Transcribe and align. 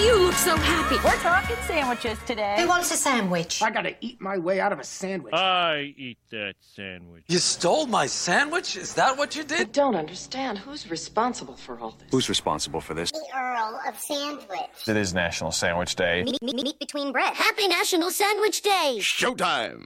You 0.00 0.18
look 0.18 0.34
so 0.34 0.56
happy? 0.56 0.96
We're 1.04 1.16
talking 1.16 1.56
sandwiches 1.66 2.18
today. 2.26 2.56
Who 2.58 2.68
wants 2.68 2.90
a 2.90 2.96
sandwich? 2.96 3.62
I 3.62 3.70
gotta 3.70 3.94
eat 4.00 4.20
my 4.20 4.38
way 4.38 4.60
out 4.60 4.72
of 4.72 4.78
a 4.78 4.84
sandwich. 4.84 5.34
I 5.34 5.94
eat 5.96 6.18
that 6.30 6.54
sandwich. 6.60 7.24
You 7.28 7.38
stole 7.38 7.86
my 7.86 8.06
sandwich? 8.06 8.76
Is 8.76 8.94
that 8.94 9.18
what 9.18 9.36
you 9.36 9.44
did? 9.44 9.60
I 9.60 9.64
don't 9.64 9.96
understand. 9.96 10.58
Who's 10.58 10.90
responsible 10.90 11.56
for 11.56 11.78
all 11.78 11.90
this? 11.98 12.08
Who's 12.10 12.28
responsible 12.28 12.80
for 12.80 12.94
this? 12.94 13.10
The 13.10 13.26
Earl 13.34 13.80
of 13.86 13.98
Sandwich. 13.98 14.88
It 14.88 14.96
is 14.96 15.12
National 15.12 15.52
Sandwich 15.52 15.96
Day. 15.96 16.22
Meet, 16.24 16.42
meet, 16.42 16.56
meet 16.56 16.78
between 16.78 17.12
bread. 17.12 17.34
Happy 17.34 17.68
National 17.68 18.10
Sandwich 18.10 18.62
Day. 18.62 18.96
Showtime! 19.00 19.82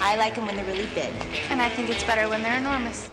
I 0.00 0.16
like 0.16 0.34
them 0.34 0.46
when 0.46 0.56
they're 0.56 0.64
really 0.64 0.88
big. 0.94 1.12
And 1.48 1.62
I 1.62 1.68
think 1.68 1.90
it's 1.90 2.02
better 2.04 2.28
when 2.28 2.42
they're 2.42 2.58
enormous. 2.58 3.08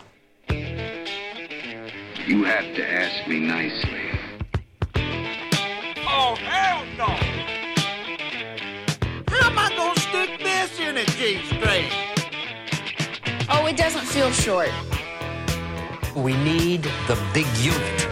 You 2.26 2.44
have 2.44 2.74
to 2.74 2.92
ask 2.92 3.28
me 3.28 3.40
nicely. 3.40 3.99
Oh, 6.12 6.34
hell 6.34 6.84
no! 6.98 7.06
How 9.28 9.50
am 9.50 9.58
I 9.58 9.68
gonna 9.76 10.00
stick 10.00 10.40
this 10.40 10.80
in 10.80 10.96
a 10.96 11.04
G 11.04 11.38
string? 11.46 11.88
Oh, 13.48 13.66
it 13.66 13.76
doesn't 13.76 14.06
feel 14.06 14.30
short. 14.32 14.70
We 16.16 16.34
need 16.38 16.82
the 17.06 17.16
big 17.32 17.46
unit. 17.58 18.08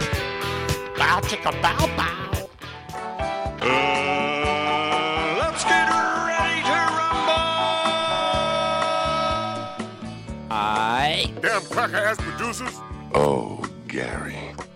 Bow 0.97 1.19
chicka 1.21 1.51
bow 1.61 1.87
bow. 1.97 2.49
Uh, 3.61 3.67
let's 5.39 5.63
get 5.65 5.89
ready 5.89 6.61
to 6.63 6.77
rumble! 6.95 7.43
I. 10.49 11.33
Damn 11.41 11.61
cracker 11.63 11.97
ass 11.97 12.17
producers. 12.17 12.79
Oh, 13.13 13.61
Gary. 13.87 14.55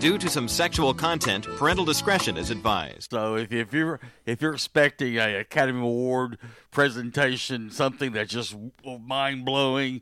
Due 0.00 0.16
to 0.16 0.28
some 0.30 0.48
sexual 0.48 0.94
content, 0.94 1.46
parental 1.58 1.84
discretion 1.84 2.38
is 2.38 2.48
advised. 2.50 3.10
So 3.10 3.36
if, 3.36 3.52
if 3.52 3.74
you're 3.74 4.00
if 4.24 4.40
you're 4.40 4.54
expecting 4.54 5.18
a 5.18 5.40
Academy 5.40 5.82
Award 5.82 6.38
presentation, 6.70 7.70
something 7.70 8.12
that's 8.12 8.32
just 8.32 8.56
mind 8.82 9.44
blowing 9.44 10.00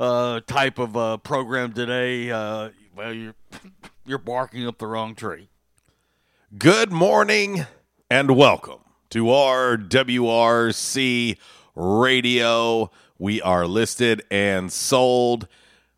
uh, 0.00 0.40
type 0.40 0.80
of 0.80 0.96
uh, 0.96 1.18
program 1.18 1.72
today, 1.72 2.32
uh, 2.32 2.70
well, 2.96 3.12
you're 3.12 3.36
you're 4.04 4.18
barking 4.18 4.66
up 4.66 4.78
the 4.78 4.88
wrong 4.88 5.14
tree. 5.14 5.50
Good 6.58 6.90
morning 6.90 7.64
and 8.10 8.32
welcome 8.36 8.80
to 9.10 9.26
RWRC 9.26 9.78
Radio. 11.76 12.90
We 13.18 13.40
are 13.42 13.68
listed 13.68 14.24
and 14.32 14.72
sold 14.72 15.46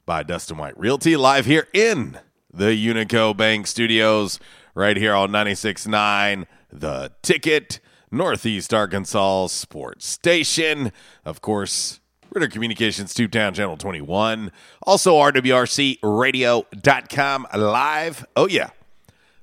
by 0.05 0.25
Dustin 0.25 0.59
White 0.59 0.79
Realty 0.79 1.17
live 1.17 1.47
here 1.47 1.69
in 1.73 2.19
the 2.53 2.87
Unico 2.87 3.37
Bank 3.37 3.67
Studios, 3.67 4.39
right 4.75 4.97
here 4.97 5.15
on 5.15 5.31
96.9 5.31 6.47
The 6.73 7.13
Ticket, 7.23 7.81
Northeast 8.11 8.75
Arkansas 8.75 9.47
Sports 9.49 10.07
Station. 10.07 10.93
Of 11.25 11.41
course, 11.41 12.01
Ritter 12.31 12.49
Communications, 12.49 13.15
Tubetown 13.15 13.55
Channel 13.55 13.77
21. 13.77 14.51
Also, 14.83 15.15
RWRCRadio.com 15.15 17.47
live. 17.57 18.27
Oh, 18.37 18.49
yeah. 18.49 18.71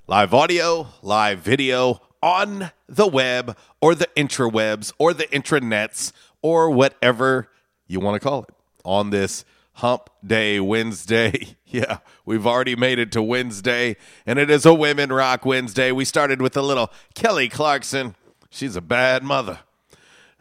Live 0.07 0.34
audio, 0.34 0.88
live 1.01 1.39
video 1.39 2.01
on 2.22 2.72
the 2.88 3.07
web 3.07 3.57
or 3.81 3.94
the 3.94 4.07
intrawebs 4.16 4.94
or 4.97 5.13
the 5.13 5.25
intranets 5.25 6.13
or 6.41 6.69
whatever 6.69 7.50
you 7.88 8.00
want 8.00 8.16
to 8.16 8.22
call 8.25 8.44
it 8.44 8.50
on 8.85 9.09
this 9.09 9.44
Hump 9.77 10.09
Day 10.25 10.59
Wednesday. 10.59 11.55
Yeah, 11.69 11.97
we've 12.25 12.47
already 12.47 12.77
made 12.77 12.97
it 12.97 13.11
to 13.11 13.21
Wednesday, 13.21 13.97
and 14.25 14.39
it 14.39 14.49
is 14.49 14.65
a 14.65 14.73
Women 14.73 15.11
Rock 15.11 15.45
Wednesday. 15.45 15.91
We 15.91 16.05
started 16.05 16.41
with 16.41 16.55
a 16.55 16.61
little 16.61 16.89
Kelly 17.13 17.49
Clarkson. 17.49 18.15
She's 18.49 18.77
a 18.77 18.81
bad 18.81 19.21
mother. 19.21 19.59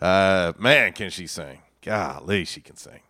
Uh, 0.00 0.52
man, 0.56 0.92
can 0.92 1.10
she 1.10 1.26
sing? 1.26 1.62
Golly, 1.82 2.44
she 2.44 2.60
can 2.60 2.76
sing. 2.76 3.00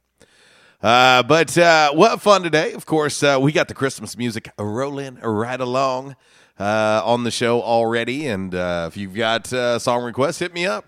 Uh, 0.83 1.25
but 1.25 1.59
uh, 1.59 1.93
what 1.93 2.23
fun 2.23 2.43
today. 2.43 2.73
Of 2.73 2.87
course, 2.87 3.23
uh, 3.23 3.37
we 3.39 3.53
got 3.53 3.69
the 3.69 3.75
Christmas 3.75 4.17
music 4.17 4.51
rolling 4.59 5.17
right 5.17 5.61
along 5.61 6.17
uh, 6.59 7.03
on 7.05 7.25
the 7.25 7.31
show 7.31 7.61
already. 7.61 8.27
And 8.27 8.55
uh, 8.55 8.87
if 8.89 8.97
you've 8.97 9.15
got 9.15 9.53
uh, 9.53 9.79
song 9.79 10.05
requests, 10.05 10.39
hit 10.39 10.55
me 10.55 10.65
up. 10.65 10.87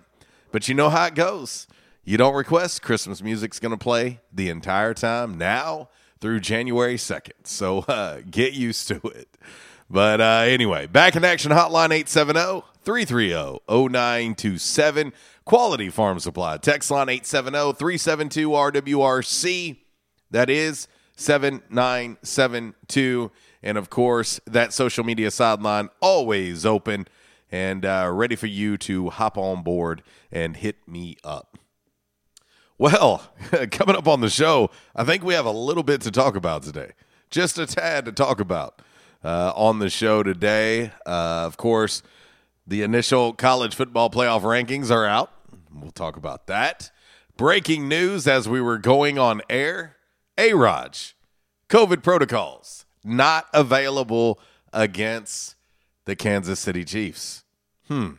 But 0.51 0.67
you 0.67 0.75
know 0.75 0.89
how 0.89 1.05
it 1.05 1.15
goes. 1.15 1.67
You 2.09 2.17
don't 2.17 2.35
request, 2.35 2.81
Christmas 2.81 3.23
music's 3.23 3.61
going 3.61 3.73
to 3.73 3.77
play 3.77 4.21
the 4.33 4.49
entire 4.49 4.95
time 4.95 5.37
now 5.37 5.91
through 6.23 6.41
January 6.41 6.97
2nd. 6.97 7.33
So 7.45 7.81
uh, 7.89 8.23
get 8.31 8.55
used 8.55 8.89
to 8.89 9.07
it. 9.09 9.29
But 9.91 10.23
uh, 10.23 10.45
anyway, 10.47 10.87
back 10.87 11.17
in 11.17 11.25
action 11.27 11.53
hotline 11.53 11.93
870 11.93 12.63
330 12.83 13.59
0927. 13.69 15.13
Quality 15.45 15.91
Farm 15.91 16.19
Supply. 16.19 16.57
Text 16.57 16.91
line 16.91 17.11
870 17.11 17.75
372 17.75 18.49
RWRC. 18.49 19.77
That 20.31 20.49
is 20.49 20.89
7972. 21.15 23.31
And 23.63 23.77
of 23.77 23.91
course, 23.91 24.41
that 24.47 24.73
social 24.73 25.05
media 25.05 25.31
sideline 25.31 25.91
always 26.01 26.65
open 26.65 27.07
and 27.53 27.85
uh, 27.85 28.09
ready 28.11 28.35
for 28.35 28.47
you 28.47 28.79
to 28.79 29.11
hop 29.11 29.37
on 29.37 29.63
board 29.63 30.03
and 30.33 30.57
hit 30.57 30.89
me 30.89 31.19
up. 31.23 31.58
Well, 32.79 33.23
coming 33.73 33.97
up 33.97 34.07
on 34.07 34.21
the 34.21 34.31
show, 34.31 34.71
I 34.95 35.03
think 35.03 35.25
we 35.25 35.35
have 35.35 35.47
a 35.47 35.51
little 35.51 35.83
bit 35.83 36.01
to 36.03 36.13
talk 36.13 36.37
about 36.37 36.63
today. 36.63 36.93
Just 37.29 37.59
a 37.59 37.67
tad 37.67 38.05
to 38.05 38.13
talk 38.13 38.39
about 38.39 38.81
uh, 39.25 39.53
on 39.57 39.81
the 39.81 39.91
show 39.91 40.23
today. 40.23 40.93
Uh, 41.05 41.43
of 41.45 41.57
course, 41.57 42.05
the 42.69 42.83
initial 42.83 43.33
college 43.33 43.75
football 43.75 44.11
playoff 44.11 44.43
rankings 44.43 44.93
are 44.93 45.05
out. 45.05 45.33
We'll 45.75 45.91
talk 45.91 46.17
about 46.17 46.47
that. 46.47 46.93
Breaking 47.37 47.89
news 47.89 48.29
as 48.29 48.49
we 48.49 48.61
were 48.61 48.79
going 48.79 49.19
on 49.19 49.43
air 49.51 49.97
A 50.39 50.55
Rod, 50.55 50.97
COVID 51.69 52.05
protocols 52.05 52.87
not 53.05 53.47
available 53.53 54.39
against 54.73 55.57
the 56.05 56.15
Kansas 56.15 56.61
City 56.61 56.85
Chiefs. 56.85 57.43
Hmm. 57.89 58.11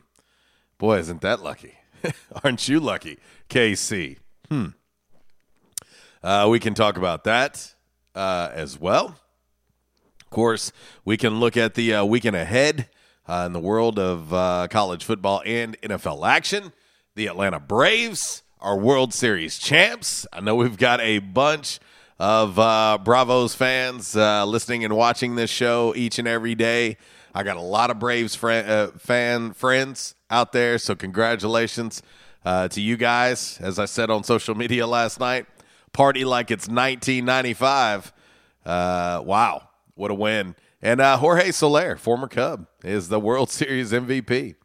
Boy, 0.78 1.00
isn't 1.00 1.22
that 1.22 1.42
lucky? 1.42 1.76
Aren't 2.44 2.68
you 2.68 2.82
lucky, 2.82 3.20
KC? 3.50 4.18
Hmm. 4.50 4.70
Uh, 6.24 6.48
we 6.50 6.60
can 6.60 6.74
talk 6.74 6.98
about 6.98 7.24
that 7.26 7.76
uh, 8.16 8.50
as 8.52 8.80
well. 8.80 9.16
Of 10.22 10.30
course, 10.32 10.72
we 11.06 11.18
can 11.18 11.40
look 11.40 11.56
at 11.56 11.76
the 11.76 11.94
uh, 11.94 12.06
weekend 12.06 12.36
ahead 12.36 12.90
uh, 13.28 13.44
in 13.46 13.54
the 13.54 13.60
world 13.60 14.00
of 14.00 14.34
uh, 14.34 14.68
college 14.72 15.04
football 15.06 15.44
and 15.46 15.80
NFL 15.82 16.28
action. 16.28 16.74
The 17.14 17.28
Atlanta 17.28 17.60
Braves 17.60 18.42
are 18.60 18.76
World 18.76 19.14
Series 19.14 19.60
champs. 19.60 20.26
I 20.34 20.42
know 20.42 20.56
we've 20.56 20.78
got 20.78 21.00
a 21.00 21.20
bunch 21.20 21.80
of 22.18 22.58
uh, 22.58 22.98
Bravos 23.04 23.54
fans 23.54 24.16
listening 24.16 24.84
and 24.84 24.96
watching 24.96 25.36
this 25.36 25.52
show 25.52 25.94
each 25.96 26.18
and 26.18 26.28
every 26.28 26.56
day. 26.56 26.98
I 27.36 27.44
got 27.44 27.56
a 27.56 27.62
lot 27.62 27.92
of 27.92 28.00
Braves 28.00 28.36
fan 28.36 29.54
friends 29.54 30.16
out 30.32 30.52
there, 30.54 30.80
so 30.80 30.96
congratulations 30.96 32.02
uh, 32.46 32.68
to 32.70 32.82
you 32.82 32.98
guys. 32.98 33.60
As 33.62 33.80
I 33.80 33.86
said 33.86 34.10
on 34.10 34.24
social 34.24 34.56
media 34.56 34.88
last 34.88 35.20
night, 35.20 35.46
party 35.94 36.26
like 36.26 36.52
it's 36.52 36.68
1995. 36.68 38.14
Uh, 38.66 39.22
wow, 39.26 39.70
what 39.96 40.12
a 40.12 40.16
win! 40.16 40.56
And 40.82 41.02
uh, 41.02 41.18
Jorge 41.18 41.52
Soler, 41.52 41.98
former 41.98 42.28
Cub, 42.28 42.68
is 42.84 43.10
the 43.10 43.20
World 43.20 43.50
Series 43.50 43.92
MVP. 43.92 44.56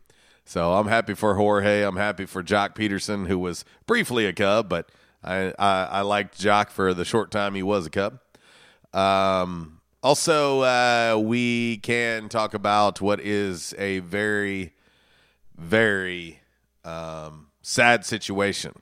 So 0.44 0.74
I'm 0.74 0.88
happy 0.88 1.14
for 1.14 1.34
Jorge. 1.36 1.82
I'm 1.82 1.96
happy 1.96 2.26
for 2.26 2.42
Joc 2.42 2.74
Pederson, 2.74 3.28
who 3.28 3.38
was 3.38 3.64
briefly 3.86 4.26
a 4.26 4.32
Cub, 4.32 4.68
but 4.68 4.90
I, 5.22 5.54
I, 5.58 5.84
I 5.84 6.00
liked 6.02 6.38
Joc 6.38 6.68
for 6.68 6.92
the 6.92 7.04
short 7.04 7.30
time 7.30 7.54
he 7.54 7.62
was 7.62 7.86
a 7.86 7.90
Cub. 7.90 8.20
Um, 8.92 9.80
also, 10.02 10.60
uh, 10.60 11.18
we 11.18 11.78
can 11.78 12.28
talk 12.28 12.52
about 12.52 13.00
what 13.00 13.20
is 13.20 13.74
a 13.78 14.00
very, 14.00 14.74
very 15.56 16.40
um, 16.84 17.46
sad 17.64 18.04
situation 18.04 18.74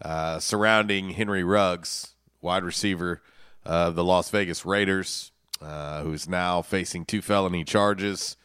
uh, 0.00 0.38
surrounding 0.38 1.10
Henry 1.10 1.42
Ruggs, 1.42 2.14
wide 2.40 2.62
receiver 2.62 3.22
of 3.64 3.96
the 3.96 4.04
Las 4.04 4.30
Vegas 4.30 4.64
Raiders, 4.64 5.32
uh, 5.60 6.02
who's 6.02 6.28
now 6.28 6.62
facing 6.62 7.04
two 7.04 7.20
felony 7.20 7.64
charges. 7.64 8.36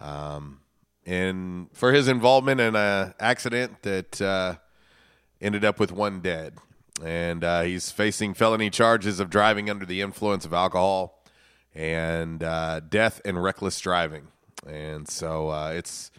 Um, 0.00 0.60
and 1.04 1.68
for 1.72 1.92
his 1.92 2.08
involvement 2.08 2.60
in 2.60 2.74
an 2.74 3.14
accident 3.20 3.82
that 3.82 4.20
uh, 4.20 4.56
ended 5.40 5.64
up 5.64 5.78
with 5.78 5.92
one 5.92 6.20
dead. 6.20 6.54
And 7.04 7.44
uh, 7.44 7.62
he's 7.62 7.90
facing 7.90 8.34
felony 8.34 8.70
charges 8.70 9.20
of 9.20 9.30
driving 9.30 9.70
under 9.70 9.86
the 9.86 10.00
influence 10.00 10.44
of 10.44 10.52
alcohol 10.52 11.22
and 11.74 12.42
uh, 12.42 12.80
death 12.80 13.20
and 13.24 13.40
reckless 13.40 13.78
driving. 13.78 14.28
And 14.66 15.06
so 15.06 15.50
uh, 15.50 15.72
it's 15.76 16.10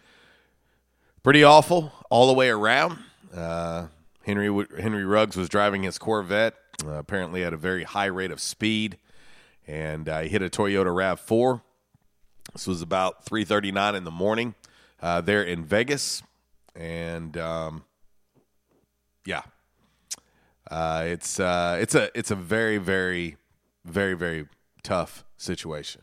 pretty 1.28 1.44
awful 1.44 1.92
all 2.08 2.26
the 2.26 2.32
way 2.32 2.48
around. 2.48 2.96
Uh, 3.36 3.88
Henry 4.24 4.48
Henry 4.80 5.04
Ruggs 5.04 5.36
was 5.36 5.50
driving 5.50 5.82
his 5.82 5.98
Corvette, 5.98 6.54
uh, 6.86 6.92
apparently 6.92 7.44
at 7.44 7.52
a 7.52 7.56
very 7.58 7.84
high 7.84 8.06
rate 8.06 8.30
of 8.30 8.40
speed, 8.40 8.96
and 9.66 10.06
he 10.06 10.28
hit 10.30 10.40
a 10.40 10.48
Toyota 10.48 10.86
Rav4. 10.86 11.60
This 12.54 12.66
was 12.66 12.80
about 12.80 13.26
3:39 13.26 13.94
in 13.94 14.04
the 14.04 14.10
morning 14.10 14.54
uh, 15.02 15.20
there 15.20 15.42
in 15.42 15.66
Vegas, 15.66 16.22
and 16.74 17.36
um, 17.36 17.84
yeah, 19.26 19.42
uh, 20.70 21.02
it's 21.04 21.38
uh, 21.38 21.76
it's 21.78 21.94
a 21.94 22.08
it's 22.18 22.30
a 22.30 22.36
very 22.36 22.78
very 22.78 23.36
very 23.84 24.14
very 24.14 24.46
tough 24.82 25.26
situation. 25.36 26.00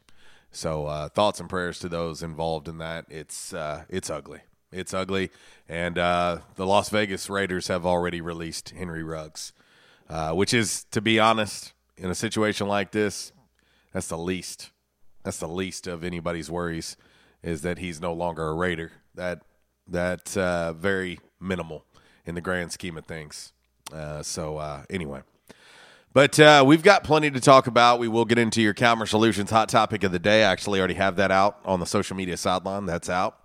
So 0.51 0.85
uh, 0.85 1.09
thoughts 1.09 1.39
and 1.39 1.49
prayers 1.49 1.79
to 1.79 1.89
those 1.89 2.21
involved 2.21 2.67
in 2.67 2.77
that. 2.77 3.05
It's 3.09 3.55
uh, 3.55 3.85
it's 3.89 4.11
ugly. 4.11 4.41
It's 4.75 4.93
ugly, 4.93 5.31
and 5.69 5.97
uh, 5.97 6.39
the 6.55 6.65
Las 6.65 6.89
Vegas 6.89 7.29
Raiders 7.29 7.67
have 7.69 7.85
already 7.85 8.21
released 8.21 8.71
Henry 8.71 9.03
Ruggs, 9.03 9.53
which 10.33 10.53
is, 10.53 10.83
to 10.91 11.01
be 11.01 11.19
honest, 11.19 11.73
in 11.97 12.09
a 12.09 12.15
situation 12.15 12.67
like 12.67 12.91
this, 12.91 13.31
that's 13.93 14.07
the 14.07 14.17
least. 14.17 14.71
That's 15.23 15.39
the 15.39 15.47
least 15.47 15.87
of 15.87 16.03
anybody's 16.03 16.51
worries 16.51 16.97
is 17.41 17.61
that 17.61 17.77
he's 17.77 18.01
no 18.01 18.11
longer 18.11 18.47
a 18.47 18.53
Raider. 18.53 18.91
That 19.13 19.41
that's 19.87 20.35
uh, 20.35 20.73
very 20.73 21.19
minimal 21.39 21.85
in 22.25 22.35
the 22.35 22.41
grand 22.41 22.71
scheme 22.71 22.97
of 22.97 23.05
things. 23.05 23.53
Uh, 23.93 24.23
so 24.23 24.57
uh, 24.57 24.83
anyway, 24.89 25.21
but 26.11 26.39
uh, 26.39 26.63
we've 26.65 26.83
got 26.83 27.03
plenty 27.03 27.29
to 27.31 27.39
talk 27.39 27.67
about. 27.67 27.99
We 27.99 28.07
will 28.07 28.25
get 28.25 28.37
into 28.37 28.61
your 28.61 28.73
Calmer 28.73 29.05
Solutions 29.05 29.51
hot 29.51 29.69
topic 29.69 30.03
of 30.03 30.11
the 30.11 30.19
day. 30.19 30.43
I 30.43 30.51
actually 30.51 30.79
already 30.79 30.95
have 30.95 31.15
that 31.17 31.31
out 31.31 31.59
on 31.65 31.79
the 31.79 31.85
social 31.85 32.17
media 32.17 32.35
sideline. 32.35 32.85
That's 32.85 33.09
out. 33.09 33.37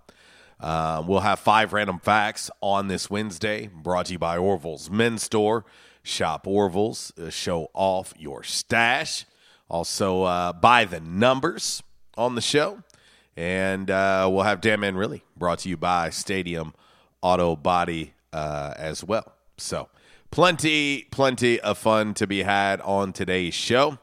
Uh, 0.61 1.03
we'll 1.07 1.21
have 1.21 1.39
five 1.39 1.73
random 1.73 1.97
facts 1.97 2.51
on 2.61 2.87
this 2.87 3.09
Wednesday, 3.09 3.67
brought 3.73 4.05
to 4.05 4.13
you 4.13 4.19
by 4.19 4.37
Orville's 4.37 4.91
Men's 4.91 5.23
Store. 5.23 5.65
Shop 6.03 6.45
Orville's, 6.45 7.11
uh, 7.17 7.31
show 7.31 7.69
off 7.73 8.13
your 8.17 8.43
stash. 8.43 9.25
Also, 9.69 10.23
uh, 10.23 10.53
by 10.53 10.85
the 10.85 10.99
numbers 10.99 11.81
on 12.15 12.35
the 12.35 12.41
show. 12.41 12.83
And 13.35 13.89
uh, 13.89 14.29
we'll 14.31 14.43
have 14.43 14.61
Damn 14.61 14.81
Man 14.81 14.95
Really 14.95 15.23
brought 15.35 15.59
to 15.59 15.69
you 15.69 15.77
by 15.77 16.11
Stadium 16.11 16.73
Auto 17.21 17.55
Body 17.55 18.13
uh, 18.31 18.73
as 18.77 19.03
well. 19.03 19.33
So, 19.57 19.89
plenty, 20.29 21.03
plenty 21.09 21.59
of 21.59 21.77
fun 21.79 22.13
to 22.15 22.27
be 22.27 22.43
had 22.43 22.81
on 22.81 23.13
today's 23.13 23.55
show. 23.55 23.97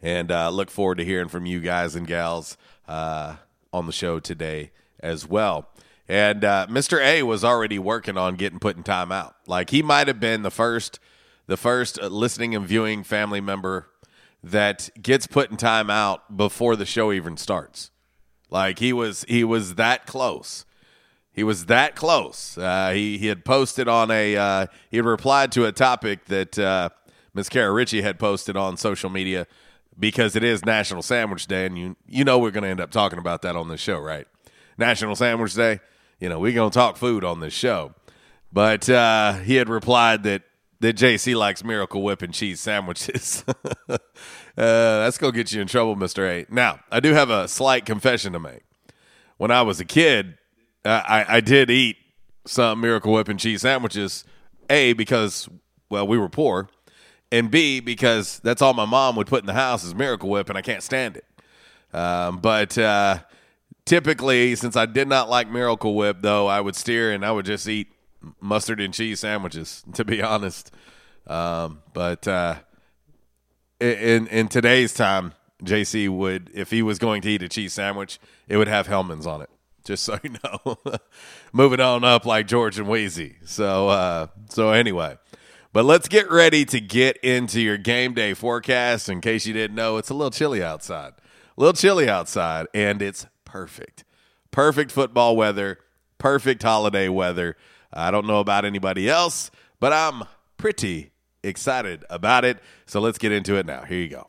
And 0.00 0.30
uh, 0.30 0.48
look 0.48 0.70
forward 0.70 0.98
to 0.98 1.04
hearing 1.04 1.28
from 1.28 1.44
you 1.44 1.60
guys 1.60 1.94
and 1.94 2.06
gals 2.06 2.56
on 2.88 3.86
the 3.86 3.92
show 3.92 4.20
today 4.20 4.70
as 5.00 5.26
well. 5.26 5.68
And 6.08 6.44
uh, 6.44 6.66
Mr. 6.70 7.00
A 7.00 7.22
was 7.24 7.44
already 7.44 7.78
working 7.78 8.16
on 8.16 8.36
getting 8.36 8.58
put 8.58 8.76
in 8.76 8.84
timeout. 8.84 9.34
Like 9.46 9.70
he 9.70 9.82
might 9.82 10.06
have 10.06 10.20
been 10.20 10.42
the 10.42 10.50
first, 10.50 11.00
the 11.46 11.56
first 11.56 12.00
listening 12.00 12.54
and 12.54 12.66
viewing 12.66 13.02
family 13.02 13.40
member 13.40 13.88
that 14.42 14.90
gets 15.00 15.26
put 15.26 15.50
in 15.50 15.56
timeout 15.56 16.20
before 16.34 16.76
the 16.76 16.86
show 16.86 17.12
even 17.12 17.36
starts. 17.36 17.90
Like 18.50 18.78
he 18.78 18.92
was 18.92 19.24
he 19.28 19.42
was 19.42 19.74
that 19.74 20.06
close. 20.06 20.64
He 21.32 21.42
was 21.42 21.66
that 21.66 21.96
close. 21.96 22.56
Uh, 22.56 22.92
he 22.94 23.18
he 23.18 23.26
had 23.26 23.44
posted 23.44 23.88
on 23.88 24.10
a 24.10 24.36
uh, 24.36 24.66
he 24.90 24.98
had 24.98 25.06
replied 25.06 25.50
to 25.52 25.64
a 25.64 25.72
topic 25.72 26.26
that 26.26 26.56
uh, 26.58 26.90
Miss 27.34 27.48
Kara 27.48 27.72
Ritchie 27.72 28.02
had 28.02 28.20
posted 28.20 28.56
on 28.56 28.76
social 28.76 29.10
media 29.10 29.48
because 29.98 30.36
it 30.36 30.44
is 30.44 30.64
National 30.64 31.02
Sandwich 31.02 31.46
Day, 31.48 31.66
and 31.66 31.76
you 31.76 31.96
you 32.06 32.24
know 32.24 32.38
we're 32.38 32.52
going 32.52 32.62
to 32.62 32.70
end 32.70 32.80
up 32.80 32.92
talking 32.92 33.18
about 33.18 33.42
that 33.42 33.56
on 33.56 33.68
this 33.68 33.80
show, 33.80 33.98
right? 33.98 34.28
National 34.78 35.16
Sandwich 35.16 35.54
Day. 35.54 35.80
You 36.20 36.28
know 36.28 36.38
we're 36.38 36.52
going 36.52 36.70
to 36.70 36.74
talk 36.74 36.96
food 36.96 37.24
on 37.24 37.40
this 37.40 37.52
show, 37.52 37.94
but 38.52 38.88
uh, 38.88 39.34
he 39.34 39.56
had 39.56 39.68
replied 39.68 40.22
that 40.24 40.42
that 40.80 40.96
JC 40.96 41.34
likes 41.34 41.64
Miracle 41.64 42.02
Whip 42.02 42.22
and 42.22 42.32
cheese 42.32 42.60
sandwiches. 42.60 43.44
uh, 43.88 43.98
that's 44.56 45.18
to 45.18 45.32
get 45.32 45.52
you 45.52 45.60
in 45.60 45.68
trouble, 45.68 45.96
Mr. 45.96 46.28
A. 46.28 46.46
Now, 46.52 46.80
I 46.90 47.00
do 47.00 47.12
have 47.12 47.30
a 47.30 47.48
slight 47.48 47.86
confession 47.86 48.32
to 48.34 48.38
make. 48.38 48.62
When 49.38 49.50
I 49.50 49.62
was 49.62 49.80
a 49.80 49.84
kid, 49.84 50.38
I, 50.84 51.24
I 51.28 51.40
did 51.40 51.70
eat 51.70 51.96
some 52.46 52.80
Miracle 52.80 53.12
Whip 53.12 53.28
and 53.28 53.38
cheese 53.38 53.62
sandwiches, 53.62 54.24
A, 54.70 54.92
because, 54.92 55.48
well, 55.90 56.06
we 56.06 56.18
were 56.18 56.28
poor, 56.28 56.68
and 57.32 57.50
B, 57.50 57.80
because 57.80 58.38
that's 58.40 58.62
all 58.62 58.72
my 58.72 58.84
mom 58.84 59.16
would 59.16 59.26
put 59.26 59.40
in 59.40 59.46
the 59.46 59.52
house 59.52 59.84
is 59.84 59.94
Miracle 59.94 60.28
Whip, 60.28 60.48
and 60.48 60.56
I 60.56 60.62
can't 60.62 60.82
stand 60.82 61.16
it. 61.16 61.24
Um, 61.92 62.38
but 62.38 62.76
uh, 62.78 63.18
typically, 63.86 64.54
since 64.56 64.76
I 64.76 64.84
did 64.84 65.08
not 65.08 65.30
like 65.30 65.48
Miracle 65.48 65.94
Whip, 65.94 66.18
though, 66.20 66.46
I 66.46 66.60
would 66.60 66.76
steer 66.76 67.12
and 67.12 67.24
I 67.24 67.32
would 67.32 67.46
just 67.46 67.66
eat 67.66 67.88
mustard 68.40 68.80
and 68.80 68.92
cheese 68.92 69.20
sandwiches, 69.20 69.82
to 69.94 70.04
be 70.04 70.20
honest. 70.20 70.70
Um, 71.26 71.82
but 71.94 72.28
uh, 72.28 72.56
in 73.80 74.26
in 74.26 74.48
today's 74.48 74.92
time, 74.92 75.32
JC 75.64 76.08
would 76.08 76.50
if 76.54 76.70
he 76.70 76.82
was 76.82 76.98
going 76.98 77.22
to 77.22 77.30
eat 77.30 77.42
a 77.42 77.48
cheese 77.48 77.72
sandwich, 77.72 78.18
it 78.48 78.56
would 78.58 78.68
have 78.68 78.86
Hellmann's 78.86 79.26
on 79.26 79.40
it. 79.42 79.50
Just 79.84 80.04
so 80.04 80.18
you 80.22 80.34
know, 80.44 80.76
moving 81.52 81.80
on 81.80 82.04
up 82.04 82.26
like 82.26 82.46
George 82.46 82.78
and 82.78 82.88
Weezy. 82.88 83.36
So 83.44 83.88
uh, 83.88 84.26
so 84.50 84.70
anyway, 84.70 85.18
but 85.72 85.84
let's 85.84 86.08
get 86.08 86.30
ready 86.30 86.64
to 86.66 86.80
get 86.80 87.16
into 87.18 87.60
your 87.60 87.78
game 87.78 88.14
day 88.14 88.34
forecast. 88.34 89.08
In 89.08 89.20
case 89.20 89.46
you 89.46 89.52
didn't 89.52 89.76
know, 89.76 89.96
it's 89.96 90.10
a 90.10 90.14
little 90.14 90.30
chilly 90.30 90.62
outside, 90.62 91.14
a 91.56 91.60
little 91.60 91.72
chilly 91.72 92.08
outside, 92.08 92.66
and 92.72 93.02
it's 93.02 93.26
perfect, 93.56 94.04
perfect 94.50 94.92
football 94.92 95.34
weather, 95.34 95.78
perfect 96.18 96.62
holiday 96.62 97.08
weather. 97.08 97.56
I 97.90 98.10
don't 98.10 98.26
know 98.26 98.40
about 98.40 98.66
anybody 98.66 99.08
else, 99.08 99.50
but 99.80 99.94
I'm 99.94 100.24
pretty 100.58 101.10
excited 101.42 102.04
about 102.10 102.44
it. 102.44 102.58
So 102.84 103.00
let's 103.00 103.16
get 103.16 103.32
into 103.32 103.56
it 103.56 103.64
now. 103.64 103.84
Here 103.84 103.98
you 103.98 104.08
go. 104.08 104.28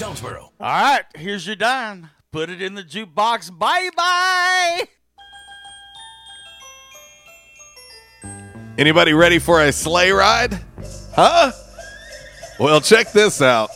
Jonesboro. 0.00 0.50
All 0.58 0.66
right, 0.66 1.04
here's 1.14 1.46
your 1.46 1.56
dime. 1.56 2.08
Put 2.32 2.48
it 2.48 2.62
in 2.62 2.74
the 2.74 2.82
jukebox. 2.82 3.58
Bye 3.58 3.90
bye. 3.94 4.88
Anybody 8.78 9.12
ready 9.12 9.38
for 9.38 9.60
a 9.60 9.70
sleigh 9.70 10.10
ride? 10.10 10.58
Huh? 11.14 11.52
Well, 12.58 12.80
check 12.80 13.12
this 13.12 13.42
out. 13.42 13.68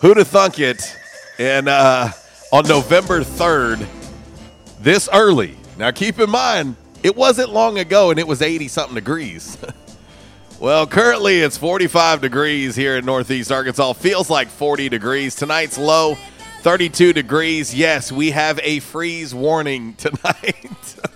Who'd 0.00 0.16
have 0.16 0.28
thunk 0.28 0.58
it? 0.58 0.82
And 1.38 1.68
uh, 1.68 2.08
on 2.50 2.66
November 2.66 3.20
3rd, 3.20 3.86
this 4.80 5.06
early. 5.12 5.54
Now, 5.76 5.90
keep 5.90 6.18
in 6.18 6.30
mind, 6.30 6.76
it 7.02 7.14
wasn't 7.14 7.50
long 7.50 7.78
ago 7.78 8.08
and 8.10 8.18
it 8.18 8.26
was 8.26 8.40
80 8.40 8.68
something 8.68 8.94
degrees. 8.94 9.58
well, 10.60 10.86
currently 10.86 11.40
it's 11.40 11.56
45 11.56 12.20
degrees 12.20 12.76
here 12.76 12.96
in 12.96 13.04
Northeast 13.04 13.52
Arkansas. 13.52 13.92
Feels 13.94 14.30
like 14.30 14.48
40 14.48 14.88
degrees. 14.88 15.34
Tonight's 15.34 15.78
low, 15.78 16.16
32 16.62 17.12
degrees. 17.12 17.74
Yes, 17.74 18.10
we 18.10 18.30
have 18.30 18.58
a 18.62 18.80
freeze 18.80 19.34
warning 19.34 19.94
tonight. 19.98 20.96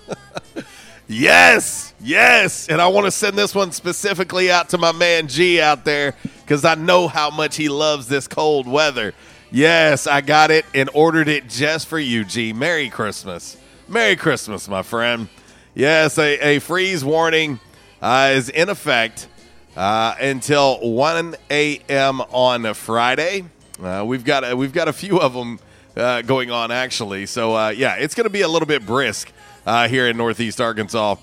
Yes, 1.12 1.92
yes. 2.00 2.68
And 2.68 2.80
I 2.80 2.86
want 2.86 3.06
to 3.06 3.10
send 3.10 3.36
this 3.36 3.52
one 3.52 3.72
specifically 3.72 4.48
out 4.48 4.68
to 4.68 4.78
my 4.78 4.92
man 4.92 5.26
G 5.26 5.60
out 5.60 5.84
there 5.84 6.14
because 6.42 6.64
I 6.64 6.76
know 6.76 7.08
how 7.08 7.30
much 7.30 7.56
he 7.56 7.68
loves 7.68 8.06
this 8.06 8.28
cold 8.28 8.68
weather. 8.68 9.12
Yes, 9.50 10.06
I 10.06 10.20
got 10.20 10.52
it 10.52 10.64
and 10.72 10.88
ordered 10.94 11.26
it 11.26 11.48
just 11.48 11.88
for 11.88 11.98
you, 11.98 12.24
G. 12.24 12.52
Merry 12.52 12.88
Christmas. 12.88 13.56
Merry 13.88 14.14
Christmas, 14.14 14.68
my 14.68 14.82
friend. 14.82 15.28
Yes, 15.74 16.16
a, 16.16 16.38
a 16.38 16.58
freeze 16.60 17.04
warning 17.04 17.58
uh, 18.00 18.30
is 18.34 18.48
in 18.48 18.68
effect 18.68 19.28
uh, 19.76 20.14
until 20.20 20.78
1 20.80 21.36
a.m. 21.50 22.20
on 22.20 22.74
Friday. 22.74 23.44
Uh, 23.82 24.04
we've 24.06 24.24
got 24.24 24.44
a, 24.44 24.56
we've 24.56 24.72
got 24.72 24.88
a 24.88 24.92
few 24.92 25.20
of 25.20 25.32
them 25.32 25.58
uh, 25.96 26.22
going 26.22 26.50
on 26.50 26.70
actually. 26.70 27.26
So 27.26 27.54
uh, 27.54 27.68
yeah, 27.70 27.96
it's 27.96 28.14
going 28.14 28.24
to 28.24 28.30
be 28.30 28.42
a 28.42 28.48
little 28.48 28.66
bit 28.66 28.84
brisk 28.84 29.32
uh, 29.66 29.88
here 29.88 30.08
in 30.08 30.16
Northeast 30.16 30.60
Arkansas. 30.60 31.16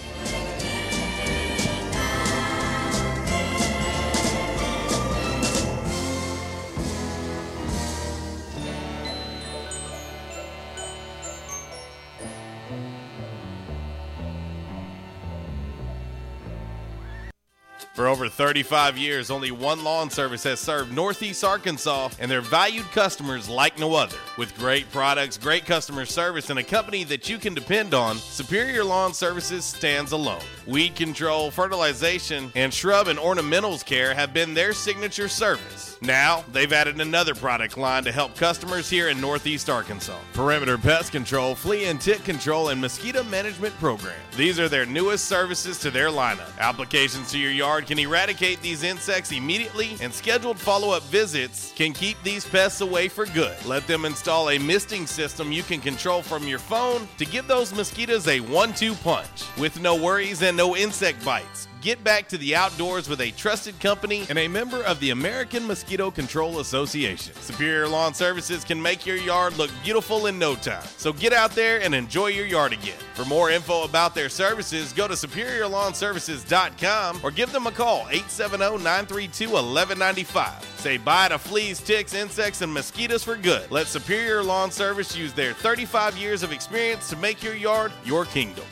For 17.98 18.06
over 18.06 18.28
35 18.28 18.96
years, 18.96 19.28
only 19.28 19.50
one 19.50 19.82
lawn 19.82 20.08
service 20.08 20.44
has 20.44 20.60
served 20.60 20.92
Northeast 20.92 21.42
Arkansas 21.42 22.10
and 22.20 22.30
their 22.30 22.40
valued 22.40 22.88
customers 22.92 23.48
like 23.48 23.76
no 23.76 23.96
other. 23.96 24.14
With 24.36 24.56
great 24.56 24.88
products, 24.92 25.36
great 25.36 25.66
customer 25.66 26.06
service, 26.06 26.48
and 26.48 26.60
a 26.60 26.62
company 26.62 27.02
that 27.02 27.28
you 27.28 27.38
can 27.38 27.54
depend 27.54 27.94
on, 27.94 28.18
Superior 28.18 28.84
Lawn 28.84 29.12
Services 29.12 29.64
stands 29.64 30.12
alone. 30.12 30.44
Weed 30.64 30.94
control, 30.94 31.50
fertilization, 31.50 32.52
and 32.54 32.72
shrub 32.72 33.08
and 33.08 33.18
ornamentals 33.18 33.84
care 33.84 34.14
have 34.14 34.32
been 34.32 34.54
their 34.54 34.72
signature 34.72 35.26
service. 35.26 35.87
Now, 36.00 36.44
they've 36.52 36.72
added 36.72 37.00
another 37.00 37.34
product 37.34 37.76
line 37.76 38.04
to 38.04 38.12
help 38.12 38.36
customers 38.36 38.88
here 38.88 39.08
in 39.08 39.20
Northeast 39.20 39.68
Arkansas 39.68 40.18
Perimeter 40.32 40.78
Pest 40.78 41.12
Control, 41.12 41.54
Flea 41.54 41.86
and 41.86 42.00
Tick 42.00 42.22
Control, 42.24 42.68
and 42.68 42.80
Mosquito 42.80 43.24
Management 43.24 43.74
Program. 43.78 44.14
These 44.36 44.60
are 44.60 44.68
their 44.68 44.86
newest 44.86 45.24
services 45.24 45.78
to 45.80 45.90
their 45.90 46.08
lineup. 46.08 46.56
Applications 46.58 47.32
to 47.32 47.38
your 47.38 47.50
yard 47.50 47.86
can 47.86 47.98
eradicate 47.98 48.60
these 48.62 48.84
insects 48.84 49.32
immediately, 49.32 49.96
and 50.00 50.12
scheduled 50.12 50.58
follow 50.58 50.90
up 50.90 51.02
visits 51.04 51.72
can 51.74 51.92
keep 51.92 52.16
these 52.22 52.44
pests 52.46 52.80
away 52.80 53.08
for 53.08 53.26
good. 53.26 53.56
Let 53.66 53.86
them 53.86 54.04
install 54.04 54.50
a 54.50 54.58
misting 54.58 55.06
system 55.06 55.50
you 55.50 55.62
can 55.62 55.80
control 55.80 56.22
from 56.22 56.46
your 56.46 56.60
phone 56.60 57.08
to 57.18 57.24
give 57.24 57.48
those 57.48 57.74
mosquitoes 57.74 58.28
a 58.28 58.40
one 58.40 58.72
two 58.72 58.94
punch 58.94 59.44
with 59.58 59.80
no 59.80 59.96
worries 59.96 60.42
and 60.42 60.56
no 60.56 60.76
insect 60.76 61.24
bites. 61.24 61.66
Get 61.80 62.02
back 62.02 62.28
to 62.30 62.38
the 62.38 62.56
outdoors 62.56 63.08
with 63.08 63.20
a 63.20 63.30
trusted 63.32 63.78
company 63.78 64.26
and 64.28 64.36
a 64.36 64.48
member 64.48 64.82
of 64.82 64.98
the 64.98 65.10
American 65.10 65.64
Mosquito 65.64 66.10
Control 66.10 66.58
Association. 66.58 67.32
Superior 67.34 67.86
Lawn 67.86 68.14
Services 68.14 68.64
can 68.64 68.82
make 68.82 69.06
your 69.06 69.14
yard 69.14 69.56
look 69.56 69.70
beautiful 69.84 70.26
in 70.26 70.40
no 70.40 70.56
time. 70.56 70.82
So 70.96 71.12
get 71.12 71.32
out 71.32 71.52
there 71.52 71.80
and 71.80 71.94
enjoy 71.94 72.26
your 72.28 72.46
yard 72.46 72.72
again. 72.72 72.98
For 73.14 73.24
more 73.24 73.50
info 73.50 73.84
about 73.84 74.12
their 74.12 74.28
services, 74.28 74.92
go 74.92 75.06
to 75.06 75.14
superiorlawnservices.com 75.14 77.20
or 77.22 77.30
give 77.30 77.52
them 77.52 77.68
a 77.68 77.72
call 77.72 78.06
870-932-1195. 78.06 80.64
Say 80.78 80.96
bye 80.96 81.28
to 81.28 81.38
fleas, 81.38 81.80
ticks, 81.80 82.12
insects, 82.12 82.60
and 82.60 82.74
mosquitoes 82.74 83.22
for 83.22 83.36
good. 83.36 83.70
Let 83.70 83.86
Superior 83.86 84.42
Lawn 84.42 84.72
Service 84.72 85.16
use 85.16 85.32
their 85.32 85.52
35 85.52 86.16
years 86.16 86.42
of 86.42 86.50
experience 86.50 87.08
to 87.10 87.16
make 87.16 87.40
your 87.40 87.54
yard 87.54 87.92
your 88.04 88.24
kingdom. 88.24 88.64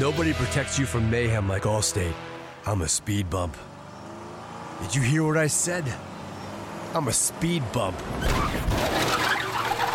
Nobody 0.00 0.32
protects 0.32 0.78
you 0.78 0.86
from 0.86 1.10
mayhem 1.10 1.48
like 1.48 1.62
Allstate. 1.62 2.14
I'm 2.66 2.80
a 2.80 2.88
speed 2.88 3.28
bump. 3.28 3.56
Did 4.80 4.94
you 4.94 5.02
hear 5.02 5.22
what 5.22 5.36
I 5.36 5.48
said? 5.48 5.84
I'm 6.94 7.08
a 7.08 7.12
speed 7.12 7.62
bump. 7.72 8.00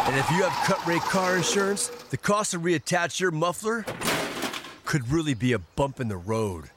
And 0.07 0.15
if 0.15 0.29
you 0.31 0.43
have 0.43 0.53
cut 0.65 0.85
rate 0.85 1.01
car 1.01 1.35
insurance, 1.35 1.87
the 1.87 2.17
cost 2.17 2.51
to 2.51 2.59
reattach 2.59 3.19
your 3.19 3.31
muffler 3.31 3.85
could 4.85 5.09
really 5.11 5.33
be 5.33 5.53
a 5.53 5.59
bump 5.59 5.99
in 5.99 6.07
the 6.07 6.17
road. 6.17 6.69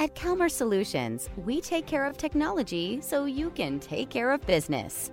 At 0.00 0.16
Calmer 0.16 0.48
Solutions, 0.48 1.30
we 1.36 1.60
take 1.60 1.86
care 1.86 2.04
of 2.04 2.16
technology 2.16 3.00
so 3.00 3.26
you 3.26 3.50
can 3.50 3.78
take 3.78 4.10
care 4.10 4.32
of 4.32 4.44
business. 4.44 5.12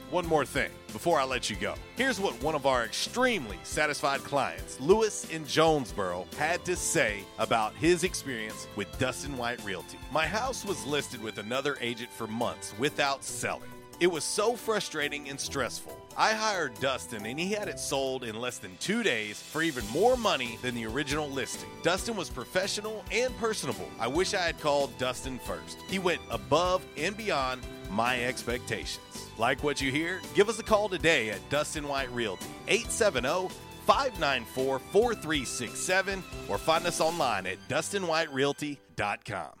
one 0.11 0.27
more 0.27 0.45
thing 0.45 0.69
before 0.91 1.19
I 1.19 1.23
let 1.23 1.49
you 1.49 1.55
go. 1.55 1.75
Here's 1.95 2.19
what 2.19 2.41
one 2.43 2.53
of 2.53 2.65
our 2.65 2.83
extremely 2.83 3.57
satisfied 3.63 4.19
clients, 4.19 4.79
Lewis 4.79 5.29
in 5.29 5.45
Jonesboro, 5.45 6.27
had 6.37 6.63
to 6.65 6.75
say 6.75 7.23
about 7.39 7.73
his 7.75 8.03
experience 8.03 8.67
with 8.75 8.87
Dustin 8.99 9.37
White 9.37 9.63
Realty. 9.63 9.97
My 10.11 10.27
house 10.27 10.65
was 10.65 10.85
listed 10.85 11.23
with 11.23 11.37
another 11.37 11.77
agent 11.79 12.11
for 12.11 12.27
months 12.27 12.73
without 12.77 13.23
selling. 13.23 13.69
It 14.01 14.11
was 14.11 14.23
so 14.23 14.55
frustrating 14.55 15.29
and 15.29 15.39
stressful. 15.39 15.95
I 16.17 16.33
hired 16.33 16.73
Dustin 16.79 17.23
and 17.27 17.39
he 17.39 17.51
had 17.51 17.67
it 17.67 17.77
sold 17.79 18.23
in 18.23 18.41
less 18.41 18.57
than 18.57 18.75
two 18.77 19.03
days 19.03 19.39
for 19.39 19.61
even 19.61 19.87
more 19.89 20.17
money 20.17 20.57
than 20.63 20.73
the 20.73 20.87
original 20.87 21.29
listing. 21.29 21.69
Dustin 21.83 22.15
was 22.15 22.27
professional 22.27 23.05
and 23.11 23.37
personable. 23.37 23.87
I 23.99 24.07
wish 24.07 24.33
I 24.33 24.41
had 24.41 24.59
called 24.59 24.97
Dustin 24.97 25.37
first. 25.37 25.77
He 25.87 25.99
went 25.99 26.19
above 26.31 26.83
and 26.97 27.15
beyond 27.15 27.61
my 27.91 28.23
expectations. 28.23 29.27
Like 29.37 29.61
what 29.61 29.79
you 29.79 29.91
hear? 29.91 30.19
Give 30.33 30.49
us 30.49 30.57
a 30.57 30.63
call 30.63 30.89
today 30.89 31.29
at 31.29 31.47
Dustin 31.51 31.87
White 31.87 32.11
Realty, 32.11 32.47
870 32.69 33.53
594 33.85 34.79
4367, 34.79 36.23
or 36.49 36.57
find 36.57 36.87
us 36.87 36.99
online 37.01 37.45
at 37.45 37.59
DustinWhiteRealty.com. 37.69 39.60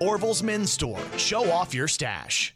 Orville's 0.00 0.42
Men's 0.42 0.72
Store. 0.72 1.00
Show 1.16 1.50
off 1.50 1.74
your 1.74 1.88
stash. 1.88 2.54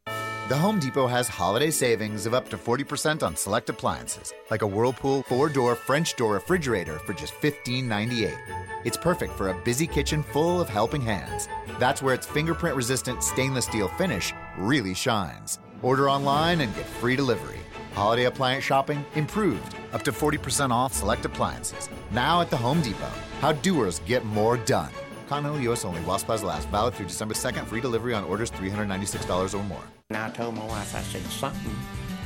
The 0.48 0.56
Home 0.56 0.78
Depot 0.78 1.06
has 1.06 1.28
holiday 1.28 1.70
savings 1.70 2.24
of 2.24 2.32
up 2.32 2.48
to 2.48 2.56
40% 2.56 3.22
on 3.22 3.37
select 3.37 3.68
appliances, 3.68 4.32
like 4.50 4.62
a 4.62 4.66
Whirlpool 4.66 5.22
four 5.22 5.48
door 5.48 5.74
French 5.74 6.16
door 6.16 6.32
refrigerator 6.34 6.98
for 7.00 7.12
just 7.12 7.34
$15.98. 7.34 8.37
It's 8.84 8.96
perfect 8.96 9.34
for 9.34 9.48
a 9.48 9.62
busy 9.62 9.87
kitchen 9.87 10.22
full 10.22 10.61
of 10.61 10.68
helping 10.68 11.02
hands. 11.02 11.48
That's 11.78 12.02
where 12.02 12.14
its 12.14 12.26
fingerprint 12.26 12.76
resistant 12.76 13.22
stainless 13.22 13.66
steel 13.66 13.88
finish 13.88 14.32
really 14.56 14.94
shines. 14.94 15.58
Order 15.82 16.08
online 16.08 16.62
and 16.62 16.74
get 16.74 16.87
free 16.87 17.14
delivery. 17.14 17.61
Holiday 17.94 18.24
appliance 18.24 18.64
shopping 18.64 19.04
improved, 19.14 19.74
up 19.92 20.02
to 20.02 20.12
40% 20.12 20.70
off 20.70 20.94
select 20.94 21.24
appliances. 21.24 21.90
Now 22.11 22.40
at 22.40 22.50
the 22.50 22.56
Home 22.56 22.80
Depot. 22.80 23.12
How 23.40 23.52
doers 23.52 24.00
get 24.06 24.24
more 24.24 24.56
done. 24.56 24.90
Continental 25.29 25.61
US 25.73 25.85
only 25.85 26.01
while 26.01 26.19
supplies 26.19 26.43
last. 26.43 26.69
Valid 26.71 26.95
through 26.95 27.07
December 27.07 27.35
2nd. 27.35 27.67
Free 27.67 27.83
delivery 27.83 28.14
on 28.14 28.25
orders 28.25 28.51
$396 28.51 29.55
or 29.55 29.62
more. 29.64 29.83
And 30.09 30.17
I 30.17 30.31
told 30.31 30.55
my 30.55 30.64
wife, 30.64 30.95
I 30.95 31.03
said, 31.03 31.23
something 31.25 31.77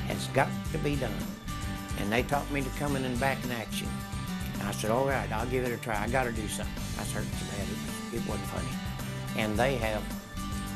has 0.07 0.29
got 0.29 0.49
to 0.71 0.79
be 0.79 0.95
done. 0.95 1.13
And 1.99 2.13
they 2.13 2.23
taught 2.23 2.49
me 2.53 2.63
to 2.63 2.71
come 2.79 2.95
in 2.95 3.05
and 3.05 3.19
back 3.19 3.45
in 3.45 3.51
action. 3.51 3.89
And 4.55 4.63
I 4.63 4.71
said, 4.71 4.93
all 4.93 5.05
right, 5.05 5.31
I'll 5.33 5.47
give 5.47 5.65
it 5.65 5.73
a 5.73 5.77
try. 5.79 6.01
I 6.01 6.09
got 6.09 6.25
to 6.25 6.33
do 6.33 6.47
something. 6.47 6.83
I 6.97 7.03
hurt 7.11 7.25
so 7.25 7.47
bad, 7.57 7.67
it, 7.67 8.15
was, 8.15 8.23
it 8.23 8.29
wasn't 8.29 8.49
funny. 8.49 8.69
And 9.37 9.59
they 9.59 9.75
have, 9.77 10.03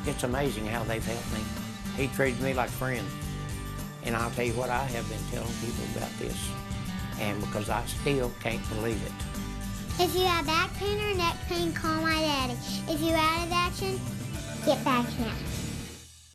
it's 0.05 0.25
amazing 0.25 0.67
how 0.67 0.83
they've 0.83 1.05
helped 1.05 1.33
me. 1.33 1.41
He 1.97 2.09
treated 2.09 2.41
me 2.41 2.55
like 2.55 2.71
a 2.71 2.73
friend. 2.73 3.07
And 4.03 4.17
I'll 4.17 4.31
tell 4.31 4.45
you 4.45 4.55
what, 4.55 4.71
I 4.71 4.83
have 4.83 5.09
been 5.09 5.23
telling 5.31 5.55
people 5.61 5.85
about 5.97 6.11
this. 6.19 6.51
And 7.21 7.41
because 7.41 7.71
I 7.71 7.85
still 7.87 8.33
can't 8.41 8.69
believe 8.71 9.01
it. 9.07 9.36
If 9.99 10.15
you 10.15 10.27
have 10.27 10.45
back 10.45 10.75
pain 10.75 11.01
or 11.01 11.15
neck 11.17 11.37
pain, 11.49 11.73
call 11.73 12.03
my 12.03 12.21
daddy. 12.21 12.53
If 12.87 13.01
you're 13.01 13.17
out 13.17 13.47
of 13.47 13.53
action, 13.53 13.99
get 14.67 14.85
back 14.85 15.07
in. 15.19 15.25
Action. 15.25 15.47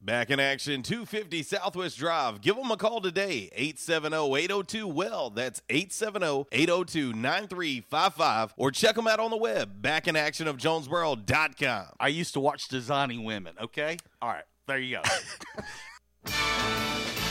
Back 0.04 0.32
in 0.32 0.40
action, 0.40 0.82
250 0.82 1.44
Southwest 1.44 2.00
Drive. 2.00 2.42
Give 2.42 2.56
them 2.56 2.72
a 2.72 2.78
call 2.78 3.02
today, 3.02 3.52
870-802-WELL. 3.56 5.30
That's 5.30 5.62
870-802-9355. 5.70 8.52
Or 8.58 8.72
check 8.72 8.96
them 8.96 9.06
out 9.06 9.20
on 9.20 9.30
the 9.30 9.38
web, 9.38 9.84
backinactionofjonesboro.com. 9.84 11.86
I 12.00 12.08
used 12.08 12.34
to 12.34 12.40
watch 12.40 12.68
Designing 12.68 13.26
Women, 13.26 13.54
okay? 13.62 13.98
All 14.24 14.30
right, 14.30 14.46
there 14.66 14.80
you 14.80 14.98
go. 14.98 15.04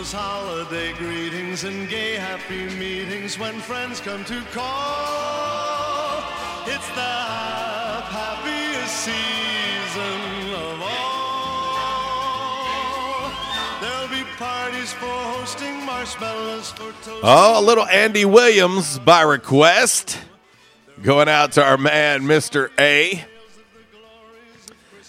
those 0.00 0.12
holiday 0.12 0.94
greetings 0.94 1.64
and 1.64 1.86
gay 1.90 2.14
happy 2.14 2.64
meetings 2.76 3.38
when 3.38 3.60
friends 3.60 4.00
come 4.00 4.24
to 4.24 4.40
call. 4.50 6.22
It's 6.64 6.88
the 6.88 7.02
happiest 8.08 8.96
season 8.96 10.54
of 10.54 10.80
all. 10.80 12.00
There'll 13.82 14.08
be 14.08 14.24
parties 14.38 14.94
for 14.94 15.04
hosting, 15.04 15.84
marshmallows 15.84 16.70
for 16.70 16.92
toasting. 17.04 17.20
Oh, 17.22 17.60
a 17.60 17.62
little 17.62 17.84
Andy 17.84 18.24
Williams 18.24 18.98
by 19.00 19.20
request. 19.20 20.18
Going 21.02 21.28
out 21.28 21.52
to 21.52 21.62
our 21.62 21.76
man, 21.76 22.22
Mr. 22.22 22.70
A. 22.78 23.22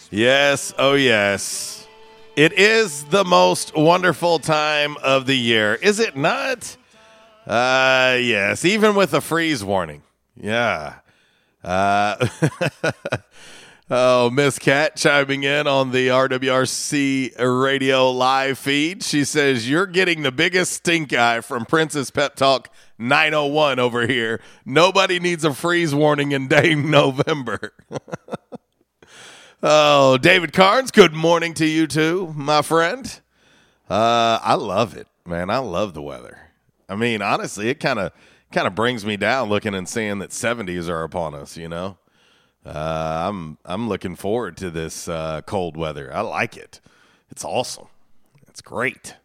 Yes, 0.10 0.74
oh 0.78 0.96
yes. 0.96 1.81
It 2.42 2.54
is 2.54 3.04
the 3.04 3.24
most 3.24 3.76
wonderful 3.76 4.40
time 4.40 4.98
of 5.04 5.28
the 5.28 5.38
year, 5.38 5.76
is 5.76 6.00
it 6.00 6.18
not? 6.18 6.76
Uh, 7.46 8.18
yes, 8.20 8.66
even 8.66 8.96
with 8.96 9.14
a 9.14 9.22
freeze 9.22 9.64
warning. 9.64 10.02
Yeah. 10.36 10.96
Uh, 11.64 12.28
oh, 13.92 14.32
Miss 14.32 14.58
Cat 14.58 14.96
chiming 14.96 15.44
in 15.44 15.68
on 15.68 15.92
the 15.92 16.08
RWRC 16.08 17.38
radio 17.38 18.10
live 18.10 18.58
feed. 18.58 19.04
She 19.04 19.24
says, 19.24 19.70
You're 19.70 19.86
getting 19.86 20.24
the 20.24 20.32
biggest 20.32 20.72
stink 20.72 21.14
eye 21.14 21.42
from 21.42 21.68
Princess 21.68 22.10
Pep 22.10 22.36
Talk 22.36 22.74
901 22.98 23.78
over 23.78 24.08
here. 24.08 24.42
Nobody 24.66 25.20
needs 25.20 25.46
a 25.46 25.54
freeze 25.54 25.94
warning 25.94 26.32
in 26.32 26.48
Dane, 26.48 26.90
November. 26.90 27.74
oh, 29.64 30.18
David 30.18 30.54
Carnes, 30.54 30.92
good 30.92 31.14
morning 31.14 31.54
to 31.56 31.66
you 31.66 31.88
too, 31.88 32.34
my 32.36 32.62
friend. 32.62 33.20
Uh, 33.90 34.40
I 34.42 34.56
love 34.56 34.96
it, 34.96 35.08
man. 35.26 35.50
I 35.50 35.58
love 35.58 35.94
the 35.94 36.02
weather. 36.02 36.50
I 36.88 36.96
mean, 36.96 37.22
honestly, 37.22 37.70
it 37.70 37.80
kind 37.80 38.00
of 38.00 38.12
kind 38.52 38.68
of 38.68 38.76
brings 38.76 39.06
me 39.06 39.18
down 39.18 39.50
looking 39.50 39.74
and 39.74 39.88
seeing 39.88 40.20
that 40.20 40.32
70s 40.32 40.90
are 40.90 41.04
upon 41.04 41.34
us, 41.34 41.56
you 41.56 41.70
know. 41.70 41.98
Uh, 42.66 43.28
I'm 43.28 43.58
I'm 43.66 43.90
looking 43.90 44.16
forward 44.16 44.58
to 44.58 44.70
this 44.70 45.08
uh, 45.08 45.42
cold 45.46 45.78
weather. 45.78 46.14
I 46.14 46.22
like 46.22 46.58
it. 46.58 46.80
It's 47.30 47.44
awesome. 47.44 47.88
It's 48.48 48.62
great. 48.62 49.16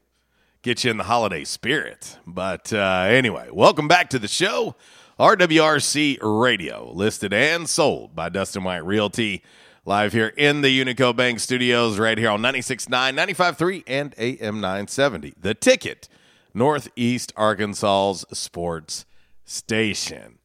Get 0.62 0.85
you 0.85 0.90
in 0.90 0.96
the 0.96 1.05
holiday 1.05 1.44
spirit. 1.44 2.18
But 2.27 2.72
uh, 2.72 3.07
anyway, 3.09 3.49
welcome 3.53 3.88
back 3.88 4.11
to 4.11 4.18
the 4.18 4.29
show. 4.29 4.75
RWRC 5.18 6.18
Radio, 6.20 6.90
listed 6.92 7.33
and 7.33 7.68
sold 7.68 8.14
by 8.14 8.29
Dustin 8.29 8.64
White 8.64 8.85
Realty. 8.85 9.42
Live 9.88 10.12
here 10.12 10.33
in 10.37 10.62
the 10.62 10.81
Unico 10.85 11.14
Bank 11.14 11.38
Studios, 11.38 11.96
right 11.96 12.18
here 12.18 12.31
on 12.31 12.42
96.9, 12.42 12.88
95.3, 12.88 13.85
and 13.87 14.16
AM 14.18 14.61
970. 14.61 15.35
The 15.40 15.55
ticket, 15.55 16.09
Northeast 16.53 17.33
Arkansas's 17.37 18.25
sports 18.37 19.07
station. 19.44 20.40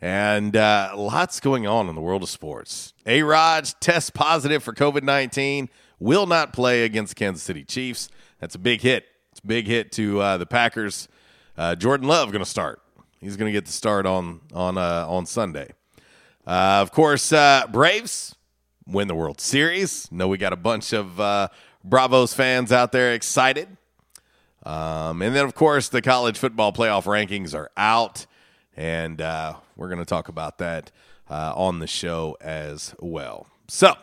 And 0.00 0.56
uh, 0.56 0.94
lots 0.96 1.40
going 1.40 1.66
on 1.66 1.90
in 1.90 1.94
the 1.94 2.00
world 2.00 2.22
of 2.22 2.30
sports. 2.30 2.94
A 3.04 3.22
Rod 3.22 3.68
tests 3.80 4.08
positive 4.08 4.62
for 4.62 4.72
COVID 4.72 5.02
19, 5.02 5.68
will 6.00 6.26
not 6.26 6.54
play 6.54 6.84
against 6.84 7.16
Kansas 7.16 7.42
City 7.42 7.64
Chiefs. 7.64 8.08
That's 8.40 8.54
a 8.54 8.58
big 8.58 8.80
hit. 8.80 9.04
It's 9.30 9.40
a 9.40 9.46
big 9.46 9.66
hit 9.66 9.92
to 9.92 10.22
uh, 10.22 10.36
the 10.38 10.46
Packers. 10.46 11.06
Uh, 11.58 11.74
Jordan 11.74 12.08
Love 12.08 12.32
going 12.32 12.42
to 12.42 12.48
start. 12.48 12.80
He's 13.20 13.36
going 13.36 13.52
to 13.52 13.52
get 13.52 13.66
the 13.66 13.72
start 13.72 14.06
on 14.06 14.40
on 14.54 14.78
uh, 14.78 15.04
on 15.06 15.26
Sunday. 15.26 15.72
Uh, 16.46 16.78
of 16.80 16.92
course, 16.92 17.30
uh, 17.30 17.66
Braves 17.70 18.36
win 18.86 19.08
the 19.08 19.14
World 19.14 19.40
Series. 19.40 20.10
Know 20.12 20.28
we 20.28 20.38
got 20.38 20.52
a 20.52 20.56
bunch 20.56 20.92
of 20.92 21.18
uh, 21.20 21.48
Bravos 21.84 22.34
fans 22.34 22.72
out 22.72 22.92
there 22.92 23.12
excited. 23.12 23.68
Um, 24.64 25.22
and 25.22 25.34
then, 25.34 25.44
of 25.44 25.54
course, 25.54 25.88
the 25.88 26.02
college 26.02 26.38
football 26.38 26.72
playoff 26.72 27.04
rankings 27.04 27.54
are 27.54 27.70
out, 27.76 28.26
and 28.76 29.20
uh, 29.20 29.54
we're 29.76 29.88
going 29.88 30.00
to 30.00 30.04
talk 30.04 30.28
about 30.28 30.58
that 30.58 30.90
uh, 31.30 31.52
on 31.54 31.78
the 31.78 31.86
show 31.86 32.36
as 32.40 32.94
well. 32.98 33.46
So 33.68 33.94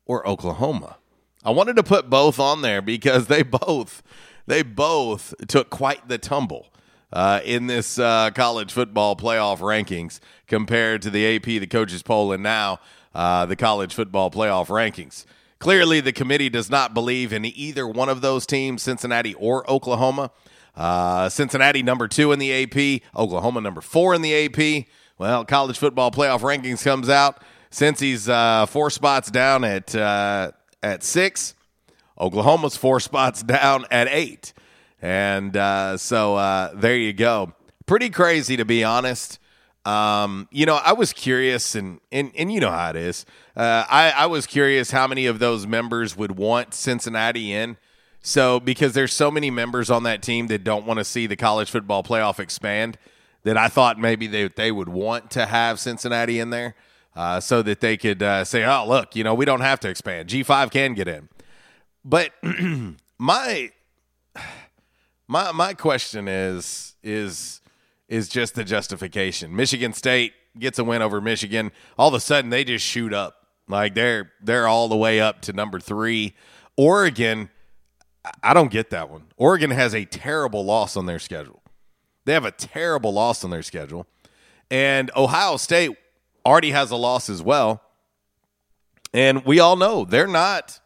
or 0.07 0.27
Oklahoma. 0.27 0.97
I 1.43 1.51
wanted 1.51 1.75
to 1.75 1.83
put 1.83 2.09
both 2.09 2.39
on 2.39 2.61
there 2.61 2.81
because 2.81 3.27
they 3.27 3.43
both 3.43 4.01
they 4.47 4.63
both 4.63 5.33
took 5.47 5.69
quite 5.69 6.07
the 6.07 6.17
tumble 6.17 6.67
uh, 7.13 7.41
in 7.43 7.67
this 7.67 7.99
uh, 7.99 8.31
college 8.31 8.71
football 8.71 9.15
playoff 9.15 9.59
rankings 9.59 10.19
compared 10.47 11.01
to 11.03 11.09
the 11.09 11.35
AP, 11.35 11.43
the 11.43 11.67
coaches 11.67 12.01
poll, 12.01 12.31
and 12.31 12.41
now 12.41 12.79
uh, 13.13 13.45
the 13.45 13.55
college 13.55 13.93
football 13.93 14.31
playoff 14.31 14.67
rankings. 14.67 15.25
Clearly, 15.59 16.01
the 16.01 16.11
committee 16.11 16.49
does 16.49 16.69
not 16.69 16.93
believe 16.93 17.33
in 17.33 17.43
either 17.45 17.87
one 17.87 18.09
of 18.09 18.21
those 18.21 18.45
teams, 18.45 18.83
Cincinnati 18.83 19.33
or 19.35 19.69
Oklahoma. 19.69 20.31
Uh, 20.75 21.27
Cincinnati 21.27 21.81
number 21.81 22.07
two 22.07 22.31
in 22.31 22.39
the 22.39 22.53
AP, 22.53 23.01
Oklahoma 23.15 23.61
number 23.61 23.81
four 23.81 24.13
in 24.13 24.21
the 24.21 24.45
AP. 24.45 24.85
Well, 25.17 25.45
college 25.45 25.79
football 25.79 26.11
playoff 26.11 26.41
rankings 26.41 26.83
comes 26.83 27.09
out. 27.09 27.41
Cincy's 27.69 28.29
uh, 28.29 28.65
four 28.65 28.89
spots 28.89 29.29
down 29.29 29.63
at 29.63 29.93
uh, 29.95 30.51
at 30.81 31.03
six. 31.03 31.53
Oklahoma's 32.19 32.77
four 32.77 32.99
spots 33.01 33.43
down 33.43 33.85
at 33.91 34.07
eight. 34.09 34.53
And 35.01 35.55
uh, 35.55 35.97
so 35.97 36.35
uh, 36.35 36.71
there 36.73 36.97
you 36.97 37.13
go. 37.13 37.53
Pretty 37.85 38.09
crazy, 38.09 38.57
to 38.57 38.65
be 38.65 38.83
honest. 38.83 39.39
Um, 39.85 40.49
you 40.51 40.65
know, 40.65 40.75
I 40.75 40.93
was 40.93 41.13
curious, 41.13 41.73
and, 41.73 42.01
and, 42.11 42.31
and 42.35 42.51
you 42.51 42.59
know 42.59 42.71
how 42.71 42.89
it 42.89 42.97
is. 42.97 43.25
Uh, 43.55 43.85
I, 43.89 44.09
I 44.09 44.25
was 44.25 44.45
curious 44.45 44.91
how 44.91 45.07
many 45.07 45.27
of 45.27 45.39
those 45.39 45.65
members 45.65 46.17
would 46.17 46.37
want 46.37 46.73
Cincinnati 46.73 47.53
in. 47.53 47.77
So, 48.21 48.59
because 48.59 48.93
there's 48.93 49.13
so 49.13 49.31
many 49.31 49.49
members 49.49 49.89
on 49.89 50.03
that 50.03 50.21
team 50.21 50.47
that 50.47 50.65
don't 50.65 50.85
want 50.85 50.97
to 50.97 51.05
see 51.05 51.27
the 51.27 51.37
college 51.37 51.71
football 51.71 52.03
playoff 52.03 52.39
expand, 52.39 52.97
that 53.43 53.55
I 53.55 53.69
thought 53.69 53.97
maybe 53.97 54.27
they, 54.27 54.49
they 54.49 54.73
would 54.73 54.89
want 54.89 55.31
to 55.31 55.45
have 55.45 55.79
Cincinnati 55.79 56.39
in 56.39 56.49
there 56.49 56.75
uh, 57.17 57.39
so 57.39 57.63
that 57.63 57.81
they 57.81 57.97
could 57.97 58.21
uh, 58.21 58.45
say, 58.45 58.63
oh, 58.63 58.87
look, 58.87 59.15
you 59.15 59.23
know, 59.23 59.33
we 59.33 59.43
don't 59.43 59.61
have 59.61 59.79
to 59.79 59.89
expand. 59.89 60.29
G5 60.29 60.69
can 60.69 60.93
get 60.93 61.07
in. 61.07 61.27
But 62.05 62.31
my 63.17 63.71
my 65.27 65.51
my 65.51 65.73
question 65.73 66.27
is 66.27 66.95
is 67.01 67.59
is 68.07 68.29
just 68.29 68.53
the 68.53 68.63
justification. 68.63 69.55
Michigan 69.55 69.93
State 69.93 70.33
gets 70.59 70.77
a 70.77 70.83
win 70.83 71.01
over 71.01 71.19
Michigan. 71.19 71.71
All 71.97 72.07
of 72.07 72.13
a 72.13 72.19
sudden 72.19 72.51
they 72.51 72.63
just 72.63 72.85
shoot 72.85 73.11
up. 73.13 73.47
Like 73.67 73.95
they're 73.95 74.31
they're 74.41 74.67
all 74.67 74.87
the 74.87 74.95
way 74.95 75.19
up 75.19 75.41
to 75.41 75.53
number 75.53 75.79
3. 75.79 76.35
Oregon 76.77 77.49
I 78.43 78.53
don't 78.53 78.71
get 78.71 78.91
that 78.91 79.09
one. 79.09 79.23
Oregon 79.37 79.71
has 79.71 79.95
a 79.95 80.05
terrible 80.05 80.63
loss 80.63 80.95
on 80.95 81.07
their 81.07 81.19
schedule. 81.19 81.63
They 82.25 82.33
have 82.33 82.45
a 82.45 82.51
terrible 82.51 83.11
loss 83.11 83.43
on 83.43 83.49
their 83.49 83.63
schedule. 83.63 84.05
And 84.69 85.09
Ohio 85.15 85.57
State 85.57 85.97
already 86.47 86.71
has 86.71 86.89
a 86.89 86.95
loss 86.95 87.29
as 87.29 87.43
well. 87.43 87.81
And 89.13 89.45
we 89.45 89.59
all 89.59 89.75
know 89.75 90.05
they're 90.05 90.27
not 90.27 90.79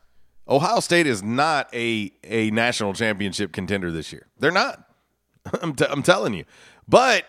Ohio 0.52 0.82
State 0.82 1.08
is 1.08 1.24
not 1.24 1.74
a 1.74 2.12
a 2.24 2.52
national 2.52 2.94
championship 2.94 3.54
contender 3.54 3.92
this 3.92 4.12
year. 4.12 4.28
They're 4.40 4.52
not. 4.52 4.84
I'm, 5.62 5.74
t- 5.74 5.86
I'm 5.90 6.04
telling 6.04 6.34
you. 6.34 6.44
But 6.88 7.26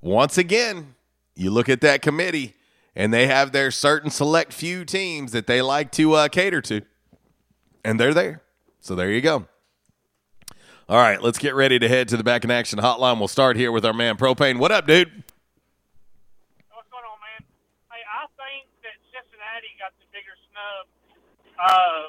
once 0.00 0.36
again, 0.36 0.94
you 1.34 1.50
look 1.50 1.68
at 1.68 1.80
that 1.80 2.02
committee, 2.02 2.54
and 2.94 3.12
they 3.12 3.26
have 3.26 3.52
their 3.52 3.70
certain 3.70 4.10
select 4.10 4.52
few 4.52 4.84
teams 4.84 5.32
that 5.32 5.46
they 5.46 5.62
like 5.62 5.90
to 5.92 6.12
uh, 6.12 6.28
cater 6.28 6.60
to, 6.62 6.82
and 7.84 7.98
they're 7.98 8.14
there. 8.14 8.42
So 8.80 8.94
there 8.94 9.10
you 9.10 9.22
go. 9.22 9.46
All 10.86 10.98
right, 10.98 11.22
let's 11.22 11.38
get 11.38 11.54
ready 11.54 11.78
to 11.78 11.88
head 11.88 12.08
to 12.08 12.18
the 12.18 12.24
back 12.24 12.44
in 12.44 12.50
action 12.50 12.78
hotline. 12.78 13.18
We'll 13.18 13.28
start 13.28 13.56
here 13.56 13.72
with 13.72 13.86
our 13.86 13.94
man 13.94 14.18
Propane. 14.18 14.58
What 14.58 14.70
up, 14.70 14.86
dude? 14.86 15.08
What's 16.70 16.90
going 16.90 17.04
on, 17.04 17.18
man? 17.24 17.46
Hey, 17.90 18.02
I 18.24 18.26
think 18.40 18.64
that 18.80 18.96
Cincinnati 19.12 19.68
got 19.76 19.92
the 20.00 20.08
bigger 20.08 20.32
snub. 20.48 20.84
Uh, 21.60 22.08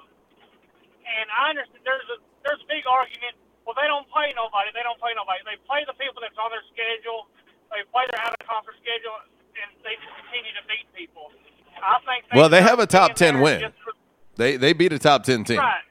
and 1.04 1.28
I 1.28 1.51
understand 1.51 1.84
there's 1.84 2.08
a 2.15 2.17
there's 2.47 2.63
a 2.63 2.69
big 2.71 2.88
argument. 2.88 3.36
Well, 3.67 3.75
they 3.75 3.84
don't 3.89 4.08
play 4.08 4.32
nobody. 4.32 4.71
They 4.71 4.86
don't 4.86 4.95
play 5.01 5.12
nobody. 5.12 5.43
They 5.43 5.60
play 5.67 5.84
the 5.84 5.97
people 5.99 6.23
that's 6.23 6.38
on 6.39 6.56
their 6.56 6.63
schedule. 6.71 7.28
They 7.67 7.84
play 7.91 8.08
their 8.15 8.21
out 8.23 8.32
of 8.32 8.39
conference 8.47 8.80
schedule, 8.80 9.12
and 9.60 9.69
they 9.84 9.99
just 9.99 10.13
continue 10.23 10.54
to 10.56 10.63
beat 10.71 10.88
people. 10.95 11.36
I 11.84 11.99
think. 12.08 12.32
Well, 12.32 12.47
they 12.47 12.63
have 12.63 12.80
a 12.80 12.88
top 12.88 13.19
ten 13.19 13.43
win. 13.43 13.75
for- 13.84 13.91
They 14.39 14.56
they 14.56 14.71
beat 14.71 14.93
a 14.95 15.01
top 15.01 15.28
ten 15.28 15.43
team. 15.43 15.60
Right. 15.60 15.84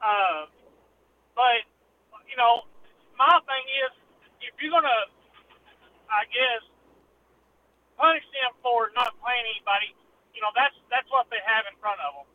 Uh, 0.00 0.48
but 1.36 1.60
you 2.24 2.40
know, 2.40 2.64
my 3.20 3.36
thing 3.44 3.64
is, 3.84 3.92
if 4.48 4.54
you're 4.62 4.72
gonna, 4.72 5.12
I 6.08 6.24
guess, 6.32 6.62
punish 7.96 8.24
them 8.32 8.52
for 8.60 8.92
not 8.94 9.12
playing 9.20 9.44
anybody, 9.48 9.92
you 10.36 10.40
know, 10.44 10.52
that's 10.52 10.76
that's 10.92 11.08
what 11.08 11.28
they 11.32 11.40
have 11.44 11.64
in 11.68 11.76
front 11.80 12.00
of 12.04 12.12
them. 12.16 12.28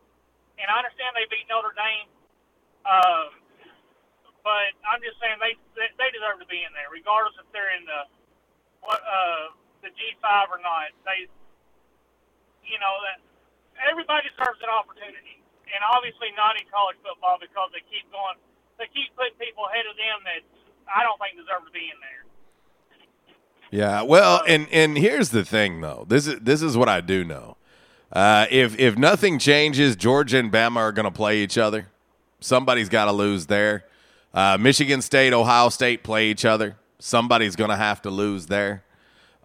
And 0.57 0.67
I 0.69 0.81
understand 0.81 1.13
they 1.17 1.29
beat 1.29 1.45
Notre 1.49 1.73
Dame, 1.73 2.09
um, 2.85 3.29
but 4.45 4.73
I'm 4.85 5.01
just 5.01 5.17
saying 5.21 5.37
they, 5.41 5.57
they 5.77 5.89
they 5.97 6.09
deserve 6.13 6.41
to 6.41 6.49
be 6.49 6.65
in 6.65 6.73
there, 6.73 6.89
regardless 6.89 7.37
if 7.37 7.47
they're 7.53 7.73
in 7.77 7.85
the 7.85 8.01
what 8.81 9.01
uh 9.01 9.53
the 9.85 9.89
G5 9.93 10.25
or 10.53 10.61
not. 10.61 10.93
They, 11.05 11.25
you 12.65 12.77
know, 12.77 12.95
that 13.09 13.21
everybody 13.89 14.29
deserves 14.29 14.61
an 14.61 14.69
opportunity, 14.69 15.41
and 15.69 15.81
obviously 15.93 16.29
not 16.37 16.57
in 16.57 16.65
college 16.69 16.97
football 17.01 17.41
because 17.41 17.73
they 17.73 17.81
keep 17.89 18.05
going, 18.13 18.37
they 18.77 18.89
keep 18.93 19.13
putting 19.17 19.37
people 19.41 19.65
ahead 19.69 19.85
of 19.89 19.97
them 19.97 20.21
that 20.25 20.41
I 20.89 21.01
don't 21.05 21.17
think 21.21 21.37
deserve 21.37 21.65
to 21.65 21.73
be 21.73 21.89
in 21.89 21.97
there. 22.01 22.30
Yeah, 23.71 24.01
well, 24.01 24.43
and 24.47 24.67
and 24.71 24.97
here's 24.97 25.29
the 25.29 25.45
thing 25.45 25.79
though. 25.79 26.05
This 26.07 26.27
is 26.27 26.39
this 26.41 26.61
is 26.61 26.75
what 26.75 26.89
I 26.89 26.99
do 26.99 27.23
know. 27.23 27.55
Uh, 28.11 28.45
if 28.51 28.77
if 28.77 28.97
nothing 28.97 29.39
changes, 29.39 29.95
Georgia 29.95 30.37
and 30.37 30.51
Bama 30.51 30.75
are 30.75 30.91
going 30.91 31.05
to 31.05 31.11
play 31.11 31.39
each 31.39 31.57
other. 31.57 31.87
Somebody's 32.41 32.89
got 32.89 33.05
to 33.05 33.13
lose 33.13 33.45
there. 33.45 33.85
Uh, 34.33 34.57
Michigan 34.59 35.01
State, 35.01 35.31
Ohio 35.31 35.69
State 35.69 36.03
play 36.03 36.29
each 36.29 36.43
other. 36.43 36.75
Somebody's 36.99 37.55
going 37.55 37.69
to 37.69 37.77
have 37.77 38.01
to 38.01 38.09
lose 38.09 38.47
there. 38.47 38.83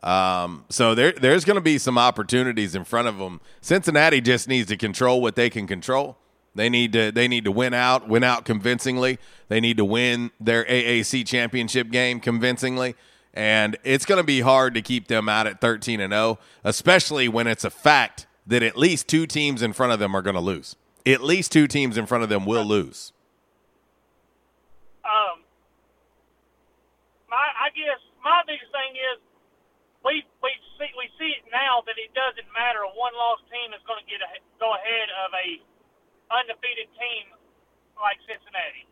Um, 0.02 0.64
so 0.70 0.94
there 0.96 1.12
there's 1.12 1.44
going 1.44 1.56
to 1.56 1.60
be 1.60 1.78
some 1.78 1.96
opportunities 1.96 2.74
in 2.74 2.84
front 2.84 3.06
of 3.06 3.18
them. 3.18 3.40
Cincinnati 3.60 4.20
just 4.20 4.48
needs 4.48 4.68
to 4.68 4.76
control 4.76 5.22
what 5.22 5.36
they 5.36 5.50
can 5.50 5.68
control. 5.68 6.16
They 6.56 6.68
need 6.68 6.92
to 6.94 7.12
they 7.12 7.28
need 7.28 7.44
to 7.44 7.52
win 7.52 7.74
out, 7.74 8.08
win 8.08 8.24
out 8.24 8.44
convincingly. 8.44 9.18
They 9.48 9.60
need 9.60 9.76
to 9.76 9.84
win 9.84 10.32
their 10.40 10.64
AAC 10.64 11.26
championship 11.26 11.90
game 11.90 12.18
convincingly. 12.18 12.96
And 13.36 13.76
it's 13.84 14.06
going 14.06 14.16
to 14.16 14.24
be 14.24 14.40
hard 14.40 14.72
to 14.74 14.80
keep 14.80 15.08
them 15.08 15.28
out 15.28 15.46
at 15.46 15.60
13 15.60 16.00
and 16.00 16.10
0, 16.10 16.38
especially 16.64 17.28
when 17.28 17.46
it's 17.46 17.64
a 17.64 17.70
fact 17.70 18.26
that 18.46 18.62
at 18.62 18.78
least 18.78 19.08
two 19.08 19.26
teams 19.26 19.60
in 19.60 19.74
front 19.74 19.92
of 19.92 19.98
them 19.98 20.16
are 20.16 20.22
going 20.22 20.34
to 20.34 20.40
lose. 20.40 20.74
At 21.04 21.22
least 21.22 21.52
two 21.52 21.66
teams 21.68 21.98
in 21.98 22.06
front 22.06 22.24
of 22.24 22.30
them 22.30 22.46
will 22.46 22.64
lose. 22.64 23.12
Um, 25.04 25.44
my 27.28 27.36
I 27.36 27.68
guess 27.76 28.00
my 28.24 28.40
biggest 28.48 28.72
thing 28.72 28.96
is 28.96 29.20
we 30.02 30.24
we 30.42 30.50
see 30.80 30.90
we 30.96 31.06
see 31.20 31.36
it 31.36 31.44
now 31.52 31.84
that 31.84 32.00
it 32.00 32.16
doesn't 32.16 32.48
matter. 32.56 32.80
A 32.88 32.90
one 32.96 33.12
loss 33.14 33.44
team 33.52 33.76
is 33.76 33.84
going 33.84 34.00
to 34.00 34.08
get 34.08 34.24
a, 34.24 34.40
go 34.58 34.72
ahead 34.72 35.12
of 35.12 35.30
a 35.36 35.46
undefeated 36.32 36.88
team 36.96 37.36
like 38.00 38.16
Cincinnati. 38.24 38.88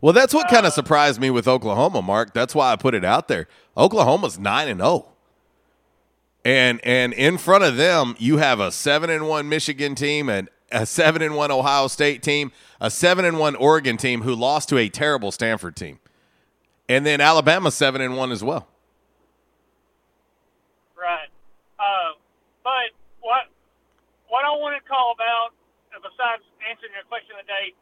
Well, 0.00 0.14
that's 0.14 0.32
what 0.32 0.48
kind 0.48 0.64
of 0.64 0.72
surprised 0.72 1.20
me 1.20 1.28
with 1.28 1.46
Oklahoma, 1.46 2.00
Mark. 2.00 2.32
That's 2.32 2.54
why 2.54 2.72
I 2.72 2.76
put 2.76 2.94
it 2.94 3.04
out 3.04 3.28
there. 3.28 3.48
Oklahoma's 3.80 4.38
9 4.38 4.68
and 4.68 4.80
0. 4.80 5.06
And 6.44 6.80
and 6.84 7.12
in 7.12 7.38
front 7.38 7.64
of 7.64 7.76
them, 7.76 8.14
you 8.18 8.36
have 8.36 8.60
a 8.60 8.70
7 8.70 9.10
and 9.10 9.26
1 9.26 9.48
Michigan 9.48 9.94
team 9.94 10.28
and 10.28 10.48
a 10.70 10.86
7 10.86 11.20
and 11.20 11.34
1 11.34 11.50
Ohio 11.50 11.88
State 11.88 12.22
team, 12.22 12.52
a 12.80 12.90
7 12.90 13.24
and 13.24 13.38
1 13.38 13.56
Oregon 13.56 13.96
team 13.96 14.22
who 14.22 14.34
lost 14.34 14.68
to 14.68 14.78
a 14.78 14.88
terrible 14.88 15.32
Stanford 15.32 15.76
team. 15.76 15.98
And 16.88 17.04
then 17.04 17.20
Alabama 17.20 17.70
7 17.70 18.00
and 18.00 18.16
1 18.16 18.32
as 18.32 18.44
well. 18.44 18.68
Right. 20.96 21.28
Uh, 21.78 22.16
but 22.62 22.92
what 23.20 23.48
what 24.28 24.44
I 24.44 24.52
want 24.60 24.76
to 24.80 24.84
call 24.88 25.12
about, 25.16 25.56
uh, 25.96 26.00
besides 26.00 26.44
answering 26.68 26.92
your 26.92 27.04
question 27.08 27.36
today, 27.40 27.72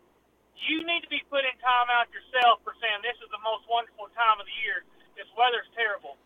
you 0.67 0.83
need 0.83 1.03
to 1.03 1.11
be 1.11 1.23
putting 1.31 1.55
time 1.63 1.91
out 1.91 2.11
yourself 2.11 2.63
for 2.67 2.75
saying 2.83 3.03
this 3.03 3.19
is 3.23 3.31
the 3.31 3.43
most 3.47 3.67
wonderful 3.71 4.11
time 4.15 4.43
of 4.43 4.47
the 4.47 4.57
year. 4.63 4.83
This 5.19 5.27
weather's 5.37 5.67
terrible. 5.77 6.17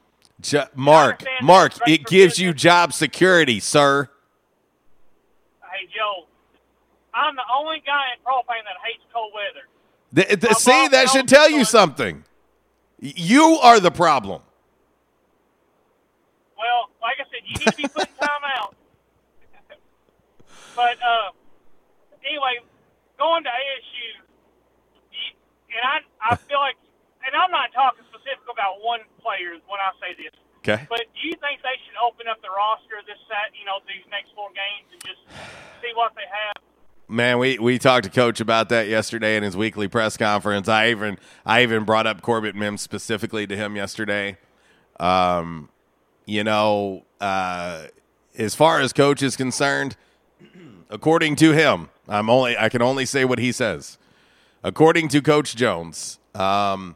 Jo- 0.42 0.66
Mark, 0.74 1.24
Mark, 1.40 1.72
it 1.88 2.04
gives 2.04 2.38
you 2.38 2.52
job 2.52 2.92
security, 2.92 3.58
sir. 3.58 4.10
Hey 5.62 5.86
Joe, 5.96 6.26
I'm 7.14 7.34
the 7.34 7.42
only 7.58 7.82
guy 7.86 8.02
in 8.14 8.22
propane 8.22 8.62
that 8.64 8.76
hates 8.84 9.02
cold 9.14 9.32
weather. 9.34 9.66
Th- 10.14 10.38
th- 10.40 10.54
see, 10.56 10.88
that 10.88 11.08
should 11.08 11.26
tell 11.26 11.48
you 11.50 11.64
something. 11.64 12.22
You 13.00 13.58
are 13.62 13.80
the 13.80 13.90
problem. 13.90 14.42
Well, 16.58 16.90
like 17.00 17.16
I 17.18 17.24
said, 17.32 17.40
you 17.48 17.56
need 17.58 17.66
to 17.72 17.76
be 17.76 17.88
putting 17.88 18.14
time 18.20 18.44
out. 18.56 18.76
But 20.76 20.96
uh, 21.04 21.32
anyway, 22.24 22.60
going 23.18 23.44
to 23.44 23.50
ASU, 23.50 24.24
and 25.68 25.84
I 25.84 26.00
I 26.32 26.36
feel 26.36 26.58
like, 26.60 26.76
and 27.26 27.34
I'm 27.36 27.50
not 27.50 27.72
talking 27.74 28.04
specific 28.22 28.46
about 28.46 28.78
one 28.80 29.02
player 29.18 29.58
when 29.66 29.82
I 29.82 29.90
say 29.98 30.14
this. 30.14 30.32
Okay. 30.62 30.86
But 30.88 31.10
do 31.10 31.26
you 31.26 31.34
think 31.42 31.58
they 31.66 31.74
should 31.82 31.98
open 31.98 32.30
up 32.30 32.38
the 32.40 32.48
roster 32.54 33.02
this 33.02 33.18
set, 33.26 33.50
you 33.58 33.66
know, 33.66 33.82
these 33.82 34.06
next 34.10 34.30
four 34.34 34.48
games 34.54 34.86
and 34.94 35.02
just 35.02 35.18
see 35.82 35.90
what 35.94 36.14
they 36.14 36.22
have? 36.30 36.62
Man, 37.08 37.38
we, 37.38 37.58
we 37.58 37.78
talked 37.78 38.04
to 38.04 38.10
Coach 38.10 38.40
about 38.40 38.68
that 38.68 38.86
yesterday 38.86 39.36
in 39.36 39.42
his 39.42 39.56
weekly 39.56 39.88
press 39.88 40.16
conference. 40.16 40.68
I 40.68 40.90
even 40.90 41.18
I 41.44 41.62
even 41.62 41.84
brought 41.84 42.06
up 42.06 42.22
Corbett 42.22 42.54
Mims 42.54 42.80
specifically 42.80 43.46
to 43.48 43.56
him 43.56 43.74
yesterday. 43.74 44.38
Um, 45.00 45.68
you 46.26 46.44
know, 46.44 47.04
uh, 47.20 47.86
as 48.38 48.54
far 48.54 48.80
as 48.80 48.92
coach 48.92 49.20
is 49.22 49.36
concerned, 49.36 49.96
according 50.88 51.36
to 51.36 51.52
him, 51.52 51.90
I'm 52.08 52.30
only 52.30 52.56
I 52.56 52.68
can 52.68 52.82
only 52.82 53.04
say 53.04 53.24
what 53.24 53.40
he 53.40 53.50
says. 53.50 53.98
According 54.62 55.08
to 55.08 55.20
Coach 55.20 55.56
Jones, 55.56 56.20
um, 56.36 56.94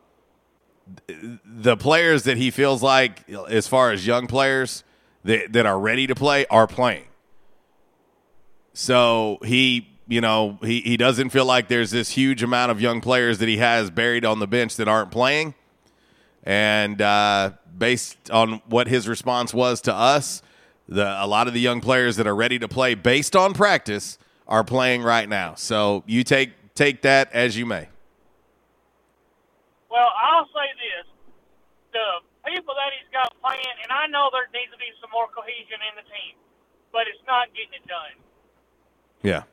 the 1.45 1.77
players 1.77 2.25
that 2.25 2.37
he 2.37 2.51
feels 2.51 2.83
like, 2.83 3.29
as 3.49 3.67
far 3.67 3.93
as 3.93 4.07
young 4.07 4.27
players 4.27 4.85
that, 5.25 5.53
that 5.53 5.67
are 5.67 5.79
ready 5.79 6.07
to 6.07 6.15
play, 6.15 6.47
are 6.47 6.67
playing. 6.67 7.05
So 8.73 9.39
he, 9.45 9.89
you 10.07 10.21
know, 10.21 10.59
he, 10.63 10.81
he 10.81 10.97
doesn't 10.97 11.31
feel 11.31 11.47
like 11.47 11.69
there's 11.69 11.91
this 11.91 12.11
huge 12.11 12.43
amount 12.43 12.71
of 12.71 12.81
young 12.81 13.01
players 13.01 13.39
that 13.39 13.49
he 13.49 13.57
has 13.57 13.91
buried 13.91 14.25
on 14.25 14.39
the 14.39 14.47
bench 14.47 14.77
that 14.77 14.87
aren't 14.87 15.11
playing. 15.11 15.55
And 16.43 17.01
uh, 17.03 17.53
based 17.77 18.31
on 18.31 18.61
what 18.67 18.87
his 18.87 19.09
response 19.09 19.53
was 19.53 19.81
to 19.83 19.95
us, 19.95 20.43
the 20.89 21.05
a 21.21 21.27
lot 21.27 21.49
of 21.49 21.55
the 21.55 21.61
young 21.61 21.81
players 21.81 22.17
that 22.17 22.27
are 22.27 22.37
ready 22.37 22.59
to 22.59 22.69
play 22.69 22.95
based 22.95 23.35
on 23.35 23.55
practice 23.55 24.19
are 24.47 24.63
playing 24.63 25.03
right 25.03 25.29
now. 25.29 25.55
So 25.57 26.05
you 26.07 26.23
take 26.23 26.51
take 26.75 27.03
that 27.03 27.33
as 27.33 27.57
you 27.57 27.67
may. 27.67 27.89
Well, 29.97 30.13
I'll 30.13 30.45
say 30.53 30.69
this: 30.77 31.09
the 31.97 32.21
people 32.45 32.77
that 32.77 32.93
he's 32.93 33.09
got 33.17 33.33
playing, 33.41 33.77
and 33.81 33.89
I 33.89 34.05
know 34.13 34.29
there 34.29 34.45
needs 34.53 34.69
to 34.69 34.77
be 34.77 34.93
some 35.01 35.09
more 35.09 35.25
cohesion 35.33 35.81
in 35.89 35.97
the 35.97 36.05
team, 36.05 36.37
but 36.93 37.09
it's 37.09 37.25
not 37.25 37.49
getting 37.57 37.81
it 37.81 37.87
done. 37.89 38.21
Yeah. 39.25 39.49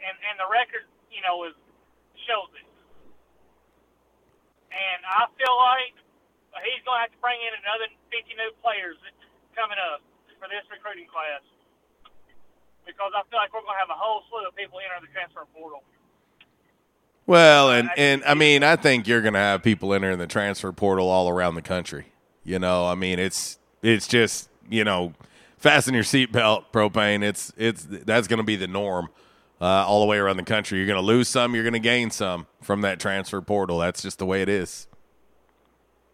And 0.00 0.16
and 0.16 0.40
the 0.40 0.48
record, 0.48 0.88
you 1.12 1.20
know, 1.20 1.44
is 1.44 1.52
shows 2.24 2.56
it. 2.56 2.64
And 4.72 5.04
I 5.04 5.28
feel 5.36 5.56
like 5.60 5.92
he's 6.64 6.80
going 6.88 6.96
to 6.96 7.04
have 7.04 7.12
to 7.12 7.20
bring 7.20 7.36
in 7.44 7.52
another 7.60 7.92
50 8.08 8.32
new 8.32 8.48
players 8.64 8.96
coming 9.52 9.76
up 9.92 10.00
for 10.40 10.48
this 10.48 10.64
recruiting 10.72 11.04
class 11.12 11.44
because 12.88 13.12
I 13.12 13.20
feel 13.28 13.36
like 13.36 13.52
we're 13.52 13.60
going 13.60 13.76
to 13.76 13.82
have 13.84 13.92
a 13.92 14.00
whole 14.00 14.24
slew 14.32 14.48
of 14.48 14.56
people 14.56 14.80
enter 14.80 15.04
the 15.04 15.12
transfer 15.12 15.44
portal. 15.52 15.84
Well, 17.32 17.70
and 17.70 17.88
and 17.96 18.22
I 18.24 18.34
mean, 18.34 18.62
I 18.62 18.76
think 18.76 19.08
you're 19.08 19.22
going 19.22 19.32
to 19.32 19.40
have 19.40 19.62
people 19.62 19.94
entering 19.94 20.18
the 20.18 20.26
transfer 20.26 20.70
portal 20.70 21.08
all 21.08 21.30
around 21.30 21.54
the 21.54 21.62
country. 21.62 22.12
You 22.44 22.58
know, 22.58 22.84
I 22.84 22.94
mean, 22.94 23.18
it's 23.18 23.58
it's 23.80 24.06
just 24.06 24.50
you 24.68 24.84
know, 24.84 25.14
fasten 25.56 25.94
your 25.94 26.02
seatbelt, 26.02 26.66
propane. 26.74 27.22
It's 27.22 27.50
it's 27.56 27.86
that's 27.88 28.28
going 28.28 28.36
to 28.36 28.44
be 28.44 28.56
the 28.56 28.66
norm 28.66 29.08
uh, 29.62 29.64
all 29.64 30.00
the 30.00 30.06
way 30.06 30.18
around 30.18 30.36
the 30.36 30.42
country. 30.42 30.76
You're 30.76 30.86
going 30.86 31.00
to 31.00 31.06
lose 31.06 31.26
some, 31.26 31.54
you're 31.54 31.64
going 31.64 31.72
to 31.72 31.78
gain 31.78 32.10
some 32.10 32.48
from 32.60 32.82
that 32.82 33.00
transfer 33.00 33.40
portal. 33.40 33.78
That's 33.78 34.02
just 34.02 34.18
the 34.18 34.26
way 34.26 34.42
it 34.42 34.50
is. 34.50 34.86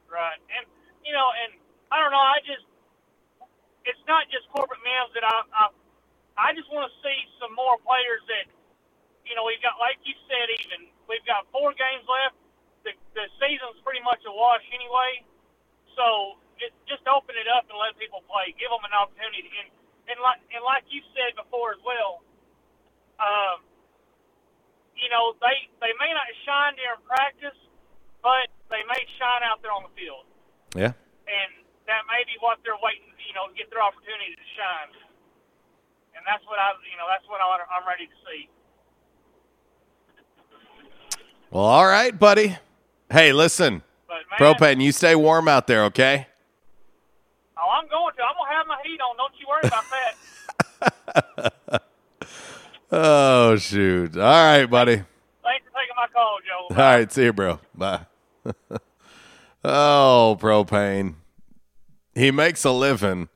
Right, 0.08 0.38
and 0.56 0.70
you 1.04 1.12
know, 1.12 1.26
and 1.42 1.58
I 1.90 2.00
don't 2.00 2.12
know. 2.12 2.18
I 2.18 2.38
just 2.46 2.62
it's 3.86 4.06
not 4.06 4.26
just 4.30 4.48
corporate 4.54 4.78
meals 4.84 5.10
that 5.14 5.24
I 5.24 5.42
I, 5.50 6.50
I 6.50 6.54
just 6.54 6.70
want 6.70 6.88
to 6.88 6.94
see 7.02 7.18
some 7.42 7.56
more 7.56 7.74
players 7.82 8.22
that 8.28 8.54
you 9.28 9.36
know 9.36 9.44
we've 9.44 9.60
got 9.62 9.76
like 9.76 10.00
you 10.08 10.16
said 10.26 10.48
even 10.64 10.88
we've 11.06 11.24
got 11.28 11.44
four 11.52 11.70
games 11.76 12.04
left. 12.08 12.36
The 12.82 12.92
the 13.12 13.28
season's 13.38 13.78
pretty 13.84 14.00
much 14.02 14.24
a 14.24 14.32
wash 14.32 14.64
anyway, 14.72 15.22
so 15.94 16.40
it, 16.58 16.72
just 16.88 17.04
open 17.06 17.36
it 17.36 17.46
up 17.46 17.68
and 17.68 17.76
let 17.76 17.94
people 18.00 18.24
play. 18.26 18.56
Give 18.56 18.72
them 18.72 18.82
an 18.88 18.94
opportunity, 18.96 19.50
and 19.60 19.68
and 20.08 20.18
like 20.24 20.40
and 20.50 20.64
like 20.64 20.88
you 20.88 21.04
said 21.12 21.36
before 21.36 21.76
as 21.76 21.82
well. 21.84 22.24
Um, 23.18 23.66
you 24.96 25.10
know 25.12 25.34
they 25.42 25.68
they 25.82 25.92
may 26.00 26.10
not 26.14 26.26
shine 26.46 26.74
during 26.78 27.02
practice, 27.04 27.58
but 28.24 28.48
they 28.70 28.82
may 28.88 29.02
shine 29.20 29.42
out 29.44 29.60
there 29.60 29.74
on 29.74 29.84
the 29.86 29.92
field, 29.98 30.24
Yeah. 30.74 30.94
and 31.26 31.50
that 31.90 32.02
may 32.06 32.22
be 32.26 32.38
what 32.40 32.62
they're 32.62 32.78
waiting. 32.80 33.10
You 33.26 33.34
know, 33.36 33.50
to 33.50 33.54
get 33.58 33.68
their 33.74 33.82
opportunity 33.82 34.38
to 34.38 34.46
shine, 34.54 34.90
and 36.14 36.22
that's 36.24 36.46
what 36.46 36.62
I 36.62 36.78
you 36.86 36.96
know 36.96 37.10
that's 37.10 37.26
what 37.26 37.42
I, 37.42 37.58
I'm 37.74 37.84
ready 37.86 38.06
to 38.06 38.18
see. 38.22 38.46
Well, 41.50 41.64
all 41.64 41.86
right, 41.86 42.16
buddy. 42.16 42.56
Hey, 43.10 43.32
listen, 43.32 43.82
propane. 44.38 44.82
You 44.82 44.92
stay 44.92 45.14
warm 45.14 45.48
out 45.48 45.66
there, 45.66 45.84
okay? 45.84 46.26
Oh, 47.56 47.70
I'm 47.70 47.88
going 47.88 48.14
to. 48.14 48.22
I'm 48.22 48.34
gonna 48.38 48.56
have 48.56 48.66
my 48.66 48.76
heat 48.84 49.00
on. 49.00 49.16
Don't 49.16 49.32
you 49.38 49.46
worry 49.48 49.62
about 49.64 49.84
that. 49.90 51.82
Oh 52.90 53.56
shoot! 53.56 54.16
All 54.16 54.22
right, 54.22 54.64
buddy. 54.64 54.96
Thanks 54.96 55.66
for 55.66 55.72
taking 55.78 55.94
my 55.94 56.06
call, 56.10 56.38
Joe. 56.46 56.74
All 56.74 56.96
right, 56.96 57.12
see 57.12 57.24
you, 57.24 57.32
bro. 57.34 57.60
Bye. 57.74 58.06
oh, 59.64 60.38
propane. 60.40 61.16
He 62.14 62.30
makes 62.30 62.64
a 62.64 62.70
living 62.70 63.28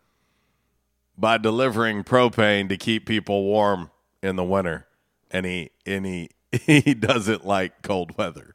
by 1.18 1.36
delivering 1.36 2.02
propane 2.02 2.70
to 2.70 2.78
keep 2.78 3.04
people 3.04 3.44
warm 3.44 3.90
in 4.22 4.36
the 4.36 4.44
winter, 4.44 4.86
and 5.30 5.44
he 5.44 5.70
and 5.84 6.06
he 6.06 6.30
he 6.66 6.94
doesn't 6.94 7.46
like 7.46 7.82
cold 7.82 8.16
weather. 8.18 8.54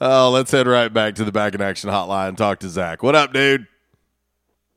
oh, 0.00 0.30
let's 0.34 0.50
head 0.50 0.66
right 0.66 0.92
back 0.92 1.14
to 1.16 1.24
the 1.24 1.32
back 1.32 1.54
in 1.54 1.60
action 1.60 1.90
hotline 1.90 2.30
and 2.30 2.38
talk 2.38 2.58
to 2.60 2.68
Zach. 2.68 3.02
What 3.02 3.14
up, 3.14 3.32
dude? 3.32 3.66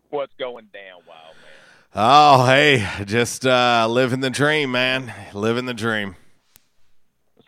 What's 0.09 0.33
going 0.37 0.67
down, 0.71 1.01
Wild 1.07 1.35
Man? 1.35 1.93
Oh, 1.95 2.45
hey, 2.45 2.87
just 3.05 3.45
uh, 3.45 3.87
living 3.89 4.19
the 4.19 4.29
dream, 4.29 4.71
man. 4.71 5.11
Living 5.33 5.65
the 5.65 5.73
dream. 5.73 6.15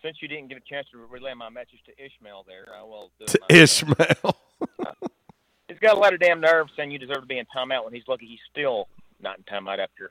Since 0.02 0.16
you 0.20 0.28
didn't 0.28 0.48
get 0.48 0.58
a 0.58 0.68
chance 0.68 0.88
to 0.90 0.98
relay 0.98 1.34
my 1.34 1.48
message 1.48 1.80
to 1.86 2.04
Ishmael 2.04 2.44
there, 2.48 2.66
I 2.76 2.82
will 2.82 3.10
do 3.18 3.26
To. 3.26 3.40
Ishmael. 3.48 4.36
He's 5.68 5.78
got 5.78 5.96
a 5.96 6.00
lot 6.00 6.14
of 6.14 6.20
damn 6.20 6.40
nerve 6.40 6.66
saying 6.76 6.90
you 6.90 6.98
deserve 6.98 7.20
to 7.20 7.26
be 7.26 7.38
in 7.38 7.46
timeout 7.56 7.84
when 7.84 7.94
he's 7.94 8.02
lucky 8.08 8.26
he's 8.26 8.40
still 8.50 8.88
not 9.20 9.38
in 9.38 9.44
timeout 9.44 9.78
after 9.78 10.10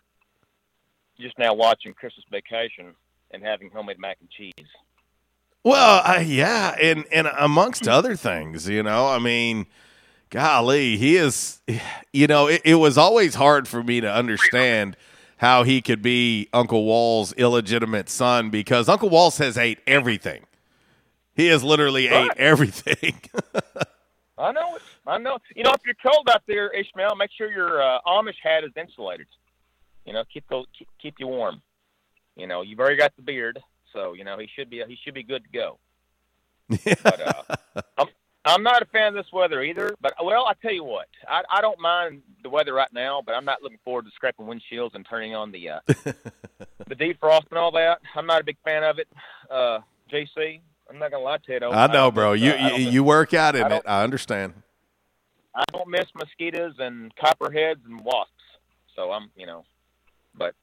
just 1.19 1.37
now 1.37 1.53
watching 1.53 1.93
Christmas 1.93 2.25
Vacation 2.31 2.95
and 3.31 3.43
having 3.43 3.69
homemade 3.69 3.99
mac 3.99 4.17
and 4.19 4.29
cheese. 4.29 4.53
Well, 5.63 6.01
uh, 6.05 6.21
yeah, 6.21 6.75
and 6.81 7.05
and 7.11 7.27
amongst 7.27 7.87
other 7.87 8.15
things, 8.15 8.69
you 8.69 8.81
know, 8.81 9.07
I 9.07 9.19
mean, 9.19 9.67
golly, 10.29 10.97
he 10.97 11.17
is, 11.17 11.61
you 12.13 12.27
know, 12.27 12.47
it, 12.47 12.61
it 12.63 12.75
was 12.75 12.97
always 12.97 13.35
hard 13.35 13.67
for 13.67 13.83
me 13.83 13.99
to 14.01 14.11
understand 14.11 14.95
how 15.37 15.63
he 15.63 15.81
could 15.81 16.01
be 16.01 16.47
Uncle 16.53 16.85
Walls' 16.85 17.33
illegitimate 17.33 18.09
son 18.09 18.49
because 18.49 18.87
Uncle 18.89 19.09
Walls 19.09 19.37
has 19.37 19.57
ate 19.57 19.79
everything. 19.85 20.45
He 21.33 21.47
has 21.47 21.63
literally 21.63 22.07
ate 22.07 22.31
everything. 22.35 23.21
I 24.37 24.51
know 24.51 24.75
it. 24.75 24.81
I 25.07 25.17
know. 25.17 25.37
You 25.55 25.63
know, 25.63 25.71
if 25.71 25.81
you're 25.85 25.95
cold 26.11 26.29
out 26.29 26.43
there, 26.47 26.69
Ishmael, 26.69 27.15
make 27.15 27.31
sure 27.37 27.51
your 27.51 27.81
uh, 27.81 27.99
Amish 28.05 28.35
hat 28.41 28.63
is 28.63 28.71
insulated. 28.75 29.27
You 30.05 30.13
know, 30.13 30.23
keep, 30.31 30.45
keep 30.77 30.87
keep 31.01 31.15
you 31.19 31.27
warm. 31.27 31.61
You 32.39 32.47
know, 32.47 32.61
you've 32.61 32.79
already 32.79 32.97
got 32.97 33.15
the 33.15 33.21
beard, 33.21 33.59
so 33.93 34.13
you 34.13 34.23
know 34.23 34.37
he 34.37 34.47
should 34.55 34.69
be 34.69 34.81
he 34.87 34.97
should 35.03 35.13
be 35.13 35.23
good 35.23 35.43
to 35.43 35.49
go. 35.49 35.79
But, 37.03 37.21
uh, 37.21 37.81
I'm 37.97 38.07
I'm 38.45 38.63
not 38.63 38.81
a 38.81 38.85
fan 38.85 39.09
of 39.09 39.13
this 39.15 39.31
weather 39.33 39.61
either. 39.61 39.95
But 40.01 40.13
well, 40.23 40.45
I 40.45 40.53
tell 40.61 40.71
you 40.71 40.83
what, 40.83 41.07
I 41.27 41.41
I 41.51 41.61
don't 41.61 41.79
mind 41.79 42.21
the 42.43 42.49
weather 42.49 42.73
right 42.73 42.91
now, 42.93 43.21
but 43.25 43.35
I'm 43.35 43.45
not 43.45 43.61
looking 43.61 43.79
forward 43.83 44.05
to 44.05 44.11
scraping 44.11 44.45
windshields 44.45 44.95
and 44.95 45.05
turning 45.07 45.35
on 45.35 45.51
the 45.51 45.69
uh, 45.69 45.79
the 45.87 46.95
defrost 46.95 47.47
and 47.49 47.59
all 47.59 47.71
that. 47.71 47.99
I'm 48.15 48.25
not 48.25 48.41
a 48.41 48.43
big 48.43 48.57
fan 48.63 48.83
of 48.83 48.99
it. 48.99 49.07
Uh, 49.49 49.79
JC, 50.11 50.61
I'm 50.89 50.97
not 50.97 51.11
gonna 51.11 51.23
lie 51.23 51.37
to 51.37 51.53
you. 51.53 51.59
though. 51.59 51.71
I 51.71 51.87
know, 51.87 52.11
bro. 52.11 52.33
You 52.33 52.51
uh, 52.51 52.77
you, 52.77 52.89
you 52.89 53.03
work 53.03 53.33
out 53.33 53.55
in 53.55 53.63
I 53.63 53.75
it. 53.77 53.83
I 53.85 54.03
understand. 54.03 54.53
I 55.55 55.63
don't 55.73 55.89
miss 55.89 56.05
mosquitoes 56.15 56.75
and 56.79 57.13
copperheads 57.15 57.81
and 57.85 57.99
wasps. 58.01 58.33
So 58.95 59.11
I'm, 59.11 59.29
you 59.35 59.45
know, 59.45 59.65
but 60.35 60.55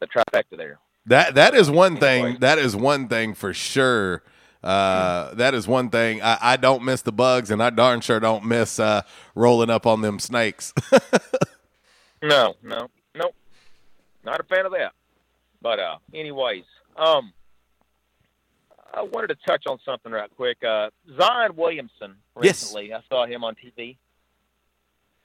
the 0.00 0.06
trifecta 0.06 0.56
there. 0.56 0.78
That 1.06 1.34
that 1.34 1.54
is 1.54 1.70
one 1.70 1.96
thing. 1.96 2.38
That 2.40 2.58
is 2.58 2.74
one 2.74 3.08
thing 3.08 3.34
for 3.34 3.52
sure. 3.52 4.22
Uh, 4.62 5.34
that 5.34 5.52
is 5.52 5.68
one 5.68 5.90
thing. 5.90 6.22
I, 6.22 6.38
I 6.40 6.56
don't 6.56 6.82
miss 6.84 7.02
the 7.02 7.12
bugs, 7.12 7.50
and 7.50 7.62
I 7.62 7.68
darn 7.68 8.00
sure 8.00 8.18
don't 8.18 8.46
miss 8.46 8.78
uh, 8.80 9.02
rolling 9.34 9.68
up 9.68 9.86
on 9.86 10.00
them 10.00 10.18
snakes. 10.18 10.72
No, 12.22 12.54
no, 12.62 12.88
nope. 13.14 13.34
Not 14.24 14.40
a 14.40 14.44
fan 14.44 14.64
of 14.64 14.72
that. 14.72 14.92
But 15.60 15.78
uh, 15.78 15.96
anyways, 16.14 16.64
um, 16.96 17.34
I 18.94 19.02
wanted 19.02 19.26
to 19.28 19.36
touch 19.46 19.64
on 19.66 19.78
something 19.84 20.10
right 20.10 20.30
quick. 20.34 20.56
Uh, 20.64 20.88
Zion 21.18 21.54
Williamson 21.54 22.14
Yes. 22.40 22.62
recently, 22.62 22.94
I 22.94 23.00
saw 23.10 23.26
him 23.26 23.44
on 23.44 23.56
TV, 23.56 23.98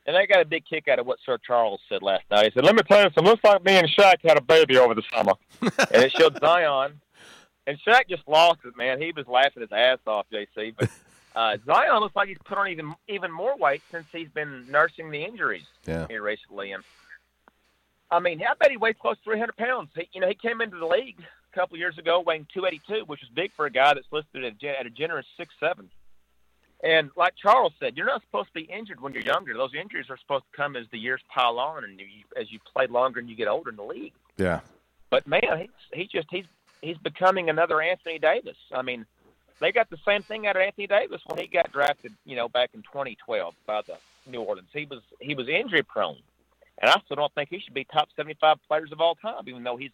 and 0.09 0.17
I 0.17 0.25
got 0.25 0.41
a 0.41 0.45
big 0.45 0.65
kick 0.65 0.87
out 0.87 0.97
of 0.97 1.05
what 1.05 1.19
Sir 1.23 1.37
Charles 1.45 1.79
said 1.87 2.01
last 2.01 2.23
night. 2.31 2.45
He 2.45 2.51
said, 2.51 2.65
"Let 2.65 2.73
me 2.75 2.81
tell 2.81 2.97
you 3.03 3.03
something. 3.13 3.23
Looks 3.25 3.43
like 3.43 3.63
me 3.63 3.73
and 3.77 3.87
Shaq 3.87 4.15
had 4.23 4.37
a 4.37 4.41
baby 4.41 4.77
over 4.77 4.95
the 4.95 5.03
summer," 5.13 5.33
and 5.61 6.03
it 6.03 6.11
showed 6.11 6.37
Zion. 6.39 6.99
And 7.67 7.77
Shaq 7.85 8.09
just 8.09 8.27
lost 8.27 8.61
it, 8.65 8.75
man. 8.75 8.99
He 8.99 9.11
was 9.15 9.27
laughing 9.27 9.61
his 9.61 9.71
ass 9.71 9.99
off, 10.07 10.25
JC. 10.33 10.73
But 10.75 10.89
uh, 11.35 11.57
Zion 11.65 11.99
looks 11.99 12.15
like 12.15 12.27
he's 12.27 12.37
put 12.43 12.57
on 12.57 12.67
even 12.69 12.93
even 13.07 13.31
more 13.31 13.55
weight 13.55 13.83
since 13.91 14.07
he's 14.11 14.29
been 14.29 14.65
nursing 14.71 15.11
the 15.11 15.23
injuries 15.23 15.67
Yeah. 15.85 16.07
here 16.09 16.23
recently. 16.23 16.71
And 16.71 16.83
I 18.09 18.19
mean, 18.19 18.41
I 18.41 18.55
bet 18.59 18.71
he 18.71 18.77
weighs 18.77 18.95
close 18.99 19.17
to 19.17 19.23
300 19.23 19.55
pounds. 19.57 19.89
He, 19.95 20.09
you 20.13 20.21
know, 20.21 20.27
he 20.27 20.33
came 20.33 20.61
into 20.61 20.77
the 20.77 20.87
league 20.87 21.19
a 21.19 21.55
couple 21.55 21.77
years 21.77 21.97
ago 21.99 22.21
weighing 22.21 22.47
282, 22.51 23.05
which 23.05 23.21
is 23.21 23.29
big 23.29 23.51
for 23.55 23.67
a 23.67 23.69
guy 23.71 23.93
that's 23.93 24.07
listed 24.11 24.43
at 24.43 24.53
a, 24.53 24.55
gen- 24.55 24.75
at 24.79 24.85
a 24.87 24.89
generous 24.89 25.27
six 25.37 25.53
seven. 25.59 25.91
And 26.83 27.11
like 27.17 27.33
Charles 27.35 27.73
said, 27.79 27.97
you're 27.97 28.05
not 28.05 28.21
supposed 28.21 28.47
to 28.49 28.53
be 28.53 28.61
injured 28.61 29.01
when 29.01 29.13
you're 29.13 29.23
younger. 29.23 29.53
Those 29.53 29.73
injuries 29.73 30.05
are 30.09 30.17
supposed 30.17 30.45
to 30.51 30.57
come 30.57 30.75
as 30.75 30.85
the 30.91 30.97
years 30.97 31.21
pile 31.27 31.59
on 31.59 31.83
and 31.83 31.99
you, 31.99 32.05
as 32.37 32.51
you 32.51 32.59
play 32.73 32.87
longer 32.87 33.19
and 33.19 33.29
you 33.29 33.35
get 33.35 33.49
older 33.49 33.69
in 33.69 33.75
the 33.75 33.83
league. 33.83 34.13
Yeah. 34.37 34.61
But 35.09 35.27
man, 35.27 35.41
he's 35.57 35.69
he 35.91 36.07
just 36.07 36.27
he's 36.31 36.45
he's 36.81 36.97
becoming 36.97 37.49
another 37.49 37.81
Anthony 37.81 38.19
Davis. 38.19 38.57
I 38.71 38.81
mean, 38.81 39.05
they 39.59 39.71
got 39.71 39.89
the 39.89 39.97
same 40.05 40.21
thing 40.21 40.47
out 40.47 40.55
of 40.55 40.61
Anthony 40.61 40.87
Davis 40.87 41.21
when 41.25 41.39
he 41.39 41.47
got 41.47 41.71
drafted, 41.71 42.13
you 42.25 42.35
know, 42.35 42.47
back 42.47 42.69
in 42.73 42.81
2012 42.83 43.53
by 43.65 43.81
the 43.81 43.97
New 44.25 44.41
Orleans. 44.41 44.69
He 44.71 44.85
was 44.85 45.01
he 45.19 45.35
was 45.35 45.47
injury 45.49 45.83
prone, 45.83 46.17
and 46.81 46.89
I 46.89 46.99
still 47.03 47.17
don't 47.17 47.33
think 47.33 47.49
he 47.49 47.59
should 47.59 47.73
be 47.73 47.83
top 47.85 48.09
75 48.15 48.57
players 48.67 48.91
of 48.91 49.01
all 49.01 49.15
time, 49.15 49.43
even 49.47 49.63
though 49.63 49.77
he's 49.77 49.91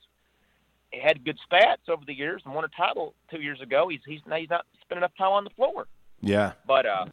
he 0.92 1.00
had 1.00 1.26
good 1.26 1.40
stats 1.50 1.90
over 1.90 2.06
the 2.06 2.14
years 2.14 2.42
and 2.46 2.54
won 2.54 2.66
a 2.66 2.70
title 2.70 3.14
two 3.32 3.42
years 3.42 3.62
ago. 3.62 3.88
He's 3.88 4.02
he's 4.06 4.22
he's 4.36 4.50
not 4.50 4.66
spending 4.82 5.02
enough 5.02 5.18
time 5.18 5.32
on 5.32 5.44
the 5.44 5.50
floor. 5.52 5.88
Yeah. 6.26 6.54
But 6.68 6.86
uh, 6.86 7.06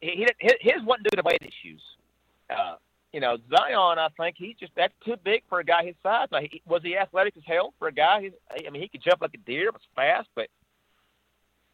he, 0.00 0.10
he 0.10 0.26
his, 0.38 0.52
his 0.60 0.82
wasn't 0.84 1.08
due 1.10 1.16
to 1.16 1.22
weight 1.24 1.42
issues. 1.42 1.82
Uh, 2.50 2.76
you 3.12 3.20
know, 3.20 3.38
Zion, 3.50 3.98
I 3.98 4.08
think 4.18 4.36
he's 4.38 4.56
just 4.56 4.72
that's 4.76 4.92
too 5.04 5.16
big 5.24 5.42
for 5.48 5.60
a 5.60 5.64
guy 5.64 5.84
his 5.86 5.94
size. 6.02 6.28
Now, 6.30 6.40
he, 6.40 6.62
was 6.66 6.82
he 6.84 6.96
athletic 6.96 7.36
as 7.36 7.42
hell 7.46 7.72
for 7.78 7.88
a 7.88 7.92
guy? 7.92 8.22
He's, 8.22 8.32
I 8.66 8.70
mean, 8.70 8.82
he 8.82 8.88
could 8.88 9.02
jump 9.02 9.22
like 9.22 9.34
a 9.34 9.38
deer, 9.38 9.70
was 9.72 9.80
fast, 9.96 10.28
but 10.34 10.48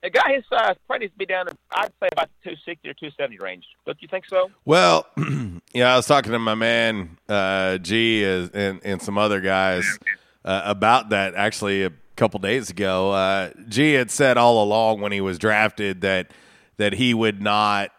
a 0.04 0.10
guy 0.10 0.34
his 0.34 0.44
size 0.48 0.76
probably 0.86 1.06
needs 1.06 1.12
to 1.14 1.18
be 1.18 1.26
down 1.26 1.48
in 1.48 1.56
I'd 1.72 1.90
say 2.00 2.08
about 2.12 2.28
the 2.44 2.50
260 2.50 2.88
or 2.88 2.94
270 2.94 3.38
range. 3.38 3.64
Don't 3.84 4.00
you 4.00 4.08
think 4.08 4.26
so? 4.26 4.50
Well, 4.64 5.06
yeah, 5.74 5.92
I 5.92 5.96
was 5.96 6.06
talking 6.06 6.32
to 6.32 6.38
my 6.38 6.54
man 6.54 7.18
uh, 7.28 7.78
G 7.78 8.22
is- 8.22 8.50
and 8.50 8.80
and 8.84 9.02
some 9.02 9.18
other 9.18 9.40
guys 9.40 9.98
uh, 10.44 10.62
about 10.64 11.08
that 11.08 11.34
actually 11.34 11.82
a 11.82 11.92
couple 12.16 12.38
days 12.38 12.70
ago. 12.70 13.10
Uh, 13.10 13.50
G 13.68 13.94
had 13.94 14.10
said 14.10 14.36
all 14.36 14.62
along 14.62 15.00
when 15.00 15.10
he 15.10 15.20
was 15.20 15.38
drafted 15.38 16.02
that 16.02 16.30
that 16.76 16.94
he 16.94 17.14
would 17.14 17.40
not 17.40 17.90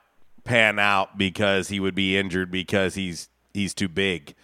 pan 0.43 0.79
out 0.79 1.17
because 1.17 1.69
he 1.69 1.79
would 1.79 1.95
be 1.95 2.17
injured 2.17 2.51
because 2.51 2.95
he's 2.95 3.29
he's 3.53 3.73
too 3.73 3.87
big. 3.87 4.35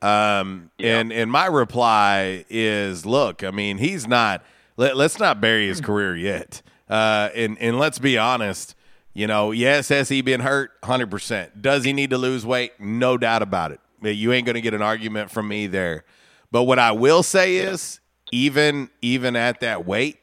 Um, 0.00 0.70
and 0.80 1.12
and 1.12 1.30
my 1.30 1.46
reply 1.46 2.44
is, 2.50 3.06
look, 3.06 3.44
I 3.44 3.50
mean, 3.50 3.78
he's 3.78 4.06
not. 4.06 4.44
Let, 4.76 4.96
let's 4.96 5.18
not 5.18 5.40
bury 5.40 5.68
his 5.68 5.80
career 5.80 6.16
yet. 6.16 6.62
Uh, 6.88 7.28
and 7.34 7.58
and 7.58 7.78
let's 7.78 7.98
be 7.98 8.18
honest. 8.18 8.74
You 9.14 9.26
know, 9.26 9.50
yes, 9.50 9.90
has 9.90 10.08
he 10.08 10.22
been 10.22 10.40
hurt? 10.40 10.70
Hundred 10.82 11.10
percent. 11.10 11.60
Does 11.60 11.84
he 11.84 11.92
need 11.92 12.10
to 12.10 12.18
lose 12.18 12.46
weight? 12.46 12.72
No 12.80 13.18
doubt 13.18 13.42
about 13.42 13.72
it. 13.72 13.80
You 14.02 14.32
ain't 14.32 14.46
going 14.46 14.54
to 14.54 14.60
get 14.62 14.74
an 14.74 14.82
argument 14.82 15.30
from 15.30 15.46
me 15.48 15.66
there. 15.66 16.04
But 16.50 16.64
what 16.64 16.78
I 16.78 16.92
will 16.92 17.22
say 17.22 17.56
is, 17.56 18.00
even 18.32 18.90
even 19.02 19.36
at 19.36 19.60
that 19.60 19.86
weight, 19.86 20.18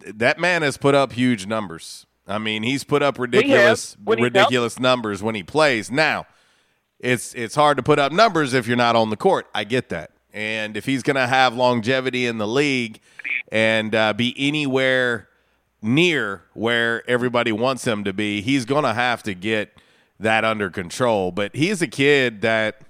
th- 0.00 0.14
that 0.16 0.38
man 0.38 0.62
has 0.62 0.76
put 0.76 0.94
up 0.94 1.12
huge 1.12 1.46
numbers. 1.46 2.06
I 2.28 2.38
mean, 2.38 2.62
he's 2.62 2.84
put 2.84 3.02
up 3.02 3.18
ridiculous 3.18 3.96
ridiculous 4.22 4.78
numbers 4.78 5.22
when 5.22 5.34
he 5.34 5.42
plays. 5.42 5.90
Now, 5.90 6.26
it's 7.00 7.34
it's 7.34 7.54
hard 7.54 7.76
to 7.78 7.82
put 7.82 7.98
up 7.98 8.12
numbers 8.12 8.52
if 8.54 8.66
you're 8.66 8.76
not 8.76 8.94
on 8.96 9.10
the 9.10 9.16
court. 9.16 9.46
I 9.54 9.64
get 9.64 9.88
that. 9.88 10.10
And 10.32 10.76
if 10.76 10.84
he's 10.84 11.02
going 11.02 11.16
to 11.16 11.26
have 11.26 11.54
longevity 11.54 12.26
in 12.26 12.38
the 12.38 12.46
league 12.46 13.00
and 13.50 13.94
uh, 13.94 14.12
be 14.12 14.34
anywhere 14.36 15.28
near 15.80 16.42
where 16.52 17.08
everybody 17.08 17.50
wants 17.50 17.86
him 17.86 18.04
to 18.04 18.12
be, 18.12 18.42
he's 18.42 18.64
going 18.66 18.84
to 18.84 18.92
have 18.92 19.22
to 19.22 19.34
get 19.34 19.72
that 20.20 20.44
under 20.44 20.68
control. 20.70 21.32
But 21.32 21.56
he's 21.56 21.80
a 21.80 21.86
kid 21.88 22.42
that, 22.42 22.82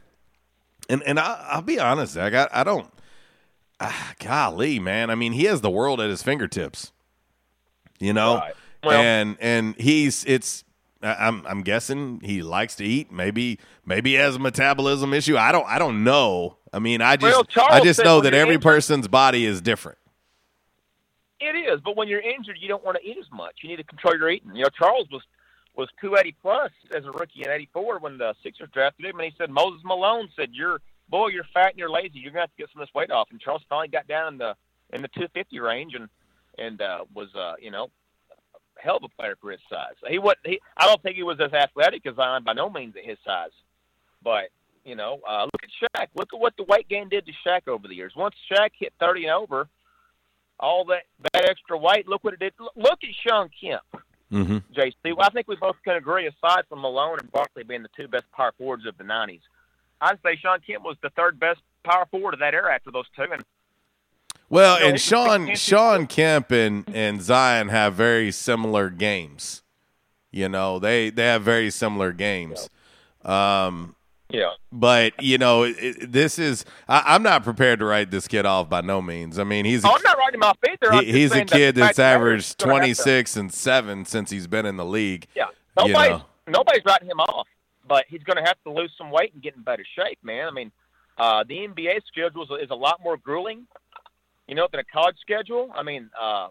and 0.91 1.03
and 1.05 1.19
I, 1.21 1.47
I'll 1.51 1.63
be 1.63 1.79
honest, 1.79 2.15
Zach, 2.15 2.35
I, 2.35 2.49
I 2.61 2.65
don't. 2.65 2.91
Ah, 3.81 4.15
golly, 4.19 4.81
man. 4.81 5.09
I 5.09 5.15
mean, 5.15 5.33
he 5.33 5.45
has 5.45 5.61
the 5.61 5.71
world 5.71 6.01
at 6.01 6.11
his 6.11 6.23
fingertips. 6.23 6.91
You 8.01 8.13
know, 8.13 8.37
Right. 8.39 8.55
Well- 8.85 9.01
and 9.01 9.37
and 9.41 9.75
he's 9.79 10.25
it's. 10.25 10.65
I'm 11.01 11.47
I'm 11.47 11.63
guessing 11.63 12.21
he 12.25 12.43
likes 12.43 12.75
to 12.77 12.85
eat. 12.85 13.13
Maybe 13.13 13.61
maybe 13.87 14.11
he 14.11 14.17
has 14.17 14.35
a 14.35 14.41
metabolism 14.41 15.15
issue. 15.15 15.37
I 15.37 15.53
don't 15.53 15.67
I 15.67 15.79
don't 15.79 16.03
know. 16.03 16.57
I 16.73 16.81
mean, 16.81 17.01
I 17.01 17.15
just 17.17 17.55
Well, 17.57 17.67
I 17.71 17.81
just 17.81 18.03
know 18.03 18.21
that 18.21 18.35
every 18.35 18.55
injured- 18.55 18.63
person's 18.65 19.07
body 19.07 19.45
is 19.45 19.61
different. 19.61 19.99
It 21.41 21.55
is, 21.55 21.81
but 21.85 21.97
when 21.97 22.09
you're 22.09 22.21
injured, 22.21 22.57
you 22.61 22.67
don't 22.67 22.85
want 22.85 22.99
to 23.01 23.09
eat 23.09 23.17
as 23.17 23.31
much. 23.33 23.59
You 23.63 23.69
need 23.69 23.77
to 23.77 23.85
control 23.85 24.17
your 24.17 24.29
eating. 24.29 24.57
You 24.57 24.65
know, 24.65 24.71
Charles 24.77 25.07
was 25.13 25.23
was 25.77 25.89
280 26.01 26.35
plus 26.43 26.73
as 26.93 27.05
a 27.05 27.13
rookie 27.13 27.43
in 27.45 27.49
'84 27.51 28.01
when 28.01 28.19
the 28.19 28.35
Sixers 28.43 28.69
drafted 28.75 29.07
him, 29.07 29.21
and 29.21 29.27
he 29.27 29.35
said 29.39 29.49
Moses 29.51 29.81
Malone 29.85 30.29
said, 30.35 30.49
"You're 30.53 30.81
boy, 31.09 31.29
you're 31.29 31.45
fat 31.55 31.71
and 31.71 31.79
you're 31.79 31.91
lazy. 31.91 32.19
You're 32.19 32.33
gonna 32.33 32.41
have 32.43 32.51
to 32.51 32.57
get 32.57 32.71
some 32.73 32.83
of 32.83 32.89
this 32.89 32.95
weight 32.95 33.13
off." 33.13 33.29
And 33.31 33.41
Charles 33.41 33.63
finally 33.69 33.87
got 33.87 34.09
down 34.09 34.33
in 34.35 34.39
the 34.39 34.57
in 34.93 35.01
the 35.03 35.09
250 35.09 35.61
range 35.61 35.95
and 35.95 36.09
and 36.59 36.83
uh, 36.83 37.05
was 37.15 37.33
uh, 37.37 37.53
you 37.61 37.71
know 37.71 37.89
hell 38.79 38.97
of 38.97 39.05
a 39.05 39.09
player 39.21 39.37
for 39.41 39.51
his 39.51 39.61
size. 39.71 39.95
He 40.09 40.19
what 40.19 40.39
he 40.45 40.61
I 40.77 40.87
don't 40.87 41.03
think 41.03 41.17
he 41.17 41.23
was 41.23 41.39
as 41.41 41.53
athletic 41.53 42.07
as 42.07 42.17
Zion 42.17 42.45
by 42.45 42.53
no 42.53 42.71
means 42.71 42.95
at 42.97 43.05
his 43.05 43.19
size, 43.25 43.51
but 44.23 44.49
you 44.85 44.95
know, 44.95 45.21
uh, 45.29 45.45
look 45.45 45.63
at 45.63 45.69
Shaq. 46.01 46.07
Look 46.15 46.31
at 46.33 46.41
what 46.41 46.55
the 46.57 46.63
weight 46.65 46.89
gain 46.89 47.09
did 47.09 47.27
to 47.27 47.33
Shaq 47.47 47.69
over 47.69 47.87
the 47.89 47.95
years. 47.95 48.15
Once 48.17 48.35
Shaq 48.51 48.71
hit 48.79 48.93
30 49.01 49.25
and 49.25 49.33
over, 49.33 49.69
all 50.59 50.85
that 50.87 51.03
that 51.33 51.49
extra 51.49 51.77
weight. 51.77 52.09
Look 52.09 52.25
what 52.25 52.35
it 52.35 52.41
did. 52.41 52.55
Look- 52.59 52.73
Look 52.77 52.99
at 53.05 53.11
Shawn 53.27 53.51
Kemp, 53.61 53.83
Mm-hmm. 54.33 54.59
JC. 54.79 55.17
Well, 55.17 55.27
I 55.27 55.31
think 55.31 55.49
we 55.49 55.57
both 55.57 55.77
can 55.85 55.97
agree. 55.97 56.27
Aside 56.27 56.65
from 56.69 56.81
Malone 56.83 57.19
and 57.21 57.31
Barkley 57.33 57.65
being 57.65 57.83
the 57.83 57.89
two 57.97 58.09
best 58.09 58.25
power 58.33 58.53
forwards 58.59 58.87
of 58.87 58.97
the 58.99 59.05
'90s, 59.05 59.41
I'd 60.01 60.19
say 60.23 60.37
Shawn 60.37 60.61
Kemp 60.67 60.85
was 60.85 60.97
the 61.03 61.11
third 61.11 61.39
best 61.41 61.61
power 61.85 62.07
forward 62.11 62.35
of 62.35 62.41
that 62.41 62.55
era 62.55 62.75
after 62.75 62.91
those 62.91 63.07
two. 63.17 63.27
And 63.33 63.43
Well, 64.51 64.77
You 64.79 64.85
know, 64.85 64.89
and 64.91 65.01
Sean 65.01 65.55
Shawn 65.55 66.07
Kemp 66.07 66.51
and, 66.51 66.85
and 66.95 67.21
Zion 67.23 67.69
have 67.69 67.95
very 67.95 68.31
similar 68.33 68.91
games. 68.91 69.63
You 70.31 70.49
know, 70.49 70.79
they 70.79 71.11
they 71.11 71.25
have 71.25 71.43
very 71.43 71.71
similar 71.71 72.13
games. 72.13 72.69
Um, 73.25 73.95
yeah, 74.31 74.51
but 74.71 75.23
you 75.23 75.39
know, 75.39 75.63
it, 75.65 76.13
this 76.13 76.39
is 76.39 76.65
I, 76.87 77.03
I'm 77.07 77.23
not 77.23 77.45
prepared 77.45 77.79
to 77.79 77.87
write 77.87 78.11
this 78.11 78.29
kid 78.29 78.45
off 78.47 78.69
by 78.69 78.83
no 78.83 79.01
means. 79.01 79.39
I 79.39 79.45
mean, 79.45 79.65
he's 79.65 79.85
a, 79.85 79.89
oh, 79.89 79.93
I'm 79.97 80.03
not 80.03 80.19
writing 80.19 80.35
him 80.35 80.43
off 80.45 80.59
either. 80.69 81.01
He, 81.03 81.13
he's 81.13 81.33
a 81.33 81.37
that 81.37 81.51
kid 81.51 81.75
that's 81.77 81.99
averaged 81.99 82.59
gonna 82.59 82.73
have 82.75 82.97
to- 82.97 83.03
26 83.03 83.37
and 83.39 83.53
seven 83.53 84.05
since 84.05 84.31
he's 84.31 84.47
been 84.47 84.67
in 84.67 84.77
the 84.77 84.85
league. 84.85 85.27
Yeah, 85.35 85.47
you 85.79 85.89
nobody's 85.93 86.11
know. 86.19 86.25
nobody's 86.47 86.85
writing 86.85 87.09
him 87.09 87.21
off, 87.21 87.47
but 87.87 88.05
he's 88.09 88.23
going 88.23 88.37
to 88.37 88.45
have 88.45 88.57
to 88.65 88.71
lose 88.71 88.93
some 88.99 89.11
weight 89.11 89.33
and 89.33 89.43
get 89.43 89.57
in 89.57 89.63
better 89.63 89.85
shape, 89.97 90.19
man. 90.23 90.47
I 90.47 90.51
mean, 90.51 90.73
uh, 91.17 91.45
the 91.49 91.55
NBA 91.67 92.01
schedule 92.07 92.47
is 92.57 92.71
a 92.71 92.75
lot 92.75 93.01
more 93.03 93.17
grueling, 93.17 93.67
you 94.49 94.55
know, 94.55 94.67
than 94.71 94.81
a 94.81 94.85
college 94.85 95.17
schedule. 95.21 95.71
I 95.75 95.83
mean, 95.83 96.11
uh, 96.21 96.49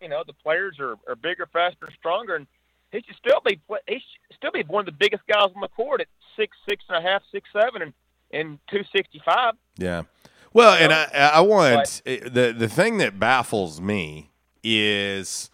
you 0.00 0.08
know, 0.08 0.22
the 0.26 0.32
players 0.32 0.76
are, 0.80 0.94
are 1.08 1.16
bigger, 1.16 1.46
faster, 1.52 1.88
stronger, 1.98 2.36
and 2.36 2.46
he 2.90 3.02
should 3.06 3.16
still 3.16 3.40
be 3.44 3.60
he 3.86 3.94
should 3.94 4.36
still 4.36 4.50
be 4.52 4.62
one 4.66 4.80
of 4.80 4.86
the 4.86 4.92
biggest 4.98 5.26
guys 5.26 5.48
on 5.54 5.60
the 5.60 5.68
court 5.68 6.00
at 6.00 6.06
six, 6.36 6.56
six 6.68 6.84
and 6.88 7.04
a 7.04 7.08
half, 7.08 7.22
six, 7.32 7.48
seven, 7.52 7.82
and 7.82 7.92
and 8.32 8.58
two 8.70 8.82
sixty 8.94 9.20
five. 9.24 9.54
Yeah. 9.76 10.02
Well, 10.52 10.74
and 10.74 10.92
I, 10.92 11.04
I 11.34 11.40
want 11.40 12.02
the 12.04 12.54
the 12.56 12.68
thing 12.68 12.98
that 12.98 13.18
baffles 13.18 13.80
me 13.80 14.30
is 14.62 15.50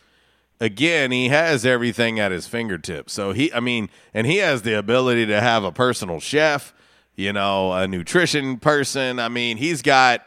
again 0.60 1.12
he 1.12 1.28
has 1.28 1.64
everything 1.64 2.18
at 2.18 2.32
his 2.32 2.46
fingertips. 2.46 3.12
So 3.12 3.32
he, 3.32 3.52
I 3.52 3.60
mean, 3.60 3.90
and 4.12 4.26
he 4.26 4.38
has 4.38 4.62
the 4.62 4.76
ability 4.76 5.26
to 5.26 5.40
have 5.40 5.62
a 5.62 5.70
personal 5.70 6.18
chef, 6.18 6.74
you 7.14 7.32
know, 7.32 7.72
a 7.72 7.86
nutrition 7.86 8.58
person. 8.58 9.20
I 9.20 9.28
mean, 9.28 9.56
he's 9.56 9.82
got 9.82 10.26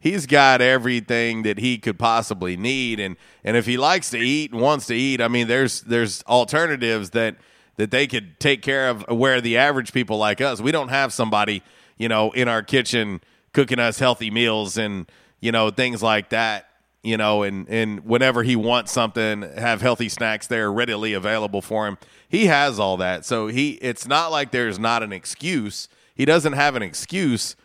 he's 0.00 0.26
got 0.26 0.60
everything 0.60 1.42
that 1.42 1.58
he 1.58 1.78
could 1.78 1.98
possibly 1.98 2.56
need, 2.56 3.00
and 3.00 3.16
and 3.44 3.56
if 3.56 3.66
he 3.66 3.76
likes 3.76 4.10
to 4.10 4.18
eat 4.18 4.52
and 4.52 4.60
wants 4.60 4.86
to 4.86 4.94
eat, 4.94 5.20
I 5.20 5.28
mean, 5.28 5.48
there's 5.48 5.82
there's 5.82 6.22
alternatives 6.24 7.10
that 7.10 7.36
that 7.76 7.90
they 7.90 8.06
could 8.06 8.38
take 8.40 8.62
care 8.62 8.88
of 8.88 9.04
where 9.08 9.40
the 9.40 9.56
average 9.56 9.92
people 9.92 10.18
like 10.18 10.40
us. 10.40 10.60
We 10.60 10.72
don't 10.72 10.88
have 10.88 11.12
somebody 11.12 11.62
you 11.96 12.08
know 12.08 12.30
in 12.32 12.48
our 12.48 12.62
kitchen 12.62 13.20
cooking 13.52 13.78
us 13.78 13.98
healthy 13.98 14.30
meals 14.30 14.76
and 14.76 15.10
you 15.40 15.52
know 15.52 15.70
things 15.70 16.02
like 16.02 16.30
that 16.30 16.68
you 17.02 17.16
know 17.16 17.42
and 17.42 17.68
and 17.68 18.04
whenever 18.04 18.42
he 18.42 18.56
wants 18.56 18.92
something 18.92 19.42
have 19.42 19.80
healthy 19.80 20.08
snacks 20.08 20.46
there 20.46 20.72
readily 20.72 21.12
available 21.12 21.62
for 21.62 21.86
him. 21.86 21.98
He 22.28 22.46
has 22.46 22.78
all 22.78 22.96
that. 22.98 23.24
So 23.24 23.48
he 23.48 23.72
it's 23.74 24.06
not 24.06 24.30
like 24.30 24.50
there's 24.50 24.78
not 24.78 25.02
an 25.02 25.12
excuse. 25.12 25.88
He 26.14 26.24
doesn't 26.24 26.54
have 26.54 26.74
an 26.74 26.82
excuse 26.82 27.56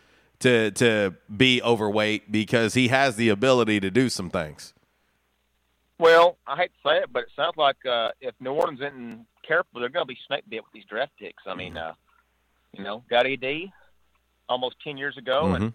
to 0.44 0.70
to 0.72 1.14
be 1.34 1.62
overweight 1.62 2.30
because 2.30 2.74
he 2.74 2.88
has 2.88 3.16
the 3.16 3.28
ability 3.28 3.80
to 3.80 3.90
do 3.90 4.08
some 4.08 4.30
things 4.30 4.72
Well, 5.98 6.36
I 6.46 6.56
hate 6.56 6.72
to 6.82 6.88
say 6.88 6.96
it, 6.98 7.12
but 7.12 7.24
it 7.24 7.30
sounds 7.34 7.56
like 7.56 7.76
uh, 7.86 8.10
if 8.20 8.34
New 8.40 8.52
Orleans 8.52 8.80
isn't 8.80 9.26
careful, 9.46 9.80
they're 9.80 9.88
going 9.88 10.06
to 10.06 10.12
be 10.12 10.18
snake 10.26 10.44
bit 10.48 10.62
with 10.62 10.72
these 10.72 10.84
draft 10.90 11.12
picks. 11.18 11.44
I 11.46 11.54
mean, 11.54 11.76
uh, 11.76 11.94
you 12.72 12.82
know, 12.82 13.04
got 13.08 13.26
AD 13.26 13.44
almost 14.48 14.76
ten 14.82 14.96
years 14.96 15.16
ago, 15.16 15.54
and 15.54 15.72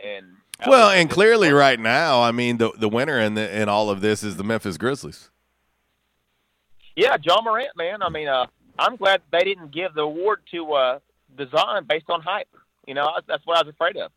and 0.00 0.26
well 0.66 0.90
and 0.90 1.08
clearly 1.08 1.52
right 1.52 1.78
now 1.78 2.22
i 2.22 2.32
mean 2.32 2.58
the 2.58 2.72
the 2.76 2.88
winner 2.88 3.20
in 3.20 3.34
the 3.34 3.60
in 3.60 3.68
all 3.68 3.88
of 3.88 4.00
this 4.00 4.24
is 4.24 4.36
the 4.36 4.44
memphis 4.44 4.76
grizzlies 4.76 5.30
yeah, 6.96 7.16
Ja 7.22 7.40
Morant, 7.42 7.76
man. 7.76 8.02
I 8.02 8.08
mean, 8.08 8.28
uh, 8.28 8.46
I'm 8.78 8.96
glad 8.96 9.22
they 9.30 9.44
didn't 9.44 9.72
give 9.72 9.94
the 9.94 10.02
award 10.02 10.40
to 10.52 10.72
uh, 10.72 10.98
Zion 11.50 11.84
based 11.88 12.06
on 12.08 12.20
hype. 12.20 12.48
You 12.86 12.94
know, 12.94 13.10
that's 13.26 13.44
what 13.46 13.58
I 13.58 13.62
was 13.62 13.72
afraid 13.74 13.96
of. 13.96 14.10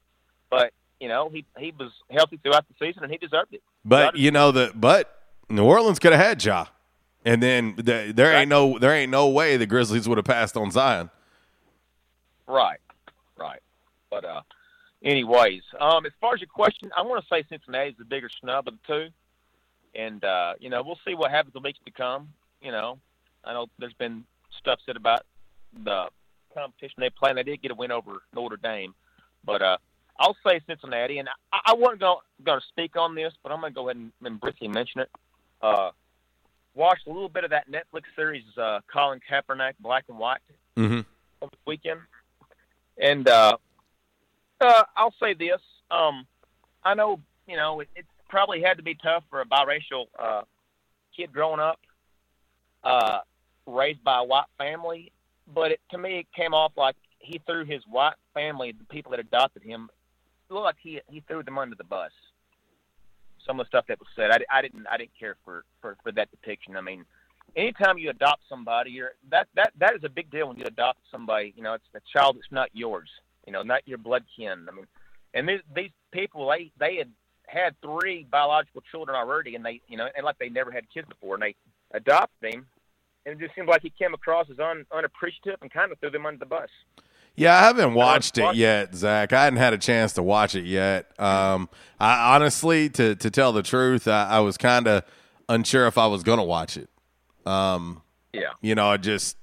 But 0.50 0.74
you 1.00 1.08
know, 1.08 1.30
he 1.30 1.46
he 1.58 1.74
was 1.78 1.92
healthy 2.10 2.38
throughout 2.38 2.66
the 2.68 2.86
season, 2.86 3.04
and 3.04 3.12
he 3.12 3.18
deserved 3.18 3.54
it. 3.54 3.62
But 3.84 4.16
you 4.16 4.32
know 4.32 4.52
the 4.52 4.72
but 4.74 5.22
New 5.50 5.66
Orleans 5.66 6.00
could 6.00 6.14
have 6.14 6.26
had 6.26 6.44
Ja, 6.44 6.68
and 7.24 7.42
then 7.42 7.76
the, 7.78 8.12
there 8.16 8.34
ain't 8.34 8.50
no 8.50 8.80
there 8.80 8.94
ain't 8.94 9.12
no 9.12 9.30
way 9.30 9.58
the 9.58 9.66
Grizzlies 9.68 10.08
would 10.08 10.18
have 10.18 10.26
passed 10.26 10.58
on 10.58 10.72
Zion. 10.72 11.10
Right, 12.48 12.80
right. 13.38 13.62
But 14.10 14.26
uh, 14.26 14.42
anyways, 15.04 15.64
um, 15.80 16.06
as 16.06 16.12
far 16.22 16.36
as 16.36 16.42
your 16.42 16.48
question, 16.48 16.92
I 16.96 17.02
want 17.02 17.24
to 17.24 17.28
say 17.28 17.44
Cincinnati 17.50 17.90
is 17.92 17.98
the 17.98 18.06
bigger 18.06 18.30
snub 18.42 18.68
of 18.68 18.76
the 18.76 18.80
two, 18.88 19.10
and 20.00 20.24
uh, 20.24 20.54
you 20.60 20.70
know 20.70 20.82
we'll 20.84 21.00
see 21.06 21.14
what 21.14 21.32
happens 21.32 21.54
the 21.54 21.60
weeks 21.60 21.80
to 21.86 21.92
come. 21.92 22.30
You 22.62 22.72
know, 22.72 23.00
I 23.44 23.54
know 23.54 23.68
there's 23.80 23.94
been 23.94 24.24
stuff 24.58 24.80
said 24.86 24.96
about 24.96 25.24
the 25.84 26.08
competition 26.56 26.96
they 27.00 27.10
play, 27.10 27.30
and 27.30 27.38
they 27.38 27.44
did 27.44 27.62
get 27.62 27.72
a 27.72 27.76
win 27.76 27.92
over 27.92 28.14
Notre 28.34 28.58
Dame, 28.58 28.94
but 29.44 29.62
uh, 29.62 29.78
I'll 30.20 30.38
say 30.46 30.62
Cincinnati, 30.68 31.20
and 31.20 31.30
I, 31.52 31.60
I 31.68 31.74
wasn't 31.74 32.00
going 32.00 32.60
to 32.60 32.66
speak 32.70 32.96
on 32.96 33.16
this, 33.16 33.34
but 33.44 33.52
I'm 33.52 33.60
going 33.60 33.74
to 33.74 33.76
go 33.76 33.90
ahead 33.90 33.98
and, 33.98 34.12
and 34.24 34.40
briefly 34.40 34.68
mention 34.68 35.02
it. 35.02 35.10
Uh, 35.62 35.92
watched 36.74 37.08
a 37.08 37.10
little 37.10 37.30
bit 37.30 37.44
of 37.44 37.52
that 37.52 37.70
Netflix 37.70 38.04
series, 38.16 38.44
uh, 38.58 38.80
Colin 38.92 39.20
Kaepernick, 39.30 39.74
Black 39.80 40.06
and 40.10 40.18
White, 40.18 40.40
Mm-hmm. 40.78 41.00
over 41.42 41.52
the 41.52 41.58
weekend, 41.66 42.02
and 43.02 43.30
uh, 43.30 43.56
uh, 44.60 44.84
I'll 44.98 45.14
say 45.22 45.34
this: 45.34 45.62
um, 45.90 46.28
I 46.84 46.94
know 46.96 47.22
you 47.48 47.56
know 47.56 47.80
it, 47.80 47.88
it 47.96 48.06
probably 48.28 48.62
had 48.62 48.76
to 48.76 48.84
be 48.84 48.96
tough 48.96 49.24
for 49.30 49.40
a 49.40 49.46
biracial 49.46 50.08
uh, 50.20 50.42
kid 51.16 51.32
growing 51.32 51.62
up, 51.62 51.80
uh, 52.84 53.20
raised 53.66 54.04
by 54.04 54.20
a 54.20 54.24
white 54.26 54.48
family, 54.58 55.14
but 55.54 55.72
it, 55.72 55.80
to 55.92 55.98
me, 55.98 56.20
it 56.20 56.28
came 56.36 56.54
off 56.54 56.74
like 56.76 56.96
he 57.20 57.42
threw 57.46 57.66
his 57.66 57.82
white 57.90 58.16
family, 58.34 58.72
the 58.72 58.86
people 58.86 59.12
that 59.12 59.20
adopted 59.20 59.64
him, 59.64 59.90
looked 60.50 60.66
like 60.66 60.76
he 60.82 61.02
he 61.08 61.22
threw 61.28 61.44
them 61.44 61.58
under 61.58 61.76
the 61.76 61.84
bus. 61.84 62.12
Some 63.46 63.60
of 63.60 63.66
the 63.66 63.70
stuff 63.70 63.86
that 63.88 64.00
was 64.00 64.08
said, 64.16 64.32
I, 64.32 64.58
I 64.58 64.62
didn't 64.62 64.86
I 64.90 64.98
didn't 64.98 65.18
care 65.20 65.36
for, 65.44 65.64
for 65.82 65.98
for 66.04 66.12
that 66.14 66.32
depiction. 66.32 66.76
I 66.76 66.82
mean, 66.82 67.06
anytime 67.56 67.98
you 67.98 68.10
adopt 68.10 68.42
somebody, 68.50 68.92
you're 68.92 69.12
that 69.30 69.48
that 69.56 69.72
that 69.80 69.96
is 69.96 70.04
a 70.04 70.10
big 70.10 70.30
deal 70.32 70.48
when 70.48 70.58
you 70.58 70.66
adopt 70.66 71.00
somebody. 71.12 71.54
You 71.56 71.64
know, 71.64 71.74
it's 71.74 71.86
a 71.96 72.18
child 72.18 72.38
that's 72.38 72.52
not 72.52 72.70
yours. 72.74 73.10
You 73.46 73.54
know, 73.54 73.62
not 73.62 73.88
your 73.88 73.98
blood 73.98 74.24
kin. 74.36 74.68
I 74.68 74.76
mean, 74.76 74.88
and 75.34 75.48
these 75.48 75.62
these 75.76 75.92
people 76.12 76.50
they 76.50 76.72
they 76.80 76.98
had 76.98 77.12
had 77.48 77.76
three 77.82 78.26
biological 78.30 78.82
children 78.92 79.16
already, 79.16 79.56
and 79.56 79.66
they 79.66 79.82
you 79.88 79.98
know, 79.98 80.08
and 80.16 80.26
like 80.26 80.38
they 80.40 80.50
never 80.50 80.72
had 80.72 80.92
kids 80.92 81.08
before, 81.08 81.36
and 81.36 81.44
they 81.44 81.56
adopted 81.92 82.54
him, 82.54 82.68
and 83.26 83.40
it 83.40 83.44
just 83.44 83.56
seemed 83.56 83.68
like 83.68 83.82
he 83.82 83.90
came 83.90 84.14
across 84.14 84.48
as 84.52 84.60
un, 84.60 84.86
unappreciative 84.92 85.58
and 85.62 85.72
kind 85.72 85.92
of 85.92 86.00
threw 86.00 86.10
them 86.10 86.26
under 86.26 86.40
the 86.40 86.46
bus. 86.46 86.70
Yeah, 87.38 87.56
I 87.56 87.60
haven't 87.64 87.94
watched 87.96 88.38
it 88.38 88.56
yet, 88.56 88.96
Zach. 88.96 89.34
I 89.34 89.44
hadn't 89.44 89.58
had 89.60 89.74
a 89.74 89.78
chance 89.78 90.14
to 90.14 90.24
watch 90.24 90.56
it 90.56 90.64
yet. 90.66 91.12
Um, 91.20 91.68
I 92.00 92.34
honestly, 92.36 92.88
to 92.92 93.16
to 93.16 93.30
tell 93.30 93.52
the 93.52 93.64
truth, 93.64 94.08
I, 94.08 94.26
I 94.30 94.40
was 94.40 94.56
kind 94.58 94.88
of 94.88 95.04
unsure 95.50 95.86
if 95.88 95.98
I 95.98 96.08
was 96.08 96.24
going 96.24 96.38
to 96.40 96.46
watch 96.46 96.78
it. 96.78 96.90
Um, 97.46 98.02
Yeah. 98.32 98.54
you 98.62 98.74
know, 98.74 98.88
I 98.90 98.98
just 98.98 99.36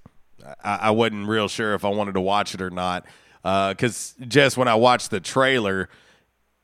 I, 0.65 0.77
I 0.85 0.91
wasn't 0.91 1.29
real 1.29 1.49
sure 1.49 1.75
if 1.75 1.85
I 1.85 1.89
wanted 1.91 2.15
to 2.15 2.21
watch 2.21 2.55
it 2.55 2.63
or 2.63 2.71
not. 2.71 3.05
Because 3.43 4.15
just 4.27 4.57
when 4.57 4.69
I 4.69 4.75
watched 4.77 5.11
the 5.11 5.21
trailer, 5.21 5.89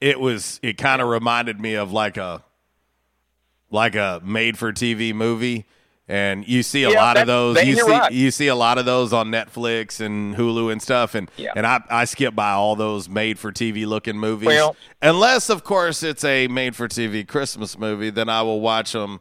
it 0.00 0.18
was 0.18 0.58
it 0.62 0.78
kind 0.78 1.02
of 1.02 1.08
reminded 1.08 1.60
me 1.60 1.74
of 1.74 1.92
like 1.92 2.16
a 2.16 2.42
like 3.70 3.96
a 3.96 4.22
made 4.24 4.56
for 4.56 4.72
TV 4.72 5.12
movie. 5.14 5.66
And 6.10 6.48
you 6.48 6.62
see 6.62 6.84
a 6.84 6.90
Yeah, 6.90 7.02
lot 7.02 7.18
of 7.18 7.26
those. 7.26 7.62
You 7.62 7.76
see 7.76 7.82
right. 7.82 8.10
you 8.10 8.30
see 8.30 8.46
a 8.48 8.54
lot 8.54 8.78
of 8.78 8.86
those 8.86 9.12
on 9.12 9.30
Netflix 9.30 10.00
and 10.00 10.34
Hulu 10.34 10.72
and 10.72 10.80
stuff. 10.80 11.14
And 11.14 11.30
Yeah. 11.36 11.52
and 11.54 11.66
I 11.66 11.80
I 11.90 12.06
skip 12.06 12.34
by 12.34 12.52
all 12.52 12.76
those 12.76 13.08
made 13.10 13.38
for 13.38 13.52
TV 13.52 13.84
looking 13.86 14.18
movies. 14.18 14.46
Well- 14.46 14.74
Unless 15.02 15.50
of 15.50 15.64
course 15.64 16.02
it's 16.02 16.24
a 16.24 16.48
made 16.48 16.74
for 16.74 16.88
TV 16.88 17.24
Christmas 17.28 17.78
movie, 17.78 18.08
then 18.10 18.28
I 18.30 18.40
will 18.42 18.60
watch 18.60 18.92
them. 18.92 19.20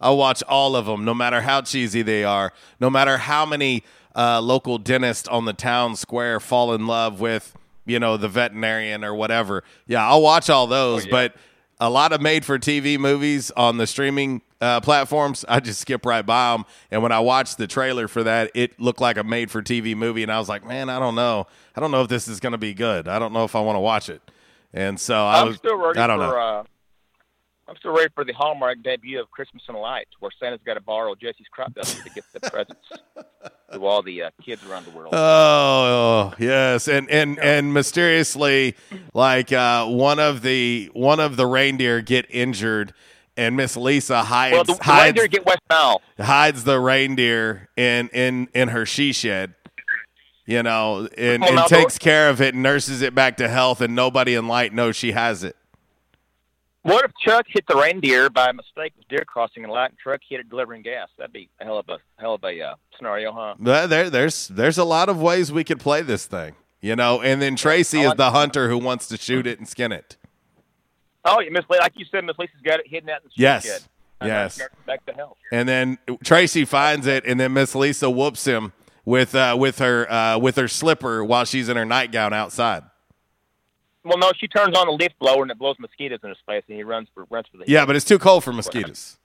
I'll 0.00 0.16
watch 0.18 0.42
all 0.48 0.76
of 0.76 0.86
them, 0.86 1.04
no 1.04 1.14
matter 1.14 1.40
how 1.40 1.62
cheesy 1.62 2.02
they 2.02 2.22
are, 2.24 2.52
no 2.78 2.88
matter 2.90 3.16
how 3.18 3.44
many 3.46 3.82
uh, 4.14 4.40
local 4.40 4.78
dentists 4.78 5.26
on 5.28 5.44
the 5.44 5.52
town 5.52 5.96
square 5.96 6.38
fall 6.40 6.72
in 6.74 6.86
love 6.86 7.20
with, 7.20 7.56
you 7.86 7.98
know, 7.98 8.16
the 8.16 8.28
veterinarian 8.28 9.02
or 9.02 9.14
whatever. 9.14 9.64
Yeah, 9.86 10.06
I'll 10.08 10.22
watch 10.22 10.50
all 10.50 10.66
those, 10.66 11.06
but 11.06 11.34
a 11.80 11.88
lot 11.90 12.12
of 12.12 12.20
made 12.20 12.44
for 12.44 12.58
TV 12.58 12.98
movies 12.98 13.50
on 13.56 13.76
the 13.78 13.86
streaming 13.86 14.42
uh, 14.60 14.80
platforms, 14.80 15.44
I 15.48 15.60
just 15.60 15.80
skip 15.80 16.04
right 16.04 16.24
by 16.24 16.52
them. 16.52 16.64
And 16.90 17.02
when 17.02 17.12
I 17.12 17.20
watched 17.20 17.58
the 17.58 17.66
trailer 17.66 18.08
for 18.08 18.22
that, 18.24 18.50
it 18.54 18.80
looked 18.80 19.00
like 19.00 19.16
a 19.16 19.24
made 19.24 19.50
for 19.50 19.62
TV 19.62 19.96
movie, 19.96 20.22
and 20.22 20.32
I 20.32 20.38
was 20.38 20.48
like, 20.48 20.66
man, 20.66 20.88
I 20.90 20.98
don't 20.98 21.14
know. 21.14 21.46
I 21.76 21.80
don't 21.80 21.90
know 21.90 22.02
if 22.02 22.08
this 22.08 22.28
is 22.28 22.40
going 22.40 22.52
to 22.52 22.58
be 22.58 22.74
good. 22.74 23.08
I 23.08 23.18
don't 23.18 23.32
know 23.32 23.44
if 23.44 23.54
I 23.54 23.60
want 23.60 23.76
to 23.76 23.80
watch 23.80 24.08
it. 24.08 24.22
And 24.72 24.98
so 24.98 25.14
I 25.24 25.40
I'm 25.40 25.48
was, 25.48 25.56
still 25.56 25.76
ready 25.76 25.98
I 25.98 26.06
don't 26.06 26.18
for. 26.18 26.26
know. 26.26 26.36
Uh, 26.38 26.64
I'm 27.68 27.76
still 27.76 27.94
ready 27.94 28.08
for 28.14 28.24
the 28.24 28.32
Hallmark 28.32 28.82
debut 28.82 29.20
of 29.20 29.30
Christmas 29.30 29.62
in 29.68 29.74
the 29.74 29.80
Lights, 29.80 30.10
where 30.20 30.30
Santa's 30.40 30.60
got 30.64 30.74
to 30.74 30.80
borrow 30.80 31.14
Jesse's 31.14 31.46
crop 31.50 31.74
duster 31.74 32.02
to 32.02 32.10
get 32.10 32.24
the 32.32 32.40
presents 32.40 32.88
to 33.72 33.86
all 33.86 34.02
the 34.02 34.22
uh, 34.22 34.30
kids 34.42 34.64
around 34.66 34.86
the 34.86 34.90
world. 34.90 35.12
Oh 35.14 36.32
yes, 36.38 36.88
and 36.88 37.10
and 37.10 37.38
and 37.38 37.74
mysteriously, 37.74 38.74
like 39.12 39.52
uh, 39.52 39.84
one 39.86 40.18
of 40.18 40.40
the 40.40 40.88
one 40.94 41.20
of 41.20 41.36
the 41.36 41.46
reindeer 41.46 42.00
get 42.00 42.24
injured, 42.30 42.94
and 43.38 43.56
Miss 43.56 43.76
Lisa 43.76 44.22
hides 44.24 44.52
well, 44.52 44.64
the, 44.64 44.74
hides, 44.82 45.04
reindeer 45.16 45.28
get 45.28 45.46
West 45.46 45.60
Nile. 45.70 46.02
hides 46.18 46.64
the 46.64 46.78
reindeer 46.78 47.68
in 47.76 48.08
in 48.08 48.48
in 48.52 48.68
her 48.68 48.84
she 48.84 49.12
shed. 49.12 49.54
You 50.44 50.62
know, 50.62 51.06
and, 51.18 51.44
and 51.44 51.56
now, 51.56 51.64
takes 51.66 51.98
care 51.98 52.30
of 52.30 52.40
it, 52.40 52.54
and 52.54 52.62
nurses 52.62 53.02
it 53.02 53.14
back 53.14 53.36
to 53.36 53.48
health, 53.48 53.82
and 53.82 53.94
nobody 53.94 54.34
in 54.34 54.48
light 54.48 54.72
knows 54.72 54.96
she 54.96 55.12
has 55.12 55.44
it. 55.44 55.54
What 56.82 57.04
if 57.04 57.10
Chuck 57.22 57.44
hit 57.48 57.64
the 57.68 57.76
reindeer 57.76 58.30
by 58.30 58.52
mistake 58.52 58.94
with 58.96 59.06
deer 59.08 59.24
crossing 59.26 59.64
and 59.64 59.72
light 59.72 59.92
truck 60.02 60.20
hit 60.26 60.40
it 60.40 60.48
delivering 60.48 60.82
gas? 60.82 61.08
That'd 61.18 61.32
be 61.34 61.50
a 61.60 61.64
hell 61.64 61.78
of 61.78 61.88
a 61.88 61.98
hell 62.18 62.34
of 62.34 62.44
a 62.44 62.60
uh, 62.62 62.74
scenario, 62.96 63.32
huh? 63.32 63.54
There, 63.60 63.86
there- 63.86 64.10
there's 64.10 64.48
there's 64.48 64.78
a 64.78 64.84
lot 64.84 65.08
of 65.08 65.20
ways 65.20 65.52
we 65.52 65.64
could 65.64 65.80
play 65.80 66.02
this 66.02 66.24
thing, 66.26 66.54
you 66.80 66.96
know. 66.96 67.20
And 67.20 67.42
then 67.42 67.56
Tracy 67.56 68.00
is 68.00 68.14
the 68.14 68.30
hunter 68.30 68.68
who 68.70 68.78
wants 68.78 69.06
to 69.08 69.16
shoot 69.16 69.46
it 69.46 69.58
and 69.58 69.68
skin 69.68 69.92
it. 69.92 70.16
Oh, 71.28 71.40
yeah, 71.40 71.50
Miss 71.50 71.64
Lee, 71.70 71.78
like 71.78 71.92
you 71.96 72.06
said, 72.10 72.24
Miss 72.24 72.36
Lisa's 72.38 72.56
got 72.64 72.80
it 72.80 72.86
hidden 72.88 73.10
out 73.10 73.22
in 73.22 73.28
the 73.28 73.42
Yes. 73.42 73.64
shed. 73.64 73.82
Uh, 74.20 74.26
Yes. 74.26 74.60
back 74.86 75.04
to 75.06 75.12
health. 75.12 75.36
And 75.52 75.68
then 75.68 75.98
Tracy 76.24 76.64
finds 76.64 77.06
it, 77.06 77.24
and 77.26 77.38
then 77.38 77.52
Miss 77.52 77.74
Lisa 77.74 78.10
whoops 78.10 78.46
him 78.46 78.72
with 79.04 79.34
uh, 79.34 79.56
with 79.58 79.78
her 79.78 80.10
uh, 80.10 80.38
with 80.38 80.56
her 80.56 80.66
slipper 80.68 81.24
while 81.24 81.44
she's 81.44 81.68
in 81.68 81.76
her 81.76 81.84
nightgown 81.84 82.32
outside. 82.32 82.82
Well, 84.04 84.18
no, 84.18 84.32
she 84.38 84.48
turns 84.48 84.76
on 84.76 84.86
the 84.86 84.92
leaf 84.92 85.12
blower 85.20 85.42
and 85.42 85.50
it 85.50 85.58
blows 85.58 85.76
mosquitoes 85.78 86.20
in 86.22 86.30
his 86.30 86.38
face, 86.46 86.64
and 86.68 86.76
he 86.76 86.82
runs 86.82 87.08
for 87.14 87.26
runs 87.30 87.46
for 87.50 87.58
the. 87.58 87.64
Yeah, 87.66 87.84
but 87.86 87.94
it's 87.94 88.04
too 88.04 88.18
cold 88.18 88.42
for 88.42 88.52
mosquitoes. 88.52 89.18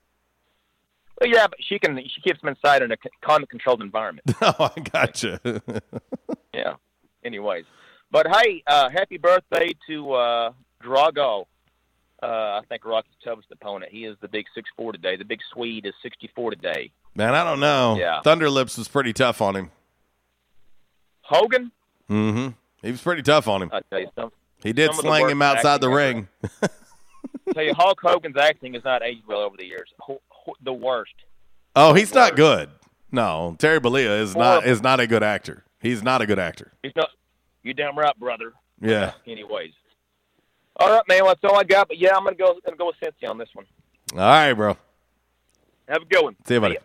Well, 1.22 1.30
yeah, 1.30 1.48
but 1.48 1.58
she 1.62 1.80
can 1.80 1.98
she 1.98 2.22
keeps 2.22 2.42
them 2.42 2.50
inside 2.50 2.82
in 2.82 2.92
a 2.92 2.98
climate 3.22 3.50
controlled 3.50 3.82
environment. 3.82 4.30
oh, 4.42 4.72
I 4.76 4.80
gotcha. 4.82 5.40
yeah. 6.54 6.74
Anyways, 7.24 7.66
but 8.12 8.28
hey, 8.28 8.62
uh, 8.68 8.90
happy 8.90 9.18
birthday 9.18 9.74
to 9.88 10.14
uh, 10.14 10.52
Drago. 10.84 11.46
Uh, 12.24 12.60
I 12.60 12.62
think 12.70 12.86
Rocky's 12.86 13.12
toughest 13.24 13.50
opponent. 13.52 13.92
He 13.92 14.06
is 14.06 14.16
the 14.22 14.28
big 14.28 14.46
six 14.56 14.70
four 14.78 14.92
today. 14.92 15.16
The 15.18 15.26
big 15.26 15.40
Swede 15.54 15.86
is 15.86 15.94
sixty 16.02 16.30
four 16.36 16.52
today. 16.52 16.92
Man, 17.16 17.36
I 17.36 17.44
don't 17.44 17.60
know. 17.60 17.98
Yeah. 18.00 18.22
Thunderlips 18.26 18.78
was 18.78 18.88
pretty 18.88 19.14
tough 19.14 19.42
on 19.42 19.56
him. 19.56 19.72
Hogan, 21.22 21.72
Mm-hmm. 22.10 22.50
He 22.86 22.92
was 22.92 23.02
pretty 23.02 23.22
tough 23.22 23.48
on 23.48 23.62
him. 23.62 23.70
I 23.72 23.80
tell 23.90 24.00
you 24.00 24.10
something. 24.16 24.38
He 24.62 24.74
did 24.74 24.94
slang 24.94 25.30
him 25.30 25.42
outside 25.42 25.80
the 25.82 25.90
ring. 25.90 26.28
tell 27.54 27.64
you, 27.64 27.74
Hulk 27.74 28.00
Hogan's 28.02 28.38
acting 28.38 28.74
has 28.74 28.84
not 28.84 29.02
aged 29.04 29.24
well 29.28 29.40
over 29.40 29.56
the 29.58 29.66
years. 29.66 29.90
Ho- 30.00 30.22
ho- 30.28 30.56
the 30.64 30.74
worst. 30.74 31.14
Oh, 31.76 31.94
he's 31.94 32.14
not 32.14 32.36
good. 32.36 32.70
No, 33.12 33.56
Terry 33.60 33.80
Bollea 33.80 34.20
is 34.20 34.36
not 34.36 34.66
is 34.66 34.82
not 34.82 35.00
a 35.00 35.08
good 35.08 35.24
actor. 35.24 35.64
He's 35.80 36.04
not 36.04 36.22
a 36.22 36.26
good 36.26 36.40
actor. 36.40 36.74
He's 36.84 36.96
not. 36.96 37.10
You 37.64 37.74
damn 37.74 37.98
right, 37.98 38.18
brother. 38.20 38.54
Yeah. 38.82 39.14
Anyways, 39.26 39.72
all 40.78 40.90
right, 40.90 41.04
man. 41.08 41.24
Well, 41.24 41.36
that's 41.36 41.52
all 41.52 41.60
I 41.60 41.64
got. 41.64 41.88
But 41.88 41.98
yeah, 41.98 42.16
I'm 42.16 42.24
gonna 42.24 42.36
go. 42.36 42.58
Gonna 42.66 42.78
go 42.78 42.88
with 42.88 42.96
Cincy 43.02 43.30
on 43.30 43.38
this 43.38 43.50
one. 43.54 43.66
All 44.14 44.20
right, 44.20 44.54
bro. 44.54 44.78
Have 45.88 46.02
a 46.02 46.06
good 46.06 46.24
one. 46.24 46.36
See 46.46 46.56
you, 46.56 46.62
buddy. 46.62 46.78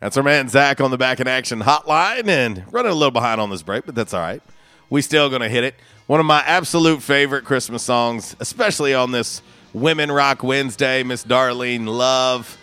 That's 0.00 0.16
our 0.16 0.22
man 0.22 0.48
Zach 0.48 0.80
on 0.80 0.90
the 0.90 0.96
back 0.96 1.20
in 1.20 1.28
action 1.28 1.60
hotline 1.60 2.26
and 2.26 2.64
running 2.72 2.90
a 2.90 2.94
little 2.94 3.10
behind 3.10 3.40
on 3.40 3.50
this 3.50 3.62
break, 3.62 3.84
but 3.84 3.94
that's 3.94 4.14
all 4.14 4.20
right. 4.20 4.42
We 4.88 5.02
still 5.02 5.28
gonna 5.28 5.48
hit 5.48 5.62
it. 5.62 5.74
One 6.06 6.20
of 6.20 6.26
my 6.26 6.40
absolute 6.40 7.02
favorite 7.02 7.44
Christmas 7.44 7.82
songs, 7.82 8.34
especially 8.40 8.94
on 8.94 9.12
this 9.12 9.42
Women 9.72 10.10
Rock 10.10 10.42
Wednesday, 10.42 11.02
Miss 11.02 11.22
Darlene 11.22 11.86
Love. 11.86 12.56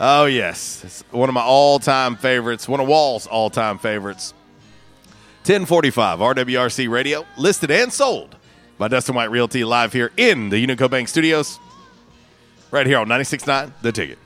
Oh 0.00 0.24
yes, 0.24 0.82
it's 0.82 1.04
one 1.10 1.28
of 1.28 1.34
my 1.34 1.42
all-time 1.42 2.16
favorites. 2.16 2.66
One 2.66 2.80
of 2.80 2.88
Wall's 2.88 3.26
all-time 3.26 3.78
favorites. 3.78 4.32
1045 5.42 6.18
RWRC 6.18 6.88
Radio, 6.90 7.26
listed 7.36 7.70
and 7.70 7.92
sold 7.92 8.36
by 8.80 8.88
Dustin 8.88 9.14
White 9.14 9.30
Realty 9.30 9.62
live 9.62 9.92
here 9.92 10.10
in 10.16 10.48
the 10.48 10.56
Unico 10.56 10.90
Bank 10.90 11.06
Studios. 11.06 11.60
Right 12.70 12.86
here 12.86 12.96
on 12.96 13.08
96.9 13.08 13.72
The 13.82 13.92
Ticket. 13.92 14.18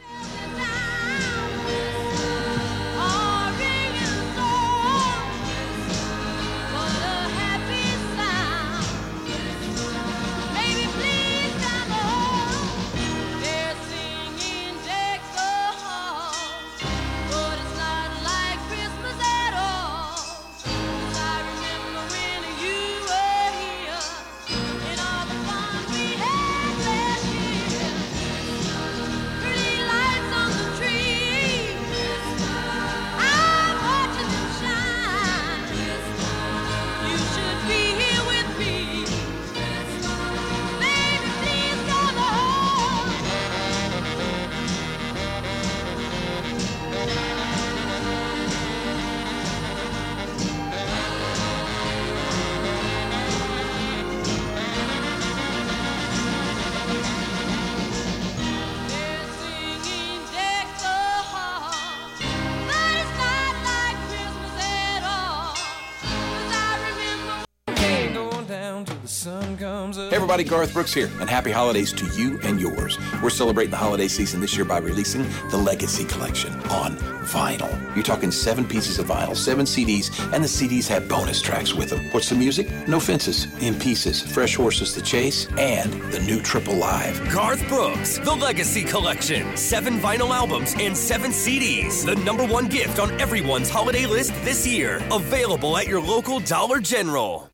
Everybody, 70.34 70.50
Garth 70.50 70.72
Brooks 70.72 70.92
here, 70.92 71.08
and 71.20 71.30
happy 71.30 71.52
holidays 71.52 71.92
to 71.92 72.06
you 72.06 72.40
and 72.42 72.60
yours. 72.60 72.98
We're 73.22 73.30
celebrating 73.30 73.70
the 73.70 73.76
holiday 73.76 74.08
season 74.08 74.40
this 74.40 74.56
year 74.56 74.64
by 74.64 74.78
releasing 74.78 75.22
the 75.50 75.56
Legacy 75.56 76.04
Collection 76.04 76.52
on 76.70 76.96
vinyl. 77.22 77.70
You're 77.94 78.02
talking 78.02 78.32
seven 78.32 78.66
pieces 78.66 78.98
of 78.98 79.06
vinyl, 79.06 79.36
seven 79.36 79.64
CDs, 79.64 80.10
and 80.32 80.42
the 80.42 80.48
CDs 80.48 80.88
have 80.88 81.08
bonus 81.08 81.40
tracks 81.40 81.72
with 81.72 81.90
them. 81.90 82.10
What's 82.10 82.30
the 82.30 82.34
music? 82.34 82.68
No 82.88 82.98
Fences, 82.98 83.46
In 83.62 83.78
Pieces, 83.78 84.22
Fresh 84.22 84.56
Horses 84.56 84.92
to 84.94 85.02
Chase, 85.02 85.46
and 85.56 85.92
the 86.12 86.18
new 86.18 86.42
Triple 86.42 86.74
Live. 86.74 87.16
Garth 87.32 87.66
Brooks, 87.68 88.18
The 88.18 88.34
Legacy 88.34 88.82
Collection. 88.82 89.56
Seven 89.56 90.00
vinyl 90.00 90.30
albums 90.30 90.74
and 90.80 90.96
seven 90.96 91.30
CDs. 91.30 92.04
The 92.04 92.16
number 92.24 92.44
one 92.44 92.66
gift 92.66 92.98
on 92.98 93.12
everyone's 93.20 93.70
holiday 93.70 94.04
list 94.04 94.32
this 94.42 94.66
year. 94.66 95.00
Available 95.12 95.78
at 95.78 95.86
your 95.86 96.00
local 96.00 96.40
Dollar 96.40 96.80
General. 96.80 97.53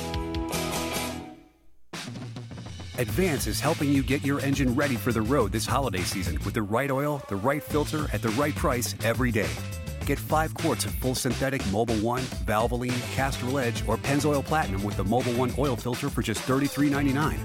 Advance 3.01 3.47
is 3.47 3.59
helping 3.59 3.91
you 3.91 4.03
get 4.03 4.23
your 4.23 4.39
engine 4.41 4.75
ready 4.75 4.95
for 4.95 5.11
the 5.11 5.23
road 5.23 5.51
this 5.51 5.65
holiday 5.65 6.01
season 6.01 6.37
with 6.45 6.53
the 6.53 6.61
right 6.61 6.91
oil, 6.91 7.19
the 7.29 7.35
right 7.35 7.63
filter, 7.63 8.05
at 8.13 8.21
the 8.21 8.29
right 8.29 8.53
price 8.53 8.93
every 9.03 9.31
day. 9.31 9.49
Get 10.05 10.19
five 10.19 10.53
quarts 10.53 10.85
of 10.85 10.93
full 10.93 11.15
synthetic 11.15 11.63
Mobil 11.73 11.99
One, 12.03 12.21
Valvoline, 12.45 13.01
Castrol 13.15 13.57
Edge, 13.57 13.83
or 13.87 13.97
Pennzoil 13.97 14.45
Platinum 14.45 14.83
with 14.83 14.97
the 14.97 15.03
Mobil 15.03 15.35
One 15.35 15.51
oil 15.57 15.75
filter 15.75 16.11
for 16.11 16.21
just 16.21 16.41
$33.99. 16.41 17.39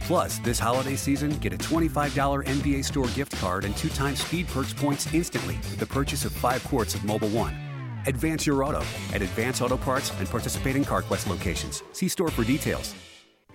Plus, 0.00 0.40
this 0.40 0.58
holiday 0.58 0.94
season, 0.94 1.30
get 1.38 1.54
a 1.54 1.58
$25 1.58 2.44
NBA 2.44 2.84
store 2.84 3.08
gift 3.08 3.34
card 3.38 3.64
and 3.64 3.74
two 3.78 3.88
times 3.88 4.22
Speed 4.22 4.46
Perks 4.48 4.74
points 4.74 5.14
instantly 5.14 5.56
with 5.56 5.78
the 5.78 5.86
purchase 5.86 6.26
of 6.26 6.32
five 6.32 6.62
quarts 6.64 6.94
of 6.94 7.00
Mobil 7.00 7.32
One. 7.32 7.56
Advance 8.04 8.44
your 8.44 8.62
auto 8.62 8.82
at 9.14 9.22
Advance 9.22 9.62
Auto 9.62 9.78
Parts 9.78 10.12
and 10.18 10.28
participating 10.28 10.84
CarQuest 10.84 11.26
locations. 11.28 11.82
See 11.92 12.08
store 12.08 12.28
for 12.28 12.44
details. 12.44 12.94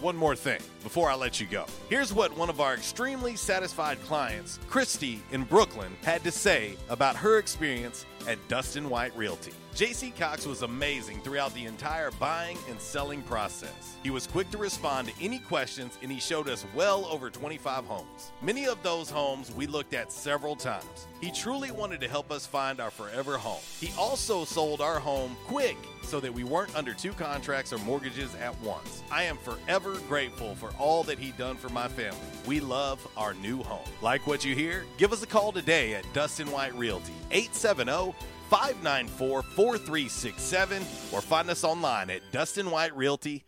one 0.00 0.16
more 0.16 0.36
thing 0.36 0.60
before 0.82 1.10
I 1.10 1.14
let 1.14 1.40
you 1.40 1.46
go. 1.46 1.66
Here's 1.88 2.12
what 2.12 2.36
one 2.36 2.50
of 2.50 2.60
our 2.60 2.74
extremely 2.74 3.36
satisfied 3.36 4.00
clients, 4.04 4.58
Christy 4.68 5.20
in 5.32 5.44
Brooklyn, 5.44 5.92
had 6.02 6.22
to 6.24 6.30
say 6.30 6.76
about 6.88 7.16
her 7.16 7.38
experience 7.38 8.06
at 8.26 8.38
Dustin 8.48 8.90
White 8.90 9.16
Realty. 9.16 9.52
JC 9.74 10.16
Cox 10.16 10.44
was 10.44 10.62
amazing 10.62 11.20
throughout 11.20 11.54
the 11.54 11.64
entire 11.64 12.10
buying 12.12 12.58
and 12.68 12.80
selling 12.80 13.22
process. 13.22 13.96
He 14.02 14.10
was 14.10 14.26
quick 14.26 14.50
to 14.50 14.58
respond 14.58 15.08
to 15.08 15.14
any 15.24 15.38
questions 15.38 15.96
and 16.02 16.10
he 16.10 16.18
showed 16.18 16.48
us 16.48 16.66
well 16.74 17.06
over 17.06 17.30
25 17.30 17.84
homes. 17.84 18.32
Many 18.42 18.66
of 18.66 18.82
those 18.82 19.08
homes 19.08 19.52
we 19.52 19.66
looked 19.66 19.94
at 19.94 20.10
several 20.10 20.56
times. 20.56 21.06
He 21.20 21.30
truly 21.30 21.70
wanted 21.70 22.00
to 22.00 22.08
help 22.08 22.32
us 22.32 22.44
find 22.44 22.80
our 22.80 22.90
forever 22.90 23.38
home. 23.38 23.60
He 23.80 23.92
also 23.96 24.44
sold 24.44 24.80
our 24.80 24.98
home 24.98 25.36
quick 25.46 25.76
so 26.08 26.20
that 26.20 26.32
we 26.32 26.42
weren't 26.42 26.74
under 26.74 26.94
two 26.94 27.12
contracts 27.12 27.72
or 27.72 27.78
mortgages 27.78 28.34
at 28.36 28.58
once. 28.60 29.02
I 29.10 29.24
am 29.24 29.36
forever 29.36 29.96
grateful 30.08 30.54
for 30.54 30.70
all 30.78 31.02
that 31.04 31.18
he 31.18 31.32
done 31.32 31.56
for 31.56 31.68
my 31.68 31.88
family. 31.88 32.18
We 32.46 32.60
love 32.60 33.06
our 33.16 33.34
new 33.34 33.62
home. 33.62 33.86
Like 34.00 34.26
what 34.26 34.44
you 34.44 34.54
hear? 34.54 34.86
Give 34.96 35.12
us 35.12 35.22
a 35.22 35.26
call 35.26 35.52
today 35.52 35.94
at 35.94 36.10
Dustin 36.14 36.50
White 36.50 36.74
Realty, 36.74 37.12
870 37.30 38.14
594 38.48 39.42
4367, 39.42 40.82
or 41.12 41.20
find 41.20 41.50
us 41.50 41.64
online 41.64 42.08
at 42.08 42.22
DustinWhiteRealty.com. 42.32 43.47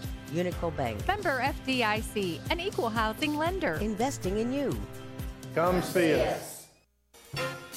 Unico 0.33 0.75
Bank, 0.75 1.05
Member 1.07 1.39
FDIC, 1.41 2.39
an 2.49 2.59
equal 2.59 2.89
housing 2.89 3.37
lender. 3.37 3.75
investing 3.75 4.37
in 4.37 4.51
you. 4.51 4.79
Come 5.55 5.81
see 5.81 6.13
us. 6.21 6.60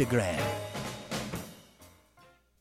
Instagram. 0.00 0.40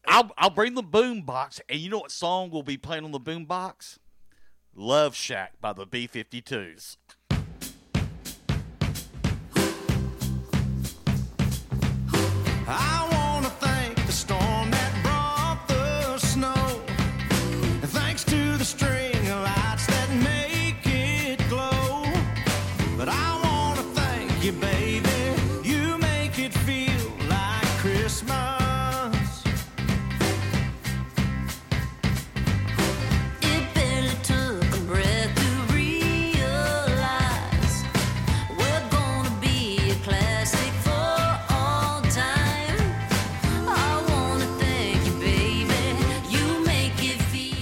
I'll, 0.05 0.31
I'll 0.37 0.49
bring 0.49 0.73
the 0.73 0.83
boom 0.83 1.21
box, 1.21 1.61
and 1.69 1.79
you 1.79 1.89
know 1.89 1.99
what 1.99 2.11
song 2.11 2.49
we'll 2.49 2.63
be 2.63 2.77
playing 2.77 3.05
on 3.05 3.11
the 3.11 3.19
boom 3.19 3.45
box? 3.45 3.99
Love 4.75 5.15
Shack 5.15 5.53
by 5.61 5.73
the 5.73 5.85
B 5.85 6.07
52s. 6.07 6.97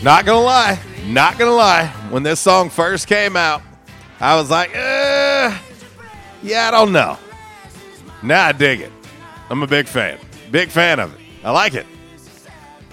Not 0.07 0.25
gonna 0.25 0.39
lie, 0.39 0.79
not 1.07 1.37
gonna 1.37 1.51
lie. 1.51 1.87
When 2.11 2.23
this 2.23 2.39
song 2.39 2.69
first 2.69 3.07
came 3.07 3.35
out, 3.35 3.61
I 4.21 4.37
was 4.37 4.49
like, 4.49 4.73
eh, 4.73 5.53
yeah, 6.41 6.69
I 6.69 6.71
don't 6.71 6.93
know. 6.93 7.17
Now 8.23 8.45
I 8.45 8.53
dig 8.53 8.79
it. 8.79 8.91
I'm 9.49 9.63
a 9.63 9.67
big 9.67 9.85
fan. 9.85 10.17
Big 10.49 10.69
fan 10.69 11.01
of 11.01 11.13
it. 11.13 11.19
I 11.43 11.51
like 11.51 11.73
it. 11.73 11.85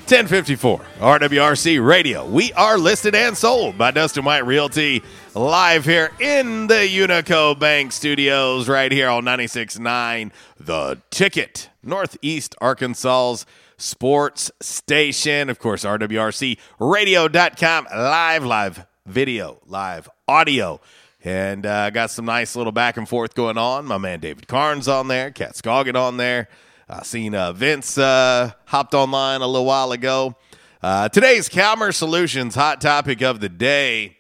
1054 0.09 0.81
RWRC 0.99 1.87
Radio. 1.87 2.27
We 2.27 2.53
are 2.55 2.79
listed 2.79 3.15
and 3.15 3.37
sold 3.37 3.79
by 3.79 3.93
Dustin 3.93 4.25
White 4.25 4.45
Realty 4.45 5.01
live 5.37 5.85
here 5.85 6.11
in 6.19 6.67
the 6.67 6.75
Unico 6.75 7.57
Bank 7.57 7.93
Studios 7.93 8.69
right 8.69 8.91
here 8.91 9.09
on 9.09 9.25
96.9 9.25 10.33
The 10.59 10.99
Ticket, 11.11 11.71
Northeast 11.81 12.57
Arkansas's 12.61 13.47
sports 13.77 14.51
station. 14.61 15.51
Of 15.51 15.59
course, 15.59 15.85
RWRCradio.com, 15.85 17.87
live, 17.95 18.45
live 18.45 18.87
video, 19.07 19.61
live 19.67 20.09
audio. 20.29 20.81
And 21.23 21.65
uh, 21.65 21.91
got 21.91 22.11
some 22.11 22.27
nice 22.27 22.55
little 22.55 22.73
back 22.73 22.99
and 22.99 23.09
forth 23.09 23.35
going 23.35 23.57
on. 23.57 23.87
My 23.87 23.99
man 23.99 24.21
David 24.21 24.47
Carnes 24.47 24.89
on 24.89 25.09
there, 25.09 25.31
Cat 25.31 25.55
Scoggin 25.55 25.97
on 25.97 26.19
there. 26.19 26.49
I 26.89 27.03
seen 27.03 27.35
uh, 27.35 27.53
Vince 27.53 27.97
uh, 27.97 28.53
hopped 28.67 28.93
online 28.93 29.41
a 29.41 29.47
little 29.47 29.65
while 29.65 29.93
ago. 29.93 30.37
Uh, 30.83 31.09
today's 31.09 31.49
Calmer 31.49 31.93
Solutions 31.93 32.55
hot 32.55 32.83
topic 32.83 33.23
of 33.23 33.41
the 33.41 33.49
day 33.49 34.19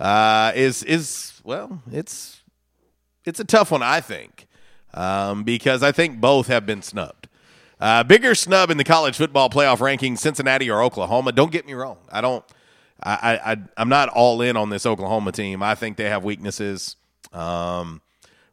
uh, 0.00 0.50
is 0.56 0.82
is 0.82 1.40
well, 1.44 1.80
it's 1.92 2.40
it's 3.24 3.38
a 3.38 3.44
tough 3.44 3.70
one, 3.70 3.84
I 3.84 4.00
think, 4.00 4.48
um, 4.94 5.44
because 5.44 5.84
I 5.84 5.92
think 5.92 6.20
both 6.20 6.48
have 6.48 6.66
been 6.66 6.82
snubbed. 6.82 7.21
Uh, 7.82 8.04
bigger 8.04 8.32
snub 8.32 8.70
in 8.70 8.76
the 8.76 8.84
college 8.84 9.16
football 9.16 9.50
playoff 9.50 9.78
rankings, 9.78 10.18
Cincinnati 10.18 10.70
or 10.70 10.80
Oklahoma. 10.84 11.32
Don't 11.32 11.50
get 11.50 11.66
me 11.66 11.72
wrong. 11.72 11.98
I 12.12 12.20
don't. 12.20 12.44
I, 13.02 13.40
I 13.44 13.56
I'm 13.76 13.88
not 13.88 14.08
all 14.08 14.40
in 14.40 14.56
on 14.56 14.70
this 14.70 14.86
Oklahoma 14.86 15.32
team. 15.32 15.64
I 15.64 15.74
think 15.74 15.96
they 15.96 16.08
have 16.08 16.22
weaknesses, 16.22 16.94
um, 17.32 18.00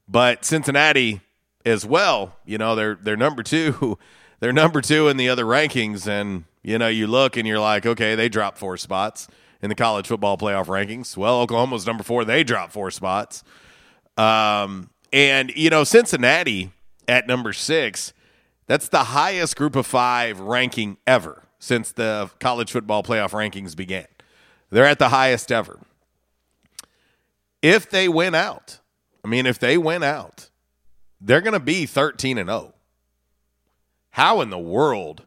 but 0.08 0.46
Cincinnati 0.46 1.22
as 1.64 1.86
well. 1.86 2.38
You 2.44 2.58
know, 2.58 2.74
they're 2.74 2.96
they're 2.96 3.16
number 3.16 3.44
two. 3.44 4.00
They're 4.42 4.54
number 4.54 4.80
two 4.80 5.10
in 5.10 5.18
the 5.18 5.28
other 5.28 5.44
rankings, 5.44 6.08
and 6.08 6.46
you 6.64 6.78
know, 6.78 6.88
you 6.88 7.08
look 7.08 7.36
and 7.36 7.46
you're 7.46 7.60
like, 7.60 7.86
okay, 7.86 8.16
they 8.16 8.30
dropped 8.30 8.58
four 8.58 8.78
spots 8.78 9.28
in 9.62 9.68
the 9.68 9.76
college 9.76 10.08
football 10.08 10.38
playoff 10.38 10.68
rankings. 10.68 11.18
Well, 11.18 11.42
Oklahoma's 11.42 11.86
number 11.86 12.06
four. 12.06 12.24
They 12.24 12.46
dropped 12.46 12.72
four 12.72 12.90
spots. 12.90 13.44
Um, 14.16 14.92
and 15.12 15.52
you 15.58 15.70
know, 15.70 15.84
Cincinnati 15.84 16.72
at 17.06 17.28
number 17.28 17.52
six. 17.52 18.14
That's 18.70 18.88
the 18.88 19.06
highest 19.06 19.56
group 19.56 19.76
of 19.76 19.88
five 19.88 20.40
ranking 20.40 20.98
ever 21.08 21.42
since 21.58 21.92
the 21.92 22.30
college 22.40 22.72
football 22.72 23.02
playoff 23.02 23.32
rankings 23.32 23.76
began. 23.76 24.06
They're 24.70 24.86
at 24.86 25.00
the 25.00 25.10
highest 25.10 25.52
ever. 25.52 25.80
If 27.64 27.90
they 27.90 28.08
win 28.08 28.36
out, 28.36 28.78
I 29.26 29.28
mean, 29.28 29.48
if 29.48 29.58
they 29.58 29.76
win 29.76 30.04
out, 30.04 30.52
they're 31.20 31.42
going 31.42 31.54
to 31.54 31.60
be 31.60 31.88
13 31.88 32.38
and 32.38 32.48
0. 32.48 32.76
How 34.12 34.40
in 34.40 34.52
the 34.52 34.60
world 34.60 35.24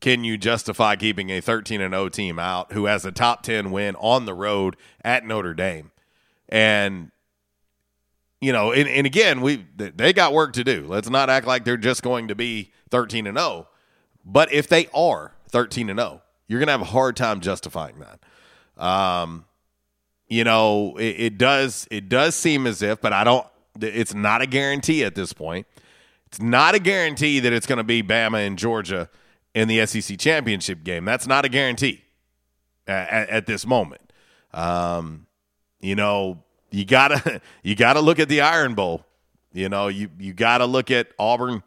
can 0.00 0.22
you 0.22 0.36
justify 0.36 0.94
keeping 0.96 1.30
a 1.30 1.40
13 1.40 1.80
and 1.80 1.94
0 1.94 2.10
team 2.10 2.38
out 2.38 2.72
who 2.72 2.84
has 2.84 3.06
a 3.06 3.12
top 3.12 3.42
10 3.44 3.70
win 3.70 3.96
on 3.96 4.26
the 4.26 4.34
road 4.34 4.76
at 5.02 5.24
Notre 5.24 5.54
Dame? 5.54 5.90
And 6.50 7.11
you 8.42 8.52
know, 8.52 8.72
and, 8.72 8.88
and 8.88 9.06
again, 9.06 9.40
we 9.40 9.64
they 9.76 10.12
got 10.12 10.32
work 10.32 10.54
to 10.54 10.64
do. 10.64 10.84
Let's 10.88 11.08
not 11.08 11.30
act 11.30 11.46
like 11.46 11.64
they're 11.64 11.76
just 11.76 12.02
going 12.02 12.26
to 12.26 12.34
be 12.34 12.72
13 12.90 13.28
and 13.28 13.38
0. 13.38 13.68
But 14.24 14.52
if 14.52 14.66
they 14.66 14.88
are 14.92 15.36
13 15.50 15.88
and 15.88 16.00
0, 16.00 16.20
you're 16.48 16.58
going 16.58 16.66
to 16.66 16.72
have 16.72 16.80
a 16.80 16.86
hard 16.86 17.14
time 17.14 17.40
justifying 17.40 17.94
that. 18.00 18.84
Um, 18.84 19.44
you 20.26 20.42
know, 20.42 20.96
it, 20.96 21.20
it 21.20 21.38
does 21.38 21.86
it 21.92 22.08
does 22.08 22.34
seem 22.34 22.66
as 22.66 22.82
if, 22.82 23.00
but 23.00 23.12
I 23.12 23.22
don't 23.22 23.46
it's 23.80 24.12
not 24.12 24.42
a 24.42 24.46
guarantee 24.46 25.04
at 25.04 25.14
this 25.14 25.32
point. 25.32 25.68
It's 26.26 26.40
not 26.40 26.74
a 26.74 26.80
guarantee 26.80 27.38
that 27.38 27.52
it's 27.52 27.66
going 27.66 27.78
to 27.78 27.84
be 27.84 28.02
Bama 28.02 28.44
and 28.44 28.58
Georgia 28.58 29.08
in 29.54 29.68
the 29.68 29.86
SEC 29.86 30.18
championship 30.18 30.82
game. 30.82 31.04
That's 31.04 31.28
not 31.28 31.44
a 31.44 31.48
guarantee 31.48 32.02
at, 32.88 33.28
at, 33.28 33.46
this 33.46 33.66
moment. 33.66 34.12
Um, 34.52 35.26
you 35.80 35.94
know, 35.94 36.42
you 36.72 36.84
gotta 36.84 37.40
you 37.62 37.76
gotta 37.76 38.00
look 38.00 38.18
at 38.18 38.28
the 38.28 38.40
Iron 38.40 38.74
Bowl. 38.74 39.04
You 39.52 39.68
know, 39.68 39.88
you 39.88 40.08
you 40.18 40.32
gotta 40.32 40.66
look 40.66 40.90
at 40.90 41.08
Auburn, 41.18 41.62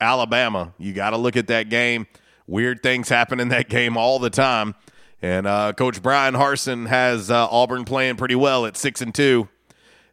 Alabama. 0.00 0.74
You 0.78 0.92
gotta 0.92 1.16
look 1.16 1.36
at 1.36 1.46
that 1.46 1.70
game. 1.70 2.06
Weird 2.46 2.82
things 2.82 3.08
happen 3.08 3.40
in 3.40 3.48
that 3.48 3.68
game 3.70 3.96
all 3.96 4.18
the 4.18 4.30
time. 4.30 4.74
And 5.20 5.46
uh, 5.46 5.72
Coach 5.72 6.00
Bryan 6.02 6.34
Harsin 6.34 6.86
has 6.86 7.30
uh, 7.30 7.48
Auburn 7.50 7.84
playing 7.84 8.16
pretty 8.16 8.36
well 8.36 8.66
at 8.66 8.76
six 8.76 9.00
and 9.00 9.14
two, 9.14 9.48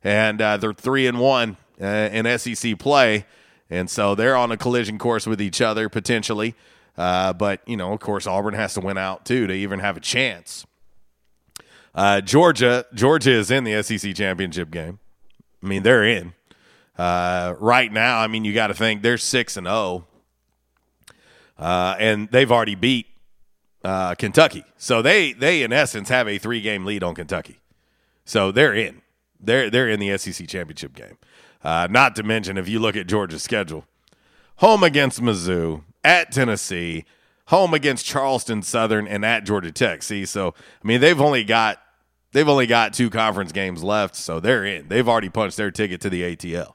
and 0.03 0.41
uh, 0.41 0.57
they're 0.57 0.73
three 0.73 1.05
and 1.05 1.19
one 1.19 1.57
uh, 1.79 1.85
in 1.85 2.37
SEC 2.39 2.79
play, 2.79 3.25
and 3.69 3.89
so 3.89 4.15
they're 4.15 4.35
on 4.35 4.51
a 4.51 4.57
collision 4.57 4.97
course 4.97 5.27
with 5.27 5.41
each 5.41 5.61
other 5.61 5.89
potentially. 5.89 6.55
Uh, 6.97 7.33
but 7.33 7.61
you 7.67 7.77
know, 7.77 7.93
of 7.93 7.99
course, 7.99 8.25
Auburn 8.25 8.53
has 8.53 8.73
to 8.75 8.79
win 8.79 8.97
out 8.97 9.25
too 9.25 9.47
to 9.47 9.53
even 9.53 9.79
have 9.79 9.97
a 9.97 9.99
chance. 9.99 10.65
Uh, 11.95 12.19
Georgia, 12.19 12.85
Georgia 12.93 13.31
is 13.31 13.49
in 13.49 13.63
the 13.63 13.81
SEC 13.81 14.13
championship 14.13 14.69
game. 14.69 14.99
I 15.63 15.67
mean, 15.67 15.83
they're 15.83 16.03
in 16.03 16.33
uh, 16.97 17.55
right 17.59 17.91
now. 17.91 18.19
I 18.19 18.27
mean, 18.27 18.43
you 18.43 18.53
got 18.53 18.67
to 18.67 18.73
think 18.73 19.01
they're 19.01 19.17
six 19.17 19.55
and 19.55 19.65
zero, 19.65 20.05
uh, 21.57 21.95
and 21.97 22.29
they've 22.31 22.51
already 22.51 22.75
beat 22.75 23.07
uh, 23.83 24.13
Kentucky. 24.15 24.65
So 24.77 25.01
they 25.01 25.31
they 25.31 25.63
in 25.63 25.71
essence 25.71 26.09
have 26.09 26.27
a 26.27 26.37
three 26.37 26.61
game 26.61 26.85
lead 26.85 27.01
on 27.01 27.15
Kentucky. 27.15 27.59
So 28.25 28.51
they're 28.51 28.73
in. 28.73 29.01
They're 29.39 29.69
they're 29.69 29.89
in 29.89 29.99
the 29.99 30.17
SEC 30.17 30.47
championship 30.47 30.93
game. 30.93 31.17
Uh, 31.63 31.87
not 31.89 32.15
to 32.17 32.23
mention, 32.23 32.57
if 32.57 32.67
you 32.67 32.79
look 32.79 32.95
at 32.95 33.07
Georgia's 33.07 33.41
schedule, 33.41 33.85
home 34.57 34.83
against 34.83 35.21
Mizzou, 35.21 35.83
at 36.03 36.31
Tennessee, 36.31 37.05
home 37.47 37.73
against 37.73 38.05
Charleston 38.05 38.61
Southern, 38.61 39.07
and 39.07 39.25
at 39.25 39.45
Georgia 39.45 39.71
Tech. 39.71 40.03
See, 40.03 40.25
so 40.25 40.53
I 40.83 40.87
mean 40.87 41.01
they've 41.01 41.19
only 41.19 41.43
got 41.43 41.79
they've 42.35 42.49
only 42.49 42.67
got 42.67 42.93
two 42.93 43.09
conference 43.09 43.53
games 43.53 43.81
left, 43.81 44.13
so 44.13 44.41
they're 44.41 44.65
in. 44.65 44.89
They've 44.89 45.07
already 45.07 45.29
punched 45.29 45.55
their 45.55 45.71
ticket 45.71 46.01
to 46.01 46.09
the 46.09 46.35
ATL. 46.35 46.73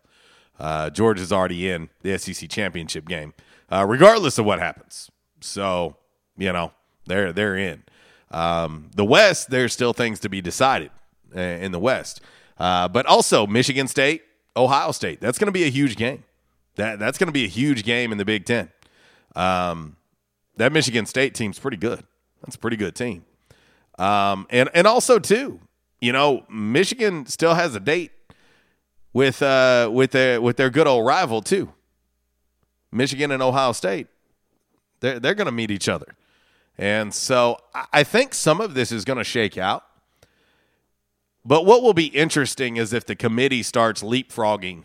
Uh, 0.59 0.89
Georgia's 0.89 1.31
already 1.31 1.69
in 1.71 1.91
the 2.01 2.17
SEC 2.19 2.49
championship 2.49 3.07
game, 3.07 3.35
uh, 3.71 3.85
regardless 3.87 4.39
of 4.39 4.47
what 4.47 4.59
happens. 4.59 5.11
So 5.41 5.97
you 6.37 6.53
know 6.53 6.73
they're 7.07 7.33
they're 7.33 7.57
in. 7.57 7.85
Um, 8.31 8.91
the 8.95 9.05
West, 9.05 9.51
there's 9.51 9.73
still 9.73 9.93
things 9.93 10.19
to 10.21 10.29
be 10.29 10.41
decided 10.41 10.91
in 11.35 11.73
the 11.73 11.79
West, 11.79 12.21
uh, 12.59 12.89
but 12.89 13.05
also 13.07 13.47
Michigan 13.47 13.87
State, 13.87 14.23
Ohio 14.57 14.93
State. 14.93 15.21
That's 15.21 15.39
going 15.39 15.47
to 15.47 15.53
be 15.53 15.65
a 15.65 15.71
huge 15.71 15.97
game. 15.97 16.25
That 16.77 16.99
that's 16.99 17.19
going 17.19 17.29
to 17.29 17.33
be 17.33 17.45
a 17.45 17.49
huge 17.49 17.85
game 17.85 18.13
in 18.13 18.19
the 18.19 18.25
Big 18.25 18.47
Ten. 18.47 18.71
Um, 19.37 19.97
that 20.57 20.73
Michigan 20.73 21.05
State 21.05 21.35
team's 21.35 21.59
pretty 21.59 21.77
good. 21.77 22.03
That's 22.43 22.57
a 22.57 22.59
pretty 22.59 22.79
good 22.79 22.95
team. 22.95 23.25
Um, 24.01 24.47
and 24.49 24.71
and 24.73 24.87
also 24.87 25.19
too, 25.19 25.61
you 26.01 26.13
know, 26.13 26.45
Michigan 26.49 27.27
still 27.27 27.55
has 27.55 27.75
a 27.75 27.81
date 27.81 28.13
with 29.13 29.43
uh 29.43 29.91
with 29.93 30.13
their 30.13 30.41
with 30.41 30.57
their 30.57 30.71
good 30.71 30.87
old 30.87 31.07
rival 31.07 31.43
too. 31.43 31.73
Michigan 32.91 33.31
and 33.31 33.43
Ohio 33.43 33.73
State. 33.73 34.07
They're 35.01 35.21
they're 35.21 35.35
going 35.35 35.47
to 35.47 35.53
meet 35.53 35.71
each 35.71 35.89
other. 35.89 36.15
And 36.79 37.13
so 37.13 37.59
I- 37.93 38.05
think 38.05 38.33
some 38.33 38.59
of 38.59 38.73
this 38.73 38.91
is 38.91 39.05
going 39.05 39.19
to 39.19 39.25
shake 39.25 39.59
out. 39.59 39.85
But 41.45 41.67
what 41.67 41.83
will 41.83 41.93
be 41.93 42.07
interesting 42.07 42.79
is 42.79 42.95
if 42.95 43.05
the 43.05 43.15
committee 43.15 43.63
starts 43.63 44.03
leapfrogging, 44.03 44.85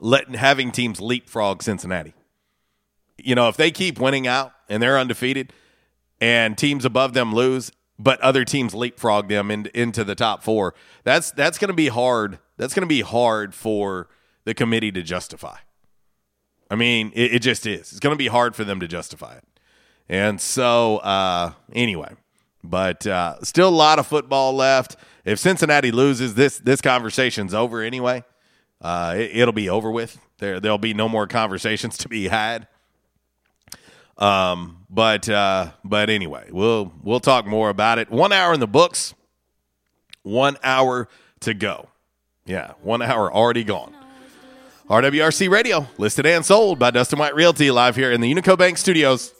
letting 0.00 0.34
having 0.34 0.72
teams 0.72 1.00
leapfrog 1.00 1.62
Cincinnati. 1.62 2.14
You 3.16 3.36
know, 3.36 3.48
if 3.48 3.56
they 3.56 3.70
keep 3.70 4.00
winning 4.00 4.26
out 4.26 4.52
and 4.68 4.82
they're 4.82 4.98
undefeated, 4.98 5.52
and 6.20 6.56
teams 6.58 6.84
above 6.84 7.14
them 7.14 7.34
lose, 7.34 7.72
but 7.98 8.20
other 8.20 8.44
teams 8.44 8.74
leapfrog 8.74 9.28
them 9.28 9.50
in, 9.50 9.66
into 9.74 10.04
the 10.04 10.14
top 10.14 10.42
four, 10.42 10.74
that's 11.04 11.30
that's 11.32 11.58
going 11.58 11.68
to 11.68 11.74
be 11.74 11.88
hard. 11.88 12.38
That's 12.56 12.74
going 12.74 12.82
to 12.82 12.86
be 12.86 13.00
hard 13.02 13.54
for 13.54 14.08
the 14.44 14.54
committee 14.54 14.92
to 14.92 15.02
justify. 15.02 15.56
I 16.70 16.76
mean, 16.76 17.12
it, 17.14 17.34
it 17.34 17.38
just 17.40 17.66
is. 17.66 17.90
It's 17.90 18.00
going 18.00 18.14
to 18.14 18.18
be 18.18 18.28
hard 18.28 18.54
for 18.54 18.64
them 18.64 18.80
to 18.80 18.88
justify 18.88 19.34
it. 19.34 19.44
And 20.08 20.40
so, 20.40 20.98
uh, 20.98 21.52
anyway, 21.72 22.14
but 22.62 23.06
uh, 23.06 23.42
still 23.42 23.68
a 23.68 23.70
lot 23.70 23.98
of 23.98 24.06
football 24.06 24.54
left. 24.54 24.96
If 25.24 25.38
Cincinnati 25.38 25.90
loses, 25.90 26.34
this 26.34 26.58
this 26.58 26.80
conversation's 26.80 27.54
over 27.54 27.82
anyway. 27.82 28.24
Uh, 28.80 29.14
it, 29.16 29.30
it'll 29.34 29.52
be 29.52 29.68
over 29.68 29.90
with. 29.90 30.18
There 30.38 30.58
there'll 30.58 30.78
be 30.78 30.94
no 30.94 31.08
more 31.08 31.26
conversations 31.26 31.96
to 31.98 32.08
be 32.08 32.28
had. 32.28 32.66
Um, 34.20 34.84
but 34.90 35.28
uh, 35.28 35.70
but 35.84 36.10
anyway, 36.10 36.48
we'll 36.50 36.92
we'll 37.02 37.20
talk 37.20 37.46
more 37.46 37.70
about 37.70 37.98
it. 37.98 38.10
One 38.10 38.32
hour 38.32 38.52
in 38.52 38.60
the 38.60 38.68
books. 38.68 39.14
One 40.22 40.58
hour 40.62 41.08
to 41.40 41.54
go. 41.54 41.88
Yeah, 42.44 42.72
one 42.82 43.00
hour 43.00 43.32
already 43.32 43.64
gone. 43.64 43.94
RWRC 44.88 45.48
Radio, 45.48 45.86
listed 45.98 46.26
and 46.26 46.44
sold 46.44 46.78
by 46.78 46.90
Dustin 46.90 47.18
White 47.18 47.34
Realty, 47.34 47.70
live 47.70 47.94
here 47.94 48.10
in 48.10 48.20
the 48.20 48.34
Unico 48.34 48.58
Bank 48.58 48.76
Studios, 48.76 49.32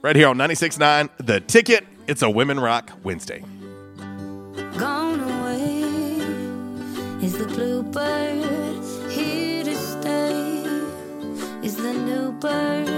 right 0.00 0.16
here 0.16 0.28
on 0.28 0.38
96.9 0.38 1.10
The 1.18 1.40
Ticket. 1.40 1.86
It's 2.06 2.22
a 2.22 2.30
Women 2.30 2.58
Rock 2.58 2.90
Wednesday. 3.02 3.44
Gone 4.78 5.20
away 5.20 5.82
is 7.22 7.36
the 7.36 7.46
bluebird 7.48 8.82
here 9.10 9.62
to 9.64 9.76
stay? 9.76 10.62
Is 11.62 11.76
the 11.76 11.92
new 11.92 12.32
bird 12.32 12.88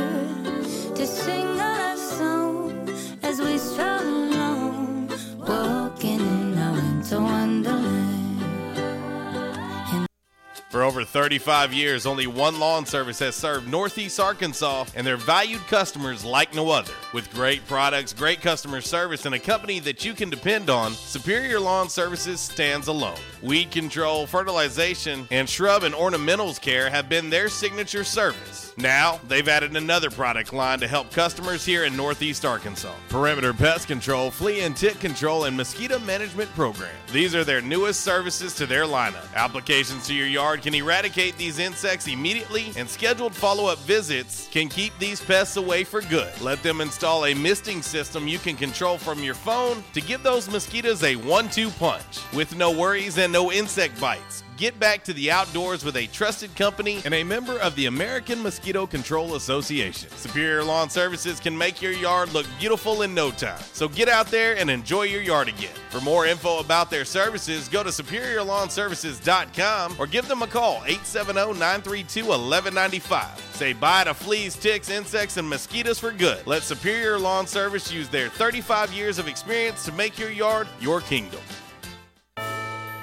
For 10.70 10.82
over 10.82 11.04
35 11.04 11.72
years, 11.72 12.04
only 12.04 12.26
one 12.26 12.58
lawn 12.58 12.84
service 12.84 13.18
has 13.20 13.36
served 13.36 13.68
Northeast 13.68 14.18
Arkansas, 14.18 14.86
and 14.96 15.06
their 15.06 15.16
valued 15.16 15.60
customers 15.68 16.24
like 16.24 16.52
no 16.54 16.70
other. 16.70 16.92
With 17.12 17.30
great 17.32 17.64
products, 17.68 18.12
great 18.12 18.40
customer 18.40 18.80
service, 18.80 19.24
and 19.24 19.34
a 19.34 19.38
company 19.38 19.80
that 19.80 20.04
you 20.04 20.14
can 20.14 20.30
depend 20.30 20.70
on, 20.70 20.94
Superior 20.94 21.60
Lawn 21.60 21.88
Services 21.90 22.40
stands 22.40 22.88
alone. 22.88 23.18
Weed 23.42 23.70
control, 23.70 24.26
fertilization, 24.26 25.28
and 25.30 25.48
shrub 25.48 25.84
and 25.84 25.94
ornamentals 25.94 26.60
care 26.60 26.88
have 26.88 27.08
been 27.08 27.30
their 27.30 27.48
signature 27.48 28.04
service. 28.04 28.63
Now, 28.76 29.20
they've 29.28 29.46
added 29.46 29.76
another 29.76 30.10
product 30.10 30.52
line 30.52 30.80
to 30.80 30.88
help 30.88 31.12
customers 31.12 31.64
here 31.64 31.84
in 31.84 31.96
Northeast 31.96 32.44
Arkansas 32.44 32.92
Perimeter 33.08 33.52
Pest 33.52 33.86
Control, 33.86 34.30
Flea 34.30 34.60
and 34.62 34.76
Tick 34.76 34.98
Control, 34.98 35.44
and 35.44 35.56
Mosquito 35.56 35.98
Management 36.00 36.50
Program. 36.54 36.90
These 37.12 37.34
are 37.34 37.44
their 37.44 37.60
newest 37.60 38.00
services 38.00 38.54
to 38.56 38.66
their 38.66 38.84
lineup. 38.84 39.32
Applications 39.34 40.06
to 40.08 40.14
your 40.14 40.26
yard 40.26 40.62
can 40.62 40.74
eradicate 40.74 41.36
these 41.36 41.58
insects 41.58 42.08
immediately, 42.08 42.72
and 42.76 42.88
scheduled 42.88 43.34
follow 43.34 43.66
up 43.66 43.78
visits 43.80 44.48
can 44.50 44.68
keep 44.68 44.96
these 44.98 45.20
pests 45.20 45.56
away 45.56 45.84
for 45.84 46.00
good. 46.02 46.32
Let 46.40 46.62
them 46.62 46.80
install 46.80 47.26
a 47.26 47.34
misting 47.34 47.80
system 47.80 48.26
you 48.26 48.38
can 48.38 48.56
control 48.56 48.98
from 48.98 49.22
your 49.22 49.34
phone 49.34 49.84
to 49.92 50.00
give 50.00 50.22
those 50.22 50.50
mosquitoes 50.50 51.04
a 51.04 51.14
one 51.16 51.48
two 51.48 51.70
punch. 51.70 52.18
With 52.32 52.56
no 52.56 52.70
worries 52.70 53.18
and 53.18 53.32
no 53.32 53.52
insect 53.52 54.00
bites. 54.00 54.42
Get 54.56 54.78
back 54.78 55.02
to 55.04 55.12
the 55.12 55.32
outdoors 55.32 55.84
with 55.84 55.96
a 55.96 56.06
trusted 56.06 56.54
company 56.54 57.02
and 57.04 57.12
a 57.12 57.24
member 57.24 57.58
of 57.58 57.74
the 57.74 57.86
American 57.86 58.40
Mosquito 58.40 58.86
Control 58.86 59.34
Association. 59.34 60.08
Superior 60.10 60.62
Lawn 60.62 60.88
Services 60.88 61.40
can 61.40 61.58
make 61.58 61.82
your 61.82 61.90
yard 61.90 62.32
look 62.32 62.46
beautiful 62.60 63.02
in 63.02 63.12
no 63.12 63.32
time. 63.32 63.60
So 63.72 63.88
get 63.88 64.08
out 64.08 64.28
there 64.28 64.56
and 64.56 64.70
enjoy 64.70 65.02
your 65.04 65.22
yard 65.22 65.48
again. 65.48 65.74
For 65.90 66.00
more 66.00 66.26
info 66.26 66.60
about 66.60 66.88
their 66.88 67.04
services, 67.04 67.68
go 67.68 67.82
to 67.82 67.90
superiorlawnservices.com 67.90 69.96
or 69.98 70.06
give 70.06 70.28
them 70.28 70.42
a 70.42 70.46
call 70.46 70.82
870-932-1195. 70.82 73.38
Say 73.54 73.72
bye 73.72 74.04
to 74.04 74.14
fleas, 74.14 74.54
ticks, 74.54 74.88
insects, 74.88 75.36
and 75.36 75.48
mosquitoes 75.48 75.98
for 75.98 76.12
good. 76.12 76.46
Let 76.46 76.62
Superior 76.62 77.18
Lawn 77.18 77.48
Service 77.48 77.92
use 77.92 78.08
their 78.08 78.28
35 78.28 78.92
years 78.92 79.18
of 79.18 79.26
experience 79.26 79.84
to 79.84 79.90
make 79.92 80.16
your 80.16 80.30
yard 80.30 80.68
your 80.80 81.00
kingdom. 81.00 81.40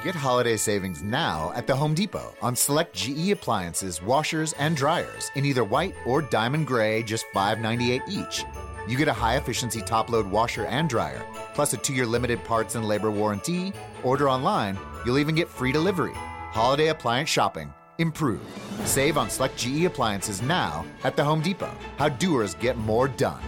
Get 0.03 0.15
holiday 0.15 0.57
savings 0.57 1.03
now 1.03 1.53
at 1.55 1.67
the 1.67 1.75
Home 1.75 1.93
Depot 1.93 2.33
on 2.41 2.55
select 2.55 2.95
GE 2.95 3.29
appliances, 3.29 4.01
washers, 4.01 4.53
and 4.53 4.75
dryers 4.75 5.29
in 5.35 5.45
either 5.45 5.63
white 5.63 5.93
or 6.07 6.23
diamond 6.23 6.65
gray, 6.65 7.03
just 7.03 7.23
$5.98 7.35 8.01
each. 8.09 8.43
You 8.87 8.97
get 8.97 9.07
a 9.07 9.13
high 9.13 9.35
efficiency 9.37 9.79
top 9.79 10.09
load 10.09 10.25
washer 10.25 10.65
and 10.65 10.89
dryer, 10.89 11.23
plus 11.53 11.73
a 11.73 11.77
two 11.77 11.93
year 11.93 12.07
limited 12.07 12.43
parts 12.43 12.73
and 12.73 12.87
labor 12.87 13.11
warranty. 13.11 13.73
Order 14.01 14.27
online, 14.27 14.75
you'll 15.05 15.19
even 15.19 15.35
get 15.35 15.47
free 15.47 15.71
delivery. 15.71 16.15
Holiday 16.15 16.87
appliance 16.87 17.29
shopping. 17.29 17.71
Improve. 17.99 18.41
Save 18.85 19.19
on 19.19 19.29
select 19.29 19.55
GE 19.55 19.85
appliances 19.85 20.41
now 20.41 20.83
at 21.03 21.15
the 21.15 21.23
Home 21.23 21.41
Depot. 21.41 21.77
How 21.97 22.09
doers 22.09 22.55
get 22.55 22.75
more 22.75 23.07
done. 23.07 23.43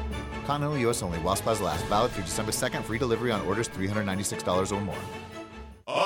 Continental 0.46 0.78
US 0.90 1.02
only 1.02 1.18
while 1.18 1.36
supplies 1.36 1.62
last. 1.62 1.84
Valid 1.86 2.12
through 2.12 2.26
December 2.26 2.52
2nd. 2.52 2.84
Free 2.84 3.00
delivery 3.00 3.32
on 3.32 3.42
orders 3.42 3.68
$396 3.70 4.72
or 4.72 4.82
more. 4.82 4.96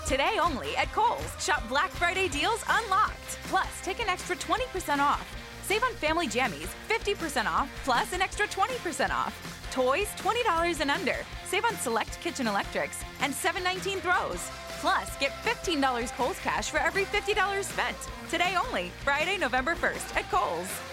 Today 0.06 0.36
only 0.40 0.76
at 0.76 0.92
Kohl's. 0.92 1.42
Shop 1.42 1.62
Black 1.68 1.90
Friday 1.90 2.28
deals 2.28 2.62
unlocked. 2.68 3.38
Plus, 3.44 3.68
take 3.82 4.00
an 4.00 4.08
extra 4.08 4.36
20% 4.36 4.98
off. 4.98 5.26
Save 5.62 5.82
on 5.84 5.94
family 5.94 6.26
jammies, 6.26 6.68
50% 6.88 7.46
off, 7.46 7.70
plus 7.84 8.12
an 8.12 8.20
extra 8.20 8.46
20% 8.46 9.10
off. 9.10 9.32
Toys, 9.72 10.08
$20 10.18 10.80
and 10.80 10.90
under. 10.90 11.16
Save 11.46 11.64
on 11.64 11.74
select 11.76 12.20
kitchen 12.20 12.46
electrics 12.46 13.02
and 13.20 13.32
$7.19 13.32 14.00
throws. 14.00 14.50
Plus, 14.80 15.16
get 15.18 15.30
$15 15.44 16.12
Kohl's 16.16 16.38
cash 16.40 16.68
for 16.68 16.78
every 16.78 17.04
$50 17.04 17.62
spent. 17.64 17.96
Today 18.28 18.54
only, 18.66 18.90
Friday, 19.04 19.38
November 19.38 19.74
1st 19.74 20.16
at 20.16 20.30
Kohl's. 20.30 20.91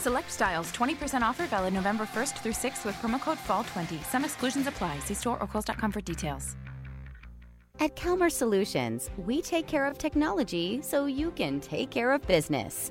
Select 0.00 0.30
styles, 0.30 0.72
20% 0.72 1.22
offer 1.22 1.46
valid 1.46 1.72
November 1.72 2.04
1st 2.04 2.38
through 2.42 2.52
6th 2.52 2.84
with 2.84 2.96
promo 2.96 3.20
code 3.20 3.38
FALL20. 3.38 4.04
Some 4.04 4.24
exclusions 4.24 4.66
apply. 4.66 4.98
See 5.00 5.14
store 5.14 5.38
or 5.40 5.46
kohls.com 5.46 5.92
for 5.92 6.00
details. 6.00 6.56
At 7.78 7.94
Calmer 7.94 8.30
Solutions, 8.30 9.10
we 9.18 9.42
take 9.42 9.66
care 9.66 9.84
of 9.86 9.98
technology 9.98 10.80
so 10.82 11.04
you 11.04 11.30
can 11.32 11.60
take 11.60 11.90
care 11.90 12.10
of 12.10 12.26
business. 12.26 12.90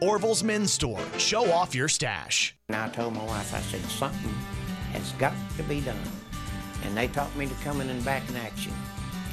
Orville's 0.00 0.42
Men's 0.42 0.72
Store. 0.72 1.00
Show 1.18 1.50
off 1.52 1.74
your 1.74 1.88
stash. 1.88 2.56
And 2.68 2.76
I 2.76 2.88
told 2.88 3.14
my 3.14 3.24
wife, 3.24 3.54
I 3.54 3.60
said, 3.60 3.80
something 3.82 4.34
has 4.92 5.12
got 5.12 5.34
to 5.56 5.62
be 5.64 5.80
done. 5.80 5.96
And 6.84 6.96
they 6.96 7.08
taught 7.08 7.34
me 7.36 7.46
to 7.46 7.54
come 7.64 7.80
in 7.80 7.88
and 7.88 8.04
back 8.04 8.28
in 8.28 8.36
action. 8.36 8.72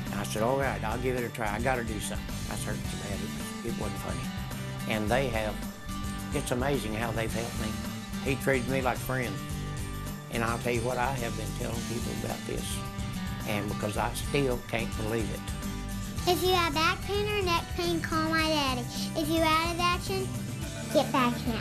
And 0.05 0.15
I 0.15 0.23
said, 0.23 0.43
all 0.43 0.57
right, 0.57 0.83
I'll 0.83 0.99
give 0.99 1.15
it 1.15 1.23
a 1.23 1.29
try. 1.29 1.53
I 1.53 1.59
got 1.59 1.75
to 1.75 1.83
do 1.83 1.99
something. 1.99 2.35
I 2.51 2.55
hurt 2.55 2.75
so 2.75 2.97
bad, 3.07 3.19
it, 3.19 3.69
it 3.69 3.79
wasn't 3.79 3.99
funny. 3.99 4.93
And 4.93 5.09
they 5.09 5.27
have 5.27 5.55
it's 6.35 6.51
amazing 6.51 6.95
how 6.95 7.11
they've 7.11 7.31
helped 7.31 7.61
me. 7.61 7.67
He 8.23 8.35
treated 8.41 8.67
me 8.69 8.81
like 8.81 8.97
friends. 8.97 9.37
And 10.31 10.43
I'll 10.43 10.57
tell 10.59 10.73
you 10.73 10.81
what, 10.81 10.97
I 10.97 11.11
have 11.11 11.37
been 11.37 11.47
telling 11.59 11.79
people 11.89 12.11
about 12.23 12.39
this. 12.47 12.65
And 13.47 13.67
because 13.69 13.97
I 13.97 14.11
still 14.13 14.59
can't 14.67 14.89
believe 14.97 15.29
it. 15.31 15.62
If 16.25 16.41
you 16.41 16.53
have 16.53 16.73
back 16.73 17.01
pain 17.01 17.27
or 17.27 17.41
neck 17.43 17.65
pain, 17.75 17.99
call 17.99 18.29
my 18.29 18.47
daddy. 18.47 18.85
If 19.17 19.27
you're 19.27 19.43
out 19.43 19.73
of 19.73 19.79
action, 19.79 20.25
get 20.93 21.11
back 21.11 21.35
in. 21.47 21.59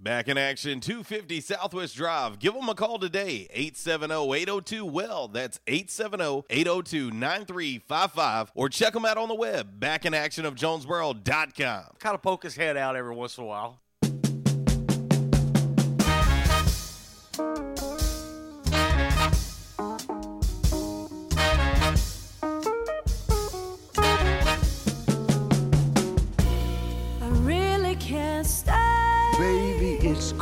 Back 0.00 0.28
in 0.28 0.38
action, 0.38 0.78
250 0.78 1.40
Southwest 1.40 1.96
Drive. 1.96 2.38
Give 2.38 2.54
them 2.54 2.68
a 2.68 2.76
call 2.76 3.00
today, 3.00 3.48
870-802-WELL. 3.56 5.26
That's 5.28 5.58
870-802-9355. 5.66 8.50
Or 8.54 8.68
check 8.68 8.92
them 8.92 9.04
out 9.04 9.18
on 9.18 9.26
the 9.28 9.34
web, 9.34 9.80
backinactionofjonesboro.com. 9.80 11.84
Kind 11.98 12.14
of 12.14 12.22
poke 12.22 12.44
his 12.44 12.54
head 12.54 12.76
out 12.76 12.94
every 12.94 13.16
once 13.16 13.36
in 13.38 13.42
a 13.42 13.46
while. 13.48 13.80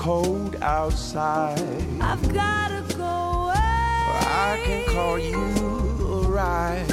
Cold 0.07 0.55
outside. 0.63 1.59
I've 2.01 2.33
gotta 2.33 2.81
go 2.95 3.03
away. 3.03 3.55
I 3.59 4.63
can 4.65 4.85
call 4.95 5.19
you 5.19 5.43
a 6.15 6.29
ride. 6.29 6.87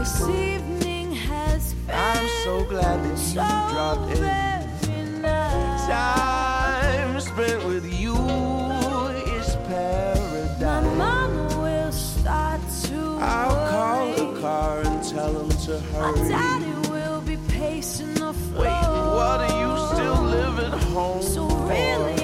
This 0.00 0.20
evening 0.22 1.12
has 1.12 1.74
been 1.74 1.94
I'm 1.94 2.26
so 2.42 2.64
glad 2.64 3.04
that 3.04 3.10
you 3.10 3.16
so 3.16 3.46
dropped 3.72 4.10
in. 4.18 5.22
nice. 5.22 5.86
Time 5.86 7.20
spent 7.20 7.64
with 7.66 7.86
you 8.02 8.16
is 9.36 9.54
paradise. 9.68 10.60
My 10.60 10.80
mama 11.04 11.46
will 11.62 11.92
start 11.92 12.60
to 12.86 12.98
I'll 13.20 13.70
call 13.70 14.08
worry. 14.10 14.40
car 14.40 14.80
and 14.80 15.04
tell 15.08 15.32
him 15.40 15.50
to 15.66 15.72
My 15.92 16.12
daddy 16.28 16.74
will 16.90 17.20
be 17.20 17.36
pacing 17.46 18.14
the 18.14 18.32
floor. 18.32 18.64
Wait, 18.64 18.86
what 19.18 19.38
are 19.46 19.54
you 19.62 19.70
still 19.94 20.20
living 20.36 20.72
home 20.90 21.22
So 21.22 21.46
really, 21.46 21.70
I'd 21.70 21.70
better 21.70 21.94
scurry. 22.02 22.15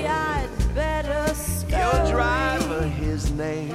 Your 1.93 2.07
driver, 2.07 2.83
his 2.83 3.31
name 3.33 3.71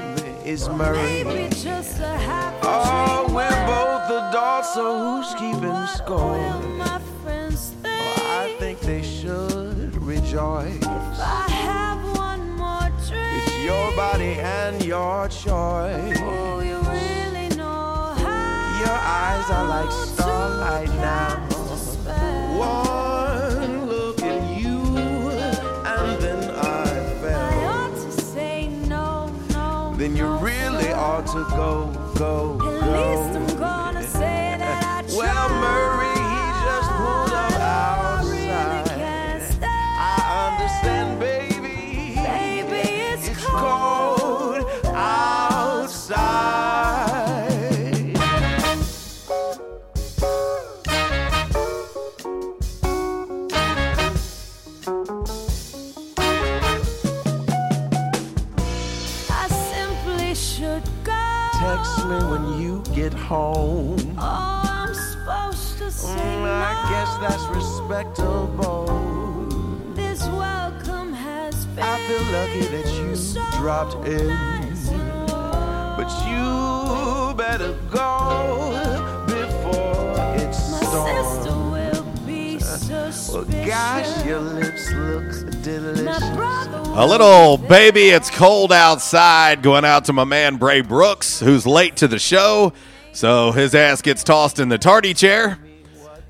is 0.45 0.68
Murray. 0.70 1.24
Maybe 1.24 1.49
just 1.55 1.99
a 1.99 2.07
happy 2.18 2.57
Oh, 2.63 3.26
we're 3.30 3.65
both 3.68 4.09
adults, 4.09 4.74
so 4.74 4.97
who's 4.99 5.34
keeping 5.36 5.88
score? 5.88 6.38
My 6.78 6.99
friends 7.24 7.74
think 7.84 8.01
Oh, 8.01 8.39
I 8.43 8.55
think 8.59 8.80
they 8.80 9.01
should 9.03 9.95
rejoice. 10.01 10.84
I 10.84 11.47
have 11.49 12.18
one 12.18 12.51
more 12.53 12.89
drink. 13.07 13.43
It's 13.45 13.57
your 13.63 13.91
body 13.95 14.34
and 14.39 14.84
your 14.84 15.28
choice. 15.28 16.18
Oh, 16.22 16.59
you 16.61 16.78
really 16.89 17.49
know 17.55 18.15
how 18.24 18.80
Your 18.84 18.97
eyes 18.97 19.49
are 19.51 19.68
like 19.68 19.91
starlight 19.91 20.89
now. 20.95 21.43
One 22.57 23.07
go, 32.18 32.57
Text 61.68 61.97
me 62.07 62.18
when 62.32 62.61
you 62.61 62.82
get 62.95 63.13
home. 63.13 63.97
Oh, 64.18 64.61
I'm 64.80 64.93
supposed 64.93 65.78
to 65.80 65.91
say 65.91 66.07
Mm, 66.15 66.43
no. 66.43 66.53
I 66.72 66.74
guess 66.91 67.09
that's 67.24 67.45
respectable. 67.59 68.86
This 69.93 70.22
welcome 70.45 71.11
has 71.13 71.65
been 71.76 71.84
I 71.84 71.97
feel 72.07 72.26
lucky 72.38 72.65
that 72.76 72.88
you 72.99 73.09
dropped 73.59 73.95
in. 74.07 74.30
But 75.99 76.09
you 76.32 77.34
better 77.36 77.74
go 77.91 78.13
before 79.28 80.15
it 80.43 80.53
My 80.74 80.86
sister 81.09 81.55
will 81.74 82.03
be 82.26 82.43
Well, 82.61 82.78
suspicious. 82.78 83.68
gosh, 83.68 84.26
your 84.26 84.39
lips 84.39 84.76
look 84.91 85.61
delicious. 85.61 86.23
A 86.99 87.05
little 87.05 87.57
baby, 87.57 88.09
it's 88.09 88.29
cold 88.29 88.71
outside. 88.71 89.61
Going 89.61 89.85
out 89.85 90.05
to 90.05 90.13
my 90.13 90.23
man 90.23 90.57
Bray 90.57 90.81
Brooks, 90.81 91.39
who's 91.39 91.67
late 91.67 91.95
to 91.97 92.07
the 92.07 92.19
show, 92.19 92.73
so 93.13 93.51
his 93.51 93.75
ass 93.75 94.01
gets 94.01 94.23
tossed 94.23 94.59
in 94.59 94.69
the 94.69 94.77
tardy 94.77 95.13
chair. 95.13 95.59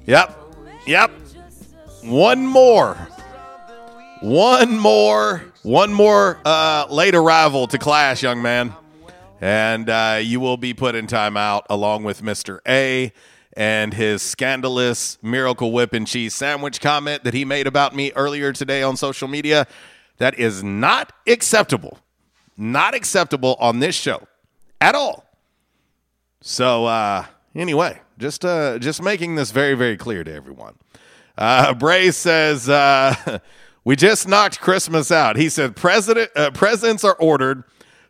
Yep, 0.05 0.37
yep. 0.85 1.11
One 2.03 2.45
more, 2.45 2.95
one 4.21 4.77
more, 4.77 5.43
one 5.63 5.93
more 5.93 6.39
uh, 6.45 6.87
late 6.89 7.15
arrival 7.15 7.67
to 7.67 7.77
class, 7.77 8.21
young 8.21 8.41
man, 8.41 8.73
and 9.41 9.89
uh, 9.89 10.19
you 10.21 10.39
will 10.39 10.57
be 10.57 10.73
put 10.73 10.95
in 10.95 11.07
timeout 11.07 11.63
along 11.69 12.03
with 12.03 12.23
Mister 12.23 12.61
A. 12.67 13.11
And 13.57 13.95
his 13.95 14.21
scandalous 14.21 15.17
miracle 15.23 15.71
whip 15.71 15.91
and 15.91 16.05
cheese 16.05 16.35
sandwich 16.35 16.79
comment 16.79 17.23
that 17.23 17.33
he 17.33 17.43
made 17.43 17.65
about 17.65 17.95
me 17.95 18.11
earlier 18.15 18.53
today 18.53 18.83
on 18.83 18.95
social 18.95 19.27
media. 19.27 19.65
That 20.17 20.37
is 20.37 20.63
not 20.63 21.11
acceptable. 21.25 21.97
Not 22.55 22.93
acceptable 22.93 23.55
on 23.59 23.79
this 23.79 23.95
show 23.95 24.27
at 24.79 24.93
all. 24.93 25.25
So 26.41 26.85
uh 26.85 27.25
anyway, 27.55 27.99
just 28.19 28.45
uh 28.45 28.77
just 28.77 29.01
making 29.01 29.33
this 29.33 29.49
very, 29.49 29.73
very 29.73 29.97
clear 29.97 30.23
to 30.23 30.31
everyone. 30.31 30.75
Uh 31.35 31.73
Bray 31.73 32.11
says 32.11 32.69
uh 32.69 33.39
we 33.83 33.95
just 33.95 34.27
knocked 34.27 34.61
Christmas 34.61 35.11
out. 35.11 35.35
He 35.35 35.49
said 35.49 35.75
president 35.75 36.29
uh, 36.35 36.51
presents 36.51 37.03
are 37.03 37.15
ordered, 37.15 37.63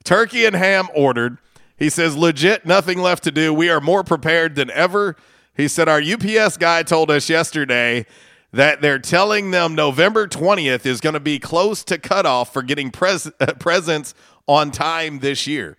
turkey 0.04 0.44
and 0.44 0.58
ham 0.58 0.90
ordered. 0.94 1.38
He 1.78 1.90
says 1.90 2.18
legit 2.18 2.66
nothing 2.66 3.00
left 3.00 3.24
to 3.24 3.32
do. 3.32 3.54
We 3.54 3.70
are 3.70 3.80
more 3.80 4.04
prepared 4.04 4.56
than 4.56 4.70
ever. 4.72 5.16
He 5.58 5.68
said 5.68 5.90
our 5.90 6.00
UPS 6.00 6.58
guy 6.58 6.84
told 6.84 7.10
us 7.10 7.30
yesterday 7.30 8.06
that 8.54 8.80
they're 8.80 9.00
telling 9.00 9.52
them 9.52 9.74
November 9.76 10.28
20th 10.28 10.86
is 10.86 11.02
going 11.02 11.16
to 11.16 11.20
be 11.20 11.40
close 11.40 11.84
to 11.86 11.98
cutoff 11.98 12.54
for 12.54 12.62
getting 12.62 12.92
pres- 12.92 13.32
uh, 13.40 13.54
presents 13.60 14.14
on 14.48 14.72
time 14.72 15.20
this 15.20 15.48
year. 15.48 15.78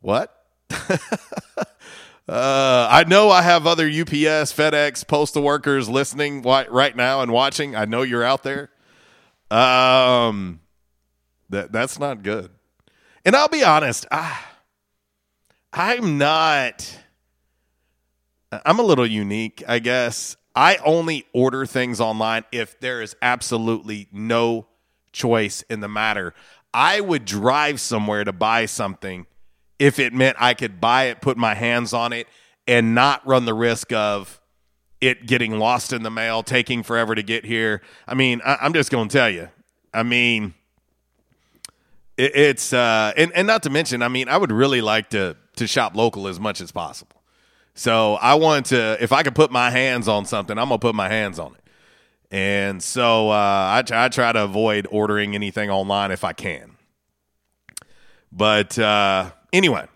What? 0.00 0.34
uh, 0.70 0.98
I 2.28 3.04
know 3.06 3.28
I 3.30 3.42
have 3.42 3.66
other 3.66 3.86
UPS, 3.86 4.52
FedEx, 4.52 5.06
postal 5.06 5.42
workers 5.42 5.88
listening 5.88 6.42
right 6.42 6.96
now 6.96 7.20
and 7.20 7.30
watching. 7.30 7.76
I 7.76 7.84
know 7.84 8.02
you're 8.02 8.24
out 8.24 8.42
there. 8.42 8.70
Um, 9.50 10.60
that 11.50 11.72
that's 11.72 11.98
not 11.98 12.22
good. 12.22 12.50
And 13.24 13.36
I'll 13.36 13.48
be 13.48 13.62
honest, 13.62 14.06
I, 14.10 14.38
I'm 15.72 16.18
not. 16.18 17.03
I'm 18.52 18.78
a 18.78 18.82
little 18.82 19.06
unique, 19.06 19.62
I 19.66 19.78
guess. 19.78 20.36
I 20.54 20.76
only 20.84 21.26
order 21.32 21.66
things 21.66 22.00
online 22.00 22.44
if 22.52 22.78
there 22.80 23.02
is 23.02 23.16
absolutely 23.20 24.08
no 24.12 24.66
choice 25.12 25.62
in 25.62 25.80
the 25.80 25.88
matter. 25.88 26.34
I 26.72 27.00
would 27.00 27.24
drive 27.24 27.80
somewhere 27.80 28.24
to 28.24 28.32
buy 28.32 28.66
something 28.66 29.26
if 29.78 29.98
it 29.98 30.12
meant 30.12 30.36
I 30.40 30.54
could 30.54 30.80
buy 30.80 31.04
it, 31.04 31.20
put 31.20 31.36
my 31.36 31.54
hands 31.54 31.92
on 31.92 32.12
it, 32.12 32.28
and 32.66 32.94
not 32.94 33.26
run 33.26 33.44
the 33.44 33.54
risk 33.54 33.92
of 33.92 34.40
it 35.00 35.26
getting 35.26 35.58
lost 35.58 35.92
in 35.92 36.02
the 36.02 36.10
mail, 36.10 36.42
taking 36.42 36.82
forever 36.82 37.14
to 37.14 37.22
get 37.22 37.44
here. 37.44 37.82
I 38.06 38.14
mean, 38.14 38.40
I, 38.44 38.58
I'm 38.60 38.72
just 38.72 38.90
going 38.90 39.08
to 39.08 39.16
tell 39.16 39.28
you. 39.28 39.48
I 39.92 40.02
mean, 40.02 40.54
it, 42.16 42.34
it's 42.34 42.72
uh, 42.72 43.12
and 43.16 43.32
and 43.34 43.46
not 43.46 43.62
to 43.64 43.70
mention, 43.70 44.02
I 44.02 44.08
mean, 44.08 44.28
I 44.28 44.36
would 44.36 44.52
really 44.52 44.80
like 44.80 45.10
to 45.10 45.36
to 45.56 45.66
shop 45.66 45.94
local 45.94 46.26
as 46.26 46.40
much 46.40 46.60
as 46.60 46.72
possible. 46.72 47.13
So 47.74 48.14
I 48.14 48.34
want 48.34 48.66
to, 48.66 48.96
if 49.00 49.12
I 49.12 49.22
could 49.22 49.34
put 49.34 49.50
my 49.50 49.70
hands 49.70 50.08
on 50.08 50.26
something, 50.26 50.58
I'm 50.58 50.68
gonna 50.68 50.78
put 50.78 50.94
my 50.94 51.08
hands 51.08 51.38
on 51.38 51.54
it. 51.54 51.60
And 52.30 52.82
so 52.82 53.30
uh, 53.30 53.68
I, 53.70 53.82
try, 53.82 54.04
I 54.04 54.08
try 54.08 54.32
to 54.32 54.44
avoid 54.44 54.86
ordering 54.90 55.34
anything 55.34 55.70
online 55.70 56.10
if 56.10 56.24
I 56.24 56.32
can. 56.32 56.76
But 58.32 58.78
uh, 58.78 59.30
anyway, 59.52 59.86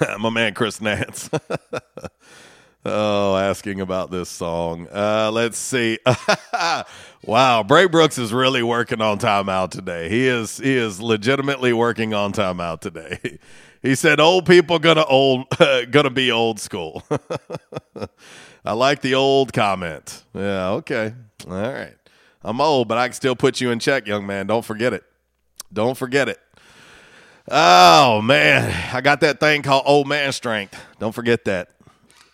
my 0.18 0.30
man 0.30 0.54
Chris 0.54 0.80
Nance. 0.80 1.30
Oh, 2.84 3.36
asking 3.36 3.80
about 3.80 4.10
this 4.10 4.28
song. 4.28 4.88
Uh, 4.92 5.30
let's 5.32 5.56
see. 5.56 6.00
wow, 7.24 7.62
Bray 7.62 7.86
Brooks 7.86 8.18
is 8.18 8.32
really 8.32 8.64
working 8.64 9.00
on 9.00 9.20
timeout 9.20 9.70
today. 9.70 10.08
He 10.08 10.26
is 10.26 10.58
he 10.58 10.74
is 10.74 11.00
legitimately 11.00 11.72
working 11.72 12.12
on 12.12 12.32
timeout 12.32 12.80
today. 12.80 13.38
He 13.82 13.96
said 13.96 14.20
old 14.20 14.46
people 14.46 14.78
gonna 14.78 15.04
old 15.04 15.46
gonna 15.90 16.10
be 16.10 16.30
old 16.30 16.60
school. 16.60 17.02
I 18.64 18.72
like 18.74 19.00
the 19.00 19.16
old 19.16 19.52
comment. 19.52 20.22
Yeah, 20.34 20.70
okay. 20.70 21.14
All 21.48 21.60
right. 21.60 21.96
I'm 22.44 22.60
old, 22.60 22.86
but 22.86 22.98
I 22.98 23.08
can 23.08 23.14
still 23.14 23.34
put 23.34 23.60
you 23.60 23.70
in 23.70 23.80
check, 23.80 24.06
young 24.06 24.24
man. 24.24 24.46
Don't 24.46 24.64
forget 24.64 24.92
it. 24.92 25.02
Don't 25.72 25.96
forget 25.96 26.28
it. 26.28 26.38
Oh 27.50 28.22
man, 28.22 28.72
I 28.94 29.00
got 29.00 29.20
that 29.20 29.40
thing 29.40 29.62
called 29.62 29.82
old 29.84 30.06
man 30.06 30.32
strength. 30.32 30.80
Don't 31.00 31.12
forget 31.12 31.44
that. 31.46 31.70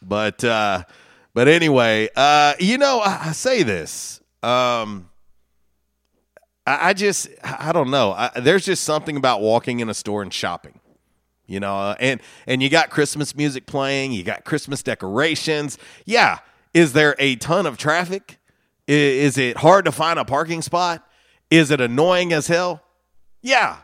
But 0.02 0.44
uh 0.44 0.82
but 1.32 1.48
anyway, 1.48 2.10
uh 2.14 2.54
you 2.58 2.76
know, 2.76 3.00
I, 3.00 3.28
I 3.28 3.32
say 3.32 3.62
this. 3.62 4.20
Um 4.42 5.08
I, 6.66 6.90
I 6.90 6.92
just 6.92 7.28
I 7.42 7.72
don't 7.72 7.90
know. 7.90 8.12
I, 8.12 8.32
there's 8.36 8.66
just 8.66 8.84
something 8.84 9.16
about 9.16 9.40
walking 9.40 9.80
in 9.80 9.88
a 9.88 9.94
store 9.94 10.20
and 10.20 10.32
shopping. 10.32 10.78
You 11.48 11.58
know, 11.60 11.96
and 11.98 12.20
and 12.46 12.62
you 12.62 12.68
got 12.68 12.90
Christmas 12.90 13.34
music 13.34 13.66
playing, 13.66 14.12
you 14.12 14.22
got 14.22 14.44
Christmas 14.44 14.82
decorations. 14.82 15.78
Yeah, 16.04 16.38
is 16.74 16.92
there 16.92 17.16
a 17.18 17.34
ton 17.36 17.66
of 17.66 17.76
traffic? 17.78 18.38
I- 18.88 18.92
Is 18.92 19.36
it 19.38 19.56
hard 19.56 19.84
to 19.86 19.92
find 19.92 20.18
a 20.18 20.24
parking 20.24 20.62
spot? 20.62 21.04
Is 21.50 21.70
it 21.70 21.80
annoying 21.80 22.32
as 22.34 22.46
hell? 22.48 22.82
Yeah, 23.40 23.78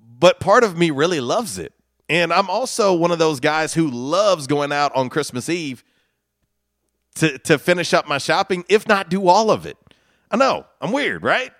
but 0.00 0.40
part 0.40 0.64
of 0.64 0.76
me 0.78 0.90
really 0.90 1.20
loves 1.20 1.58
it. 1.58 1.72
And 2.08 2.32
I'm 2.32 2.48
also 2.48 2.94
one 2.94 3.10
of 3.10 3.18
those 3.18 3.38
guys 3.38 3.74
who 3.74 3.86
loves 3.90 4.46
going 4.46 4.72
out 4.72 4.90
on 4.96 5.10
Christmas 5.10 5.50
Eve 5.50 5.84
to, 7.16 7.38
to 7.40 7.58
finish 7.58 7.92
up 7.92 8.08
my 8.08 8.16
shopping, 8.16 8.64
if 8.70 8.88
not 8.88 9.10
do 9.10 9.28
all 9.28 9.50
of 9.50 9.66
it. 9.66 9.76
I 10.30 10.36
know, 10.38 10.64
I'm 10.80 10.92
weird, 10.92 11.22
right? 11.22 11.50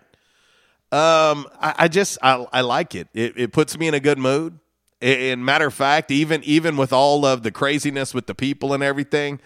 Um, 0.90 1.46
I, 1.60 1.74
I 1.80 1.88
just 1.88 2.16
I, 2.22 2.46
I 2.50 2.62
like 2.62 2.94
it. 2.94 3.08
it. 3.12 3.34
It 3.36 3.52
puts 3.52 3.76
me 3.78 3.88
in 3.88 3.94
a 3.94 4.00
good 4.00 4.18
mood. 4.18 4.58
And 5.00 5.44
matter 5.44 5.66
of 5.66 5.74
fact, 5.74 6.10
even 6.10 6.42
even 6.44 6.76
with 6.76 6.92
all 6.92 7.24
of 7.24 7.42
the 7.42 7.52
craziness 7.52 8.12
with 8.12 8.26
the 8.26 8.34
people 8.34 8.72
and 8.72 8.82
everything, 8.82 9.40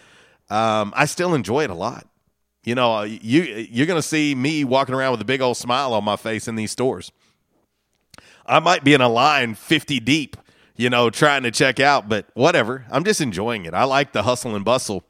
um, 0.49 0.93
I 0.97 1.05
still 1.05 1.35
enjoy 1.35 1.65
it 1.65 1.70
a 1.70 1.74
lot. 1.74 2.07
You 2.65 2.74
know, 2.74 2.99
uh, 2.99 3.03
you 3.03 3.43
you're 3.43 3.87
gonna 3.87 4.03
see 4.03 4.35
me 4.35 4.65
walking 4.65 4.95
around 4.95 5.12
with 5.12 5.20
a 5.20 5.27
big 5.27 5.41
old 5.41 5.57
smile 5.57 5.93
on 5.93 6.05
my 6.05 6.16
face 6.16 6.49
in 6.49 6.55
these 6.55 6.70
stores. 6.70 7.12
I 8.47 8.61
might 8.61 8.83
be 8.83 8.95
in 8.95 9.01
a 9.01 9.09
line 9.09 9.55
50 9.55 10.01
deep, 10.01 10.37
you 10.77 10.91
know, 10.91 11.11
trying 11.11 11.43
to 11.43 11.51
check 11.51 11.81
out, 11.81 12.09
but 12.09 12.27
whatever. 12.35 12.87
I'm 12.91 13.05
just 13.05 13.20
enjoying 13.20 13.66
it. 13.66 13.74
I 13.74 13.85
like 13.85 14.12
the 14.12 14.23
hustle 14.23 14.57
and 14.57 14.65
bustle, 14.65 15.05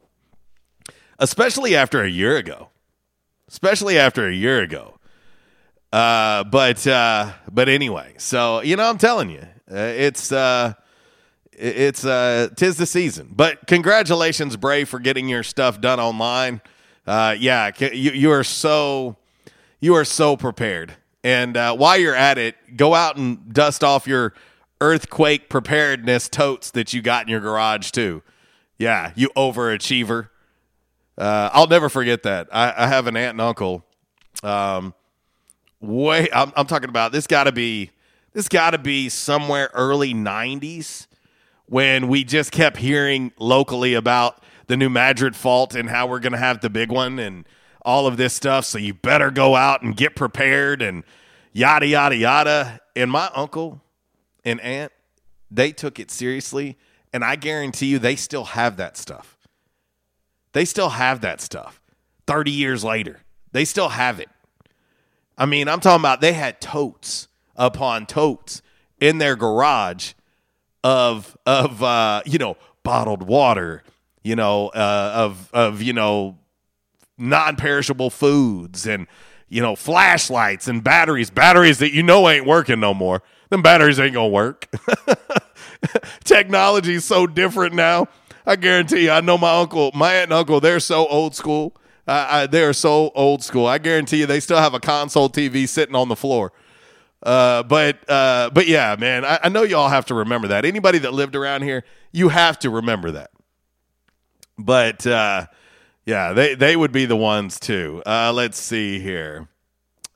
especially 1.19 1.77
after 1.77 2.03
a 2.03 2.09
year 2.11 2.37
ago. 2.37 2.69
Especially 3.49 3.99
after 3.99 4.27
a 4.27 4.35
year 4.35 4.63
ago. 4.63 4.99
Uh, 5.93 6.43
but 6.45 6.87
uh, 6.87 7.33
but 7.51 7.69
anyway, 7.69 8.15
so 8.17 8.63
you 8.63 8.77
know, 8.77 8.89
I'm 8.89 8.97
telling 8.97 9.29
you, 9.29 9.47
uh, 9.73 9.77
it's 9.77 10.31
uh, 10.33 10.75
it's 11.53 12.05
uh, 12.05 12.49
tis 12.57 12.77
the 12.77 12.87
season. 12.87 13.31
But 13.35 13.67
congratulations, 13.67 14.57
Bray, 14.57 14.85
for 14.85 14.99
getting 14.99 15.29
your 15.29 15.43
stuff 15.43 15.81
done 15.81 16.01
online. 16.01 16.61
Uh, 17.07 17.35
yeah, 17.39 17.71
you 17.81 18.13
you 18.13 18.31
are 18.31 18.45
so 18.45 19.17
you 19.81 19.95
are 19.95 20.05
so 20.05 20.37
prepared. 20.37 20.95
And 21.25 21.57
uh, 21.57 21.75
while 21.77 21.99
you're 21.99 22.17
at 22.17 22.37
it, 22.39 22.77
go 22.77 22.95
out 22.95 23.17
and 23.17 23.53
dust 23.53 23.85
off 23.85 24.07
your 24.07 24.35
earthquake 24.81 25.49
preparedness 25.49 26.29
totes 26.29 26.73
that 26.73 26.93
you 26.93 27.01
got 27.01 27.25
in 27.25 27.31
your 27.31 27.41
garage 27.41 27.91
too. 27.93 28.23
Yeah, 28.79 29.13
you 29.15 29.31
overachiever. 29.37 30.29
Uh, 31.17 31.51
I'll 31.53 31.69
never 31.69 31.89
forget 31.89 32.25
that. 32.25 32.49
I, 32.53 32.75
I 32.77 32.87
have 32.89 33.07
an 33.07 33.17
aunt 33.17 33.33
and 33.33 33.41
uncle. 33.41 33.85
Um, 34.43 34.95
way 35.81 36.29
I'm, 36.33 36.53
I'm 36.57 36.67
talking 36.67 36.89
about 36.89 37.13
this. 37.13 37.27
Got 37.27 37.45
to 37.45 37.53
be 37.53 37.91
this. 38.33 38.49
Got 38.49 38.71
to 38.71 38.79
be 38.79 39.09
somewhere 39.09 39.71
early 39.75 40.15
'90s 40.15 41.07
when 41.67 42.09
we 42.09 42.25
just 42.25 42.53
kept 42.53 42.77
hearing 42.77 43.33
locally 43.39 43.95
about 43.95 44.43
the 44.67 44.77
New 44.77 44.91
Madrid 44.91 45.35
fault 45.37 45.75
and 45.75 45.89
how 45.89 46.07
we're 46.07 46.21
going 46.21 46.33
to 46.33 46.39
have 46.39 46.61
the 46.61 46.71
big 46.71 46.91
one 46.91 47.19
and 47.19 47.47
all 47.83 48.07
of 48.07 48.17
this 48.17 48.35
stuff. 48.35 48.65
So 48.65 48.79
you 48.79 48.95
better 48.95 49.31
go 49.31 49.57
out 49.57 49.83
and 49.83 49.97
get 49.97 50.15
prepared 50.15 50.83
and 50.83 51.05
yada 51.53 51.87
yada 51.87 52.17
yada. 52.17 52.81
And 52.95 53.11
my 53.11 53.31
uncle 53.35 53.81
and 54.45 54.61
aunt, 54.61 54.93
they 55.51 55.73
took 55.73 55.99
it 55.99 56.11
seriously, 56.11 56.77
and 57.13 57.25
I 57.25 57.37
guarantee 57.37 57.87
you, 57.87 57.99
they 57.99 58.17
still 58.17 58.45
have 58.45 58.77
that 58.79 58.97
stuff. 58.97 59.37
They 60.53 60.65
still 60.65 60.91
have 60.91 61.21
that 61.23 61.41
stuff. 61.41 61.81
Thirty 62.27 62.51
years 62.51 62.85
later, 62.85 63.21
they 63.53 63.65
still 63.65 63.91
have 63.91 64.21
it. 64.21 64.29
I 65.37 65.47
mean, 65.47 65.69
I'm 65.69 65.81
talking 65.81 66.03
about 66.03 66.21
they 66.21 66.35
had 66.35 66.61
totes 66.61 67.29
upon 67.57 68.07
totes 68.07 68.63
in 69.01 69.19
their 69.19 69.37
garage 69.37 70.13
of 70.85 71.37
of 71.47 71.83
uh, 71.83 72.23
you 72.25 72.39
know 72.39 72.57
bottled 72.83 73.23
water, 73.23 73.83
you 74.23 74.37
know 74.37 74.69
uh, 74.69 75.13
of 75.15 75.51
of 75.53 75.83
you 75.83 75.93
know 75.93 76.39
non-perishable 77.19 78.11
foods 78.11 78.87
and 78.87 79.07
you 79.49 79.61
know 79.61 79.77
flashlights 79.77 80.69
and 80.69 80.83
batteries, 80.83 81.31
batteries 81.31 81.79
that 81.79 81.93
you 81.93 82.03
know 82.03 82.29
ain't 82.29 82.47
working 82.47 82.81
no 82.81 82.95
more. 82.95 83.23
Them 83.51 83.63
batteries 83.63 84.01
ain't 84.01 84.15
gonna 84.15 84.29
work. 84.29 84.69
Technology's 86.25 87.05
so 87.05 87.27
different 87.27 87.75
now. 87.75 88.09
I 88.47 88.57
guarantee 88.57 89.05
you. 89.05 89.11
I 89.11 89.21
know 89.21 89.39
my 89.39 89.61
uncle, 89.61 89.91
my 89.95 90.15
aunt 90.15 90.25
and 90.25 90.33
uncle. 90.33 90.61
They're 90.61 90.81
so 90.81 91.07
old 91.07 91.35
school. 91.37 91.77
Uh, 92.07 92.27
I, 92.29 92.47
they're 92.47 92.73
so 92.73 93.13
old 93.15 93.45
school. 93.45 93.67
I 93.67 93.79
guarantee 93.79 94.19
you, 94.21 94.27
they 94.27 94.41
still 94.41 94.59
have 94.59 94.75
a 94.75 94.81
console 94.81 95.31
TV 95.31 95.69
sitting 95.69 95.95
on 95.95 96.09
the 96.09 96.17
floor. 96.17 96.53
Uh, 97.23 97.63
but 97.63 98.09
uh, 98.11 98.51
but 98.53 98.67
yeah, 98.67 98.97
man, 98.99 99.25
I, 99.25 99.41
I 99.45 99.49
know 99.49 99.63
y'all 99.63 99.89
have 99.89 100.07
to 100.07 100.15
remember 100.15 100.49
that. 100.49 100.65
Anybody 100.65 100.99
that 100.99 101.13
lived 101.13 101.37
around 101.37 101.63
here, 101.63 101.85
you 102.11 102.29
have 102.29 102.59
to 102.61 102.71
remember 102.71 103.13
that. 103.13 103.31
But 104.59 105.07
uh, 105.07 105.47
yeah, 106.05 106.33
they 106.33 106.55
they 106.55 106.77
would 106.77 106.93
be 106.93 107.07
the 107.07 107.17
ones 107.17 107.61
too. 107.61 108.03
Uh, 108.05 108.33
let's 108.33 108.59
see 108.59 108.99
here. 108.99 109.49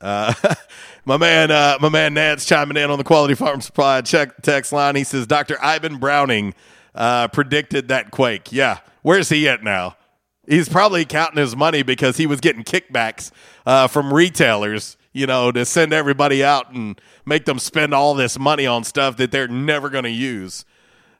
Uh, 0.01 0.33
my 1.05 1.17
man, 1.17 1.49
uh, 1.49 1.77
my 1.81 1.89
man 1.89 2.13
Nance 2.13 2.45
chiming 2.45 2.77
in 2.77 2.91
on 2.91 2.97
the 2.97 3.03
Quality 3.03 3.35
Farm 3.35 3.61
Supply 3.61 4.01
check 4.01 4.41
text 4.41 4.73
line. 4.73 4.95
He 4.95 5.03
says 5.03 5.27
Dr. 5.27 5.55
Iben 5.55 5.99
Browning 5.99 6.53
uh, 6.93 7.29
predicted 7.29 7.87
that 7.87 8.11
quake. 8.11 8.51
Yeah, 8.51 8.79
where's 9.01 9.29
he 9.29 9.47
at 9.47 9.63
now? 9.63 9.95
He's 10.47 10.69
probably 10.69 11.03
counting 11.03 11.39
his 11.39 11.55
money 11.55 11.83
because 11.83 12.17
he 12.17 12.25
was 12.25 12.39
getting 12.39 12.63
kickbacks 12.63 13.31
uh, 13.65 13.87
from 13.87 14.13
retailers, 14.13 14.95
you 15.17 15.25
know, 15.25 15.51
to 15.51 15.65
send 15.65 15.93
everybody 15.93 16.43
out 16.43 16.71
and 16.71 16.99
make 17.25 17.45
them 17.45 17.59
spend 17.59 17.93
all 17.93 18.13
this 18.13 18.37
money 18.37 18.67
on 18.67 18.83
stuff 18.83 19.17
that 19.17 19.31
they're 19.31 19.47
never 19.47 19.89
going 19.89 20.03
to 20.03 20.09
use. 20.09 20.63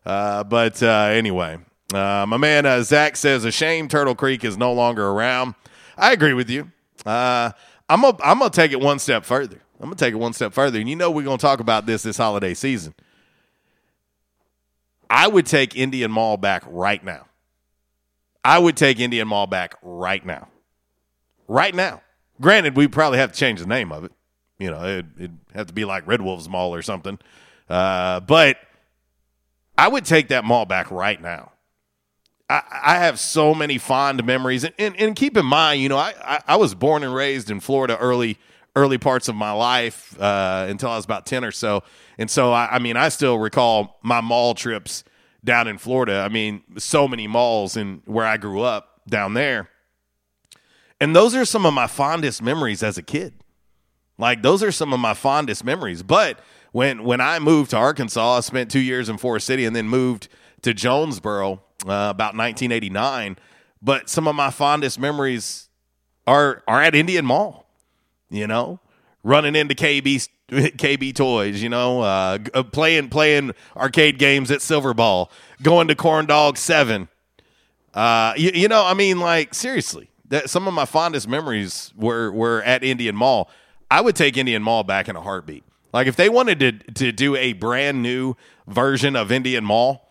Uh, 0.05 0.43
but 0.43 0.81
uh, 0.83 1.09
anyway, 1.11 1.57
uh, 1.93 2.25
my 2.27 2.37
man 2.37 2.65
uh, 2.65 2.81
Zach 2.83 3.15
says 3.15 3.43
a 3.43 3.51
shame 3.51 3.87
Turtle 3.87 4.15
Creek 4.15 4.43
is 4.43 4.57
no 4.57 4.71
longer 4.71 5.07
around. 5.07 5.55
I 5.97 6.13
agree 6.13 6.33
with 6.33 6.49
you. 6.49 6.71
Uh, 7.05 7.51
I'm 7.89 8.01
gonna 8.01 8.17
I'm 8.23 8.39
gonna 8.39 8.51
take 8.51 8.71
it 8.71 8.79
one 8.79 8.99
step 8.99 9.25
further. 9.25 9.59
I'm 9.79 9.85
gonna 9.85 9.95
take 9.95 10.13
it 10.13 10.17
one 10.17 10.33
step 10.33 10.53
further, 10.53 10.79
and 10.79 10.89
you 10.89 10.95
know 10.95 11.09
we're 11.11 11.23
gonna 11.23 11.37
talk 11.37 11.59
about 11.59 11.85
this 11.85 12.03
this 12.03 12.17
holiday 12.17 12.53
season. 12.53 12.93
I 15.09 15.27
would 15.27 15.45
take 15.45 15.75
Indian 15.75 16.11
Mall 16.11 16.37
back 16.37 16.63
right 16.67 17.03
now. 17.03 17.27
I 18.43 18.59
would 18.59 18.77
take 18.77 18.99
Indian 18.99 19.27
Mall 19.27 19.47
back 19.47 19.75
right 19.81 20.25
now. 20.25 20.49
Right 21.47 21.73
now. 21.73 22.01
Granted, 22.39 22.75
we 22.75 22.87
probably 22.87 23.19
have 23.19 23.31
to 23.31 23.37
change 23.37 23.59
the 23.59 23.67
name 23.67 23.91
of 23.91 24.03
it. 24.03 24.11
You 24.59 24.71
know, 24.71 24.83
it, 24.83 25.05
it'd 25.17 25.37
have 25.53 25.67
to 25.67 25.73
be 25.73 25.85
like 25.85 26.07
Red 26.07 26.21
Wolves 26.21 26.49
Mall 26.49 26.73
or 26.73 26.81
something. 26.81 27.19
Uh, 27.69 28.19
but 28.21 28.57
I 29.77 29.87
would 29.87 30.05
take 30.05 30.29
that 30.29 30.43
mall 30.43 30.65
back 30.65 30.89
right 30.89 31.21
now. 31.21 31.51
I, 32.49 32.63
I 32.71 32.95
have 32.95 33.19
so 33.19 33.53
many 33.53 33.77
fond 33.77 34.25
memories, 34.25 34.63
and, 34.63 34.73
and, 34.79 34.95
and 34.95 35.15
keep 35.15 35.35
in 35.37 35.45
mind, 35.45 35.81
you 35.81 35.89
know, 35.89 35.97
I, 35.97 36.13
I, 36.23 36.39
I 36.47 36.55
was 36.55 36.73
born 36.73 37.03
and 37.03 37.13
raised 37.13 37.51
in 37.51 37.59
Florida 37.59 37.97
early 37.97 38.37
early 38.75 38.99
parts 38.99 39.27
of 39.27 39.33
my 39.33 39.51
life 39.51 40.15
uh, 40.21 40.67
until 40.69 40.91
I 40.91 40.95
was 40.95 41.05
about 41.05 41.25
ten 41.25 41.43
or 41.43 41.51
so, 41.51 41.83
and 42.17 42.29
so 42.29 42.53
I, 42.53 42.75
I 42.75 42.79
mean, 42.79 42.95
I 42.95 43.09
still 43.09 43.37
recall 43.37 43.99
my 44.01 44.21
mall 44.21 44.53
trips 44.53 45.03
down 45.43 45.67
in 45.67 45.77
Florida. 45.77 46.19
I 46.19 46.29
mean, 46.29 46.63
so 46.77 47.07
many 47.07 47.27
malls 47.27 47.75
in 47.75 48.01
where 48.05 48.25
I 48.25 48.37
grew 48.37 48.61
up 48.61 49.01
down 49.09 49.33
there, 49.33 49.69
and 50.99 51.15
those 51.15 51.35
are 51.35 51.45
some 51.45 51.65
of 51.65 51.73
my 51.73 51.87
fondest 51.87 52.41
memories 52.41 52.83
as 52.83 52.97
a 52.97 53.03
kid. 53.03 53.33
Like 54.17 54.41
those 54.41 54.63
are 54.63 54.71
some 54.71 54.93
of 54.93 54.99
my 54.99 55.13
fondest 55.13 55.63
memories. 55.63 56.03
But 56.03 56.39
when 56.71 57.03
when 57.03 57.21
I 57.21 57.39
moved 57.39 57.71
to 57.71 57.77
Arkansas, 57.77 58.37
I 58.37 58.39
spent 58.41 58.71
two 58.71 58.79
years 58.79 59.09
in 59.09 59.17
Forest 59.17 59.45
City 59.45 59.65
and 59.65 59.75
then 59.75 59.87
moved 59.87 60.27
to 60.63 60.73
Jonesboro 60.73 61.53
uh, 61.53 61.57
about 61.85 62.35
1989. 62.35 63.37
But 63.81 64.09
some 64.09 64.27
of 64.27 64.35
my 64.35 64.49
fondest 64.49 64.99
memories 64.99 65.69
are 66.25 66.63
are 66.67 66.81
at 66.81 66.95
Indian 66.95 67.25
Mall. 67.25 67.65
You 68.29 68.47
know, 68.47 68.79
running 69.23 69.55
into 69.55 69.75
KB 69.75 70.27
KB 70.49 71.15
Toys. 71.15 71.61
You 71.61 71.69
know, 71.69 72.01
uh, 72.01 72.39
uh, 72.53 72.63
playing 72.63 73.09
playing 73.09 73.53
arcade 73.75 74.17
games 74.17 74.49
at 74.49 74.61
Silver 74.61 74.93
Ball, 74.93 75.31
going 75.61 75.87
to 75.89 75.95
Corn 75.95 76.25
Dog 76.25 76.57
Seven. 76.57 77.07
Uh, 77.93 78.33
you, 78.35 78.51
you 78.53 78.67
know, 78.67 78.85
I 78.85 78.93
mean, 78.93 79.19
like 79.19 79.53
seriously, 79.53 80.09
that 80.29 80.49
some 80.49 80.67
of 80.67 80.73
my 80.73 80.85
fondest 80.85 81.27
memories 81.27 81.93
were 81.95 82.31
were 82.31 82.61
at 82.63 82.83
Indian 82.83 83.15
Mall. 83.15 83.49
I 83.89 84.01
would 84.01 84.15
take 84.15 84.37
Indian 84.37 84.61
Mall 84.61 84.83
back 84.83 85.07
in 85.07 85.15
a 85.15 85.21
heartbeat. 85.21 85.63
Like 85.93 86.07
if 86.07 86.15
they 86.15 86.29
wanted 86.29 86.59
to 86.59 86.71
to 86.93 87.11
do 87.11 87.35
a 87.35 87.53
brand 87.53 88.01
new 88.01 88.35
version 88.67 89.15
of 89.15 89.31
Indian 89.31 89.63
Mall, 89.63 90.07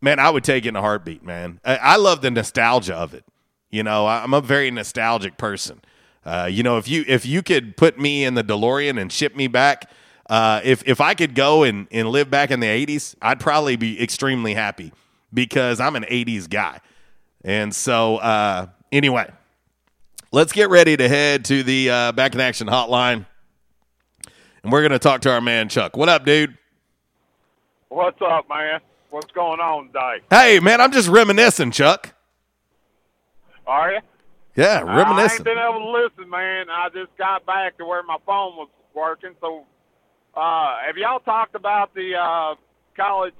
man, 0.00 0.18
I 0.18 0.30
would 0.30 0.44
take 0.44 0.64
it 0.64 0.70
in 0.70 0.76
a 0.76 0.80
heartbeat, 0.80 1.24
man. 1.24 1.60
I, 1.64 1.76
I 1.76 1.96
love 1.96 2.20
the 2.22 2.30
nostalgia 2.30 2.94
of 2.94 3.14
it. 3.14 3.24
You 3.70 3.82
know, 3.82 4.06
I'm 4.06 4.34
a 4.34 4.40
very 4.40 4.70
nostalgic 4.70 5.38
person. 5.38 5.80
Uh, 6.24 6.48
you 6.50 6.62
know, 6.62 6.76
if 6.76 6.88
you 6.88 7.04
if 7.08 7.24
you 7.24 7.42
could 7.42 7.76
put 7.76 7.98
me 7.98 8.24
in 8.24 8.34
the 8.34 8.44
DeLorean 8.44 9.00
and 9.00 9.10
ship 9.10 9.34
me 9.34 9.48
back, 9.48 9.90
uh, 10.28 10.60
if 10.62 10.82
if 10.86 11.00
I 11.00 11.14
could 11.14 11.34
go 11.34 11.62
and, 11.62 11.88
and 11.90 12.08
live 12.08 12.30
back 12.30 12.50
in 12.50 12.60
the 12.60 12.66
'80s, 12.66 13.14
I'd 13.22 13.40
probably 13.40 13.76
be 13.76 14.00
extremely 14.02 14.54
happy 14.54 14.92
because 15.32 15.80
I'm 15.80 15.96
an 15.96 16.04
'80s 16.04 16.48
guy. 16.48 16.80
And 17.44 17.74
so, 17.74 18.18
uh, 18.18 18.66
anyway, 18.92 19.30
let's 20.32 20.52
get 20.52 20.70
ready 20.70 20.96
to 20.96 21.08
head 21.08 21.44
to 21.46 21.62
the 21.62 21.90
uh, 21.90 22.12
back 22.12 22.34
in 22.34 22.40
action 22.40 22.66
hotline, 22.66 23.26
and 24.62 24.72
we're 24.72 24.80
going 24.80 24.92
to 24.92 24.98
talk 24.98 25.20
to 25.22 25.30
our 25.30 25.40
man 25.40 25.68
Chuck. 25.68 25.96
What 25.96 26.08
up, 26.08 26.24
dude? 26.24 26.56
What's 27.88 28.20
up, 28.22 28.48
man? 28.48 28.80
What's 29.10 29.30
going 29.32 29.60
on 29.60 29.88
today? 29.88 30.24
Hey, 30.30 30.58
man, 30.60 30.80
I'm 30.80 30.90
just 30.92 31.08
reminiscing, 31.08 31.70
Chuck. 31.70 32.14
Are 33.66 33.92
you? 33.92 34.00
Yeah, 34.56 34.80
reminiscing. 34.80 35.18
I 35.18 35.34
ain't 35.34 35.44
been 35.44 35.58
able 35.58 35.80
to 35.80 35.90
listen, 36.02 36.30
man. 36.30 36.66
I 36.70 36.88
just 36.88 37.16
got 37.16 37.44
back 37.46 37.76
to 37.78 37.84
where 37.84 38.02
my 38.02 38.16
phone 38.26 38.56
was 38.56 38.68
working. 38.94 39.32
So, 39.40 39.64
uh, 40.34 40.76
have 40.86 40.96
y'all 40.96 41.20
talked 41.20 41.54
about 41.54 41.94
the 41.94 42.14
uh, 42.16 42.54
college 42.96 43.34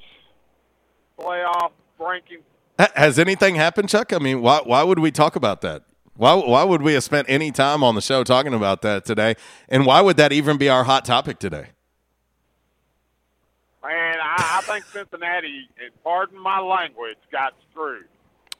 playoff 1.18 1.72
ranking? 1.98 2.38
Ha- 2.78 2.92
Has 2.94 3.18
anything 3.18 3.54
happened, 3.56 3.88
Chuck? 3.88 4.12
I 4.12 4.18
mean, 4.18 4.40
why 4.42 4.60
why 4.64 4.82
would 4.82 4.98
we 4.98 5.10
talk 5.10 5.36
about 5.36 5.60
that? 5.62 5.82
Why 6.14 6.34
why 6.34 6.64
would 6.64 6.82
we 6.82 6.94
have 6.94 7.04
spent 7.04 7.28
any 7.28 7.50
time 7.50 7.82
on 7.82 7.94
the 7.94 8.02
show 8.02 8.22
talking 8.22 8.54
about 8.54 8.82
that 8.82 9.04
today? 9.04 9.34
And 9.68 9.86
why 9.86 10.00
would 10.00 10.16
that 10.18 10.32
even 10.32 10.58
be 10.58 10.68
our 10.68 10.84
hot 10.84 11.04
topic 11.04 11.38
today? 11.38 11.68
Man, 13.82 14.16
I, 14.22 14.60
I 14.60 14.62
think 14.62 14.84
Cincinnati, 14.86 15.68
pardon 16.04 16.38
my 16.38 16.60
language, 16.60 17.16
got 17.32 17.54
screwed. 17.70 18.04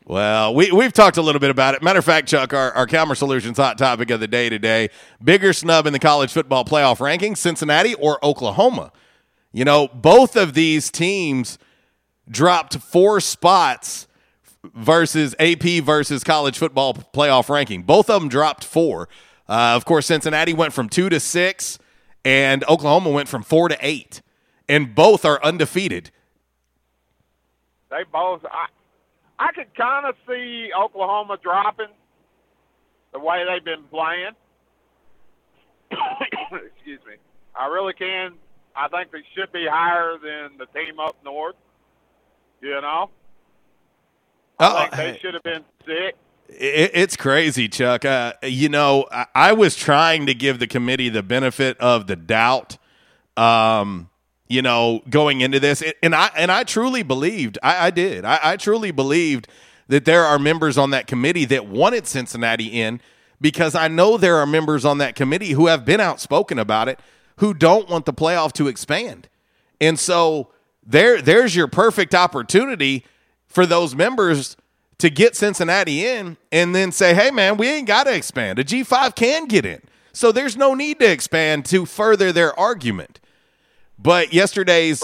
Well, 0.05 0.53
we, 0.55 0.73
we've 0.73 0.93
talked 0.93 1.17
a 1.17 1.23
little 1.23 1.39
bit 1.39 1.51
about 1.51 1.75
it. 1.75 1.83
Matter 1.83 2.01
of 2.01 2.05
fact, 2.05 2.27
Chuck, 2.27 2.53
our, 2.53 2.73
our 2.73 2.89
Calmer 2.89 3.15
Solutions 3.15 3.57
hot 3.57 3.79
topic 3.79 4.11
of 4.11 4.19
the 4.19 4.27
day 4.27 4.49
today 4.49 4.91
bigger 5.23 5.53
snub 5.53 5.87
in 5.87 5.93
the 5.93 6.01
college 6.01 6.33
football 6.33 6.65
playoff 6.65 6.99
rankings, 6.99 7.39
Cincinnati 7.39 7.95
or 7.95 8.25
Oklahoma? 8.25 8.91
You 9.53 9.65
know, 9.65 9.89
both 9.89 10.35
of 10.35 10.55
these 10.55 10.91
teams 10.91 11.59
dropped 12.29 12.79
four 12.79 13.21
spots 13.21 14.09
versus 14.65 15.35
AP 15.39 15.83
versus 15.83 16.25
college 16.25 16.59
football 16.59 16.95
playoff 16.95 17.49
ranking. 17.49 17.83
Both 17.83 18.09
of 18.09 18.21
them 18.21 18.29
dropped 18.29 18.65
four. 18.65 19.09
Uh, 19.49 19.75
of 19.77 19.85
course, 19.85 20.07
Cincinnati 20.07 20.55
went 20.55 20.73
from 20.73 20.89
two 20.89 21.09
to 21.09 21.21
six, 21.21 21.79
and 22.25 22.65
Oklahoma 22.69 23.11
went 23.11 23.29
from 23.29 23.43
four 23.43 23.69
to 23.69 23.77
eight. 23.81 24.23
And 24.69 24.95
both 24.95 25.25
are 25.25 25.43
undefeated. 25.43 26.11
They 27.91 28.05
both. 28.11 28.45
I, 28.45 28.67
I 29.39 29.53
could 29.53 29.75
kind 29.75 30.07
of 30.07 30.15
see 30.27 30.71
Oklahoma 30.79 31.37
dropping 31.43 31.89
the 33.13 33.19
way 33.19 33.45
they've 33.47 33.65
been 33.65 33.83
playing. 33.91 34.33
Excuse 36.77 37.01
me. 37.07 37.17
I 37.55 37.67
really 37.67 37.93
can. 37.93 38.33
I 38.75 38.89
think 38.89 39.13
they 39.13 39.23
should 39.35 39.53
be 39.53 39.67
higher 39.69 40.17
than 40.17 40.57
the 40.59 40.67
team 40.67 40.99
up 40.99 41.17
north. 41.23 41.57
You 42.63 42.81
know, 42.81 43.11
I 44.63 44.89
think 44.89 45.15
they 45.15 45.19
should 45.21 45.35
have 45.35 45.43
been 45.43 45.65
six. 45.87 46.19
It, 46.49 46.91
it's 46.95 47.17
crazy, 47.17 47.69
Chuck. 47.69 48.05
Uh, 48.05 48.35
you 48.43 48.69
know, 48.69 49.07
I, 49.11 49.27
I 49.35 49.53
was 49.53 49.75
trying 49.77 50.27
to 50.27 50.35
give 50.35 50.59
the 50.59 50.67
committee 50.67 51.09
the 51.09 51.23
benefit 51.23 51.79
of 51.79 52.07
the 52.07 52.17
doubt. 52.17 52.77
Um, 53.37 54.11
you 54.49 54.61
know, 54.61 55.01
going 55.09 55.41
into 55.41 55.59
this, 55.59 55.83
and 56.03 56.15
I 56.15 56.31
and 56.37 56.53
I 56.53 56.65
truly 56.65 57.03
believed, 57.03 57.59
I, 57.63 57.87
I 57.87 57.91
did, 57.91 58.25
I, 58.27 58.39
I 58.43 58.57
truly 58.59 58.91
believed 58.91 59.49
that 59.89 60.05
there 60.05 60.25
are 60.25 60.39
members 60.39 60.77
on 60.77 60.91
that 60.91 61.07
committee 61.07 61.47
that 61.47 61.67
wanted 61.67 62.07
Cincinnati 62.07 62.67
in 62.67 63.01
because 63.41 63.75
I 63.75 63.89
know 63.89 64.19
there 64.19 64.37
are 64.37 64.47
members 64.47 64.85
on 64.85 64.99
that 64.99 65.15
committee 65.15 65.53
who 65.53 65.69
have 65.69 65.85
been 65.87 66.01
outspoken 66.01 66.59
about 66.59 66.89
it 66.89 67.01
who 67.37 67.55
don't 67.55 67.89
want 67.89 68.05
the 68.05 68.13
playoff 68.13 68.53
to 68.53 68.69
expand, 68.69 69.29
and 69.81 69.99
so 69.99 70.51
there 70.85 71.23
there's 71.23 71.57
your 71.57 71.67
perfect 71.67 72.15
opportunity 72.15 73.07
for 73.53 73.67
those 73.67 73.95
members 73.95 74.57
to 74.99 75.11
get 75.11 75.37
Cincinnati 75.37 76.07
in 76.07 76.37
and 76.51 76.75
then 76.75 76.93
say, 76.93 77.15
hey, 77.15 77.31
man, 77.31 77.57
we 77.57 77.69
ain't 77.69 77.87
got 77.87 78.05
to 78.05 78.15
expand. 78.15 78.59
A 78.59 78.65
G5 78.65 79.15
can 79.15 79.47
get 79.47 79.67
in. 79.67 79.83
So 80.13 80.33
there's 80.33 80.57
no 80.57 80.75
need 80.75 81.01
to 81.01 81.11
expand 81.11 81.65
to 81.67 81.87
further 81.87 82.33
their 82.33 82.59
argument. 82.59 83.21
But 83.99 84.33
yesterday's, 84.33 85.03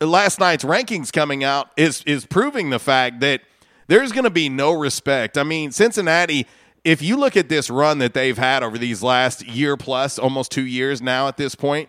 last 0.00 0.38
night's 0.38 0.64
rankings 0.64 1.12
coming 1.12 1.44
out 1.44 1.70
is, 1.76 2.02
is 2.04 2.24
proving 2.26 2.70
the 2.70 2.78
fact 2.78 3.20
that 3.20 3.42
there's 3.88 4.12
going 4.12 4.24
to 4.24 4.30
be 4.30 4.48
no 4.48 4.72
respect. 4.72 5.36
I 5.36 5.42
mean, 5.42 5.72
Cincinnati, 5.72 6.46
if 6.84 7.02
you 7.02 7.16
look 7.16 7.36
at 7.36 7.48
this 7.48 7.70
run 7.70 7.98
that 7.98 8.14
they've 8.14 8.38
had 8.38 8.62
over 8.62 8.78
these 8.78 9.02
last 9.02 9.46
year 9.46 9.76
plus, 9.76 10.18
almost 10.18 10.52
two 10.52 10.66
years 10.66 11.02
now 11.02 11.26
at 11.28 11.36
this 11.36 11.54
point, 11.54 11.88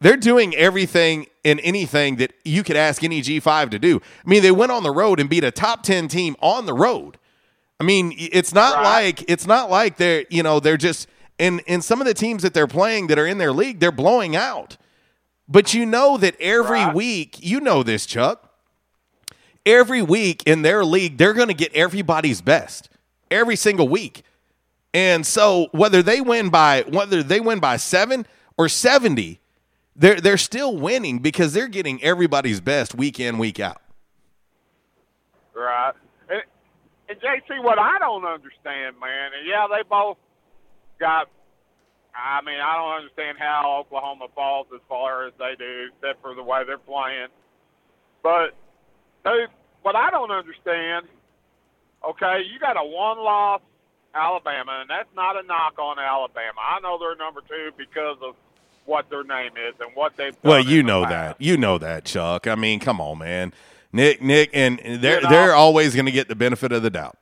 they're 0.00 0.16
doing 0.16 0.54
everything 0.54 1.26
and 1.44 1.60
anything 1.62 2.16
that 2.16 2.32
you 2.44 2.62
could 2.62 2.76
ask 2.76 3.02
any 3.02 3.20
G5 3.20 3.70
to 3.70 3.78
do. 3.78 4.00
I 4.24 4.28
mean, 4.28 4.42
they 4.42 4.50
went 4.50 4.72
on 4.72 4.82
the 4.82 4.90
road 4.90 5.18
and 5.20 5.28
beat 5.28 5.44
a 5.44 5.50
top 5.50 5.82
10 5.82 6.08
team 6.08 6.36
on 6.40 6.66
the 6.66 6.74
road. 6.74 7.18
I 7.80 7.84
mean, 7.84 8.12
it's 8.16 8.52
not 8.52 8.82
like 8.82 9.24
it's 9.30 9.46
not 9.46 9.70
like 9.70 9.96
they're, 9.96 10.24
you 10.30 10.42
know, 10.42 10.58
they're 10.58 10.76
just 10.76 11.08
in 11.38 11.60
in 11.60 11.80
some 11.80 12.00
of 12.00 12.06
the 12.06 12.14
teams 12.14 12.42
that 12.42 12.52
they're 12.52 12.66
playing 12.66 13.06
that 13.06 13.18
are 13.18 13.26
in 13.26 13.38
their 13.38 13.52
league, 13.52 13.78
they're 13.78 13.92
blowing 13.92 14.34
out. 14.34 14.76
But 15.48 15.72
you 15.72 15.86
know 15.86 16.18
that 16.18 16.38
every 16.40 16.86
week, 16.92 17.38
you 17.40 17.60
know 17.60 17.82
this, 17.82 18.04
Chuck. 18.04 18.44
Every 19.64 20.02
week 20.02 20.42
in 20.44 20.62
their 20.62 20.84
league, 20.84 21.18
they're 21.18 21.34
going 21.34 21.48
to 21.48 21.54
get 21.54 21.72
everybody's 21.74 22.40
best 22.40 22.90
every 23.30 23.56
single 23.56 23.88
week. 23.88 24.22
And 24.94 25.26
so 25.26 25.68
whether 25.72 26.02
they 26.02 26.20
win 26.20 26.48
by 26.48 26.82
whether 26.88 27.22
they 27.22 27.40
win 27.40 27.60
by 27.60 27.76
7 27.76 28.26
or 28.56 28.68
70, 28.68 29.38
they're 29.98 30.20
they're 30.20 30.38
still 30.38 30.76
winning 30.76 31.18
because 31.18 31.52
they're 31.52 31.68
getting 31.68 32.02
everybody's 32.02 32.60
best 32.60 32.94
week 32.94 33.18
in 33.20 33.36
week 33.36 33.60
out. 33.60 33.82
Right. 35.54 35.92
And, 36.30 36.42
and 37.08 37.18
JC, 37.20 37.62
what 37.62 37.78
I 37.78 37.98
don't 37.98 38.24
understand, 38.24 38.96
man, 39.00 39.30
and 39.36 39.46
yeah, 39.46 39.66
they 39.68 39.82
both 39.88 40.16
got. 40.98 41.28
I 42.14 42.42
mean, 42.42 42.58
I 42.58 42.74
don't 42.74 42.96
understand 42.96 43.38
how 43.38 43.78
Oklahoma 43.80 44.26
falls 44.34 44.66
as 44.74 44.80
far 44.88 45.26
as 45.26 45.32
they 45.38 45.54
do, 45.56 45.90
except 45.94 46.20
for 46.22 46.34
the 46.34 46.42
way 46.42 46.62
they're 46.66 46.78
playing. 46.78 47.28
But 48.22 48.54
dude, 49.24 49.50
what 49.82 49.94
I 49.94 50.10
don't 50.10 50.32
understand, 50.32 51.06
okay, 52.02 52.42
you 52.50 52.58
got 52.58 52.76
a 52.76 52.82
one-loss 52.82 53.60
Alabama, 54.14 54.80
and 54.80 54.90
that's 54.90 55.08
not 55.14 55.36
a 55.38 55.46
knock 55.46 55.78
on 55.78 56.00
Alabama. 56.00 56.58
I 56.58 56.80
know 56.80 56.98
they're 56.98 57.14
number 57.14 57.40
two 57.46 57.70
because 57.76 58.16
of 58.20 58.34
what 58.88 59.10
their 59.10 59.22
name 59.22 59.52
is 59.68 59.74
and 59.80 59.90
what 59.94 60.16
they've 60.16 60.32
done. 60.32 60.50
Well, 60.50 60.60
you 60.64 60.82
know 60.82 61.02
that. 61.02 61.36
You 61.38 61.56
know 61.56 61.78
that, 61.78 62.04
Chuck. 62.04 62.46
I 62.46 62.54
mean, 62.54 62.80
come 62.80 63.00
on, 63.00 63.18
man. 63.18 63.52
Nick, 63.92 64.22
Nick, 64.22 64.50
and 64.54 64.78
they're 64.78 65.16
You 65.16 65.22
know? 65.22 65.28
they're 65.28 65.54
always 65.54 65.94
going 65.94 66.06
to 66.06 66.12
get 66.12 66.28
the 66.28 66.34
benefit 66.34 66.72
of 66.72 66.82
the 66.82 66.90
doubt. 66.90 67.18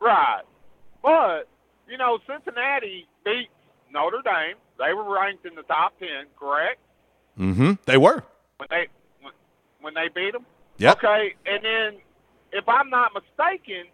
Right. 0.00 0.42
But, 1.02 1.48
you 1.88 1.96
know, 1.96 2.18
Cincinnati 2.26 3.06
beat 3.24 3.48
Notre 3.92 4.22
Dame. 4.22 4.56
They 4.78 4.92
were 4.92 5.08
ranked 5.14 5.46
in 5.46 5.54
the 5.54 5.62
top 5.62 5.98
10, 6.00 6.08
correct? 6.38 6.80
Mm-hmm. 7.38 7.72
They 7.84 7.96
were. 7.96 8.24
When 8.56 8.68
they 8.70 8.88
when, 9.20 9.32
when 9.80 9.94
they 9.94 10.08
beat 10.14 10.32
them? 10.32 10.44
Yep. 10.78 10.98
Okay, 10.98 11.34
and 11.46 11.64
then 11.64 12.00
if 12.52 12.68
I'm 12.68 12.90
not 12.90 13.12
mistaken, 13.14 13.84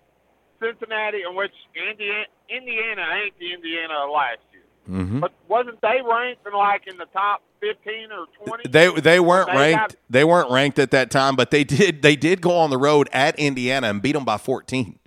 Cincinnati, 0.60 1.22
in 1.28 1.36
which 1.36 1.52
Indiana, 1.74 2.24
Indiana 2.48 3.02
ain't 3.22 3.39
the 3.39 3.52
Indiana 3.52 3.94
of 4.05 4.10
last. 4.10 4.40
Mm-hmm. 4.89 5.20
But 5.20 5.32
wasn't 5.48 5.81
they 5.82 6.01
ranked 6.02 6.47
in 6.47 6.52
like 6.55 6.86
in 6.86 6.97
the 6.97 7.05
top 7.06 7.43
15 7.60 8.10
or 8.12 8.27
20? 8.47 8.69
They 8.70 8.89
they 9.01 9.20
weren't 9.20 9.48
They 9.48 9.56
ranked. 9.56 9.93
got- 9.93 9.97
they 10.09 10.24
weren't 10.24 10.51
ranked 10.51 10.78
at 10.78 10.90
that 10.93 11.10
time, 11.10 11.36
but 11.36 11.51
they 11.51 11.65
did 11.65 12.01
they 12.02 12.16
did 12.16 12.40
go 12.40 12.56
on 12.56 12.70
the 12.70 12.78
road 12.78 13.09
at 13.12 13.39
Indiana 13.39 13.89
and 13.89 14.01
beat 14.01 14.12
them 14.12 14.24
by 14.24 14.39
14. 14.39 14.98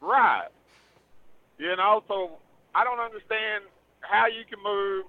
Right. 0.00 0.48
You 1.58 1.74
know, 1.76 2.04
so 2.06 2.32
I 2.74 2.84
don't 2.84 3.00
understand 3.00 3.64
how 4.00 4.26
you 4.26 4.44
can 4.48 4.62
move 4.62 5.04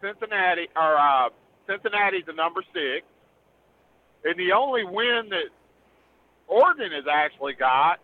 Cincinnati 0.00 0.68
or 0.74 0.96
uh, 0.98 1.28
Cincinnati 1.68 2.22
to 2.22 2.32
number 2.32 2.62
six, 2.72 3.06
and 4.24 4.36
the 4.38 4.52
only 4.52 4.82
win 4.84 5.28
that 5.30 5.48
Oregon 6.48 6.90
has 6.92 7.04
actually 7.10 7.52
got 7.52 8.00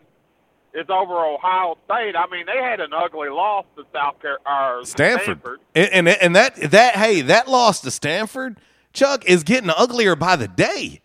is 0.75 0.89
over 0.89 1.13
Ohio 1.13 1.77
State. 1.85 2.15
I 2.15 2.27
mean, 2.29 2.45
they 2.45 2.61
had 2.61 2.79
an 2.81 2.91
ugly 2.93 3.29
loss 3.29 3.65
to 3.77 3.85
South 3.93 4.19
Carolina. 4.21 4.85
Stanford. 4.85 5.59
And, 5.73 5.89
and 5.91 6.07
and 6.09 6.35
that 6.35 6.55
that 6.71 6.95
hey 6.95 7.21
that 7.21 7.47
loss 7.47 7.79
to 7.81 7.91
Stanford, 7.91 8.57
Chuck 8.93 9.23
is 9.25 9.43
getting 9.43 9.69
uglier 9.69 10.15
by 10.15 10.35
the 10.35 10.47
day. 10.47 11.01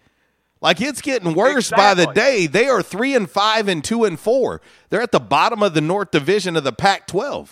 Like 0.60 0.80
it's 0.80 1.00
getting 1.00 1.34
worse 1.34 1.70
by 1.70 1.94
the 1.94 2.06
day. 2.06 2.46
They 2.46 2.68
are 2.68 2.82
three 2.82 3.14
and 3.14 3.30
five 3.30 3.66
and 3.68 3.82
two 3.82 4.04
and 4.04 4.20
four. 4.20 4.60
They're 4.90 5.00
at 5.00 5.12
the 5.12 5.20
bottom 5.20 5.62
of 5.62 5.72
the 5.72 5.80
North 5.80 6.10
Division 6.10 6.54
of 6.56 6.64
the 6.64 6.72
Pac-12. 6.72 7.48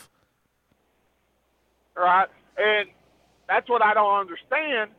right? 1.97 2.29
And 2.59 2.89
that's 3.49 3.69
what 3.71 3.83
I 3.83 3.95
don't 3.95 4.21
understand. 4.21 4.91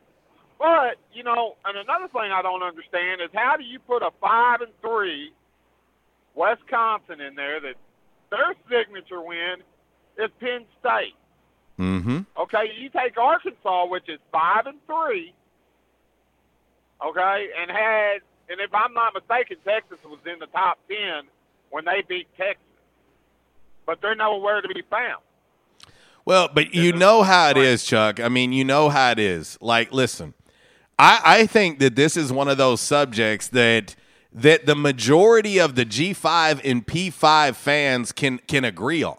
But 0.58 0.96
you 1.12 1.22
know, 1.22 1.56
and 1.64 1.78
another 1.78 2.08
thing 2.08 2.32
I 2.32 2.42
don't 2.42 2.62
understand 2.62 3.20
is 3.20 3.28
how 3.32 3.56
do 3.56 3.62
you 3.62 3.78
put 3.78 4.02
a 4.02 4.10
five 4.20 4.60
and 4.60 4.72
three 4.80 5.32
Wisconsin 6.34 7.20
in 7.20 7.34
there 7.34 7.60
that 7.60 7.74
their 8.30 8.54
signature 8.70 9.20
win 9.20 9.56
is 10.18 10.30
Penn 10.40 10.64
State. 10.80 11.14
Mm-hmm. 11.78 12.20
Okay, 12.36 12.72
you 12.78 12.90
take 12.90 13.16
Arkansas, 13.16 13.86
which 13.86 14.08
is 14.08 14.18
five 14.30 14.66
and 14.66 14.78
three. 14.86 15.32
Okay, 17.04 17.48
and 17.58 17.70
had 17.70 18.18
and 18.50 18.60
if 18.60 18.74
I'm 18.74 18.92
not 18.92 19.14
mistaken, 19.14 19.56
Texas 19.64 19.98
was 20.04 20.18
in 20.26 20.38
the 20.38 20.46
top 20.46 20.78
ten 20.88 21.22
when 21.70 21.84
they 21.84 22.02
beat 22.06 22.28
Texas, 22.36 22.62
but 23.86 24.00
they're 24.02 24.14
nowhere 24.14 24.60
to 24.60 24.68
be 24.68 24.82
found. 24.90 25.22
Well, 26.24 26.50
but 26.52 26.74
you 26.74 26.92
know 26.92 27.22
how 27.22 27.48
it 27.48 27.56
is, 27.56 27.82
Chuck. 27.82 28.20
I 28.20 28.28
mean, 28.28 28.52
you 28.52 28.64
know 28.64 28.88
how 28.90 29.12
it 29.12 29.18
is. 29.18 29.56
Like, 29.60 29.92
listen, 29.92 30.34
I, 30.98 31.20
I 31.24 31.46
think 31.46 31.78
that 31.78 31.96
this 31.96 32.16
is 32.16 32.30
one 32.30 32.48
of 32.48 32.58
those 32.58 32.80
subjects 32.80 33.48
that 33.48 33.96
that 34.32 34.66
the 34.66 34.74
majority 34.74 35.58
of 35.58 35.74
the 35.74 35.84
G5 35.84 36.60
and 36.64 36.86
P5 36.86 37.54
fans 37.54 38.12
can 38.12 38.38
can 38.46 38.64
agree 38.64 39.02
on. 39.02 39.18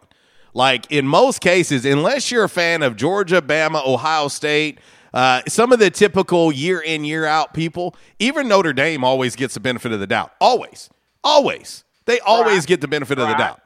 Like 0.54 0.92
in 0.92 1.08
most 1.08 1.42
cases, 1.42 1.86
unless 1.86 2.32
you're 2.32 2.44
a 2.44 2.50
fan 2.50 2.84
of 2.84 2.96
Georgia, 2.96 3.42
Bama, 3.42 3.86
Ohio 3.86 4.28
State, 4.28 4.80
uh, 5.14 5.42
some 5.48 5.72
of 5.72 5.80
the 5.80 5.90
typical 5.90 6.52
year 6.52 6.80
in 6.80 7.06
year 7.06 7.26
out 7.26 7.54
people, 7.54 7.96
even 8.20 8.48
Notre 8.48 8.74
Dame 8.74 9.04
always 9.04 9.36
gets 9.36 9.54
the 9.54 9.60
benefit 9.60 9.92
of 9.92 10.00
the 10.00 10.08
doubt. 10.08 10.34
Always, 10.42 10.90
always, 11.24 11.84
they 12.06 12.20
always 12.20 12.66
get 12.66 12.82
the 12.82 12.88
benefit 12.88 13.20
of 13.20 13.28
the 13.28 13.36
doubt 13.36 13.62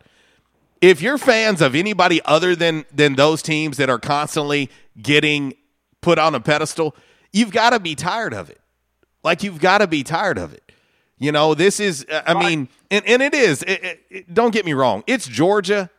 if 0.81 1.01
you're 1.01 1.17
fans 1.17 1.61
of 1.61 1.73
anybody 1.75 2.21
other 2.25 2.55
than 2.55 2.85
than 2.93 3.15
those 3.15 3.41
teams 3.41 3.77
that 3.77 3.89
are 3.89 3.99
constantly 3.99 4.69
getting 5.01 5.53
put 6.01 6.19
on 6.19 6.35
a 6.35 6.39
pedestal, 6.39 6.95
you've 7.33 7.51
got 7.51 7.71
to 7.71 7.79
be 7.79 7.95
tired 7.95 8.33
of 8.33 8.49
it. 8.49 8.59
Like 9.23 9.41
you've 9.41 9.59
got 9.59 9.79
to 9.79 9.87
be 9.87 10.03
tired 10.03 10.37
of 10.37 10.53
it. 10.53 10.64
You 11.17 11.31
know, 11.31 11.53
this 11.53 11.79
is 11.79 12.05
uh, 12.11 12.21
I 12.27 12.33
mean, 12.33 12.67
and, 12.91 13.05
and 13.07 13.21
it 13.21 13.33
is. 13.33 13.63
It, 13.63 13.83
it- 13.83 13.99
it- 14.09 14.33
don't 14.33 14.51
get 14.51 14.65
me 14.65 14.73
wrong. 14.73 15.03
It's 15.07 15.27
Georgia 15.27 15.89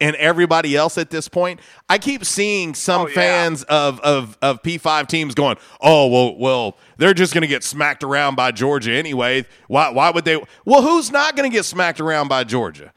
and 0.00 0.14
everybody 0.16 0.76
else 0.76 0.96
at 0.96 1.10
this 1.10 1.28
point. 1.28 1.60
I 1.88 1.98
keep 1.98 2.24
seeing 2.24 2.74
some 2.74 3.02
oh, 3.02 3.06
fans 3.08 3.62
of, 3.64 4.00
of 4.00 4.38
of 4.40 4.62
P5 4.62 5.06
teams 5.08 5.34
going, 5.34 5.56
"Oh, 5.80 6.06
well, 6.06 6.36
well, 6.38 6.76
they're 6.96 7.14
just 7.14 7.34
going 7.34 7.42
to 7.42 7.48
get 7.48 7.62
smacked 7.64 8.02
around 8.04 8.36
by 8.36 8.50
Georgia 8.52 8.92
anyway. 8.92 9.44
Why 9.66 9.90
why 9.90 10.10
would 10.10 10.24
they 10.24 10.40
Well, 10.64 10.82
who's 10.82 11.10
not 11.10 11.36
going 11.36 11.50
to 11.50 11.54
get 11.54 11.64
smacked 11.64 12.00
around 12.00 12.28
by 12.28 12.44
Georgia? 12.44 12.92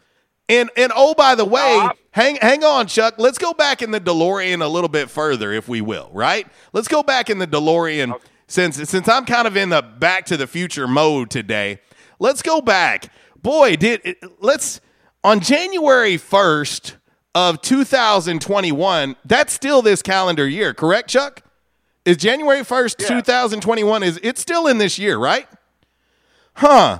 And 0.47 0.69
and 0.77 0.91
oh 0.95 1.13
by 1.15 1.35
the 1.35 1.45
way, 1.45 1.87
hang 2.11 2.35
hang 2.35 2.63
on, 2.63 2.87
Chuck. 2.87 3.15
Let's 3.17 3.37
go 3.37 3.53
back 3.53 3.81
in 3.81 3.91
the 3.91 4.01
DeLorean 4.01 4.61
a 4.63 4.67
little 4.67 4.89
bit 4.89 5.09
further, 5.09 5.51
if 5.53 5.67
we 5.69 5.81
will. 5.81 6.09
Right? 6.13 6.45
Let's 6.73 6.87
go 6.87 7.03
back 7.03 7.29
in 7.29 7.39
the 7.39 7.47
DeLorean 7.47 8.19
since 8.51 8.75
since 8.89 9.07
I'm 9.07 9.25
kind 9.25 9.47
of 9.47 9.55
in 9.55 9.69
the 9.69 9.81
Back 9.81 10.25
to 10.25 10.37
the 10.37 10.45
Future 10.45 10.87
mode 10.87 11.29
today. 11.29 11.79
Let's 12.19 12.41
go 12.41 12.61
back. 12.61 13.11
Boy, 13.41 13.77
did 13.77 14.17
let's 14.39 14.81
on 15.23 15.39
January 15.39 16.17
first 16.17 16.97
of 17.33 17.61
2021. 17.61 19.15
That's 19.23 19.53
still 19.53 19.81
this 19.81 20.01
calendar 20.01 20.47
year, 20.47 20.73
correct, 20.73 21.09
Chuck? 21.09 21.43
Is 22.03 22.17
January 22.17 22.63
first, 22.63 22.99
2021? 22.99 24.03
Is 24.03 24.19
it's 24.21 24.41
still 24.41 24.67
in 24.67 24.79
this 24.79 24.99
year, 24.99 25.17
right? 25.17 25.47
Huh? 26.55 26.99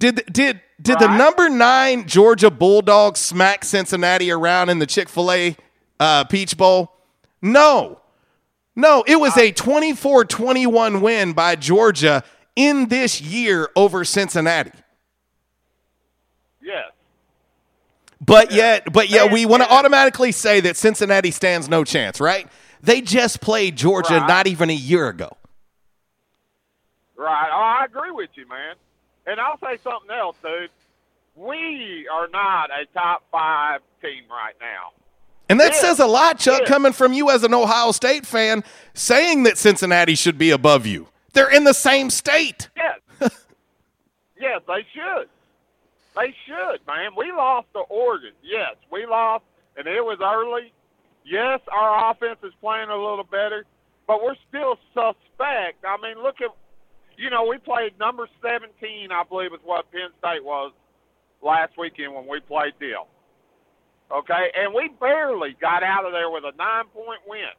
Did 0.00 0.24
did 0.32 0.60
did 0.82 0.98
the 0.98 1.16
number 1.16 1.48
nine 1.48 2.08
Georgia 2.08 2.50
Bulldogs 2.50 3.20
smack 3.20 3.64
Cincinnati 3.64 4.32
around 4.32 4.68
in 4.68 4.80
the 4.80 4.86
Chick 4.86 5.08
Fil 5.08 5.30
A 5.30 5.56
uh, 6.00 6.24
Peach 6.24 6.56
Bowl? 6.56 6.92
No, 7.40 8.00
no. 8.78 9.04
It 9.06 9.16
was 9.16 9.36
a 9.36 9.52
24-21 9.52 11.02
win 11.02 11.32
by 11.34 11.56
Georgia 11.56 12.24
in 12.56 12.88
this 12.88 13.20
year 13.20 13.68
over 13.76 14.04
Cincinnati. 14.04 14.72
Yes. 16.62 16.90
But 18.20 18.50
yet, 18.52 18.92
but 18.92 19.08
yet, 19.10 19.30
we 19.30 19.46
want 19.46 19.62
to 19.62 19.70
automatically 19.70 20.32
say 20.32 20.60
that 20.60 20.76
Cincinnati 20.76 21.30
stands 21.30 21.68
no 21.68 21.84
chance, 21.84 22.20
right? 22.20 22.48
They 22.82 23.00
just 23.00 23.40
played 23.40 23.76
Georgia 23.76 24.18
Right. 24.18 24.28
not 24.28 24.46
even 24.46 24.70
a 24.70 24.74
year 24.74 25.08
ago. 25.08 25.36
Right. 27.16 27.48
Oh, 27.52 27.80
I 27.80 27.84
agree 27.84 28.10
with 28.10 28.30
you, 28.34 28.46
man. 28.48 28.74
And 29.26 29.40
I'll 29.40 29.58
say 29.58 29.78
something 29.82 30.10
else, 30.10 30.36
dude. 30.42 30.70
We 31.36 32.08
are 32.12 32.28
not 32.28 32.70
a 32.70 32.86
top 32.92 33.22
five 33.30 33.80
team 34.02 34.24
right 34.30 34.54
now. 34.60 34.92
And 35.48 35.58
that 35.60 35.72
Yeah. 35.72 35.78
says 35.80 35.98
a 36.00 36.06
lot, 36.06 36.38
Chuck, 36.38 36.60
Yeah. 36.62 36.66
coming 36.66 36.92
from 36.92 37.12
you 37.12 37.30
as 37.30 37.42
an 37.42 37.54
Ohio 37.54 37.92
State 37.92 38.26
fan, 38.26 38.62
saying 38.94 39.44
that 39.44 39.56
Cincinnati 39.58 40.14
should 40.14 40.36
be 40.38 40.50
above 40.50 40.86
you. 40.86 41.08
They're 41.32 41.50
in 41.50 41.64
the 41.64 41.74
same 41.74 42.10
state. 42.10 42.68
Yes. 42.76 43.00
yes, 44.38 44.62
they 44.66 44.86
should. 44.94 45.28
They 46.16 46.34
should, 46.46 46.86
man. 46.86 47.10
We 47.16 47.30
lost 47.32 47.68
to 47.74 47.80
Oregon. 47.80 48.32
Yes, 48.42 48.74
we 48.90 49.06
lost, 49.06 49.44
and 49.76 49.86
it 49.86 50.04
was 50.04 50.18
early. 50.20 50.72
Yes, 51.24 51.60
our 51.70 52.10
offense 52.10 52.38
is 52.42 52.52
playing 52.60 52.88
a 52.88 52.96
little 52.96 53.24
better, 53.24 53.64
but 54.06 54.22
we're 54.22 54.36
still 54.48 54.78
suspect. 54.94 55.84
I 55.86 55.96
mean, 56.02 56.22
look 56.22 56.40
at, 56.40 56.50
you 57.16 57.30
know, 57.30 57.44
we 57.44 57.58
played 57.58 57.98
number 57.98 58.28
17, 58.42 59.12
I 59.12 59.22
believe 59.24 59.52
is 59.52 59.60
what 59.64 59.90
Penn 59.92 60.08
State 60.18 60.42
was 60.44 60.72
last 61.42 61.76
weekend 61.78 62.14
when 62.14 62.26
we 62.26 62.40
played 62.40 62.72
Deal. 62.80 63.06
Okay, 64.10 64.50
and 64.56 64.72
we 64.72 64.88
barely 65.00 65.54
got 65.60 65.82
out 65.82 66.06
of 66.06 66.12
there 66.12 66.30
with 66.30 66.44
a 66.44 66.56
nine 66.56 66.86
point 66.94 67.20
win. 67.26 67.52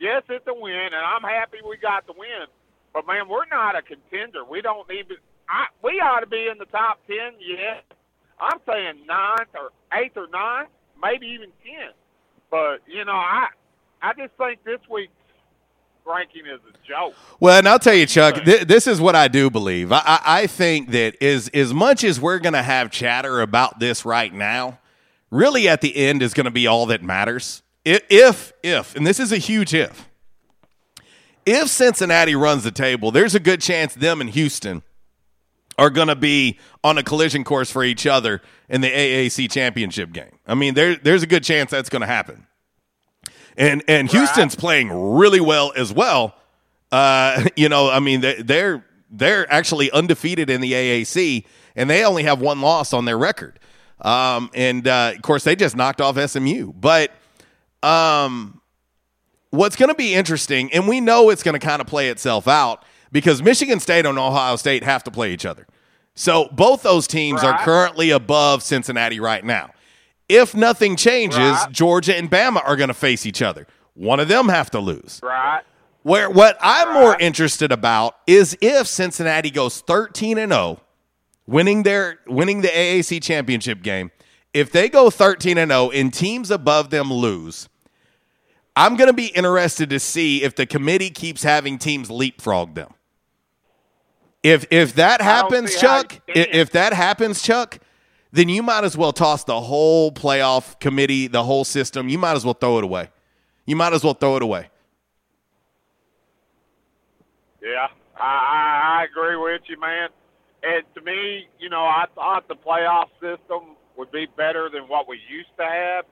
Yes, 0.00 0.22
it's 0.28 0.46
a 0.48 0.54
win, 0.54 0.90
and 0.92 0.94
I'm 0.94 1.22
happy 1.22 1.58
we 1.66 1.76
got 1.76 2.06
the 2.06 2.14
win. 2.16 2.46
But 2.92 3.06
man, 3.06 3.28
we're 3.28 3.46
not 3.46 3.76
a 3.76 3.82
contender. 3.82 4.44
We 4.44 4.60
don't 4.60 4.90
even. 4.90 5.18
I, 5.48 5.66
we 5.82 6.00
ought 6.00 6.20
to 6.20 6.26
be 6.26 6.48
in 6.50 6.58
the 6.58 6.64
top 6.66 6.98
ten. 7.06 7.34
Yes, 7.38 7.82
I'm 8.40 8.58
saying 8.66 9.06
ninth 9.06 9.50
or 9.54 9.70
eighth 9.96 10.16
or 10.16 10.26
ninth, 10.28 10.68
maybe 11.00 11.26
even 11.28 11.50
ten. 11.64 11.92
But 12.50 12.78
you 12.88 13.04
know, 13.04 13.12
I 13.12 13.46
I 14.02 14.12
just 14.14 14.32
think 14.36 14.64
this 14.64 14.80
week's 14.90 15.12
ranking 16.04 16.46
is 16.46 16.60
a 16.68 16.72
joke. 16.86 17.14
Well, 17.38 17.56
and 17.58 17.68
I'll 17.68 17.78
tell 17.78 17.94
you, 17.94 18.06
Chuck, 18.06 18.44
th- 18.44 18.62
this 18.62 18.88
is 18.88 19.00
what 19.00 19.14
I 19.14 19.28
do 19.28 19.48
believe. 19.50 19.92
I, 19.92 19.98
I, 20.04 20.20
I 20.24 20.46
think 20.48 20.90
that 20.90 21.22
is 21.22 21.48
as 21.54 21.72
much 21.72 22.02
as 22.02 22.20
we're 22.20 22.40
going 22.40 22.54
to 22.54 22.62
have 22.62 22.90
chatter 22.90 23.40
about 23.40 23.78
this 23.78 24.04
right 24.04 24.32
now, 24.34 24.80
really 25.32 25.68
at 25.68 25.80
the 25.80 25.96
end 25.96 26.22
is 26.22 26.34
going 26.34 26.44
to 26.44 26.52
be 26.52 26.68
all 26.68 26.86
that 26.86 27.02
matters. 27.02 27.62
If, 27.84 28.52
if, 28.62 28.94
and 28.94 29.04
this 29.04 29.18
is 29.18 29.32
a 29.32 29.38
huge 29.38 29.74
if, 29.74 30.08
if 31.44 31.68
Cincinnati 31.68 32.36
runs 32.36 32.62
the 32.62 32.70
table, 32.70 33.10
there's 33.10 33.34
a 33.34 33.40
good 33.40 33.60
chance 33.60 33.94
them 33.94 34.20
and 34.20 34.30
Houston 34.30 34.84
are 35.78 35.90
going 35.90 36.08
to 36.08 36.14
be 36.14 36.58
on 36.84 36.98
a 36.98 37.02
collision 37.02 37.42
course 37.42 37.72
for 37.72 37.82
each 37.82 38.06
other 38.06 38.40
in 38.68 38.82
the 38.82 38.90
AAC 38.90 39.50
championship 39.50 40.12
game. 40.12 40.38
I 40.46 40.54
mean, 40.54 40.74
there, 40.74 40.94
there's 40.94 41.24
a 41.24 41.26
good 41.26 41.42
chance 41.42 41.72
that's 41.72 41.88
going 41.88 42.02
to 42.02 42.06
happen. 42.06 42.46
And 43.56 43.82
and 43.86 44.10
Houston's 44.10 44.54
playing 44.54 44.90
really 44.90 45.40
well 45.40 45.72
as 45.76 45.92
well. 45.92 46.34
Uh, 46.90 47.44
you 47.56 47.68
know, 47.68 47.90
I 47.90 48.00
mean, 48.00 48.22
they're 48.22 48.84
they're 49.10 49.50
actually 49.52 49.90
undefeated 49.90 50.48
in 50.48 50.62
the 50.62 50.72
AAC, 50.72 51.44
and 51.76 51.90
they 51.90 52.02
only 52.04 52.22
have 52.22 52.40
one 52.40 52.62
loss 52.62 52.94
on 52.94 53.04
their 53.04 53.18
record. 53.18 53.58
Um, 54.02 54.50
and 54.54 54.86
uh, 54.86 55.12
of 55.14 55.22
course, 55.22 55.44
they 55.44 55.56
just 55.56 55.76
knocked 55.76 56.00
off 56.00 56.18
SMU. 56.18 56.72
But 56.72 57.12
um, 57.82 58.60
what's 59.50 59.76
going 59.76 59.88
to 59.88 59.94
be 59.94 60.14
interesting, 60.14 60.72
and 60.72 60.88
we 60.88 61.00
know 61.00 61.30
it's 61.30 61.42
going 61.42 61.58
to 61.58 61.64
kind 61.64 61.80
of 61.80 61.86
play 61.86 62.08
itself 62.08 62.48
out 62.48 62.84
because 63.12 63.42
Michigan 63.42 63.80
State 63.80 64.06
and 64.06 64.18
Ohio 64.18 64.56
State 64.56 64.82
have 64.84 65.04
to 65.04 65.10
play 65.10 65.32
each 65.32 65.46
other. 65.46 65.66
So 66.14 66.48
both 66.52 66.82
those 66.82 67.06
teams 67.06 67.42
are 67.42 67.58
currently 67.64 68.10
above 68.10 68.62
Cincinnati 68.62 69.18
right 69.20 69.44
now. 69.44 69.70
If 70.28 70.54
nothing 70.54 70.96
changes, 70.96 71.38
Right. 71.38 71.68
Georgia 71.72 72.16
and 72.16 72.30
Bama 72.30 72.62
are 72.66 72.76
going 72.76 72.88
to 72.88 72.94
face 72.94 73.24
each 73.26 73.42
other. 73.42 73.66
One 73.94 74.20
of 74.20 74.28
them 74.28 74.48
have 74.48 74.70
to 74.70 74.80
lose. 74.80 75.20
Right. 75.22 75.62
Where 76.02 76.28
what 76.28 76.58
I'm 76.60 76.94
more 76.94 77.16
interested 77.18 77.70
about 77.70 78.16
is 78.26 78.56
if 78.60 78.86
Cincinnati 78.86 79.50
goes 79.50 79.80
13 79.82 80.38
and 80.38 80.52
0, 80.52 80.80
winning 81.46 81.82
their 81.82 82.18
winning 82.26 82.62
the 82.62 82.68
AAC 82.68 83.22
championship 83.22 83.82
game. 83.82 84.10
If 84.52 84.70
they 84.70 84.88
go 84.88 85.08
13 85.10 85.56
and 85.58 85.70
0 85.70 85.90
and 85.90 86.12
teams 86.12 86.50
above 86.50 86.90
them 86.90 87.10
lose, 87.12 87.68
I'm 88.76 88.96
going 88.96 89.08
to 89.08 89.14
be 89.14 89.26
interested 89.28 89.88
to 89.90 89.98
see 89.98 90.42
if 90.42 90.54
the 90.54 90.66
committee 90.66 91.10
keeps 91.10 91.42
having 91.42 91.78
teams 91.78 92.10
leapfrog 92.10 92.74
them. 92.74 92.92
If 94.42 94.66
if 94.70 94.94
that 94.94 95.20
happens, 95.22 95.74
Chuck, 95.80 96.20
i- 96.28 96.32
if 96.52 96.70
that 96.72 96.92
happens, 96.92 97.40
Chuck, 97.42 97.78
then 98.32 98.48
you 98.48 98.62
might 98.62 98.82
as 98.84 98.96
well 98.96 99.12
toss 99.12 99.44
the 99.44 99.60
whole 99.60 100.10
playoff 100.10 100.78
committee, 100.80 101.28
the 101.28 101.44
whole 101.44 101.64
system. 101.64 102.08
You 102.08 102.18
might 102.18 102.32
as 102.34 102.44
well 102.44 102.54
throw 102.54 102.78
it 102.78 102.84
away. 102.84 103.10
You 103.66 103.76
might 103.76 103.92
as 103.92 104.02
well 104.02 104.14
throw 104.14 104.36
it 104.36 104.42
away. 104.42 104.68
Yeah, 107.62 107.86
I, 108.18 109.00
I 109.00 109.04
agree 109.04 109.36
with 109.36 109.62
you, 109.68 109.78
man. 109.78 110.08
And 110.62 110.82
to 110.94 111.00
me, 111.00 111.48
you 111.58 111.68
know, 111.68 111.82
I 111.82 112.06
thought 112.14 112.48
the 112.48 112.54
playoff 112.54 113.08
system 113.20 113.76
would 113.96 114.10
be 114.10 114.26
better 114.36 114.70
than 114.72 114.82
what 114.84 115.08
we 115.08 115.18
used 115.28 115.50
to 115.58 115.64
have. 115.64 116.04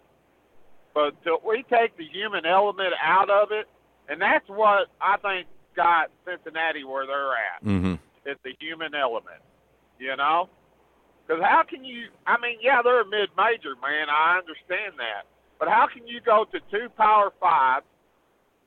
But 0.93 1.23
till 1.23 1.41
we 1.47 1.65
take 1.71 1.97
the 1.97 2.05
human 2.05 2.45
element 2.45 2.95
out 3.03 3.31
of 3.31 3.53
it, 3.53 3.69
and 4.09 4.21
that's 4.21 4.49
what 4.49 4.89
I 5.01 5.17
think 5.19 5.47
got 5.77 6.11
Cincinnati 6.27 6.85
where 6.85 7.07
they're 7.07 7.33
at. 7.33 7.65
Mm-hmm. 7.65 7.95
It's 8.25 8.41
the 8.43 8.55
human 8.59 8.95
element, 8.95 9.41
you 9.99 10.17
know? 10.17 10.49
Because 11.27 11.43
how 11.45 11.63
can 11.63 11.85
you, 11.85 12.09
I 12.27 12.37
mean, 12.41 12.59
yeah, 12.61 12.83
they're 12.83 13.03
a 13.03 13.07
mid 13.07 13.31
major, 13.37 13.77
man. 13.81 14.09
I 14.11 14.39
understand 14.39 14.95
that. 14.99 15.27
But 15.61 15.69
how 15.69 15.87
can 15.87 16.09
you 16.09 16.21
go 16.21 16.45
to 16.51 16.59
two 16.71 16.89
Power 16.97 17.33
Fives, 17.39 17.85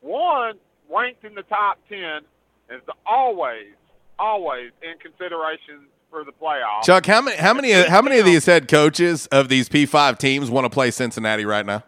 one 0.02 0.54
ranked 0.90 1.26
in 1.26 1.36
the 1.36 1.44
top 1.44 1.80
10, 1.90 2.22
is 2.70 2.82
always, 3.06 3.76
always 4.20 4.72
in 4.82 4.98
consideration 5.00 5.88
for 6.10 6.24
the 6.24 6.32
playoffs? 6.32 6.84
Chuck, 6.84 7.06
how 7.06 7.22
many 7.22 7.38
how 7.38 7.54
many 7.54 7.72
how 7.72 8.02
many 8.02 8.20
of 8.20 8.26
these 8.26 8.46
head 8.46 8.68
coaches 8.68 9.28
of 9.28 9.50
these 9.50 9.70
P 9.70 9.86
five 9.86 10.18
teams 10.18 10.50
want 10.50 10.66
to 10.66 10.70
play 10.70 10.92
Cincinnati 10.92 11.46
right 11.46 11.66
now? 11.66 11.84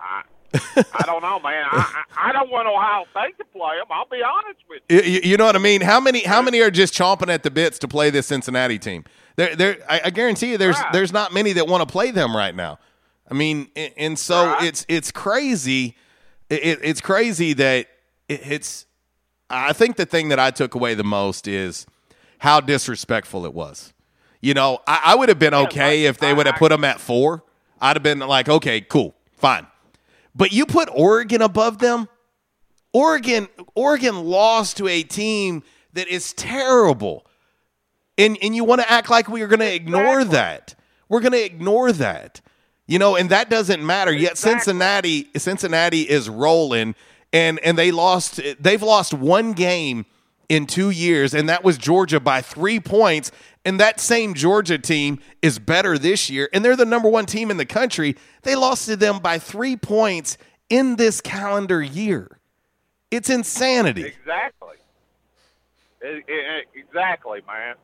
I 0.00 1.02
don't 1.06 1.22
know, 1.22 1.40
man. 1.40 1.64
I, 1.68 2.04
I, 2.16 2.28
I 2.28 2.32
don't 2.32 2.48
want 2.48 2.68
Ohio 2.68 3.04
State 3.10 3.36
to 3.38 3.44
play 3.46 3.76
them. 3.76 3.86
I'll 3.90 4.06
be 4.08 4.22
honest 4.22 4.60
with 4.68 4.82
you. 4.88 5.00
You, 5.12 5.20
you- 5.30 5.36
know 5.36 5.46
what 5.46 5.56
I 5.56 5.58
mean? 5.58 5.80
How 5.80 5.98
many 5.98 6.20
how 6.22 6.40
many 6.42 6.60
are 6.60 6.70
just 6.70 6.94
chomping 6.94 7.28
at 7.28 7.42
the 7.42 7.50
bits 7.50 7.78
to 7.80 7.88
play 7.88 8.10
this 8.10 8.26
Cincinnati 8.28 8.78
team? 8.78 9.04
There, 9.36 9.56
there. 9.56 9.78
I, 9.88 10.02
I 10.04 10.10
guarantee 10.10 10.52
you, 10.52 10.58
there's 10.58 10.76
there's 10.92 11.12
not 11.12 11.32
many 11.34 11.54
that 11.54 11.66
want 11.66 11.86
to 11.86 11.92
play 11.92 12.12
them 12.12 12.36
right 12.36 12.54
now. 12.54 12.78
I 13.28 13.34
mean, 13.34 13.68
and, 13.74 13.92
and 13.96 14.18
so 14.18 14.56
it's 14.60 14.86
it's 14.88 15.10
crazy. 15.10 15.96
It, 16.48 16.62
it- 16.64 16.78
it's 16.82 17.00
crazy 17.00 17.52
that 17.54 17.86
it, 18.28 18.46
it's. 18.46 18.86
I 19.50 19.72
think 19.72 19.96
the 19.96 20.06
thing 20.06 20.28
that 20.30 20.38
I 20.38 20.50
took 20.50 20.74
away 20.74 20.94
the 20.94 21.04
most 21.04 21.46
is 21.46 21.86
how 22.38 22.60
disrespectful 22.60 23.44
it 23.46 23.54
was. 23.54 23.92
You 24.40 24.54
know, 24.54 24.80
I, 24.86 25.00
I 25.06 25.14
would 25.14 25.28
have 25.28 25.38
been 25.38 25.54
okay 25.54 26.04
if 26.04 26.18
they 26.18 26.34
would 26.34 26.46
have 26.46 26.56
put 26.56 26.70
them 26.70 26.84
at 26.84 27.00
four. 27.00 27.44
I'd 27.80 27.96
have 27.96 28.02
been 28.02 28.18
like, 28.18 28.48
okay, 28.48 28.80
cool, 28.80 29.14
fine. 29.36 29.66
But 30.34 30.52
you 30.52 30.66
put 30.66 30.88
Oregon 30.92 31.42
above 31.42 31.78
them. 31.78 32.08
Oregon, 32.92 33.48
Oregon 33.74 34.24
lost 34.24 34.76
to 34.76 34.88
a 34.88 35.02
team 35.02 35.62
that 35.94 36.08
is 36.08 36.32
terrible, 36.32 37.26
and 38.18 38.36
and 38.42 38.54
you 38.54 38.64
want 38.64 38.82
to 38.82 38.90
act 38.90 39.10
like 39.10 39.28
we 39.28 39.42
are 39.42 39.48
going 39.48 39.60
to 39.60 39.74
ignore 39.74 40.24
that. 40.24 40.74
We're 41.08 41.20
going 41.20 41.32
to 41.32 41.44
ignore 41.44 41.92
that, 41.92 42.40
you 42.86 42.98
know, 42.98 43.16
and 43.16 43.30
that 43.30 43.50
doesn't 43.50 43.84
matter. 43.84 44.12
Yet 44.12 44.38
Cincinnati, 44.38 45.28
Cincinnati 45.36 46.02
is 46.02 46.28
rolling, 46.28 46.94
and 47.34 47.58
and 47.58 47.76
they 47.76 47.90
lost. 47.90 48.40
They've 48.58 48.82
lost 48.82 49.12
one 49.12 49.52
game 49.52 50.06
in 50.48 50.66
two 50.66 50.88
years, 50.90 51.34
and 51.34 51.48
that 51.50 51.62
was 51.64 51.76
Georgia 51.76 52.20
by 52.20 52.40
three 52.40 52.80
points. 52.80 53.30
And 53.66 53.80
that 53.80 53.98
same 53.98 54.34
Georgia 54.34 54.78
team 54.78 55.18
is 55.40 55.58
better 55.58 55.96
this 55.98 56.28
year, 56.30 56.48
and 56.52 56.64
they're 56.64 56.76
the 56.76 56.84
number 56.84 57.08
one 57.08 57.24
team 57.26 57.50
in 57.50 57.56
the 57.56 57.64
country. 57.66 58.14
They 58.42 58.54
lost 58.56 58.86
to 58.86 58.96
them 58.96 59.20
by 59.20 59.38
three 59.38 59.74
points 59.76 60.36
in 60.68 60.96
this 60.96 61.20
calendar 61.22 61.82
year. 61.82 62.38
It's 63.10 63.30
insanity. 63.30 64.02
Exactly. 64.04 64.76
It- 66.02 66.24
it- 66.28 66.68
exactly, 66.74 67.40
man. 67.46 67.76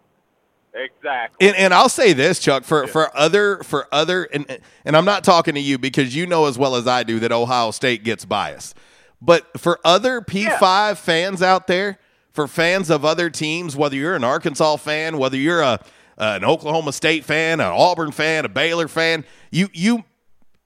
Exactly. 0.75 1.49
And, 1.49 1.57
and 1.57 1.75
I'll 1.75 1.89
say 1.89 2.13
this, 2.13 2.39
Chuck, 2.39 2.63
for, 2.65 2.87
for 2.87 3.11
other 3.17 3.59
for 3.65 3.89
other 3.91 4.25
and 4.25 4.61
and 4.85 4.97
I'm 4.97 5.05
not 5.05 5.25
talking 5.25 5.55
to 5.55 5.61
you 5.61 5.79
because 5.79 6.15
you 6.15 6.27
know 6.27 6.45
as 6.47 6.57
well 6.59 6.77
as 6.77 6.87
I 6.87 7.03
do 7.03 7.19
that 7.21 7.33
Ohio 7.33 7.71
State 7.73 8.05
gets 8.05 8.25
biased. 8.25 8.77
But 9.23 9.59
for 9.59 9.79
other 9.85 10.21
P5 10.21 10.97
fans 10.97 11.43
out 11.43 11.67
there, 11.67 11.99
for 12.33 12.47
fans 12.47 12.91
of 12.91 13.05
other 13.05 13.29
teams, 13.29 13.77
whether 13.77 13.97
you're 13.97 14.15
an 14.15 14.25
Arkansas 14.25 14.77
fan, 14.77 15.19
whether 15.19 15.37
you're 15.37 15.61
a 15.61 15.81
an 16.17 16.45
Oklahoma 16.45 16.93
State 16.93 17.25
fan, 17.25 17.61
an 17.61 17.67
Auburn 17.67 18.13
fan, 18.13 18.45
a 18.45 18.49
Baylor 18.49 18.89
fan, 18.89 19.25
you 19.51 19.69
you 19.73 20.05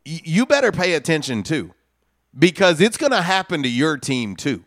you 0.05 0.47
better 0.47 0.73
pay 0.73 0.95
attention 0.95 1.43
too. 1.43 1.73
Because 2.37 2.81
it's 2.81 2.97
going 2.97 3.13
to 3.13 3.23
happen 3.23 3.63
to 3.63 3.69
your 3.69 3.97
team 3.97 4.35
too. 4.35 4.65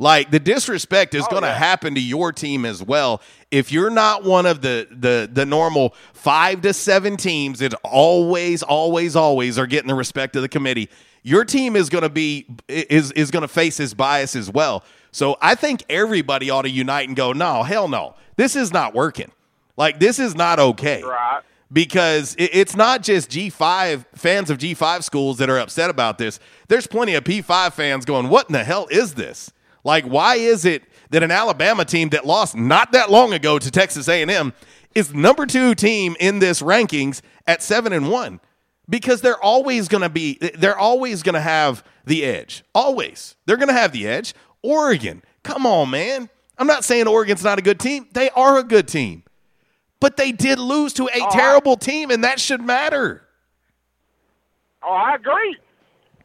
Like 0.00 0.30
the 0.30 0.40
disrespect 0.40 1.14
is 1.14 1.24
oh, 1.26 1.30
going 1.30 1.42
to 1.42 1.52
happen 1.52 1.94
to 1.94 2.00
your 2.00 2.32
team 2.32 2.64
as 2.64 2.82
well. 2.82 3.20
If 3.50 3.70
you're 3.70 3.90
not 3.90 4.24
one 4.24 4.46
of 4.46 4.62
the 4.62 4.88
the 4.90 5.28
the 5.30 5.44
normal 5.44 5.94
five 6.14 6.62
to 6.62 6.72
seven 6.72 7.18
teams 7.18 7.58
that 7.58 7.74
always, 7.84 8.62
always, 8.62 9.14
always 9.14 9.58
are 9.58 9.66
getting 9.66 9.88
the 9.88 9.94
respect 9.94 10.36
of 10.36 10.42
the 10.42 10.48
committee, 10.48 10.88
your 11.22 11.44
team 11.44 11.76
is 11.76 11.90
going 11.90 12.00
to 12.00 12.08
be 12.08 12.46
is 12.66 13.12
is 13.12 13.30
going 13.30 13.42
to 13.42 13.48
face 13.48 13.76
this 13.76 13.92
bias 13.92 14.34
as 14.34 14.50
well. 14.50 14.84
So 15.12 15.36
I 15.42 15.54
think 15.54 15.84
everybody 15.90 16.48
ought 16.48 16.62
to 16.62 16.70
unite 16.70 17.06
and 17.06 17.14
go, 17.16 17.34
no, 17.34 17.62
hell 17.62 17.86
no, 17.86 18.14
this 18.36 18.56
is 18.56 18.72
not 18.72 18.94
working. 18.94 19.30
Like 19.76 20.00
this 20.00 20.18
is 20.18 20.34
not 20.34 20.58
okay 20.58 21.02
Right. 21.02 21.42
because 21.70 22.34
it- 22.38 22.50
it's 22.54 22.74
not 22.74 23.02
just 23.02 23.28
G5 23.30 24.06
fans 24.14 24.48
of 24.48 24.56
G5 24.56 25.04
schools 25.04 25.36
that 25.38 25.50
are 25.50 25.58
upset 25.58 25.90
about 25.90 26.16
this. 26.16 26.40
There's 26.68 26.86
plenty 26.86 27.14
of 27.16 27.24
P5 27.24 27.74
fans 27.74 28.06
going, 28.06 28.30
"What 28.30 28.48
in 28.48 28.54
the 28.54 28.64
hell 28.64 28.86
is 28.90 29.12
this? 29.14 29.52
Like 29.84 30.04
why 30.04 30.36
is 30.36 30.64
it 30.64 30.82
that 31.10 31.22
an 31.22 31.30
Alabama 31.30 31.84
team 31.84 32.10
that 32.10 32.26
lost 32.26 32.56
not 32.56 32.92
that 32.92 33.10
long 33.10 33.32
ago 33.32 33.58
to 33.58 33.70
Texas 33.70 34.08
A&M 34.08 34.52
is 34.94 35.14
number 35.14 35.46
2 35.46 35.74
team 35.74 36.16
in 36.20 36.38
this 36.38 36.62
rankings 36.62 37.20
at 37.46 37.62
7 37.62 37.92
and 37.92 38.10
1?" 38.10 38.40
Because 38.88 39.20
they're 39.20 39.42
always 39.42 39.88
going 39.88 40.02
to 40.02 40.08
be 40.08 40.38
they're 40.58 40.78
always 40.78 41.22
going 41.22 41.34
to 41.34 41.40
have 41.40 41.84
the 42.04 42.24
edge. 42.24 42.64
Always. 42.74 43.36
They're 43.46 43.56
going 43.56 43.68
to 43.68 43.74
have 43.74 43.92
the 43.92 44.06
edge. 44.06 44.34
Oregon. 44.62 45.22
Come 45.42 45.66
on, 45.66 45.90
man. 45.90 46.28
I'm 46.58 46.66
not 46.66 46.84
saying 46.84 47.08
Oregon's 47.08 47.42
not 47.42 47.58
a 47.58 47.62
good 47.62 47.80
team. 47.80 48.08
They 48.12 48.28
are 48.30 48.58
a 48.58 48.62
good 48.62 48.86
team. 48.86 49.22
But 49.98 50.16
they 50.16 50.32
did 50.32 50.58
lose 50.58 50.92
to 50.94 51.04
a 51.04 51.20
oh, 51.20 51.28
terrible 51.30 51.76
team, 51.76 52.10
and 52.10 52.24
that 52.24 52.40
should 52.40 52.60
matter. 52.60 53.22
Oh, 54.82 54.92
I 54.92 55.14
agree. 55.14 55.56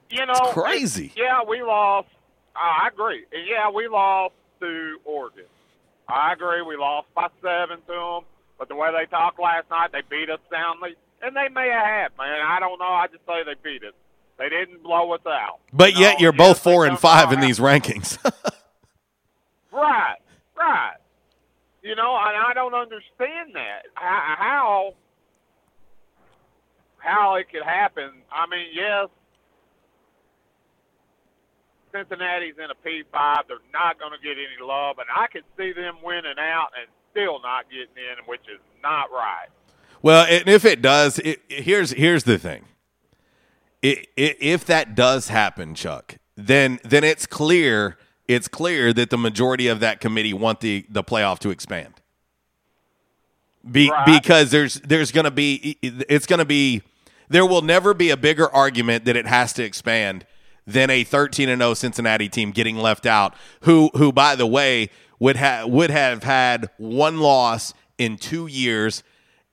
You 0.10 0.26
know, 0.26 0.34
It's 0.34 0.54
crazy. 0.54 1.12
Yeah, 1.16 1.42
we 1.48 1.62
lost. 1.62 2.08
I 2.56 2.90
agree. 2.92 3.26
Yeah, 3.32 3.70
we 3.70 3.88
lost 3.88 4.34
to 4.62 4.98
Oregon. 5.06 5.46
I 6.08 6.34
agree. 6.34 6.62
We 6.62 6.78
lost 6.78 7.08
by 7.16 7.28
seven 7.42 7.78
to 7.88 7.94
them. 7.94 8.22
But 8.58 8.70
the 8.70 8.76
way 8.76 8.90
they 8.98 9.06
talked 9.10 9.40
last 9.40 9.70
night, 9.70 9.92
they 9.92 10.02
beat 10.10 10.30
us 10.30 10.40
soundly, 10.50 10.96
and 11.22 11.36
they 11.36 11.50
may 11.50 11.68
have, 11.70 12.12
man. 12.18 12.42
I 12.46 12.60
don't 12.60 12.80
know. 12.80 12.86
I 12.86 13.08
just 13.08 13.26
say 13.26 13.44
they 13.44 13.56
beat 13.62 13.84
us. 13.84 13.94
They 14.38 14.50
didn't 14.50 14.84
blow 14.84 15.12
us 15.14 15.26
out. 15.26 15.60
But 15.74 15.98
yet 15.98 16.20
you're 16.20 16.32
both 16.32 16.60
four 16.60 16.86
and 16.86 16.98
five 17.00 17.32
in 17.34 17.40
these 17.40 17.60
rankings. 17.60 18.18
Right, 19.72 20.16
right. 20.58 20.96
You 21.84 21.96
know, 21.96 22.16
and 22.16 22.38
I 22.38 22.54
don't 22.56 22.74
understand 22.74 23.54
that. 23.56 23.82
How, 23.94 24.94
how 26.98 27.36
it 27.36 27.48
could 27.52 27.64
happen. 27.64 28.10
I 28.32 28.48
mean, 28.48 28.68
yes, 28.74 29.10
Cincinnati's 31.96 32.56
in 32.58 32.66
a 32.70 32.76
P5. 32.88 33.48
They're 33.48 33.58
not 33.74 34.00
going 34.00 34.12
to 34.12 34.18
get 34.22 34.34
any 34.38 34.66
love, 34.66 34.98
and 35.00 35.08
I 35.16 35.28
could 35.28 35.44
see 35.58 35.72
them 35.72 35.96
winning 36.04 36.36
out 36.40 36.70
and 36.80 36.88
still 37.12 37.40
not 37.42 37.66
getting 37.70 37.96
in, 37.96 38.26
which 38.26 38.42
is 38.42 38.60
not 38.84 39.12
right. 39.12 39.48
well, 40.02 40.26
and 40.30 40.48
if 40.50 40.66
it 40.66 40.82
does, 40.82 41.20
it, 41.20 41.42
it- 41.50 41.64
here's 41.64 41.92
here's 41.92 42.24
the 42.26 42.38
thing. 42.38 42.66
I 43.84 44.04
i 44.18 44.36
if 44.40 44.66
that 44.66 44.96
does 44.96 45.30
happen, 45.30 45.76
Chuck, 45.76 46.18
then 46.36 46.80
then 46.84 47.04
it's 47.04 47.26
clear 47.26 47.98
it's 48.28 48.48
clear 48.48 48.92
that 48.94 49.10
the 49.12 49.18
majority 49.18 49.68
of 49.68 49.80
that 49.80 50.02
committee 50.02 50.34
want 50.34 50.60
the 50.60 50.86
the 50.90 51.04
playoff 51.04 51.40
to 51.40 51.50
expand. 51.52 51.94
Be, 53.70 53.92
Because 54.06 54.52
there's 54.52 54.76
there's 54.82 55.12
going 55.12 55.24
to 55.24 55.32
be 55.32 55.78
it's 55.82 56.28
going 56.28 56.40
to 56.40 56.46
be 56.46 56.84
there 57.30 57.46
will 57.46 57.64
never 57.64 57.94
be 57.96 58.12
a 58.12 58.18
bigger 58.18 58.48
argument 58.54 59.06
that 59.06 59.16
it 59.16 59.26
has 59.26 59.54
to 59.54 59.64
expand 59.64 60.26
than 60.68 60.90
a 60.90 61.04
13 61.04 61.50
and 61.50 61.62
0 61.62 61.74
Cincinnati 61.74 62.30
team 62.30 62.52
getting 62.52 62.78
left 62.78 63.06
out 63.06 63.36
who 63.62 63.90
who 63.96 64.12
by 64.12 64.36
the 64.36 64.48
way 64.48 64.90
would 65.20 65.36
have 65.36 65.70
would 65.70 65.90
have 65.90 66.24
had 66.24 66.70
one 66.78 67.20
loss 67.20 67.74
in 67.98 68.18
2 68.18 68.48
years 68.48 69.04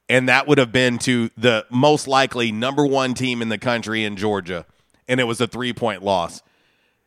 and 0.09 0.29
that 0.29 0.47
would 0.47 0.59
have 0.59 0.73
been 0.73 0.99
to 0.99 1.31
the 1.37 1.65
most 1.71 2.09
likely 2.09 2.51
number 2.51 2.85
1 2.85 3.15
team 3.15 3.43
in 3.43 3.49
the 3.49 3.59
country 3.59 4.05
in 4.05 4.17
Georgia 4.17 4.67
and 5.09 5.21
it 5.21 5.25
was 5.25 5.41
a 5.41 5.47
3 5.47 5.73
point 5.73 6.03
loss. 6.03 6.43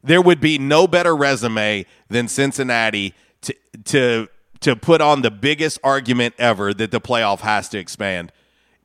There 0.04 0.22
would 0.22 0.40
be 0.40 0.60
no 0.60 0.88
better 0.88 1.16
resume 1.16 1.86
than 2.10 2.28
Cincinnati 2.28 3.14
to 3.42 3.56
to 3.86 4.30
to 4.62 4.76
put 4.76 5.02
on 5.02 5.22
the 5.22 5.32
biggest 5.32 5.80
argument 5.84 6.36
ever 6.38 6.74
that 6.74 6.92
the 6.92 7.02
playoff 7.02 7.40
has 7.40 7.70
to 7.70 7.78
expand 7.78 8.32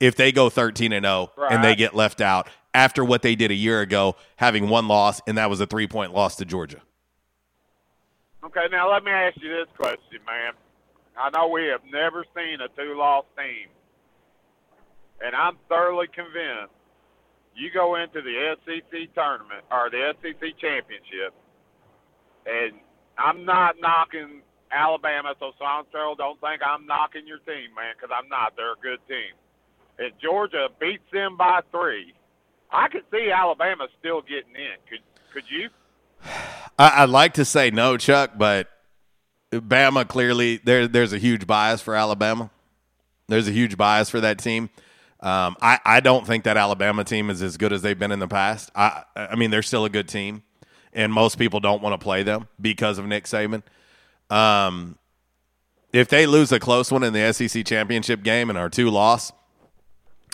if 0.00 0.16
they 0.16 0.32
go 0.32 0.48
13 0.48 0.92
and 0.92 1.04
0 1.04 1.30
and 1.50 1.62
they 1.62 1.74
get 1.74 1.94
left 1.94 2.20
out 2.20 2.48
after 2.74 3.04
what 3.04 3.22
they 3.22 3.34
did 3.34 3.50
a 3.50 3.54
year 3.54 3.80
ago 3.80 4.16
having 4.36 4.68
one 4.68 4.88
loss 4.88 5.20
and 5.26 5.38
that 5.38 5.50
was 5.50 5.60
a 5.60 5.66
3 5.66 5.86
point 5.86 6.14
loss 6.14 6.36
to 6.36 6.44
Georgia. 6.44 6.80
Okay, 8.42 8.66
now 8.70 8.90
let 8.90 9.04
me 9.04 9.10
ask 9.10 9.36
you 9.42 9.50
this 9.50 9.68
question, 9.76 10.20
man. 10.26 10.52
I 11.18 11.28
know 11.30 11.48
we 11.48 11.66
have 11.66 11.82
never 11.92 12.24
seen 12.34 12.60
a 12.60 12.68
two-loss 12.68 13.26
team, 13.36 13.68
and 15.22 15.34
I'm 15.34 15.56
thoroughly 15.68 16.06
convinced 16.06 16.72
you 17.54 17.70
go 17.70 17.96
into 17.96 18.22
the 18.22 18.56
SEC 18.64 19.14
tournament 19.14 19.64
or 19.70 19.90
the 19.90 20.14
SEC 20.22 20.40
championship, 20.58 21.34
and 22.46 22.80
I'm 23.18 23.44
not 23.44 23.76
knocking 23.78 24.40
Alabama, 24.72 25.34
so 25.38 25.52
Sonsero, 25.60 26.16
don't 26.16 26.40
think 26.40 26.62
I'm 26.64 26.86
knocking 26.86 27.26
your 27.26 27.38
team, 27.38 27.74
man, 27.76 27.94
because 27.96 28.14
I'm 28.16 28.28
not. 28.28 28.54
They're 28.56 28.72
a 28.72 28.82
good 28.82 29.00
team. 29.08 29.34
If 29.98 30.16
Georgia 30.18 30.68
beats 30.80 31.04
them 31.12 31.36
by 31.36 31.60
three, 31.70 32.14
I 32.72 32.88
could 32.88 33.04
see 33.10 33.30
Alabama 33.30 33.88
still 33.98 34.22
getting 34.22 34.54
in. 34.54 34.76
Could 34.88 35.00
could 35.32 35.44
you? 35.50 35.70
I, 36.78 37.02
I'd 37.02 37.10
like 37.10 37.34
to 37.34 37.44
say 37.44 37.70
no, 37.70 37.96
Chuck, 37.96 38.32
but 38.36 38.68
Bama 39.52 40.06
clearly 40.06 40.60
there. 40.64 40.86
There's 40.86 41.12
a 41.12 41.18
huge 41.18 41.46
bias 41.46 41.80
for 41.80 41.94
Alabama. 41.94 42.50
There's 43.28 43.48
a 43.48 43.52
huge 43.52 43.76
bias 43.76 44.10
for 44.10 44.20
that 44.20 44.38
team. 44.38 44.70
Um, 45.20 45.56
I, 45.60 45.78
I 45.84 46.00
don't 46.00 46.26
think 46.26 46.44
that 46.44 46.56
Alabama 46.56 47.04
team 47.04 47.28
is 47.28 47.42
as 47.42 47.56
good 47.56 47.72
as 47.72 47.82
they've 47.82 47.98
been 47.98 48.12
in 48.12 48.18
the 48.18 48.28
past. 48.28 48.70
I 48.74 49.04
I 49.14 49.36
mean 49.36 49.50
they're 49.50 49.62
still 49.62 49.84
a 49.84 49.90
good 49.90 50.08
team, 50.08 50.42
and 50.92 51.12
most 51.12 51.38
people 51.38 51.60
don't 51.60 51.82
want 51.82 51.98
to 51.98 52.02
play 52.02 52.22
them 52.22 52.48
because 52.60 52.98
of 52.98 53.06
Nick 53.06 53.24
Saban. 53.24 53.62
Um, 54.30 54.96
if 55.92 56.08
they 56.08 56.26
lose 56.26 56.52
a 56.52 56.60
close 56.60 56.92
one 56.92 57.02
in 57.02 57.12
the 57.12 57.32
SEC 57.32 57.64
championship 57.66 58.22
game 58.22 58.48
and 58.48 58.58
are 58.58 58.70
two 58.70 58.90
loss, 58.90 59.32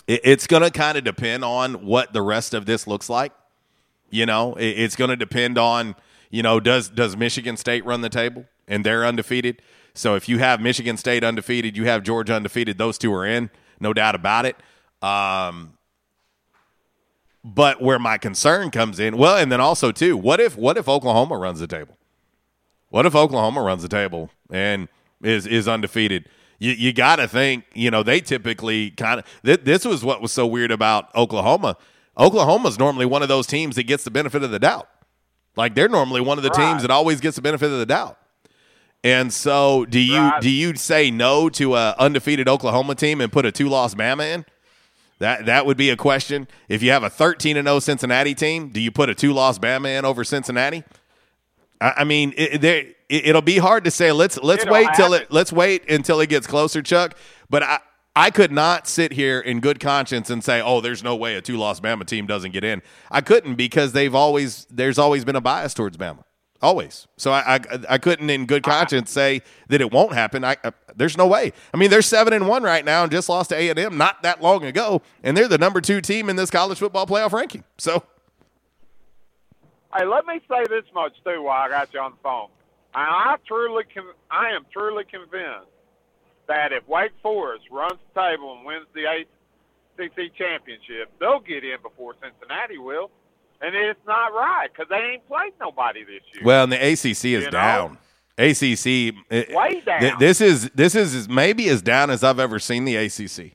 it, 0.07 0.21
it's 0.23 0.47
going 0.47 0.63
to 0.63 0.71
kind 0.71 0.97
of 0.97 1.03
depend 1.03 1.43
on 1.43 1.85
what 1.85 2.13
the 2.13 2.21
rest 2.21 2.53
of 2.53 2.65
this 2.65 2.87
looks 2.87 3.09
like. 3.09 3.33
You 4.09 4.25
know, 4.25 4.55
it, 4.55 4.79
it's 4.79 4.95
going 4.95 5.09
to 5.09 5.15
depend 5.15 5.57
on 5.57 5.95
you 6.29 6.43
know 6.43 6.59
does 6.59 6.89
does 6.89 7.15
Michigan 7.15 7.57
State 7.57 7.85
run 7.85 8.01
the 8.01 8.09
table 8.09 8.45
and 8.67 8.85
they're 8.85 9.05
undefeated. 9.05 9.61
So 9.93 10.15
if 10.15 10.29
you 10.29 10.37
have 10.39 10.61
Michigan 10.61 10.97
State 10.97 11.23
undefeated, 11.23 11.75
you 11.75 11.85
have 11.85 12.03
Georgia 12.03 12.35
undefeated. 12.35 12.77
Those 12.77 12.97
two 12.97 13.11
are 13.13 13.25
in, 13.25 13.49
no 13.79 13.93
doubt 13.93 14.13
about 14.13 14.45
it. 14.45 14.55
Um, 15.01 15.73
but 17.43 17.81
where 17.81 17.97
my 17.97 18.17
concern 18.17 18.71
comes 18.71 18.99
in, 18.99 19.17
well, 19.17 19.37
and 19.37 19.51
then 19.51 19.61
also 19.61 19.91
too, 19.91 20.17
what 20.17 20.39
if 20.39 20.57
what 20.57 20.77
if 20.77 20.87
Oklahoma 20.87 21.37
runs 21.37 21.59
the 21.59 21.67
table? 21.67 21.97
What 22.89 23.05
if 23.05 23.15
Oklahoma 23.15 23.61
runs 23.61 23.81
the 23.81 23.89
table 23.89 24.29
and 24.51 24.87
is 25.21 25.47
is 25.47 25.67
undefeated? 25.67 26.29
You 26.59 26.71
you 26.71 26.93
got 26.93 27.17
to 27.17 27.27
think, 27.27 27.65
you 27.73 27.91
know, 27.91 28.03
they 28.03 28.19
typically 28.19 28.91
kind 28.91 29.19
of 29.19 29.25
th- 29.45 29.61
this 29.63 29.85
was 29.85 30.03
what 30.03 30.21
was 30.21 30.31
so 30.31 30.45
weird 30.47 30.71
about 30.71 31.13
Oklahoma. 31.15 31.77
Oklahoma's 32.17 32.79
normally 32.79 33.05
one 33.05 33.21
of 33.21 33.27
those 33.27 33.45
teams 33.45 33.75
that 33.75 33.83
gets 33.83 34.03
the 34.03 34.11
benefit 34.11 34.41
of 34.43 34.49
the 34.51 34.59
doubt. 34.59 34.89
Like 35.55 35.75
they're 35.75 35.89
normally 35.89 36.21
one 36.21 36.37
of 36.37 36.43
the 36.43 36.49
teams 36.49 36.81
that 36.81 36.91
always 36.91 37.19
gets 37.19 37.35
the 37.35 37.41
benefit 37.41 37.71
of 37.71 37.79
the 37.79 37.85
doubt. 37.85 38.17
And 39.03 39.31
so, 39.31 39.85
do 39.85 39.99
you 39.99 40.31
do 40.41 40.49
you 40.49 40.75
say 40.75 41.11
no 41.11 41.49
to 41.49 41.75
a 41.75 41.95
undefeated 41.99 42.49
Oklahoma 42.49 42.95
team 42.95 43.21
and 43.21 43.31
put 43.31 43.45
a 43.45 43.51
two 43.51 43.69
loss 43.69 43.93
Bama 43.93 44.33
in? 44.33 44.45
That 45.19 45.45
that 45.45 45.65
would 45.65 45.77
be 45.77 45.89
a 45.89 45.95
question. 45.95 46.47
If 46.67 46.81
you 46.83 46.91
have 46.91 47.03
a 47.03 47.09
thirteen 47.09 47.57
and 47.57 47.67
zero 47.67 47.79
Cincinnati 47.79 48.35
team, 48.35 48.69
do 48.69 48.79
you 48.79 48.91
put 48.91 49.09
a 49.09 49.15
two 49.15 49.33
loss 49.33 49.59
Bama 49.59 49.97
in 49.97 50.05
over 50.05 50.23
Cincinnati? 50.23 50.83
I, 51.81 51.93
I 51.97 52.03
mean, 52.03 52.33
it, 52.37 52.63
it, 52.63 52.97
it'll 53.09 53.41
be 53.41 53.57
hard 53.57 53.83
to 53.85 53.91
say. 53.91 54.11
Let's 54.11 54.37
let's 54.37 54.65
wait 54.65 54.87
till 54.95 55.13
it 55.13 55.31
let's 55.31 55.51
wait 55.51 55.89
until 55.89 56.19
it 56.19 56.27
gets 56.27 56.47
closer, 56.47 56.81
Chuck. 56.81 57.15
But 57.49 57.63
I 57.63 57.79
I 58.15 58.31
could 58.31 58.51
not 58.51 58.87
sit 58.87 59.13
here 59.13 59.39
in 59.39 59.59
good 59.59 59.79
conscience 59.79 60.31
and 60.31 60.43
say, 60.43 60.59
oh, 60.59 60.81
there's 60.81 61.03
no 61.03 61.15
way 61.15 61.35
a 61.35 61.41
two 61.41 61.57
loss 61.57 61.79
Bama 61.79 62.05
team 62.05 62.25
doesn't 62.25 62.51
get 62.51 62.63
in. 62.63 62.81
I 63.11 63.21
couldn't 63.21 63.55
because 63.55 63.93
they've 63.93 64.15
always 64.15 64.65
there's 64.71 64.97
always 64.97 65.23
been 65.23 65.35
a 65.35 65.41
bias 65.41 65.73
towards 65.73 65.97
Bama. 65.97 66.23
Always. 66.59 67.07
So 67.17 67.31
I, 67.31 67.55
I 67.55 67.59
I 67.89 67.97
couldn't 67.99 68.29
in 68.31 68.47
good 68.47 68.63
conscience 68.63 69.11
say 69.11 69.43
that 69.69 69.81
it 69.81 69.91
won't 69.91 70.13
happen. 70.13 70.43
I, 70.43 70.57
I 70.63 70.71
there's 70.95 71.15
no 71.15 71.27
way. 71.27 71.53
I 71.71 71.77
mean, 71.77 71.91
they're 71.91 72.01
seven 72.01 72.33
and 72.33 72.47
one 72.47 72.63
right 72.63 72.83
now 72.83 73.03
and 73.03 73.11
just 73.11 73.29
lost 73.29 73.51
to 73.51 73.55
A 73.55 73.69
and 73.69 73.77
M 73.77 73.97
not 73.97 74.23
that 74.23 74.41
long 74.41 74.65
ago, 74.65 75.03
and 75.21 75.37
they're 75.37 75.47
the 75.47 75.59
number 75.59 75.79
two 75.79 76.01
team 76.01 76.27
in 76.27 76.35
this 76.35 76.49
college 76.49 76.79
football 76.79 77.05
playoff 77.05 77.33
ranking. 77.33 77.63
So 77.77 78.01
Hey, 79.97 80.05
let 80.05 80.25
me 80.25 80.39
say 80.49 80.63
this 80.69 80.85
much 80.93 81.13
too 81.23 81.41
while 81.43 81.61
I 81.63 81.69
got 81.69 81.93
you 81.93 81.99
on 81.99 82.11
the 82.11 82.17
phone. 82.23 82.49
I 82.93 83.35
truly, 83.47 83.83
con- 83.93 84.13
I 84.31 84.49
am 84.51 84.65
truly 84.71 85.03
convinced 85.05 85.71
that 86.47 86.71
if 86.71 86.87
Wake 86.87 87.11
Forest 87.21 87.65
runs 87.71 87.99
the 88.13 88.21
table 88.21 88.55
and 88.57 88.65
wins 88.65 88.85
the 88.93 89.05
ACC 89.05 90.33
championship, 90.35 91.11
they'll 91.19 91.39
get 91.39 91.63
in 91.63 91.77
before 91.81 92.15
Cincinnati 92.21 92.77
will. 92.77 93.11
And 93.59 93.75
it's 93.75 93.99
not 94.05 94.33
right 94.33 94.67
because 94.71 94.87
they 94.89 94.97
ain't 95.13 95.27
played 95.27 95.53
nobody 95.59 96.03
this 96.03 96.21
year. 96.33 96.43
well, 96.45 96.63
and 96.63 96.71
the 96.71 96.77
ACC 96.77 97.05
is 97.09 97.25
You 97.25 97.39
know? 97.45 97.49
down. 97.51 97.97
ACC 98.37 98.85
it- 99.31 99.49
eh, 99.49 99.55
Way 99.55 99.77
eh, 99.77 99.81
down. 99.83 99.99
th- 99.99 100.13
this 100.19 100.41
is 100.41 100.69
this 100.75 100.93
is 100.93 101.27
maybe 101.27 101.67
as 101.69 101.81
down 101.81 102.11
as 102.11 102.23
I've 102.23 102.39
ever 102.39 102.59
seen 102.59 102.85
the 102.85 102.95
ACC. 102.95 103.53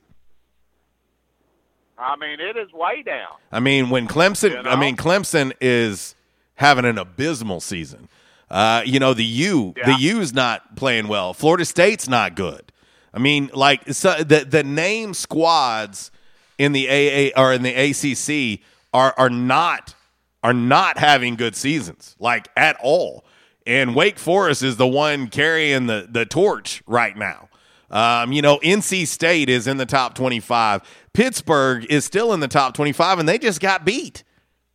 I 1.97 2.17
mean, 2.17 2.39
it 2.41 2.57
is 2.57 2.71
way 2.73 3.01
down. 3.01 3.29
I 3.49 3.61
mean, 3.61 3.89
when 3.89 4.09
Clemson, 4.09 4.51
You 4.51 4.63
know? 4.63 4.69
I 4.69 4.75
mean, 4.75 4.97
Clemson 4.97 5.53
is 5.61 6.15
having 6.55 6.85
an 6.85 6.97
abysmal 6.97 7.59
season. 7.59 8.09
Uh, 8.49 8.83
you 8.85 8.99
know, 8.99 9.13
the 9.13 9.23
U, 9.23 9.73
the 9.85 9.95
U's 9.99 10.33
not 10.33 10.75
playing 10.75 11.07
well. 11.07 11.33
Florida 11.33 11.65
State's 11.65 12.07
not 12.07 12.35
good. 12.35 12.71
I 13.13 13.19
mean, 13.19 13.49
like 13.53 13.93
so 13.93 14.23
the 14.23 14.45
the 14.45 14.63
name 14.63 15.13
squads 15.13 16.11
in 16.57 16.71
the 16.71 16.87
AA 16.87 17.39
or 17.39 17.53
in 17.53 17.63
the 17.63 17.73
ACC 17.73 18.61
are 18.93 19.13
are 19.17 19.29
not 19.29 19.95
are 20.43 20.53
not 20.53 20.97
having 20.97 21.35
good 21.35 21.55
seasons, 21.55 22.15
like 22.19 22.47
at 22.55 22.77
all. 22.81 23.25
And 23.65 23.95
Wake 23.95 24.19
Forest 24.19 24.61
is 24.61 24.77
the 24.77 24.87
one 24.87 25.27
carrying 25.27 25.87
the 25.87 26.07
the 26.09 26.25
torch 26.25 26.83
right 26.85 27.15
now. 27.15 27.49
Um, 27.89 28.31
you 28.31 28.41
know, 28.41 28.57
NC 28.59 29.07
State 29.07 29.49
is 29.49 29.67
in 29.67 29.77
the 29.77 29.85
top 29.85 30.15
25. 30.15 30.81
Pittsburgh 31.13 31.85
is 31.91 32.03
still 32.03 32.33
in 32.33 32.39
the 32.39 32.47
top 32.47 32.73
25, 32.73 33.19
and 33.19 33.29
they 33.29 33.37
just 33.37 33.61
got 33.61 33.85
beat. 33.85 34.23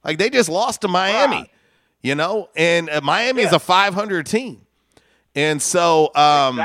Like 0.05 0.19
they 0.19 0.31
just 0.31 0.49
lost 0.49 0.83
to 0.83 0.89
Miami, 0.89 1.51
you 2.03 2.15
know, 2.15 2.49
and 2.57 2.89
uh, 2.91 3.01
Miami 3.03 3.43
is 3.43 3.53
a 3.53 3.59
500 3.59 4.27
team. 4.27 4.63
And 5.35 5.61
so, 5.63 6.11
um, 6.15 6.61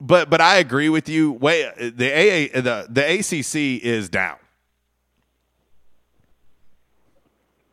but 0.00 0.28
but 0.30 0.40
I 0.40 0.58
agree 0.58 0.88
with 0.88 1.08
you. 1.08 1.32
Way 1.32 1.62
the 1.78 2.10
AA 2.12 2.60
the 2.60 2.86
the 2.90 3.18
ACC 3.18 3.82
is 3.84 4.08
down. 4.08 4.36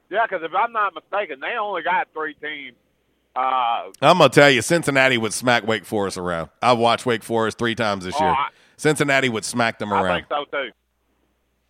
Yeah, 0.10 0.26
because 0.30 0.44
if 0.44 0.52
I'm 0.56 0.72
not 0.72 0.94
mistaken, 0.96 1.40
they 1.42 1.58
only 1.60 1.82
got 1.84 2.08
three 2.14 2.34
teams. 2.36 2.76
Uh, 3.36 3.92
I'm 4.02 4.18
gonna 4.18 4.30
tell 4.30 4.50
you, 4.50 4.62
Cincinnati 4.62 5.18
would 5.18 5.34
smack 5.34 5.68
Wake 5.68 5.86
Forest 5.86 6.18
around. 6.18 6.50
I've 6.62 6.78
watched 6.78 7.06
Wake 7.06 7.24
Forest 7.24 7.58
three 7.58 7.76
times 7.76 8.06
this 8.06 8.16
Oh, 8.18 8.24
year. 8.24 8.32
I- 8.34 8.50
Cincinnati 8.78 9.28
would 9.30 9.44
smack 9.46 9.80
them 9.80 9.92
I 9.92 10.02
around. 10.02 10.16
think 10.20 10.28
so 10.30 10.46
too. 10.52 10.70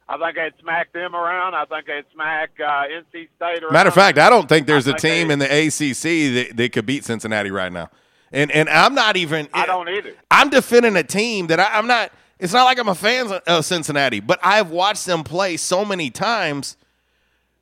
I 0.10 0.18
think 0.18 0.36
they'd 0.36 0.54
smack 0.62 0.94
them 0.94 1.16
around. 1.16 1.54
I 1.54 1.66
think 1.66 1.86
they'd 1.86 2.06
smack 2.14 2.52
uh, 2.60 2.84
NC 2.86 3.28
State 3.36 3.64
around. 3.64 3.74
Matter 3.74 3.90
of 3.90 3.94
fact, 3.96 4.18
I 4.18 4.30
don't 4.30 4.48
think 4.48 4.66
there's 4.68 4.88
I 4.88 4.92
a 4.92 4.94
think 4.94 5.02
team 5.02 5.28
they- 5.28 5.34
in 5.34 5.40
the 5.40 5.46
ACC 5.68 6.48
that, 6.50 6.58
that 6.58 6.72
could 6.72 6.86
beat 6.86 7.04
Cincinnati 7.04 7.52
right 7.52 7.72
now. 7.72 7.90
And 8.32 8.52
and 8.52 8.68
I'm 8.70 8.94
not 8.96 9.16
even. 9.18 9.48
I 9.54 9.66
don't 9.66 9.88
either. 9.90 10.14
I'm 10.32 10.50
defending 10.50 10.96
a 10.98 11.04
team 11.04 11.48
that 11.48 11.60
I, 11.60 11.78
I'm 11.78 11.88
not. 11.88 12.12
It's 12.40 12.54
not 12.54 12.66
like 12.66 12.78
I'm 12.80 12.88
a 12.90 12.96
fan 12.96 13.26
of- 13.28 13.42
of 13.48 13.66
Cincinnati, 13.66 14.20
but 14.20 14.40
I've 14.44 14.70
watched 14.70 15.06
them 15.06 15.24
play 15.24 15.58
so 15.58 15.84
many 15.86 16.10
times. 16.10 16.78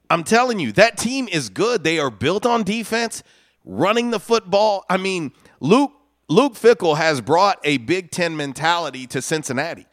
I'm 0.10 0.24
telling 0.24 0.60
you, 0.60 0.72
that 0.74 0.98
team 0.98 1.28
is 1.32 1.50
good. 1.50 1.84
They 1.84 1.98
are 1.98 2.12
built 2.12 2.46
on 2.46 2.64
defense, 2.64 3.24
running 3.64 4.12
the 4.12 4.20
football. 4.20 4.86
I 4.90 4.98
mean, 4.98 5.32
Luke 5.60 5.94
Luke 6.30 6.54
Fickell 6.54 6.98
has 6.98 7.22
brought 7.22 7.60
a 7.64 7.78
Big 7.78 8.12
Ten 8.12 8.36
mentality 8.38 9.08
to 9.08 9.22
Cincinnati, 9.22 9.86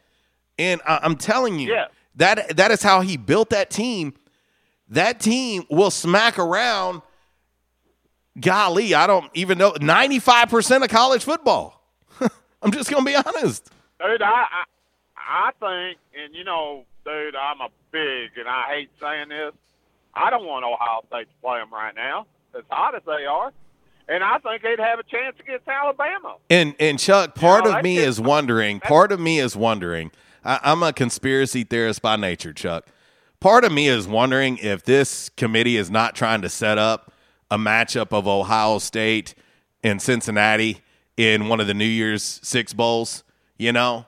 and 0.58 0.80
I, 0.86 1.00
I'm 1.02 1.16
telling 1.16 1.58
you, 1.58 1.72
Yeah. 1.72 1.86
That 2.16 2.56
that 2.56 2.70
is 2.70 2.82
how 2.82 3.00
he 3.00 3.16
built 3.16 3.50
that 3.50 3.70
team. 3.70 4.14
That 4.88 5.20
team 5.20 5.64
will 5.70 5.90
smack 5.90 6.38
around. 6.38 7.02
Golly, 8.40 8.94
I 8.94 9.06
don't 9.06 9.30
even 9.34 9.58
know 9.58 9.74
95 9.80 10.48
percent 10.48 10.84
of 10.84 10.90
college 10.90 11.24
football. 11.24 11.82
I'm 12.62 12.72
just 12.72 12.90
gonna 12.90 13.04
be 13.04 13.14
honest. 13.14 13.70
dude. 14.00 14.22
I, 14.22 14.26
I 14.26 14.64
I 15.16 15.50
think, 15.60 15.98
and 16.22 16.34
you 16.34 16.44
know, 16.44 16.84
dude, 17.04 17.34
I'm 17.36 17.60
a 17.60 17.68
big, 17.90 18.30
and 18.38 18.48
I 18.48 18.66
hate 18.74 18.90
saying 19.00 19.28
this. 19.28 19.52
I 20.14 20.30
don't 20.30 20.44
want 20.44 20.64
Ohio 20.64 21.00
State 21.08 21.28
to 21.28 21.34
play 21.42 21.58
them 21.58 21.72
right 21.72 21.94
now, 21.94 22.26
as 22.56 22.64
hot 22.70 22.94
as 22.94 23.02
they 23.06 23.24
are, 23.24 23.52
and 24.08 24.22
I 24.24 24.38
think 24.38 24.62
they'd 24.62 24.78
have 24.78 24.98
a 24.98 25.04
chance 25.04 25.36
against 25.40 25.66
Alabama. 25.68 26.36
And 26.50 26.74
and 26.80 26.98
Chuck, 26.98 27.34
part 27.34 27.64
know, 27.64 27.76
of 27.76 27.82
me 27.82 27.98
is 27.98 28.20
wondering. 28.20 28.80
Part 28.80 29.12
of 29.12 29.20
me 29.20 29.38
is 29.38 29.56
wondering. 29.56 30.10
I, 30.44 30.60
I'm 30.62 30.82
a 30.82 30.92
conspiracy 30.92 31.64
theorist 31.64 32.02
by 32.02 32.16
nature, 32.16 32.52
Chuck. 32.52 32.86
Part 33.40 33.64
of 33.64 33.72
me 33.72 33.88
is 33.88 34.06
wondering 34.06 34.58
if 34.58 34.84
this 34.84 35.28
committee 35.30 35.76
is 35.76 35.90
not 35.90 36.14
trying 36.14 36.42
to 36.42 36.48
set 36.48 36.78
up 36.78 37.12
a 37.50 37.58
matchup 37.58 38.08
of 38.12 38.26
Ohio 38.26 38.78
State 38.78 39.34
and 39.82 40.00
Cincinnati 40.00 40.80
in 41.16 41.48
one 41.48 41.60
of 41.60 41.66
the 41.66 41.74
New 41.74 41.84
Year's 41.84 42.40
Six 42.42 42.72
bowls. 42.72 43.24
You 43.58 43.72
know, 43.72 44.06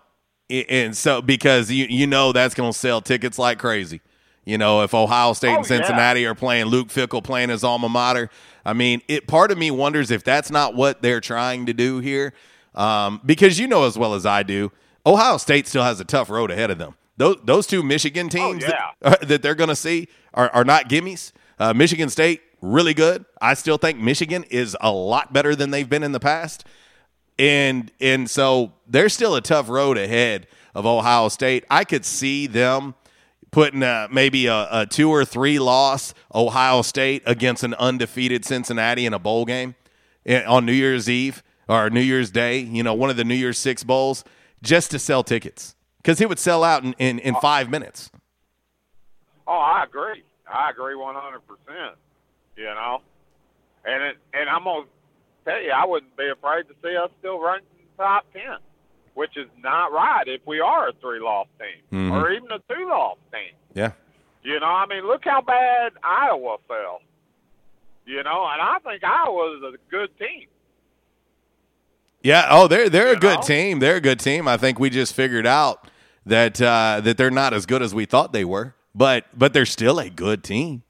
and 0.50 0.96
so 0.96 1.22
because 1.22 1.70
you 1.70 1.86
you 1.88 2.06
know 2.06 2.32
that's 2.32 2.54
going 2.54 2.72
to 2.72 2.78
sell 2.78 3.00
tickets 3.00 3.38
like 3.38 3.58
crazy. 3.58 4.00
You 4.44 4.58
know, 4.58 4.82
if 4.82 4.92
Ohio 4.94 5.32
State 5.32 5.54
Oh, 5.54 5.56
and 5.58 5.66
Cincinnati 5.66 6.26
are 6.26 6.34
playing, 6.34 6.66
Luke 6.66 6.88
Fickell 6.88 7.24
playing 7.24 7.48
his 7.48 7.64
alma 7.64 7.88
mater. 7.88 8.28
I 8.64 8.72
mean, 8.72 9.00
it. 9.08 9.26
Part 9.26 9.50
of 9.50 9.58
me 9.58 9.70
wonders 9.70 10.10
if 10.10 10.22
that's 10.22 10.50
not 10.50 10.74
what 10.74 11.02
they're 11.02 11.20
trying 11.20 11.66
to 11.66 11.72
do 11.72 11.98
here, 11.98 12.34
um, 12.74 13.20
because 13.24 13.58
you 13.58 13.66
know 13.66 13.84
as 13.84 13.96
well 13.96 14.14
as 14.14 14.26
I 14.26 14.42
do, 14.42 14.70
Ohio 15.06 15.36
State 15.36 15.66
still 15.66 15.84
has 15.84 16.00
a 16.00 16.04
tough 16.04 16.30
road 16.30 16.50
ahead 16.50 16.70
of 16.70 16.78
them. 16.78 16.94
Those 17.16 17.36
those 17.44 17.66
two 17.66 17.82
Michigan 17.82 18.28
teams 18.28 18.64
that, 18.64 19.20
that 19.28 19.42
they're 19.42 19.54
going 19.54 19.68
to 19.68 19.76
see 19.76 20.08
are, 20.32 20.50
are 20.50 20.64
not 20.64 20.88
gimmies. 20.88 21.32
Uh, 21.58 21.72
Michigan 21.72 22.08
State 22.08 22.42
really 22.60 22.94
good. 22.94 23.24
I 23.40 23.54
still 23.54 23.78
think 23.78 23.98
Michigan 23.98 24.44
is 24.50 24.76
a 24.80 24.90
lot 24.90 25.32
better 25.32 25.54
than 25.54 25.70
they've 25.70 25.88
been 25.88 26.02
in 26.02 26.12
the 26.12 26.20
past. 26.20 26.64
And 27.38 27.92
and 28.00 28.28
so 28.28 28.72
there's 28.86 29.12
still 29.12 29.34
a 29.34 29.40
tough 29.40 29.68
road 29.68 29.98
ahead 29.98 30.46
of 30.74 30.86
Ohio 30.86 31.28
State. 31.28 31.64
I 31.70 31.84
could 31.84 32.04
see 32.04 32.46
them 32.46 32.94
putting 33.50 33.84
a, 33.84 34.08
maybe 34.10 34.46
a, 34.46 34.66
a 34.70 34.86
two 34.86 35.08
or 35.10 35.24
three 35.24 35.58
loss 35.58 36.12
Ohio 36.34 36.82
State 36.82 37.22
against 37.24 37.62
an 37.62 37.74
undefeated 37.74 38.44
Cincinnati 38.44 39.06
in 39.06 39.14
a 39.14 39.18
bowl 39.18 39.44
game 39.44 39.76
eh, 40.26 40.44
on 40.44 40.66
New 40.66 40.72
Year's 40.72 41.08
Eve 41.08 41.42
or 41.68 41.88
New 41.88 42.00
Year's 42.00 42.30
Day, 42.30 42.58
you 42.58 42.82
know, 42.82 42.94
one 42.94 43.10
of 43.10 43.16
the 43.16 43.24
New 43.24 43.34
Year's 43.34 43.58
Six 43.58 43.84
bowls, 43.84 44.24
just 44.64 44.90
to 44.90 44.98
sell 44.98 45.22
tickets 45.22 45.76
because 45.98 46.20
it 46.20 46.28
would 46.28 46.38
sell 46.38 46.64
out 46.64 46.82
in, 46.82 46.94
in, 46.98 47.18
in 47.20 47.34
five 47.36 47.70
minutes. 47.70 48.10
Oh, 49.46 49.52
I 49.58 49.84
agree. 49.84 50.24
I 50.52 50.70
agree 50.70 50.94
one 50.96 51.14
hundred 51.14 51.40
percent. 51.46 51.96
You 52.56 52.64
know, 52.64 53.00
and 53.84 54.02
it, 54.02 54.16
and 54.32 54.48
I'm 54.48 54.64
gonna 54.64 54.86
tell 55.44 55.60
you, 55.60 55.70
I 55.70 55.84
wouldn't 55.84 56.16
be 56.16 56.28
afraid 56.28 56.62
to 56.68 56.74
see 56.82 56.96
us 56.96 57.10
still 57.18 57.38
the 57.98 58.02
top 58.02 58.26
ten, 58.32 58.58
which 59.14 59.36
is 59.36 59.46
not 59.62 59.92
right 59.92 60.24
if 60.26 60.40
we 60.46 60.60
are 60.60 60.88
a 60.88 60.92
three-loss 61.00 61.48
team 61.58 61.82
Mhm. 62.10 62.12
or 62.12 62.30
even 62.32 62.50
a 62.52 62.58
two-loss 62.72 63.18
team. 63.32 63.54
Yeah. 63.74 63.92
You 64.42 64.60
know, 64.60 64.66
I 64.66 64.86
mean, 64.86 65.06
look 65.06 65.24
how 65.24 65.40
bad 65.40 65.92
Iowa 66.02 66.58
fell. 66.68 67.00
You 68.06 68.22
know, 68.22 68.46
and 68.46 68.60
I 68.62 68.78
think 68.84 69.02
Iowa 69.02 69.56
is 69.56 69.62
a 69.62 69.90
good 69.90 70.16
team. 70.18 70.46
Yeah. 72.24 72.48
Oh, 72.50 72.66
they're 72.66 72.88
they're 72.88 73.08
a 73.08 73.14
You 73.14 73.20
good 73.20 73.36
know? 73.36 73.42
team. 73.46 73.78
They're 73.78 73.96
a 73.96 74.00
good 74.00 74.18
team. 74.18 74.48
I 74.48 74.56
think 74.56 74.80
we 74.80 74.90
just 74.90 75.14
figured 75.14 75.46
out 75.46 75.88
that 76.26 76.60
uh, 76.60 77.00
that 77.04 77.16
they're 77.16 77.30
not 77.30 77.54
as 77.54 77.66
good 77.66 77.82
as 77.82 77.94
we 77.94 78.06
thought 78.06 78.32
they 78.32 78.44
were, 78.44 78.74
but 78.94 79.26
but 79.38 79.52
they're 79.52 79.66
still 79.66 80.00
a 80.00 80.10
good 80.10 80.42
team. 80.42 80.82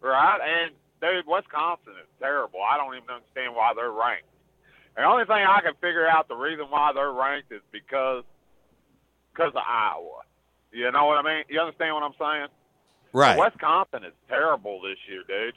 Right, 0.00 0.38
and 0.42 0.72
dude, 1.00 1.26
Wisconsin 1.28 1.92
is 2.02 2.08
terrible. 2.18 2.58
I 2.60 2.76
don't 2.76 2.96
even 2.96 3.08
understand 3.08 3.54
why 3.54 3.72
they're 3.76 3.92
ranked. 3.92 4.24
The 4.96 5.04
only 5.04 5.24
thing 5.24 5.36
I 5.48 5.60
can 5.62 5.74
figure 5.74 6.08
out 6.08 6.26
the 6.26 6.34
reason 6.34 6.66
why 6.68 6.92
they're 6.94 7.12
ranked 7.12 7.52
is 7.52 7.60
because 7.70 8.24
because 9.32 9.52
of 9.54 9.62
Iowa. 9.66 10.22
You 10.72 10.90
know 10.90 11.04
what 11.04 11.18
I 11.18 11.22
mean? 11.22 11.44
You 11.48 11.60
understand 11.60 11.94
what 11.94 12.02
I'm 12.02 12.14
saying? 12.18 12.48
Right. 13.12 13.36
But 13.36 13.52
Wisconsin 13.52 14.04
is 14.04 14.14
terrible 14.28 14.80
this 14.80 14.96
year, 15.08 15.22
dude. 15.28 15.54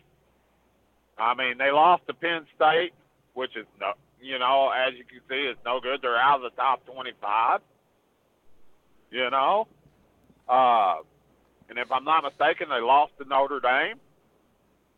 I 1.17 1.33
mean, 1.35 1.57
they 1.57 1.71
lost 1.71 2.05
to 2.07 2.13
Penn 2.13 2.45
State, 2.55 2.91
which 3.33 3.55
is 3.55 3.65
no, 3.79 3.93
you 4.25 4.39
know, 4.39 4.71
as 4.71 4.95
you 4.97 5.03
can 5.03 5.19
see, 5.29 5.47
it's 5.51 5.59
no 5.63 5.79
good. 5.79 6.01
They're 6.01 6.17
out 6.17 6.43
of 6.43 6.51
the 6.51 6.55
top 6.55 6.85
25. 6.87 7.59
You 9.11 9.29
know, 9.29 9.67
uh, 10.49 10.95
and 11.69 11.77
if 11.77 11.91
I'm 11.91 12.03
not 12.03 12.23
mistaken, 12.23 12.67
they 12.69 12.81
lost 12.81 13.13
to 13.19 13.25
Notre 13.25 13.59
Dame. 13.59 13.97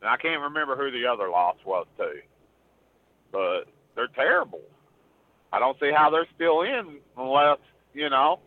And 0.02 0.10
I 0.10 0.18
can't 0.18 0.42
remember 0.42 0.76
who 0.76 0.92
the 0.92 1.08
other 1.08 1.30
loss 1.30 1.58
was 1.66 1.86
to. 1.98 2.14
But 3.32 3.66
they're 3.96 4.08
terrible. 4.08 4.62
I 5.52 5.60
don't 5.60 5.78
see 5.80 5.92
how 5.96 6.10
they're 6.10 6.28
still 6.36 6.62
in 6.62 6.98
unless, 7.18 7.60
you 7.94 8.10
know. 8.10 8.40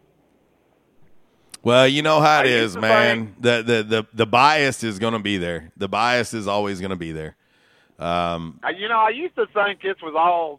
Well, 1.62 1.86
you 1.86 2.02
know 2.02 2.20
how 2.20 2.40
it 2.40 2.46
is, 2.46 2.76
man. 2.76 3.36
The, 3.38 3.62
the 3.62 3.82
the 3.82 4.06
the 4.14 4.26
bias 4.26 4.82
is 4.82 4.98
going 4.98 5.12
to 5.12 5.18
be 5.18 5.36
there. 5.36 5.70
The 5.76 5.88
bias 5.88 6.32
is 6.32 6.46
always 6.46 6.80
going 6.80 6.90
to 6.90 6.96
be 6.96 7.12
there. 7.12 7.36
Um, 7.98 8.58
You 8.76 8.88
know, 8.88 8.98
I 8.98 9.10
used 9.10 9.36
to 9.36 9.46
think 9.46 9.82
this 9.82 9.96
was 10.02 10.14
all 10.16 10.58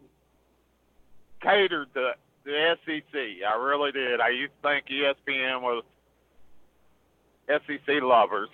catered 1.42 1.92
to 1.94 2.12
the 2.44 2.76
SEC. 2.84 3.14
I 3.14 3.56
really 3.58 3.92
did. 3.92 4.20
I 4.20 4.28
used 4.30 4.52
to 4.62 4.68
think 4.68 4.86
ESPN 4.86 5.62
was 5.62 5.84
SEC 7.48 8.02
lovers. 8.02 8.48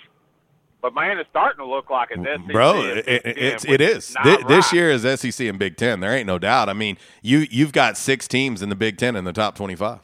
But 0.80 0.94
man, 0.94 1.18
it's 1.18 1.28
starting 1.30 1.58
to 1.58 1.66
look 1.66 1.90
like 1.90 2.10
it's 2.12 2.22
SEC. 2.22 2.52
bro, 2.52 2.82
it, 2.84 3.08
it, 3.08 3.22
it's 3.24 3.64
it 3.64 3.80
is. 3.80 4.14
not 4.14 4.24
Thi- 4.24 4.44
This 4.46 4.72
year 4.72 4.90
is 4.90 5.02
SEC 5.20 5.46
and 5.48 5.58
Big 5.58 5.76
Ten. 5.76 5.98
There 6.00 6.14
ain't 6.14 6.26
no 6.26 6.38
doubt. 6.38 6.68
I 6.68 6.72
mean, 6.72 6.96
you 7.20 7.46
you've 7.50 7.72
got 7.72 7.96
six 7.96 8.28
teams 8.28 8.62
in 8.62 8.68
the 8.68 8.76
Big 8.76 8.96
Ten 8.96 9.16
in 9.16 9.24
the 9.24 9.32
top 9.32 9.56
twenty 9.56 9.74
five. 9.74 10.00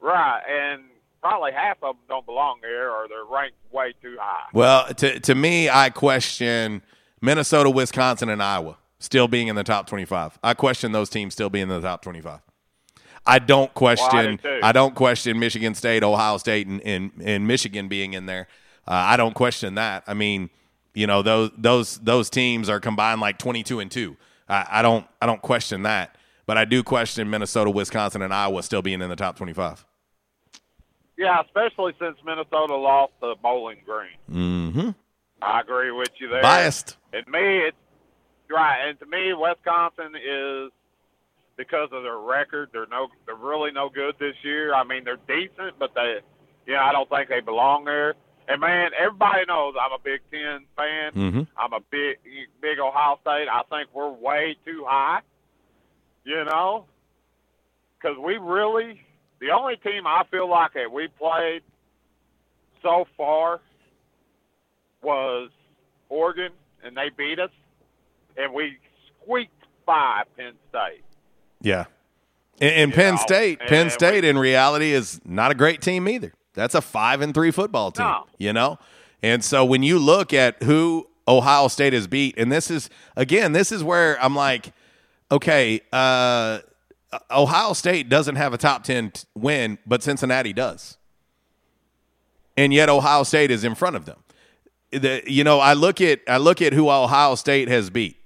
Right, 0.00 0.42
and 0.48 0.82
probably 1.22 1.52
half 1.52 1.78
of 1.82 1.96
them 1.96 2.02
don't 2.08 2.26
belong 2.26 2.58
there, 2.60 2.90
or 2.90 3.08
they're 3.08 3.24
ranked 3.24 3.56
way 3.72 3.94
too 4.02 4.16
high. 4.20 4.48
Well, 4.52 4.92
to 4.94 5.18
to 5.20 5.34
me, 5.34 5.70
I 5.70 5.88
question 5.88 6.82
Minnesota, 7.22 7.70
Wisconsin, 7.70 8.28
and 8.28 8.42
Iowa 8.42 8.76
still 8.98 9.28
being 9.28 9.48
in 9.48 9.56
the 9.56 9.64
top 9.64 9.86
twenty 9.86 10.04
five. 10.04 10.38
I 10.42 10.54
question 10.54 10.92
those 10.92 11.10
teams 11.10 11.34
still 11.34 11.50
being 11.50 11.64
in 11.64 11.68
the 11.68 11.80
top 11.80 12.02
twenty 12.02 12.20
five. 12.20 12.40
I 13.26 13.38
don't 13.38 13.72
question. 13.74 14.38
too. 14.38 14.60
I 14.62 14.72
don't 14.72 14.94
question 14.94 15.38
Michigan 15.40 15.74
State, 15.74 16.04
Ohio 16.04 16.38
State, 16.38 16.68
and, 16.68 16.80
and, 16.82 17.10
and 17.24 17.46
Michigan 17.46 17.88
being 17.88 18.12
in 18.12 18.26
there. 18.26 18.46
Uh, 18.86 18.92
I 18.92 19.16
don't 19.16 19.34
question 19.34 19.74
that. 19.74 20.04
I 20.06 20.14
mean, 20.14 20.48
you 20.94 21.06
know 21.06 21.22
those 21.22 21.50
those 21.58 21.98
those 21.98 22.30
teams 22.30 22.68
are 22.68 22.80
combined 22.80 23.20
like 23.20 23.38
twenty 23.38 23.62
two 23.62 23.80
and 23.80 23.90
two. 23.90 24.16
I, 24.48 24.66
I 24.70 24.82
don't 24.82 25.06
I 25.20 25.26
don't 25.26 25.42
question 25.42 25.82
that, 25.82 26.16
but 26.46 26.56
I 26.56 26.64
do 26.64 26.82
question 26.82 27.28
Minnesota, 27.28 27.70
Wisconsin, 27.70 28.22
and 28.22 28.32
Iowa 28.32 28.62
still 28.62 28.82
being 28.82 29.02
in 29.02 29.08
the 29.10 29.16
top 29.16 29.36
twenty 29.36 29.52
five. 29.52 29.84
Yeah, 31.18 31.40
especially 31.40 31.94
since 31.98 32.16
Minnesota 32.24 32.76
lost 32.76 33.12
to 33.22 33.34
Bowling 33.42 33.78
Green. 33.84 34.16
Mm-hmm. 34.30 34.90
I 35.42 35.60
agree 35.60 35.90
with 35.90 36.10
you 36.18 36.28
there. 36.28 36.42
Biased. 36.42 36.96
And 37.12 37.26
me, 37.28 37.58
it's 37.58 37.76
right. 38.50 38.88
And 38.88 38.98
to 39.00 39.06
me, 39.06 39.32
Wisconsin 39.34 40.14
is 40.16 40.70
because 41.56 41.88
of 41.92 42.02
their 42.02 42.18
record. 42.18 42.70
They're 42.72 42.86
no, 42.90 43.08
they're 43.24 43.34
really 43.34 43.72
no 43.72 43.88
good 43.88 44.14
this 44.18 44.36
year. 44.42 44.74
I 44.74 44.84
mean, 44.84 45.04
they're 45.04 45.18
decent, 45.26 45.78
but 45.78 45.94
they, 45.94 46.18
you 46.66 46.74
know, 46.74 46.80
I 46.80 46.92
don't 46.92 47.08
think 47.08 47.28
they 47.28 47.40
belong 47.40 47.84
there. 47.84 48.14
And 48.48 48.60
man, 48.60 48.90
everybody 48.98 49.44
knows 49.48 49.74
I'm 49.80 49.92
a 49.92 49.98
Big 50.02 50.20
Ten 50.30 50.66
fan. 50.76 51.12
Mhm. 51.12 51.46
I'm 51.56 51.72
a 51.72 51.80
big, 51.90 52.18
big 52.60 52.78
Ohio 52.78 53.18
State. 53.22 53.48
I 53.48 53.62
think 53.68 53.88
we're 53.92 54.10
way 54.10 54.56
too 54.64 54.84
high. 54.86 55.20
You 56.24 56.44
know, 56.44 56.86
because 57.98 58.18
we 58.18 58.36
really, 58.36 59.00
the 59.40 59.50
only 59.50 59.76
team 59.76 60.06
I 60.06 60.24
feel 60.30 60.48
like 60.48 60.74
that 60.74 60.90
we 60.90 61.08
played 61.08 61.62
so 62.82 63.06
far 63.16 63.60
was 65.02 65.50
Oregon, 66.08 66.52
and 66.82 66.96
they 66.96 67.10
beat 67.16 67.38
us, 67.38 67.50
and 68.36 68.52
we 68.52 68.78
squeaked 69.22 69.52
by 69.86 70.22
Penn 70.36 70.52
State. 70.70 71.02
Yeah. 71.60 71.84
And, 72.60 72.74
and 72.74 72.94
Penn 72.94 73.14
know, 73.14 73.20
State, 73.20 73.60
and 73.60 73.68
Penn 73.68 73.86
we- 73.86 73.90
State 73.90 74.24
in 74.24 74.38
reality 74.38 74.92
is 74.92 75.20
not 75.24 75.50
a 75.50 75.54
great 75.54 75.80
team 75.82 76.08
either. 76.08 76.32
That's 76.54 76.74
a 76.74 76.80
five 76.80 77.20
and 77.20 77.34
three 77.34 77.50
football 77.50 77.92
team. 77.92 78.06
No. 78.06 78.26
You 78.38 78.52
know? 78.52 78.78
And 79.22 79.44
so 79.44 79.64
when 79.64 79.82
you 79.82 79.98
look 79.98 80.32
at 80.32 80.62
who 80.62 81.06
Ohio 81.28 81.68
State 81.68 81.92
has 81.92 82.06
beat, 82.06 82.38
and 82.38 82.50
this 82.50 82.70
is 82.70 82.88
again, 83.16 83.52
this 83.52 83.72
is 83.72 83.82
where 83.84 84.22
I'm 84.22 84.34
like, 84.34 84.72
okay, 85.30 85.80
uh 85.92 86.60
Ohio 87.30 87.72
State 87.72 88.08
doesn't 88.08 88.36
have 88.36 88.52
a 88.52 88.58
top 88.58 88.84
ten 88.84 89.10
t- 89.10 89.26
win, 89.34 89.78
but 89.86 90.02
Cincinnati 90.02 90.52
does. 90.52 90.98
And 92.56 92.72
yet 92.72 92.88
Ohio 92.88 93.22
State 93.22 93.50
is 93.50 93.64
in 93.64 93.74
front 93.74 93.96
of 93.96 94.06
them. 94.06 94.18
The, 94.92 95.22
you 95.26 95.44
know, 95.44 95.58
I 95.60 95.74
look 95.74 96.00
at 96.00 96.20
I 96.26 96.38
look 96.38 96.62
at 96.62 96.72
who 96.72 96.88
Ohio 96.88 97.34
State 97.34 97.68
has 97.68 97.90
beat. 97.90 98.16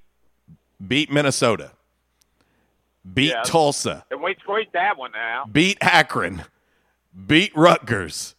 Beat 0.87 1.11
Minnesota. 1.11 1.73
Beat 3.15 3.31
Yeah. 3.31 3.43
Tulsa 3.43 4.05
And 4.11 4.23
we 4.23 4.35
squeaked 4.43 4.73
that 4.75 4.97
one 4.99 5.13
now. 5.13 5.45
beat 5.51 5.79
Akron, 5.81 6.45
beat 7.27 7.51
Rutgers, 7.57 8.35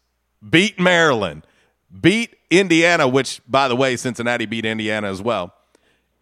beat 0.47 0.80
Maryland, 0.80 1.45
beat 1.99 2.35
Indiana, 2.51 3.07
which, 3.07 3.41
by 3.47 3.68
the 3.68 3.76
way, 3.76 3.95
Cincinnati 3.95 4.45
beat 4.45 4.65
Indiana 4.65 5.09
as 5.09 5.22
well. 5.22 5.53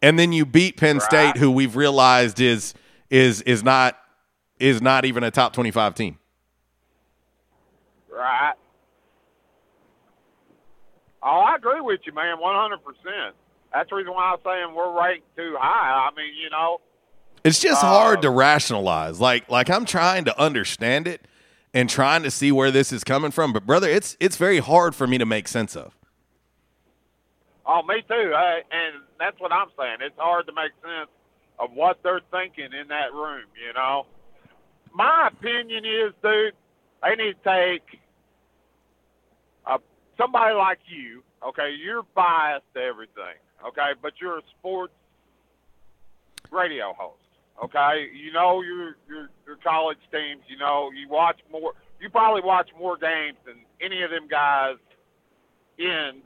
And 0.02 0.18
then 0.18 0.32
you 0.32 0.46
beat 0.46 0.78
Penn 0.78 1.02
State, 1.02 1.36
who 1.36 1.52
we've 1.52 1.76
realized 1.76 2.40
is 2.40 2.74
is 3.10 3.42
is 3.42 3.62
not 3.64 3.98
is 4.58 4.82
not 4.82 5.04
even 5.04 5.24
a 5.24 5.32
top 5.32 5.52
twenty 5.52 5.72
five 5.72 5.94
team. 5.96 6.18
Right. 8.10 8.54
Oh, 11.22 11.40
I 11.40 11.56
agree 11.58 11.82
with 11.82 12.00
you, 12.06 12.14
man, 12.14 12.38
100%. 12.38 13.32
That's 13.74 13.90
the 13.90 13.96
reason 13.98 14.14
why 14.14 14.32
I'm 14.34 14.40
saying 14.44 14.74
we're 14.76 15.00
ranked 15.00 15.36
too 15.38 15.56
high. 15.60 16.10
I 16.10 16.16
mean, 16.16 16.34
you 16.42 16.50
know, 16.50 16.82
It's 17.44 17.60
just 17.60 17.84
Uh, 17.84 17.88
hard 17.88 18.22
to 18.24 18.30
rationalize. 18.30 19.20
Like 19.22 19.50
like 19.50 19.70
I'm 19.70 19.86
trying 19.86 20.26
to 20.26 20.40
understand 20.40 21.08
it 21.08 21.22
and 21.74 21.90
trying 21.90 22.24
to 22.24 22.32
see 22.32 22.52
where 22.52 22.72
this 22.72 22.92
is 22.92 23.04
coming 23.04 23.32
from, 23.32 23.54
but 23.54 23.66
brother, 23.66 23.88
it's 23.90 24.18
it's 24.20 24.38
very 24.38 24.60
hard 24.60 24.96
for 24.96 25.06
me 25.08 25.18
to 25.18 25.26
make 25.26 25.48
sense 25.48 25.76
of. 25.76 25.96
Oh, 27.66 27.84
me 27.84 28.02
too. 28.08 28.34
Uh, 28.36 28.56
and 28.72 28.96
that's 29.20 29.40
what 29.40 29.52
I'm 29.54 29.68
saying. 29.78 29.98
It's 30.02 30.18
hard 30.18 30.48
to 30.48 30.54
make 30.54 30.72
sense 30.82 31.10
of 31.60 31.72
what 31.74 32.00
they're 32.02 32.22
thinking 32.32 32.74
in 32.74 32.88
that 32.88 33.14
room, 33.14 33.44
you 33.64 33.72
know. 33.74 34.08
My 34.92 35.30
opinion 35.32 35.86
is, 35.86 36.14
dude, 36.24 36.54
they 37.04 37.16
need 37.16 37.36
to 37.44 37.44
take 37.44 38.00
uh, 39.68 39.78
somebody 40.18 40.56
like 40.56 40.80
you, 40.88 41.22
okay? 41.48 41.70
You're 41.80 42.02
biased 42.16 42.66
to 42.74 42.82
everything, 42.82 43.38
okay? 43.68 43.92
But 44.02 44.14
you're 44.22 44.38
a 44.40 44.42
sports 44.60 44.94
radio 46.52 46.94
host, 46.98 47.22
okay? 47.64 48.08
You 48.14 48.32
know 48.32 48.62
your, 48.62 48.96
your, 49.08 49.30
your 49.46 49.58
college 49.64 49.98
teams. 50.12 50.42
You 50.48 50.58
know, 50.58 50.90
you 50.96 51.08
watch 51.10 51.40
more. 51.52 51.74
You 52.00 52.10
probably 52.10 52.42
watch 52.42 52.70
more 52.80 52.98
games 52.98 53.38
than 53.46 53.56
any 53.82 54.02
of 54.04 54.10
them 54.10 54.28
guys 54.30 54.78
in 55.78 56.22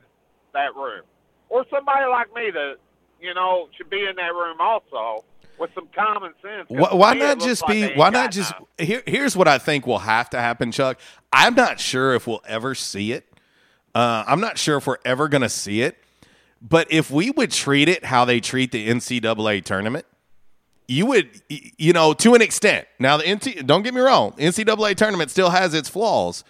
that 0.52 0.74
room. 0.76 1.02
or 1.48 1.64
somebody 1.70 2.06
like 2.10 2.32
me 2.34 2.50
that 2.52 2.76
you 3.20 3.34
know 3.34 3.68
should 3.76 3.90
be 3.90 4.04
in 4.08 4.16
that 4.16 4.32
room 4.34 4.56
also 4.60 5.24
with 5.58 5.70
some 5.74 5.88
common 5.94 6.32
sense. 6.42 6.66
Why, 6.68 6.94
why 6.94 7.14
not 7.14 7.40
just 7.40 7.66
be? 7.66 7.84
ain't 7.84 7.96
Why 7.96 8.10
not 8.10 8.30
just? 8.32 8.52
none. 8.52 8.66
Here, 8.86 9.02
here's 9.06 9.36
what 9.36 9.48
I 9.48 9.58
think 9.58 9.86
will 9.86 9.98
have 9.98 10.30
to 10.30 10.40
happen, 10.40 10.72
Chuck. 10.72 10.98
I'm 11.32 11.54
not 11.54 11.80
sure 11.80 12.14
if 12.14 12.26
we'll 12.26 12.42
ever 12.46 12.74
see 12.74 13.12
it. 13.12 13.28
Uh, 13.94 14.24
I'm 14.26 14.40
not 14.40 14.58
sure 14.58 14.76
if 14.76 14.86
we're 14.86 14.98
ever 15.04 15.28
going 15.28 15.42
to 15.42 15.48
see 15.48 15.82
it. 15.82 15.96
But 16.66 16.90
if 16.90 17.10
we 17.10 17.30
would 17.30 17.50
treat 17.50 17.88
it 17.90 18.06
how 18.06 18.24
they 18.24 18.40
treat 18.40 18.72
the 18.72 18.88
NCAA 18.88 19.62
tournament, 19.64 20.06
you 20.88 21.04
would, 21.06 21.42
you 21.48 21.92
know, 21.92 22.14
to 22.14 22.34
an 22.34 22.40
extent. 22.40 22.86
Now, 22.98 23.18
the 23.18 23.24
NC, 23.24 23.66
don't 23.66 23.82
get 23.82 23.92
me 23.92 24.00
wrong, 24.00 24.32
NCAA 24.32 24.96
tournament 24.96 25.30
still 25.30 25.50
has 25.50 25.74
its 25.74 25.88
flaws, 25.88 26.42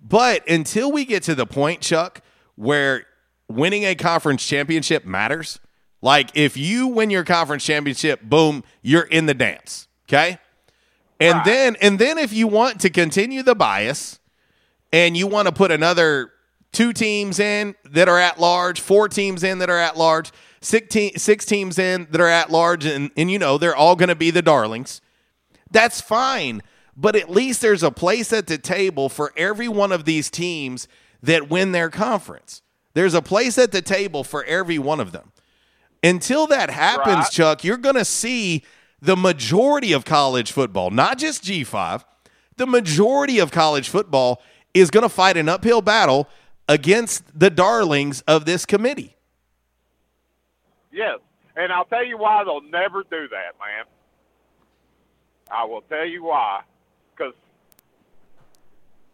but 0.00 0.46
until 0.48 0.92
we 0.92 1.04
get 1.04 1.22
to 1.24 1.34
the 1.34 1.46
point, 1.46 1.80
Chuck, 1.80 2.20
where 2.56 3.06
winning 3.48 3.84
a 3.84 3.94
conference 3.94 4.46
championship 4.46 5.06
matters, 5.06 5.60
like 6.02 6.30
if 6.34 6.56
you 6.56 6.86
win 6.88 7.08
your 7.08 7.24
conference 7.24 7.64
championship, 7.64 8.22
boom, 8.22 8.64
you're 8.82 9.02
in 9.02 9.26
the 9.26 9.34
dance. 9.34 9.88
Okay. 10.08 10.38
And 11.20 11.44
then 11.44 11.76
and 11.80 11.98
then 11.98 12.16
if 12.16 12.32
you 12.32 12.46
want 12.46 12.80
to 12.82 12.90
continue 12.90 13.42
the 13.42 13.56
bias 13.56 14.20
and 14.92 15.16
you 15.16 15.26
want 15.26 15.48
to 15.48 15.52
put 15.52 15.72
another 15.72 16.30
two 16.72 16.92
teams 16.92 17.38
in 17.38 17.74
that 17.84 18.08
are 18.08 18.18
at 18.18 18.38
large, 18.38 18.80
four 18.80 19.08
teams 19.08 19.42
in 19.42 19.58
that 19.58 19.70
are 19.70 19.78
at 19.78 19.96
large, 19.96 20.30
six, 20.60 20.88
te- 20.88 21.18
six 21.18 21.44
teams 21.44 21.78
in 21.78 22.06
that 22.10 22.20
are 22.20 22.28
at 22.28 22.50
large, 22.50 22.84
and, 22.84 23.10
and 23.16 23.30
you 23.30 23.38
know 23.38 23.58
they're 23.58 23.76
all 23.76 23.96
going 23.96 24.08
to 24.08 24.14
be 24.14 24.30
the 24.30 24.42
darlings. 24.42 25.00
That's 25.70 26.00
fine. 26.00 26.62
But 26.96 27.14
at 27.14 27.30
least 27.30 27.60
there's 27.60 27.82
a 27.84 27.90
place 27.92 28.32
at 28.32 28.48
the 28.48 28.58
table 28.58 29.08
for 29.08 29.32
every 29.36 29.68
one 29.68 29.92
of 29.92 30.04
these 30.04 30.30
teams 30.30 30.88
that 31.22 31.48
win 31.48 31.72
their 31.72 31.90
conference. 31.90 32.62
There's 32.94 33.14
a 33.14 33.22
place 33.22 33.56
at 33.58 33.70
the 33.70 33.82
table 33.82 34.24
for 34.24 34.44
every 34.44 34.78
one 34.78 34.98
of 34.98 35.12
them. 35.12 35.30
Until 36.02 36.46
that 36.48 36.70
happens, 36.70 37.16
Right. 37.16 37.30
Chuck, 37.30 37.64
you're 37.64 37.76
going 37.76 37.94
to 37.94 38.04
see 38.04 38.64
the 39.00 39.16
majority 39.16 39.92
of 39.92 40.04
college 40.04 40.50
football, 40.50 40.90
not 40.90 41.18
just 41.18 41.44
G5, 41.44 42.04
the 42.56 42.66
majority 42.66 43.38
of 43.38 43.52
college 43.52 43.88
football 43.88 44.42
is 44.74 44.90
going 44.90 45.02
to 45.02 45.08
fight 45.08 45.36
an 45.36 45.48
uphill 45.48 45.80
battle 45.80 46.28
against 46.68 47.22
the 47.38 47.50
darlings 47.50 48.20
of 48.22 48.44
this 48.44 48.66
committee. 48.66 49.16
Yes, 50.92 51.18
and 51.56 51.72
I'll 51.72 51.84
tell 51.86 52.04
you 52.04 52.18
why 52.18 52.44
they'll 52.44 52.60
never 52.60 53.02
do 53.02 53.28
that, 53.28 53.54
man. 53.58 53.84
I 55.50 55.64
will 55.64 55.82
tell 55.82 56.04
you 56.04 56.24
why, 56.24 56.62
because 57.16 57.34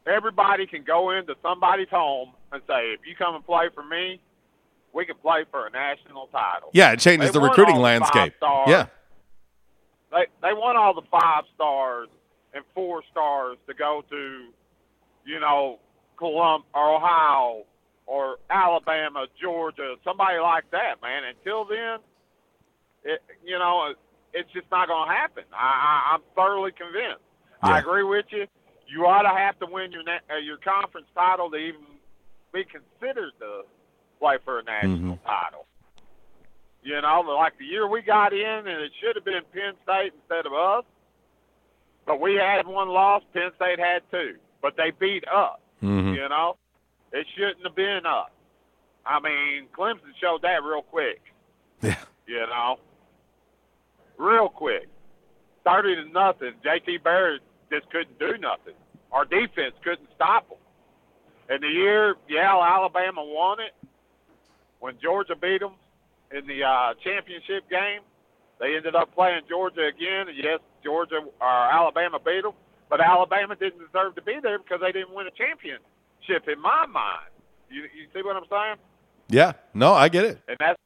everybody 0.06 0.66
can 0.66 0.82
go 0.82 1.10
into 1.10 1.36
somebody's 1.42 1.88
home 1.88 2.32
and 2.52 2.62
say, 2.66 2.92
"If 2.92 3.06
you 3.06 3.14
come 3.14 3.34
and 3.34 3.44
play 3.44 3.68
for 3.74 3.82
me, 3.84 4.20
we 4.92 5.04
can 5.06 5.16
play 5.16 5.44
for 5.50 5.66
a 5.66 5.70
national 5.70 6.26
title." 6.28 6.70
Yeah, 6.72 6.92
it 6.92 7.00
changes 7.00 7.30
They 7.30 7.38
the 7.38 7.44
recruiting 7.44 7.76
landscape. 7.76 8.34
Yeah. 8.66 8.86
they 10.10 10.26
they 10.42 10.52
want 10.52 10.76
all 10.76 10.94
the 10.94 11.06
five 11.10 11.44
stars 11.54 12.08
and 12.52 12.64
four 12.74 13.02
stars 13.10 13.58
to 13.66 13.74
go 13.74 14.04
to, 14.10 14.48
you 15.24 15.40
know, 15.40 15.78
Colum 16.16 16.62
or 16.74 16.96
Ohio 16.96 17.64
or 18.06 18.36
Alabama, 18.50 19.26
Georgia, 19.40 19.94
somebody 20.04 20.38
like 20.38 20.70
that, 20.70 21.00
man. 21.02 21.22
Until 21.24 21.64
then, 21.64 21.98
it 23.04 23.20
you 23.44 23.58
know 23.58 23.94
it's 24.32 24.50
just 24.52 24.66
not 24.70 24.88
going 24.88 25.08
to 25.08 25.14
happen. 25.14 25.44
I, 25.52 25.56
I, 25.56 26.14
I'm 26.14 26.22
thoroughly 26.34 26.72
convinced. 26.72 27.22
I 27.62 27.78
agree 27.78 28.02
with 28.02 28.26
you. 28.30 28.46
You 28.86 29.06
ought 29.06 29.22
to 29.22 29.34
have 29.34 29.58
to 29.60 29.66
win 29.66 29.90
your 29.90 30.02
na- 30.02 30.26
uh, 30.30 30.36
your 30.36 30.58
conference 30.58 31.06
title 31.14 31.50
to 31.50 31.56
even 31.56 31.80
be 32.52 32.64
considered 32.64 33.32
to 33.40 33.62
play 34.20 34.36
for 34.44 34.58
a 34.58 34.64
national 34.64 35.18
title. 35.24 35.66
You 36.82 37.00
know, 37.00 37.24
like 37.38 37.56
the 37.58 37.64
year 37.64 37.88
we 37.88 38.02
got 38.02 38.34
in, 38.34 38.68
and 38.68 38.82
it 38.82 38.92
should 39.00 39.16
have 39.16 39.24
been 39.24 39.40
Penn 39.54 39.72
State 39.84 40.12
instead 40.20 40.44
of 40.44 40.52
us. 40.52 40.84
But 42.06 42.20
we 42.20 42.34
had 42.34 42.66
one 42.66 42.88
loss. 42.88 43.22
Penn 43.32 43.50
State 43.56 43.78
had 43.78 44.02
two, 44.10 44.34
but 44.60 44.76
they 44.76 44.92
beat 45.00 45.24
us. 45.26 45.58
Mhm. 45.84 46.16
You 46.16 46.28
know, 46.28 46.56
it 47.12 47.26
shouldn't 47.36 47.64
have 47.64 47.74
been 47.74 48.06
us. 48.06 48.30
I 49.06 49.20
mean, 49.20 49.68
Clemson 49.76 50.14
showed 50.20 50.42
that 50.42 50.62
real 50.62 50.82
quick. 50.82 51.20
Yeah. 51.82 51.96
You 52.26 52.40
know, 52.46 52.78
real 54.16 54.48
quick, 54.48 54.88
thirty 55.64 55.94
to 55.96 56.04
nothing. 56.06 56.54
JT 56.64 57.02
Barrett 57.02 57.42
just 57.70 57.90
couldn't 57.90 58.18
do 58.18 58.38
nothing. 58.38 58.74
Our 59.12 59.24
defense 59.24 59.74
couldn't 59.82 60.08
stop 60.14 60.48
them. 60.48 60.58
And 61.48 61.62
the 61.62 61.68
year, 61.68 62.16
yeah, 62.28 62.56
Alabama 62.56 63.22
won 63.22 63.60
it 63.60 63.74
when 64.80 64.98
Georgia 65.02 65.36
beat 65.36 65.60
them 65.60 65.74
in 66.30 66.46
the 66.46 66.64
uh, 66.64 66.94
championship 67.04 67.68
game. 67.68 68.00
They 68.58 68.76
ended 68.76 68.94
up 68.94 69.14
playing 69.14 69.42
Georgia 69.48 69.84
again, 69.86 70.28
and 70.28 70.36
yes, 70.36 70.60
Georgia 70.82 71.20
or 71.40 71.46
Alabama 71.46 72.18
beat 72.18 72.42
them, 72.42 72.54
but 72.94 73.00
Alabama 73.00 73.56
didn't 73.56 73.80
deserve 73.80 74.14
to 74.14 74.22
be 74.22 74.34
there 74.40 74.60
because 74.60 74.78
they 74.80 74.92
didn't 74.92 75.12
win 75.12 75.26
a 75.26 75.30
championship. 75.32 76.46
In 76.46 76.62
my 76.62 76.86
mind, 76.86 77.26
you 77.68 77.82
you 77.82 78.06
see 78.14 78.22
what 78.22 78.36
I'm 78.36 78.44
saying? 78.48 78.76
Yeah. 79.28 79.54
No, 79.74 79.92
I 79.94 80.08
get 80.08 80.24
it. 80.24 80.38
And 80.46 80.56
that's 80.60 80.78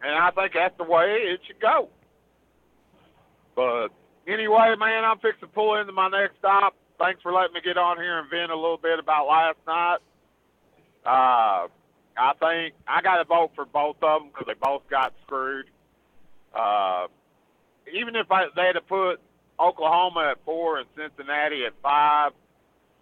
and 0.00 0.14
I 0.14 0.30
think 0.30 0.52
that's 0.54 0.78
the 0.78 0.84
way 0.84 1.24
it 1.26 1.40
should 1.44 1.58
go. 1.58 1.88
But 3.56 3.88
anyway, 4.28 4.76
man, 4.78 5.04
I'm 5.04 5.18
fixing 5.18 5.40
to 5.40 5.46
pull 5.48 5.74
into 5.74 5.92
my 5.92 6.08
next 6.08 6.38
stop. 6.38 6.76
Thanks 7.00 7.20
for 7.20 7.32
letting 7.32 7.54
me 7.54 7.62
get 7.64 7.76
on 7.76 7.96
here 7.96 8.20
and 8.20 8.30
vent 8.30 8.52
a 8.52 8.54
little 8.54 8.78
bit 8.78 9.00
about 9.00 9.26
last 9.26 9.58
night. 9.66 9.98
Uh, 11.04 11.66
I 12.16 12.32
think 12.38 12.74
I 12.86 13.02
got 13.02 13.16
to 13.16 13.24
vote 13.24 13.50
for 13.56 13.64
both 13.64 13.96
of 14.02 14.22
them 14.22 14.30
because 14.30 14.46
they 14.46 14.54
both 14.54 14.88
got 14.88 15.14
screwed. 15.24 15.66
Uh, 16.54 17.08
even 17.92 18.14
if 18.14 18.30
I, 18.30 18.44
they 18.54 18.66
had 18.66 18.74
to 18.74 18.82
put 18.82 19.20
Oklahoma 19.58 20.32
at 20.32 20.44
four 20.44 20.78
and 20.78 20.86
Cincinnati 20.96 21.64
at 21.64 21.72
five, 21.82 22.32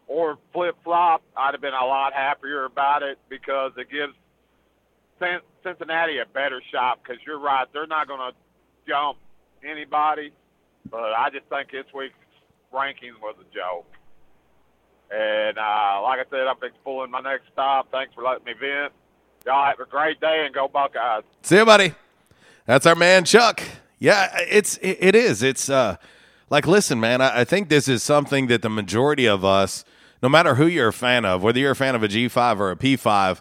or 0.06 0.38
flip 0.52 0.76
flop, 0.84 1.22
I'd 1.36 1.54
have 1.54 1.60
been 1.60 1.74
a 1.74 1.86
lot 1.86 2.12
happier 2.12 2.64
about 2.64 3.02
it 3.02 3.18
because 3.28 3.72
it 3.76 3.90
gives 3.90 4.12
Cincinnati 5.62 6.18
a 6.18 6.26
better 6.26 6.60
shot. 6.70 7.00
Because 7.02 7.20
you're 7.26 7.38
right, 7.38 7.66
they're 7.72 7.86
not 7.86 8.06
going 8.06 8.32
to 8.32 8.36
jump 8.86 9.18
anybody. 9.64 10.32
But 10.90 11.12
I 11.12 11.30
just 11.30 11.46
think 11.46 11.70
this 11.70 11.86
week's 11.94 12.14
ranking 12.72 13.14
was 13.22 13.36
a 13.40 13.54
joke. 13.54 13.90
And 15.10 15.58
uh, 15.58 16.02
like 16.02 16.20
I 16.20 16.24
said, 16.30 16.46
I'm 16.46 16.56
to 16.60 17.06
my 17.08 17.20
next 17.20 17.44
stop. 17.52 17.90
Thanks 17.90 18.14
for 18.14 18.22
letting 18.22 18.44
me 18.44 18.52
vent. 18.52 18.92
Y'all 19.46 19.64
have 19.64 19.80
a 19.80 19.86
great 19.86 20.20
day 20.20 20.44
and 20.44 20.54
go 20.54 20.68
Buckeyes. 20.68 21.22
See 21.42 21.56
you, 21.56 21.64
buddy. 21.64 21.94
That's 22.66 22.86
our 22.86 22.94
man 22.94 23.24
Chuck. 23.24 23.62
Yeah, 23.98 24.36
it's 24.40 24.78
it, 24.78 24.98
it 25.00 25.14
is. 25.14 25.42
It's 25.42 25.68
uh 25.68 25.96
like 26.50 26.66
listen, 26.66 27.00
man, 27.00 27.20
I, 27.20 27.40
I 27.40 27.44
think 27.44 27.68
this 27.68 27.88
is 27.88 28.02
something 28.02 28.46
that 28.48 28.62
the 28.62 28.70
majority 28.70 29.26
of 29.26 29.44
us, 29.44 29.84
no 30.22 30.28
matter 30.28 30.54
who 30.56 30.66
you're 30.66 30.88
a 30.88 30.92
fan 30.92 31.24
of, 31.24 31.42
whether 31.42 31.58
you're 31.58 31.72
a 31.72 31.76
fan 31.76 31.94
of 31.94 32.02
a 32.02 32.08
G5 32.08 32.58
or 32.58 32.70
a 32.70 32.76
P5, 32.76 33.40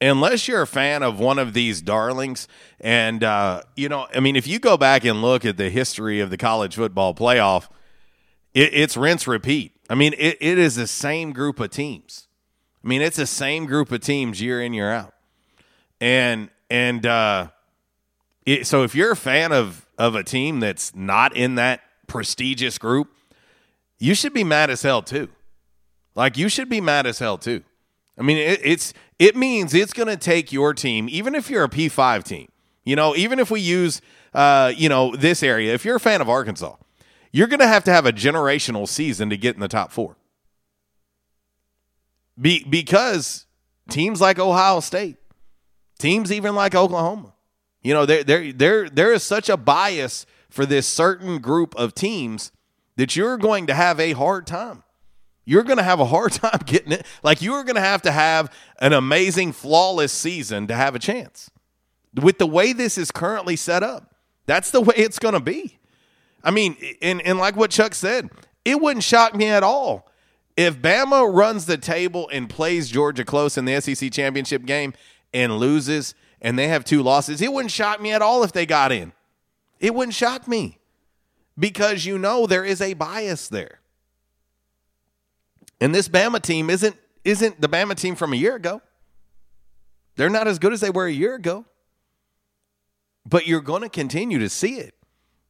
unless 0.00 0.48
you're 0.48 0.62
a 0.62 0.66
fan 0.66 1.02
of 1.02 1.18
one 1.18 1.38
of 1.38 1.54
these 1.54 1.80
darlings, 1.80 2.48
and 2.80 3.22
uh, 3.22 3.62
you 3.76 3.88
know, 3.88 4.06
I 4.14 4.20
mean, 4.20 4.36
if 4.36 4.46
you 4.46 4.58
go 4.58 4.76
back 4.76 5.04
and 5.04 5.22
look 5.22 5.44
at 5.44 5.56
the 5.56 5.70
history 5.70 6.20
of 6.20 6.30
the 6.30 6.36
college 6.36 6.74
football 6.76 7.14
playoff, 7.14 7.68
it, 8.54 8.74
it's 8.74 8.96
rinse 8.96 9.26
repeat. 9.26 9.72
I 9.88 9.94
mean, 9.94 10.14
it, 10.18 10.38
it 10.40 10.58
is 10.58 10.76
the 10.76 10.86
same 10.86 11.32
group 11.32 11.60
of 11.60 11.70
teams. 11.70 12.28
I 12.84 12.88
mean, 12.88 13.02
it's 13.02 13.16
the 13.16 13.26
same 13.26 13.66
group 13.66 13.92
of 13.92 14.00
teams 14.00 14.40
year 14.40 14.60
in 14.60 14.74
year 14.74 14.90
out, 14.90 15.14
and 16.00 16.50
and 16.68 17.06
uh, 17.06 17.48
it, 18.44 18.66
so 18.66 18.82
if 18.82 18.94
you're 18.94 19.12
a 19.12 19.16
fan 19.16 19.52
of 19.52 19.86
of 19.98 20.16
a 20.16 20.24
team 20.24 20.58
that's 20.58 20.94
not 20.96 21.36
in 21.36 21.54
that 21.56 21.80
prestigious 22.06 22.78
group, 22.78 23.14
you 23.98 24.14
should 24.14 24.32
be 24.32 24.44
mad 24.44 24.70
as 24.70 24.82
hell 24.82 25.02
too. 25.02 25.28
Like 26.14 26.36
you 26.36 26.48
should 26.48 26.68
be 26.68 26.80
mad 26.80 27.06
as 27.06 27.18
hell 27.18 27.38
too. 27.38 27.62
I 28.18 28.22
mean, 28.22 28.36
it, 28.36 28.60
it's 28.62 28.92
it 29.18 29.36
means 29.36 29.74
it's 29.74 29.92
going 29.92 30.08
to 30.08 30.16
take 30.16 30.52
your 30.52 30.74
team, 30.74 31.08
even 31.08 31.34
if 31.34 31.48
you're 31.48 31.64
a 31.64 31.68
P5 31.68 32.24
team. 32.24 32.48
You 32.84 32.96
know, 32.96 33.14
even 33.14 33.38
if 33.38 33.50
we 33.50 33.60
use 33.60 34.00
uh, 34.34 34.72
you 34.76 34.88
know 34.88 35.14
this 35.16 35.42
area, 35.42 35.72
if 35.72 35.84
you're 35.84 35.96
a 35.96 36.00
fan 36.00 36.20
of 36.20 36.28
Arkansas, 36.28 36.76
you're 37.30 37.46
going 37.46 37.60
to 37.60 37.66
have 37.66 37.84
to 37.84 37.92
have 37.92 38.06
a 38.06 38.12
generational 38.12 38.86
season 38.86 39.30
to 39.30 39.36
get 39.36 39.54
in 39.54 39.60
the 39.60 39.68
top 39.68 39.92
four. 39.92 40.16
Be, 42.40 42.64
because 42.64 43.46
teams 43.88 44.20
like 44.20 44.38
Ohio 44.38 44.80
State, 44.80 45.16
teams 45.98 46.32
even 46.32 46.54
like 46.54 46.74
Oklahoma, 46.74 47.34
you 47.82 47.94
know, 47.94 48.06
there 48.06 48.24
there 48.24 48.52
there 48.52 48.88
there 48.88 49.12
is 49.12 49.22
such 49.22 49.48
a 49.48 49.56
bias 49.56 50.26
for 50.52 50.66
this 50.66 50.86
certain 50.86 51.38
group 51.38 51.74
of 51.76 51.94
teams 51.94 52.52
that 52.96 53.16
you're 53.16 53.36
going 53.36 53.66
to 53.66 53.74
have 53.74 53.98
a 53.98 54.12
hard 54.12 54.46
time. 54.46 54.82
You're 55.44 55.64
going 55.64 55.78
to 55.78 55.82
have 55.82 55.98
a 55.98 56.04
hard 56.04 56.32
time 56.32 56.60
getting 56.66 56.92
it. 56.92 57.06
Like 57.22 57.42
you 57.42 57.54
are 57.54 57.64
going 57.64 57.76
to 57.76 57.80
have 57.80 58.02
to 58.02 58.12
have 58.12 58.52
an 58.78 58.92
amazing 58.92 59.52
flawless 59.52 60.12
season 60.12 60.66
to 60.68 60.74
have 60.74 60.94
a 60.94 60.98
chance. 60.98 61.50
With 62.20 62.38
the 62.38 62.46
way 62.46 62.72
this 62.72 62.98
is 62.98 63.10
currently 63.10 63.56
set 63.56 63.82
up, 63.82 64.14
that's 64.46 64.70
the 64.70 64.80
way 64.80 64.94
it's 64.96 65.18
going 65.18 65.34
to 65.34 65.40
be. 65.40 65.78
I 66.44 66.50
mean, 66.50 66.76
and, 67.00 67.22
and 67.22 67.38
like 67.38 67.56
what 67.56 67.70
Chuck 67.70 67.94
said, 67.94 68.28
it 68.64 68.80
wouldn't 68.80 69.04
shock 69.04 69.34
me 69.34 69.46
at 69.46 69.62
all 69.62 70.12
if 70.56 70.80
Bama 70.80 71.32
runs 71.32 71.66
the 71.66 71.78
table 71.78 72.28
and 72.32 72.48
plays 72.48 72.90
Georgia 72.90 73.24
close 73.24 73.56
in 73.56 73.64
the 73.64 73.80
SEC 73.80 74.10
championship 74.12 74.64
game 74.64 74.92
and 75.32 75.56
loses 75.56 76.14
and 76.40 76.58
they 76.58 76.68
have 76.68 76.84
two 76.84 77.02
losses, 77.02 77.40
it 77.40 77.52
wouldn't 77.52 77.72
shock 77.72 78.00
me 78.00 78.12
at 78.12 78.22
all 78.22 78.42
if 78.42 78.52
they 78.52 78.66
got 78.66 78.92
in. 78.92 79.12
It 79.82 79.94
wouldn't 79.94 80.14
shock 80.14 80.46
me 80.48 80.78
because 81.58 82.06
you 82.06 82.16
know 82.16 82.46
there 82.46 82.64
is 82.64 82.80
a 82.80 82.94
bias 82.94 83.48
there. 83.48 83.80
And 85.80 85.92
this 85.92 86.08
Bama 86.08 86.40
team 86.40 86.70
isn't 86.70 86.96
isn't 87.24 87.60
the 87.60 87.68
Bama 87.68 87.96
team 87.96 88.14
from 88.14 88.32
a 88.32 88.36
year 88.36 88.54
ago. 88.54 88.80
They're 90.16 90.30
not 90.30 90.46
as 90.46 90.58
good 90.58 90.72
as 90.72 90.80
they 90.80 90.90
were 90.90 91.06
a 91.06 91.12
year 91.12 91.34
ago. 91.34 91.66
But 93.26 93.46
you're 93.46 93.60
going 93.60 93.82
to 93.82 93.88
continue 93.88 94.38
to 94.38 94.48
see 94.48 94.76
it. 94.76 94.94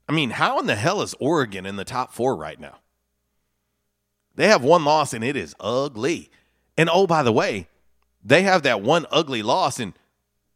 I 0.09 0.13
mean, 0.13 0.31
how 0.31 0.59
in 0.59 0.67
the 0.67 0.75
hell 0.77 1.03
is 1.03 1.15
Oregon 1.21 1.65
in 1.65 1.77
the 1.77 1.85
top 1.85 2.13
4 2.13 2.37
right 2.37 2.61
now? 2.61 2.79
They 4.35 4.49
have 4.49 4.63
one 4.63 4.85
loss 4.85 5.13
and 5.13 5.23
it 5.23 5.37
is 5.37 5.55
ugly. 5.61 6.31
And 6.77 6.89
oh 6.91 7.07
by 7.07 7.23
the 7.23 7.33
way, 7.33 7.69
they 8.25 8.43
have 8.43 8.63
that 8.63 8.81
one 8.81 9.05
ugly 9.11 9.43
loss 9.43 9.79
and 9.79 9.93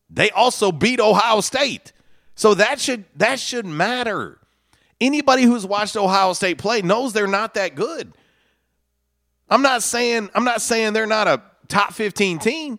they 0.09 0.31
also 0.31 0.73
beat 0.73 1.01
Ohio 1.01 1.41
State. 1.41 1.93
So 2.37 2.55
that 2.55 2.79
should 2.79 3.05
that 3.17 3.41
should 3.41 3.67
matter. 3.67 4.39
Anybody 5.01 5.43
who's 5.43 5.67
watched 5.67 5.97
Ohio 5.97 6.35
State 6.35 6.59
play 6.59 6.83
knows 6.83 7.13
they're 7.13 7.27
not 7.27 7.55
that 7.55 7.75
good. 7.75 8.13
I'm 9.49 9.63
not 9.63 9.83
saying 9.83 10.31
I'm 10.35 10.45
not 10.45 10.61
saying 10.61 10.93
they're 10.93 11.07
not 11.07 11.27
a 11.27 11.43
top 11.67 11.95
15 11.95 12.39
team, 12.39 12.79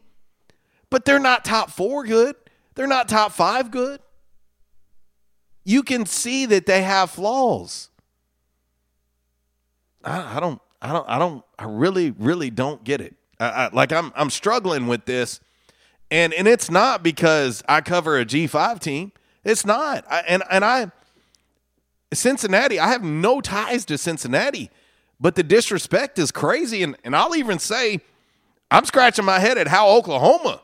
but 0.89 1.05
they're 1.05 1.19
not 1.19 1.43
top 1.43 1.71
4 1.71 2.05
good. 2.05 2.35
They're 2.75 2.87
not 2.87 3.09
top 3.09 3.31
5 3.31 3.71
good. 3.71 3.99
You 5.65 5.83
can 5.83 6.05
see 6.05 6.45
that 6.45 6.65
they 6.65 6.83
have 6.83 7.09
flaws. 7.09 7.89
I, 10.03 10.37
I 10.37 10.39
don't 10.39 10.61
I 10.81 10.93
don't 10.93 11.09
I 11.09 11.17
don't 11.17 11.43
I 11.57 11.65
really 11.65 12.11
really 12.11 12.51
don't 12.51 12.83
get 12.83 13.01
it. 13.01 13.15
I, 13.39 13.45
I, 13.45 13.69
like 13.73 13.91
I'm 13.91 14.13
I'm 14.15 14.29
struggling 14.29 14.85
with 14.85 15.05
this 15.05 15.39
and 16.11 16.31
and 16.33 16.47
it's 16.47 16.69
not 16.69 17.01
because 17.01 17.63
I 17.67 17.81
cover 17.81 18.19
a 18.19 18.25
G5 18.25 18.79
team. 18.79 19.11
It's 19.47 19.65
not. 19.65 20.03
I, 20.09 20.19
and 20.27 20.43
and 20.51 20.65
I 20.65 20.91
Cincinnati, 22.13 22.79
I 22.79 22.89
have 22.89 23.01
no 23.01 23.41
ties 23.41 23.85
to 23.85 23.97
Cincinnati, 23.97 24.69
but 25.19 25.35
the 25.35 25.43
disrespect 25.43 26.19
is 26.19 26.31
crazy 26.31 26.83
and 26.83 26.97
and 27.03 27.15
I'll 27.15 27.35
even 27.35 27.57
say 27.57 28.01
I'm 28.69 28.83
scratching 28.83 29.23
my 29.23 29.39
head 29.39 29.57
at 29.57 29.69
how 29.69 29.89
Oklahoma 29.89 30.61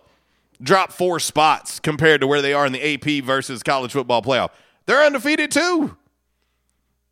dropped 0.62 0.92
four 0.92 1.20
spots 1.20 1.80
compared 1.80 2.22
to 2.22 2.28
where 2.28 2.42
they 2.42 2.54
are 2.54 2.66
in 2.66 2.74
the 2.74 2.94
AP 2.94 3.24
versus 3.24 3.64
college 3.64 3.94
football 3.94 4.22
playoff. 4.22 4.50
They're 4.86 5.04
undefeated 5.04 5.52
too. 5.52 5.98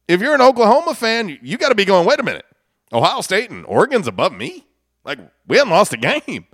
If 0.08 0.20
you're 0.20 0.36
an 0.36 0.42
Oklahoma 0.42 0.94
fan, 0.94 1.40
you, 1.42 1.58
got 1.58 1.70
to 1.70 1.76
be 1.76 1.86
going, 1.86 2.06
wait 2.06 2.20
a 2.20 2.24
minute. 2.24 2.46
Ohio 2.92 3.22
State 3.22 3.50
and 3.50 3.66
Oregon's 3.66 4.08
above 4.08 4.34
me? 4.34 4.66
Like 5.06 5.20
we 5.48 5.58
haven't 5.58 5.72
lost 5.72 5.94
a 5.94 5.98
game. 5.98 6.48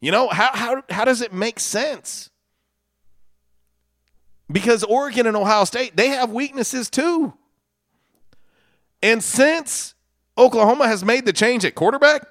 You 0.00 0.10
know, 0.10 0.28
how 0.28 0.50
how 0.52 0.82
how 0.90 1.04
does 1.04 1.22
it 1.22 1.32
make 1.32 1.60
sense? 1.60 2.27
Because 4.50 4.82
Oregon 4.84 5.26
and 5.26 5.36
Ohio 5.36 5.64
State, 5.64 5.96
they 5.96 6.08
have 6.08 6.30
weaknesses 6.30 6.88
too. 6.88 7.34
And 9.02 9.22
since 9.22 9.94
Oklahoma 10.36 10.88
has 10.88 11.04
made 11.04 11.26
the 11.26 11.32
change 11.32 11.64
at 11.64 11.74
quarterback 11.74 12.26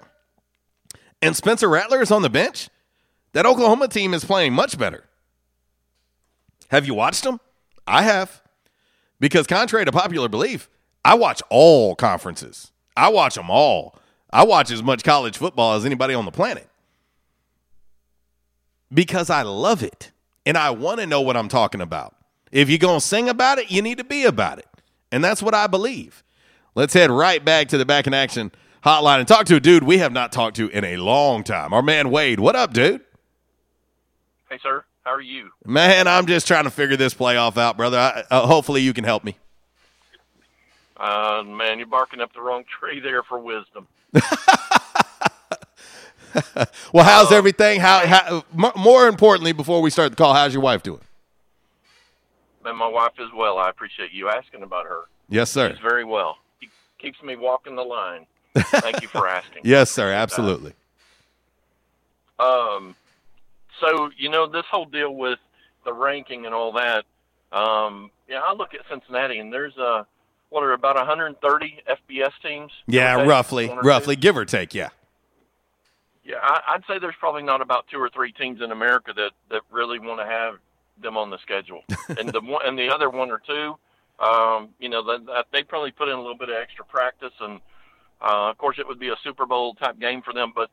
and 1.22 1.36
Spencer 1.36 1.70
Rattler 1.70 2.02
is 2.02 2.12
on 2.12 2.22
the 2.22 2.30
bench, 2.30 2.70
that 3.34 3.46
Oklahoma 3.46 3.88
team 3.88 4.14
is 4.14 4.26
playing 4.26 4.54
much 4.54 4.78
better. 4.78 5.04
Have 6.70 6.86
you 6.86 6.94
watched 6.94 7.24
them? 7.24 7.40
I 7.86 8.02
have. 8.02 8.42
Because 9.20 9.48
contrary 9.48 9.86
to 9.86 9.92
popular 9.92 10.28
belief, 10.28 10.70
I 11.06 11.14
watch 11.16 11.42
all 11.50 11.96
conferences. 11.96 12.72
I 12.96 13.10
watch 13.10 13.36
them 13.36 13.50
all. 13.50 14.00
I 14.32 14.44
watch 14.44 14.72
as 14.72 14.84
much 14.84 15.04
college 15.04 15.38
football 15.38 15.76
as 15.76 15.86
anybody 15.86 16.14
on 16.14 16.26
the 16.26 16.32
planet. 16.32 16.68
Because 18.94 19.30
I 19.30 19.44
love 19.44 19.84
it 19.84 20.12
and 20.48 20.58
I 20.58 20.70
want 20.70 21.02
to 21.02 21.06
know 21.06 21.20
what 21.20 21.36
I'm 21.36 21.50
talking 21.50 21.82
about. 21.82 22.16
If 22.54 22.70
you're 22.70 22.78
going 22.78 23.02
to 23.02 23.06
sing 23.06 23.28
about 23.28 23.60
it, 23.60 23.70
you 23.70 23.82
need 23.82 23.98
to 23.98 24.06
be 24.06 24.24
about 24.24 24.60
it. 24.60 24.68
And 25.12 25.22
that's 25.22 25.44
what 25.44 25.54
I 25.54 25.68
believe. 25.68 26.24
Let's 26.74 26.94
head 26.94 27.12
right 27.12 27.44
back 27.44 27.68
to 27.70 27.78
the 27.78 27.86
back 27.86 28.08
in 28.08 28.14
action 28.14 28.54
hotline 28.82 29.20
and 29.20 29.28
talk 29.28 29.46
to 29.48 29.58
a 29.58 29.60
dude 29.60 29.84
we 29.84 29.98
have 29.98 30.14
not 30.14 30.32
talked 30.32 30.56
to 30.56 30.70
in 30.70 30.86
a 30.86 30.96
long 30.96 31.44
time. 31.44 31.74
Our 31.74 31.82
man 31.82 32.12
Wade. 32.12 32.40
What 32.40 32.56
up, 32.56 32.72
dude? 32.72 33.02
Hey, 34.50 34.58
sir. 34.64 34.86
How 35.04 35.12
are 35.12 35.22
you? 35.22 35.50
Man, 35.66 36.08
I'm 36.08 36.26
just 36.28 36.48
trying 36.48 36.64
to 36.64 36.72
figure 36.72 36.96
this 36.96 37.14
playoff 37.14 37.58
out, 37.58 37.76
brother. 37.76 37.98
I, 37.98 38.24
uh, 38.32 38.48
hopefully 38.48 38.82
you 38.82 38.94
can 38.94 39.04
help 39.04 39.26
me. 39.26 39.38
Uh, 40.96 41.44
man, 41.46 41.78
you're 41.78 41.88
barking 41.88 42.22
up 42.22 42.32
the 42.34 42.42
wrong 42.42 42.64
tree 42.80 43.02
there 43.02 43.24
for 43.24 43.38
wisdom. 43.38 43.88
well, 46.94 47.04
how's 47.04 47.32
everything? 47.32 47.80
How, 47.80 48.06
how 48.06 48.44
mo- 48.54 48.74
more 48.76 49.08
importantly, 49.08 49.52
before 49.52 49.82
we 49.82 49.90
start 49.90 50.12
the 50.12 50.16
call, 50.16 50.34
how's 50.34 50.54
your 50.54 50.64
wife 50.64 50.84
doing? 50.84 51.02
And 52.66 52.78
my 52.78 52.88
wife 52.88 53.14
as 53.20 53.30
well. 53.34 53.58
I 53.58 53.70
appreciate 53.70 54.12
you 54.12 54.30
asking 54.30 54.62
about 54.62 54.86
her. 54.86 55.04
Yes, 55.30 55.50
sir. 55.50 55.72
She's 55.72 55.80
very 55.80 56.04
well. 56.04 56.38
She 56.60 56.70
keeps 57.00 57.22
me 57.24 57.36
walking 57.36 57.76
the 57.76 57.84
line. 57.84 58.26
Thank 58.56 59.02
you 59.02 59.08
for 59.08 59.28
asking. 59.30 59.62
Yes, 59.64 59.90
sir. 59.90 60.12
Absolutely. 60.12 60.74
Um, 62.40 62.96
so 63.80 64.10
you 64.18 64.30
know 64.30 64.48
this 64.48 64.66
whole 64.70 64.86
deal 64.86 65.14
with 65.16 65.40
the 65.86 65.94
ranking 65.94 66.46
and 66.46 66.54
all 66.54 66.74
that. 66.74 67.06
Um, 67.52 68.12
yeah, 68.28 68.42
I 68.44 68.54
look 68.54 68.74
at 68.74 68.82
Cincinnati 68.90 69.40
and 69.40 69.52
there's 69.52 69.78
uh 69.78 70.04
what 70.50 70.64
are 70.64 70.74
about 70.74 70.96
130 70.96 71.84
FBS 71.90 72.32
teams. 72.42 72.72
Yeah, 72.88 73.24
roughly, 73.26 73.68
two? 73.68 73.76
roughly, 73.76 74.16
give 74.16 74.38
or 74.38 74.46
take. 74.46 74.74
Yeah. 74.74 74.90
Yeah, 76.28 76.36
I, 76.42 76.60
I'd 76.74 76.84
say 76.88 77.00
there's 77.00 77.16
probably 77.20 77.42
not 77.44 77.62
about 77.62 77.88
two 77.88 77.98
or 78.00 78.10
three 78.10 78.34
teams 78.34 78.62
in 78.62 78.72
America 78.74 79.14
that 79.16 79.32
that 79.50 79.62
really 79.72 79.98
want 79.98 80.20
to 80.20 80.26
have 80.26 80.56
them 81.02 81.16
on 81.16 81.30
the 81.30 81.38
schedule, 81.40 81.84
and 82.20 82.30
the 82.30 82.42
one 82.42 82.62
and 82.66 82.78
the 82.78 82.90
other 82.94 83.10
one 83.10 83.32
or 83.32 83.40
two, 83.48 83.78
um, 84.20 84.70
you 84.78 84.90
know, 84.90 85.02
that, 85.06 85.26
that 85.26 85.46
they 85.54 85.64
probably 85.64 85.92
put 85.92 86.10
in 86.10 86.16
a 86.16 86.22
little 86.22 86.38
bit 86.38 86.50
of 86.50 86.56
extra 86.58 86.84
practice, 86.84 87.32
and 87.40 87.62
uh, 88.22 88.50
of 88.50 88.58
course 88.58 88.78
it 88.78 88.86
would 88.86 89.00
be 89.00 89.08
a 89.08 89.16
Super 89.24 89.46
Bowl 89.46 89.74
type 89.76 90.00
game 90.00 90.22
for 90.22 90.34
them. 90.34 90.52
But 90.54 90.70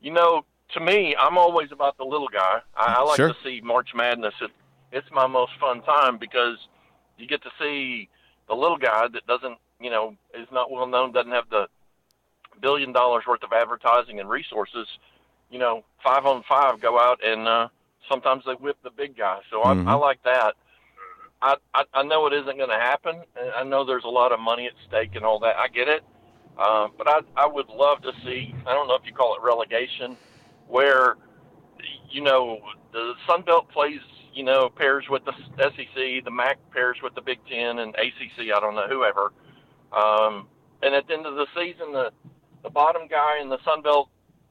you 0.00 0.10
know, 0.10 0.46
to 0.72 0.80
me, 0.80 1.14
I'm 1.18 1.36
always 1.36 1.70
about 1.70 1.98
the 1.98 2.04
little 2.04 2.28
guy. 2.28 2.60
I, 2.74 2.94
I 2.98 3.02
like 3.02 3.16
Sure. 3.16 3.28
to 3.28 3.36
see 3.44 3.60
March 3.62 3.90
Madness. 3.94 4.34
It, 4.40 4.52
it's 4.90 5.08
my 5.12 5.26
most 5.26 5.52
fun 5.60 5.82
time 5.82 6.16
because 6.16 6.56
you 7.18 7.26
get 7.26 7.42
to 7.42 7.50
see 7.60 8.08
the 8.48 8.54
little 8.54 8.78
guy 8.78 9.08
that 9.08 9.26
doesn't, 9.26 9.58
you 9.80 9.90
know, 9.90 10.16
is 10.32 10.48
not 10.50 10.70
well 10.70 10.86
known, 10.86 11.12
doesn't 11.12 11.32
have 11.32 11.50
the 11.50 11.66
billion 12.60 12.92
dollars 12.92 13.24
worth 13.26 13.42
of 13.42 13.52
advertising 13.52 14.20
and 14.20 14.28
resources, 14.28 14.86
you 15.50 15.58
know, 15.58 15.84
five 16.02 16.26
on 16.26 16.42
five 16.48 16.80
go 16.80 16.98
out 16.98 17.20
and 17.24 17.46
uh, 17.46 17.68
sometimes 18.08 18.44
they 18.46 18.52
whip 18.54 18.76
the 18.82 18.90
big 18.90 19.16
guy. 19.16 19.40
So 19.50 19.62
Mhm. 19.62 19.86
I, 19.86 19.92
I 19.92 19.94
like 19.94 20.22
that. 20.24 20.54
I, 21.42 21.56
I 21.74 21.84
I 21.92 22.02
know 22.02 22.26
it 22.26 22.32
isn't 22.32 22.56
going 22.56 22.70
to 22.70 22.78
happen. 22.80 23.22
and 23.36 23.50
I 23.56 23.62
know 23.64 23.84
there's 23.84 24.04
a 24.04 24.08
lot 24.08 24.32
of 24.32 24.40
money 24.40 24.66
at 24.66 24.72
stake 24.88 25.14
and 25.14 25.24
all 25.24 25.38
that. 25.40 25.56
I 25.56 25.68
get 25.68 25.88
it, 25.88 26.02
um, 26.58 26.92
but 26.96 27.08
I 27.08 27.20
I 27.36 27.46
would 27.46 27.68
love 27.68 28.00
to 28.02 28.12
see. 28.24 28.54
I 28.66 28.72
don't 28.72 28.88
know 28.88 28.94
if 28.94 29.04
you 29.04 29.12
call 29.12 29.34
it 29.36 29.42
relegation, 29.42 30.16
where 30.68 31.16
you 32.10 32.22
know 32.22 32.60
the 32.92 33.14
Sun 33.26 33.42
Belt 33.42 33.68
plays. 33.70 34.00
You 34.32 34.42
know, 34.42 34.68
pairs 34.68 35.04
with 35.08 35.24
the 35.24 35.32
SEC, 35.58 36.24
the 36.24 36.30
MAC 36.30 36.58
pairs 36.72 36.96
with 37.04 37.14
the 37.14 37.20
Big 37.20 37.38
Ten, 37.48 37.78
and 37.78 37.94
ACC. 37.94 38.52
I 38.52 38.58
don't 38.58 38.74
know 38.74 38.88
whoever. 38.88 39.32
Um, 39.92 40.48
and 40.82 40.92
at 40.92 41.06
the 41.06 41.14
end 41.14 41.24
of 41.24 41.36
the 41.36 41.46
season, 41.54 41.92
the 41.92 42.10
the 42.64 42.70
bottom 42.70 43.06
guy 43.06 43.40
in 43.40 43.48
the 43.48 43.62
Sun 43.62 43.82
Belt 43.82 44.08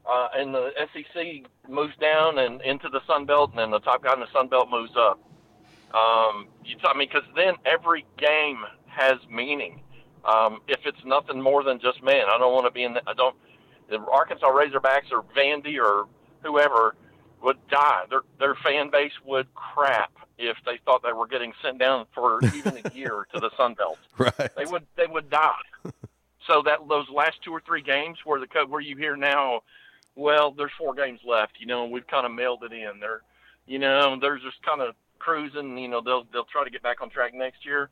uh, 0.10 0.30
and 0.36 0.54
the 0.54 0.72
SEC 0.94 1.46
moves 1.70 1.96
down 1.98 2.38
and 2.38 2.62
into 2.62 2.88
the 2.88 3.02
Sun 3.06 3.26
Belt, 3.26 3.50
and 3.50 3.60
then 3.60 3.72
the 3.72 3.80
top 3.80 4.04
guy 4.04 4.14
in 4.14 4.22
the 4.22 4.32
Sun 4.32 4.48
Belt 4.48 4.70
moves 4.70 4.94
up. 4.96 5.20
Um, 5.94 6.48
you 6.64 6.78
tell 6.78 6.94
me 6.94 7.06
because 7.06 7.28
then 7.36 7.56
every 7.66 8.06
game 8.18 8.64
has 8.86 9.18
meaning. 9.30 9.82
Um, 10.26 10.62
if 10.68 10.80
it's 10.86 11.04
nothing 11.06 11.42
more 11.42 11.64
than 11.64 11.80
just 11.80 12.02
man, 12.02 12.26
I 12.34 12.38
don't 12.38 12.54
want 12.54 12.66
to 12.66 12.72
be 12.72 12.84
in. 12.84 12.94
The, 12.94 13.02
I 13.06 13.14
don't. 13.14 13.36
The 13.90 14.00
Arkansas 14.00 14.48
Razorbacks 14.48 15.12
or 15.12 15.24
Vandy 15.36 15.78
or 15.78 16.08
whoever 16.42 16.96
would 17.42 17.58
die. 17.70 18.04
Their 18.10 18.22
their 18.40 18.56
fan 18.56 18.90
base 18.90 19.12
would 19.26 19.54
crap 19.54 20.12
if 20.38 20.58
they 20.66 20.80
thought 20.86 21.04
they 21.04 21.12
were 21.12 21.28
getting 21.28 21.52
sent 21.62 21.80
down 21.80 22.06
for 22.14 22.40
even 22.56 22.80
a 22.84 22.94
year 22.94 23.28
to 23.34 23.40
the 23.40 23.50
Sun 23.58 23.74
Belt. 23.76 23.98
Right. 24.18 24.56
They 24.56 24.66
would 24.66 24.86
they 24.96 25.08
would 25.08 25.30
die. 25.30 25.52
So 26.48 26.62
that 26.66 26.80
those 26.88 27.10
last 27.10 27.42
two 27.44 27.52
or 27.52 27.62
three 27.66 27.82
games 27.82 28.18
where 28.26 28.40
the 28.40 28.48
where 28.68 28.82
you 28.82 28.98
hear 28.98 29.16
now, 29.16 29.62
well, 30.16 30.52
there's 30.52 30.72
four 30.78 30.94
games 30.94 31.20
left. 31.26 31.54
You 31.60 31.68
know, 31.68 31.86
we've 31.86 32.08
kind 32.08 32.26
of 32.26 32.32
mailed 32.32 32.64
it 32.64 32.74
in. 32.74 33.00
They're, 33.00 33.22
you 33.66 33.80
know, 33.80 34.18
they're 34.20 34.38
just 34.38 34.62
kind 34.66 34.82
of 34.82 34.96
cruising. 35.20 35.78
You 35.78 35.88
know, 35.88 36.02
they'll 36.02 36.26
they'll 36.32 36.46
try 36.46 36.64
to 36.64 36.70
get 36.70 36.84
back 36.84 37.02
on 37.02 37.10
track 37.10 37.34
next 37.34 37.66
year. 37.66 37.90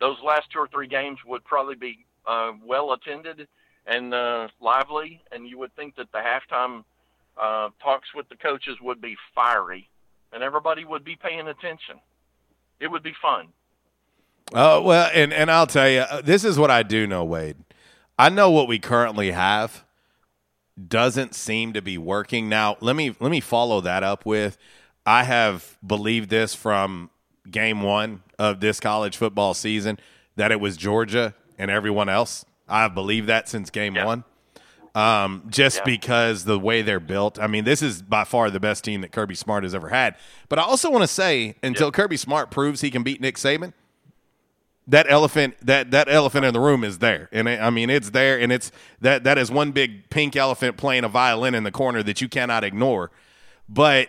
Those 0.00 0.16
last 0.24 0.50
two 0.52 0.60
or 0.60 0.68
three 0.68 0.86
games 0.86 1.18
would 1.26 1.44
probably 1.44 1.74
be 1.74 2.06
uh, 2.26 2.52
well 2.64 2.92
attended 2.92 3.48
and 3.86 4.14
uh, 4.14 4.48
lively, 4.60 5.22
and 5.32 5.48
you 5.48 5.58
would 5.58 5.74
think 5.74 5.96
that 5.96 6.12
the 6.12 6.18
halftime 6.18 6.84
uh, 7.40 7.70
talks 7.82 8.08
with 8.14 8.28
the 8.28 8.36
coaches 8.36 8.76
would 8.82 9.00
be 9.00 9.16
fiery, 9.34 9.88
and 10.32 10.42
everybody 10.42 10.84
would 10.84 11.04
be 11.04 11.16
paying 11.16 11.48
attention. 11.48 11.96
It 12.80 12.88
would 12.88 13.02
be 13.02 13.14
fun. 13.20 13.48
Oh 14.54 14.82
well, 14.82 15.10
and 15.12 15.32
and 15.32 15.50
I'll 15.50 15.66
tell 15.66 15.88
you, 15.88 16.00
uh, 16.00 16.20
this 16.20 16.44
is 16.44 16.58
what 16.58 16.70
I 16.70 16.82
do 16.82 17.06
know, 17.06 17.24
Wade. 17.24 17.56
I 18.18 18.28
know 18.28 18.50
what 18.50 18.66
we 18.66 18.78
currently 18.78 19.30
have 19.30 19.84
doesn't 20.86 21.34
seem 21.34 21.72
to 21.72 21.82
be 21.82 21.98
working. 21.98 22.48
Now, 22.48 22.76
let 22.80 22.96
me 22.96 23.14
let 23.20 23.30
me 23.30 23.40
follow 23.40 23.80
that 23.82 24.02
up 24.02 24.26
with. 24.26 24.58
I 25.06 25.24
have 25.24 25.78
believed 25.86 26.28
this 26.28 26.54
from 26.54 27.10
game 27.50 27.82
one 27.82 28.22
of 28.38 28.60
this 28.60 28.80
college 28.80 29.16
football 29.16 29.54
season 29.54 29.98
that 30.36 30.52
it 30.52 30.60
was 30.60 30.76
Georgia 30.76 31.34
and 31.56 31.70
everyone 31.70 32.08
else. 32.08 32.44
I've 32.68 32.94
believed 32.94 33.28
that 33.28 33.48
since 33.48 33.70
game 33.70 33.94
one. 33.94 34.24
Um, 34.94 35.44
just 35.48 35.84
because 35.84 36.44
the 36.44 36.58
way 36.58 36.82
they're 36.82 36.98
built. 36.98 37.38
I 37.38 37.46
mean, 37.46 37.64
this 37.64 37.82
is 37.82 38.02
by 38.02 38.24
far 38.24 38.50
the 38.50 38.58
best 38.58 38.82
team 38.82 39.02
that 39.02 39.12
Kirby 39.12 39.36
Smart 39.36 39.62
has 39.62 39.74
ever 39.74 39.88
had. 39.90 40.16
But 40.48 40.58
I 40.58 40.62
also 40.62 40.90
want 40.90 41.02
to 41.02 41.08
say, 41.08 41.54
until 41.62 41.92
Kirby 41.92 42.16
Smart 42.16 42.50
proves 42.50 42.80
he 42.80 42.90
can 42.90 43.04
beat 43.04 43.20
Nick 43.20 43.36
Saban, 43.36 43.74
that 44.88 45.06
elephant 45.08 45.54
that 45.62 45.90
that 45.92 46.08
elephant 46.08 46.44
in 46.44 46.52
the 46.52 46.60
room 46.60 46.82
is 46.82 46.98
there 46.98 47.28
and 47.30 47.46
it, 47.46 47.60
i 47.60 47.70
mean 47.70 47.90
it's 47.90 48.10
there 48.10 48.40
and 48.40 48.50
it's 48.50 48.72
that 49.00 49.22
that 49.24 49.38
is 49.38 49.50
one 49.50 49.70
big 49.70 50.08
pink 50.10 50.34
elephant 50.34 50.76
playing 50.76 51.04
a 51.04 51.08
violin 51.08 51.54
in 51.54 51.62
the 51.62 51.70
corner 51.70 52.02
that 52.02 52.20
you 52.20 52.28
cannot 52.28 52.64
ignore 52.64 53.10
but 53.68 54.08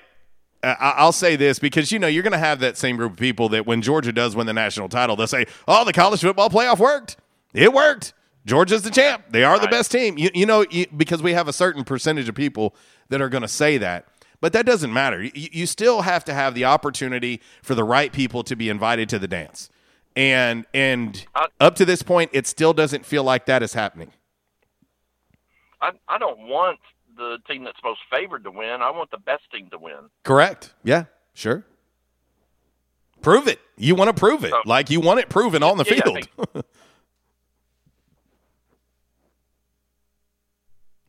uh, 0.63 0.75
I- 0.79 0.91
I'll 0.97 1.11
say 1.11 1.35
this 1.35 1.59
because 1.59 1.91
you 1.91 1.99
know 1.99 2.07
you're 2.07 2.23
going 2.23 2.33
to 2.33 2.37
have 2.39 2.59
that 2.61 2.77
same 2.77 2.97
group 2.97 3.13
of 3.13 3.17
people 3.17 3.49
that 3.49 3.65
when 3.65 3.81
Georgia 3.81 4.11
does 4.11 4.35
win 4.35 4.45
the 4.47 4.53
national 4.53 4.89
title, 4.89 5.15
they'll 5.15 5.25
say, 5.27 5.45
"Oh, 5.69 5.85
the 5.85 5.93
college 5.93 6.19
football 6.19 6.49
playoff 6.49 6.79
worked. 6.79 7.15
It 7.53 7.71
worked. 7.71 8.13
Georgia's 8.45 8.81
the 8.81 8.89
champ. 8.89 9.23
They 9.29 9.45
are 9.45 9.57
the 9.57 9.69
best 9.69 9.89
team." 9.89 10.17
You, 10.17 10.29
you 10.33 10.45
know, 10.45 10.65
you, 10.69 10.85
because 10.97 11.23
we 11.23 11.31
have 11.31 11.47
a 11.47 11.53
certain 11.53 11.85
percentage 11.85 12.27
of 12.27 12.35
people 12.35 12.75
that 13.07 13.21
are 13.21 13.29
going 13.29 13.41
to 13.41 13.47
say 13.47 13.77
that, 13.77 14.07
but 14.41 14.51
that 14.51 14.65
doesn't 14.65 14.91
matter. 14.91 15.23
You, 15.23 15.31
you 15.33 15.65
still 15.65 16.01
have 16.01 16.25
to 16.25 16.33
have 16.33 16.55
the 16.55 16.65
opportunity 16.65 17.39
for 17.61 17.73
the 17.73 17.85
right 17.85 18.11
people 18.11 18.43
to 18.43 18.55
be 18.57 18.67
invited 18.67 19.07
to 19.09 19.19
the 19.19 19.29
dance, 19.29 19.69
and 20.15 20.65
and 20.73 21.25
up 21.59 21.75
to 21.75 21.85
this 21.85 22.01
point, 22.03 22.31
it 22.33 22.47
still 22.47 22.73
doesn't 22.73 23.05
feel 23.05 23.23
like 23.23 23.45
that 23.45 23.63
is 23.63 23.73
happening. 23.73 24.11
I 25.81 25.91
I 26.07 26.17
don't 26.17 26.39
want 26.47 26.79
the 27.15 27.37
team 27.47 27.63
that's 27.63 27.77
most 27.83 27.99
favored 28.11 28.43
to 28.45 28.51
win. 28.51 28.81
I 28.81 28.91
want 28.91 29.11
the 29.11 29.17
best 29.17 29.43
team 29.53 29.69
to 29.71 29.77
win. 29.77 30.09
Correct. 30.23 30.73
Yeah. 30.83 31.05
Sure. 31.33 31.65
Prove 33.21 33.47
it. 33.47 33.59
You 33.77 33.95
want 33.95 34.07
to 34.09 34.13
prove 34.19 34.43
it. 34.45 34.53
Like 34.65 34.89
you 34.89 34.99
want 35.01 35.19
it 35.19 35.29
proven 35.29 35.61
on 35.63 35.77
the 35.77 35.83
Yeah, 35.85 35.93
yeah, 35.95 36.01
I 36.05 36.21
field. 36.53 36.65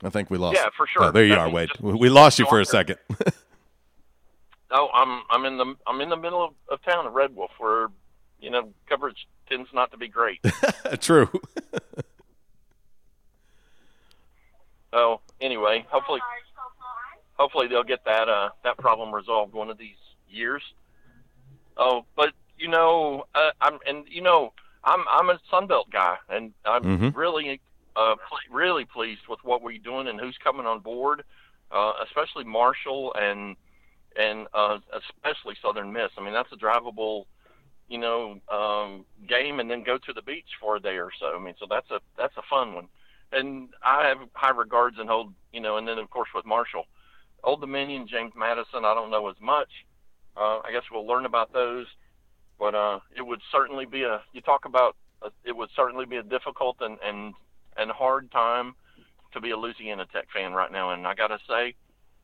I 0.03 0.09
think 0.11 0.31
we 0.31 0.39
lost. 0.39 0.57
Yeah, 0.57 0.69
for 0.77 0.87
sure. 0.87 1.05
Oh, 1.05 1.11
there 1.13 1.25
you 1.25 1.35
I 1.35 1.39
are, 1.41 1.51
Wade. 1.51 1.69
just- 1.69 1.81
We 1.83 2.09
lost 2.09 2.39
you 2.39 2.47
for 2.47 2.61
a 2.61 2.65
second. 2.65 2.99
Oh, 4.73 4.89
I'm 4.95 5.23
I'm 5.29 5.45
in 5.47 5.57
the 5.59 5.75
I'm 5.85 6.01
in 6.01 6.09
the 6.11 6.17
middle 6.17 6.45
of, 6.45 6.53
of 6.71 6.81
town 6.85 7.05
of 7.05 7.13
Red 7.13 7.35
Wolf, 7.35 7.51
where 7.59 7.89
you 8.41 8.51
know 8.51 8.73
coverage 8.89 9.27
tends 9.49 9.69
not 9.73 9.91
to 9.93 9.97
be 9.99 10.09
great. 10.09 10.41
True. 11.01 11.29
So 14.93 15.21
anyway, 15.41 15.87
hopefully, 15.89 16.21
hopefully 17.35 17.69
they'll 17.69 17.85
get 17.85 18.05
that 18.07 18.29
uh, 18.29 18.51
that 18.65 18.77
problem 18.79 19.15
resolved 19.15 19.53
one 19.55 19.71
of 19.71 19.79
these 19.79 19.97
years. 20.29 20.63
Oh, 21.77 22.05
but 22.17 22.31
you 22.59 22.69
know, 22.69 23.25
uh, 23.35 23.51
I'm 23.61 23.79
and 23.87 24.05
you 24.09 24.21
know, 24.21 24.53
I'm 24.85 25.05
I'm 25.11 25.31
a 25.31 25.39
Sunbelt 25.53 25.91
guy, 25.93 26.17
and 26.29 26.53
I'm 26.65 26.83
Mhm. 26.83 27.15
really 27.17 27.61
uh, 27.97 28.17
pl- 28.29 28.39
really 28.51 28.85
pleased 28.85 29.23
with 29.29 29.39
what 29.45 29.63
we're 29.63 29.79
doing 29.79 30.09
and 30.09 30.19
who's 30.21 30.37
coming 30.43 30.67
on 30.67 30.81
board, 30.81 31.23
uh, 31.71 31.93
especially 32.05 32.45
Marshall 32.45 33.15
and 33.15 33.57
and 34.17 34.49
uh, 34.55 34.79
especially 34.93 35.55
Southern 35.63 35.93
Miss. 35.93 36.11
I 36.19 36.21
mean, 36.21 36.33
that's 36.35 36.51
a 36.53 36.57
drivable, 36.57 37.27
you 37.91 37.99
know, 37.99 38.41
um, 38.51 39.05
game, 39.29 39.59
and 39.59 39.69
then 39.69 39.83
go 39.83 39.99
to 39.99 40.13
the 40.15 40.23
beach 40.23 40.47
for 40.61 40.77
a 40.77 40.81
day 40.81 40.97
or 40.97 41.11
so. 41.19 41.37
I 41.37 41.43
mean, 41.43 41.55
so 41.59 41.67
that's 41.69 41.91
a 41.91 42.01
that's 42.17 42.37
a 42.37 42.43
fun 42.49 42.75
one. 42.75 42.87
And 43.33 43.69
I 43.83 44.07
have 44.09 44.19
high 44.33 44.51
regards 44.51 44.97
and 44.99 45.09
hold, 45.09 45.35
you 45.53 45.61
know, 45.61 45.77
and 45.77 45.87
then 45.87 45.99
of 45.99 46.09
course 46.09 46.29
with 46.35 46.47
Marshall, 46.47 46.85
Old 47.43 47.61
Dominion, 47.61 48.07
James 48.09 48.33
Madison. 48.37 48.85
I 48.85 48.95
don't 48.95 49.11
know 49.11 49.29
as 49.29 49.37
much. 49.41 49.69
Uh, 50.37 50.61
I 50.61 50.71
guess 50.73 50.85
we'll 50.91 51.07
learn 51.07 51.27
about 51.27 51.53
those, 51.53 51.87
but 52.59 52.75
uh, 52.77 53.01
it 53.17 53.23
would 53.23 53.41
certainly 53.51 53.87
be 53.87 54.05
a. 54.05 54.23
You 54.33 54.41
talk 54.41 54.65
about 54.65 54.97
uh, 55.21 55.31
it 55.45 55.57
would 55.57 55.71
certainly 55.75 56.07
be 56.07 56.17
a 56.17 56.23
difficult 56.23 56.77
and 56.81 56.97
and 57.05 57.35
and 57.77 57.91
hard 57.91 58.31
time 58.31 58.75
to 59.33 59.41
be 59.41 59.51
a 59.51 59.57
Louisiana 59.57 60.07
Tech 60.13 60.29
fan 60.33 60.53
right 60.53 60.71
now, 60.71 60.93
and 60.93 61.07
I 61.07 61.15
gotta 61.15 61.39
say, 61.49 61.75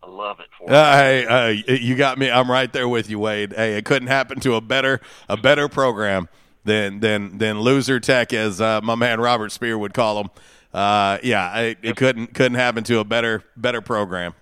I 0.02 0.08
love 0.08 0.40
it 0.40 0.46
for. 0.56 0.72
Uh, 0.72 0.96
hey, 0.96 1.26
uh, 1.26 1.48
you 1.48 1.96
got 1.96 2.18
me. 2.18 2.30
I'm 2.30 2.50
right 2.50 2.72
there 2.72 2.88
with 2.88 3.10
you, 3.10 3.18
Wade. 3.18 3.52
Hey, 3.52 3.76
it 3.76 3.84
couldn't 3.84 4.08
happen 4.08 4.40
to 4.40 4.54
a 4.54 4.60
better 4.60 5.00
a 5.28 5.36
better 5.36 5.68
program 5.68 6.28
than 6.64 7.00
than 7.00 7.38
than 7.38 7.60
loser 7.60 7.98
tech, 7.98 8.32
as 8.32 8.60
uh, 8.60 8.80
my 8.82 8.94
man 8.94 9.20
Robert 9.20 9.52
Spear 9.52 9.78
would 9.78 9.94
call 9.94 10.22
them. 10.22 10.30
Uh, 10.72 11.18
yeah, 11.22 11.58
it, 11.58 11.78
it 11.82 11.96
couldn't 11.96 12.34
couldn't 12.34 12.58
happen 12.58 12.84
to 12.84 12.98
a 12.98 13.04
better 13.04 13.42
better 13.56 13.80
program. 13.80 14.34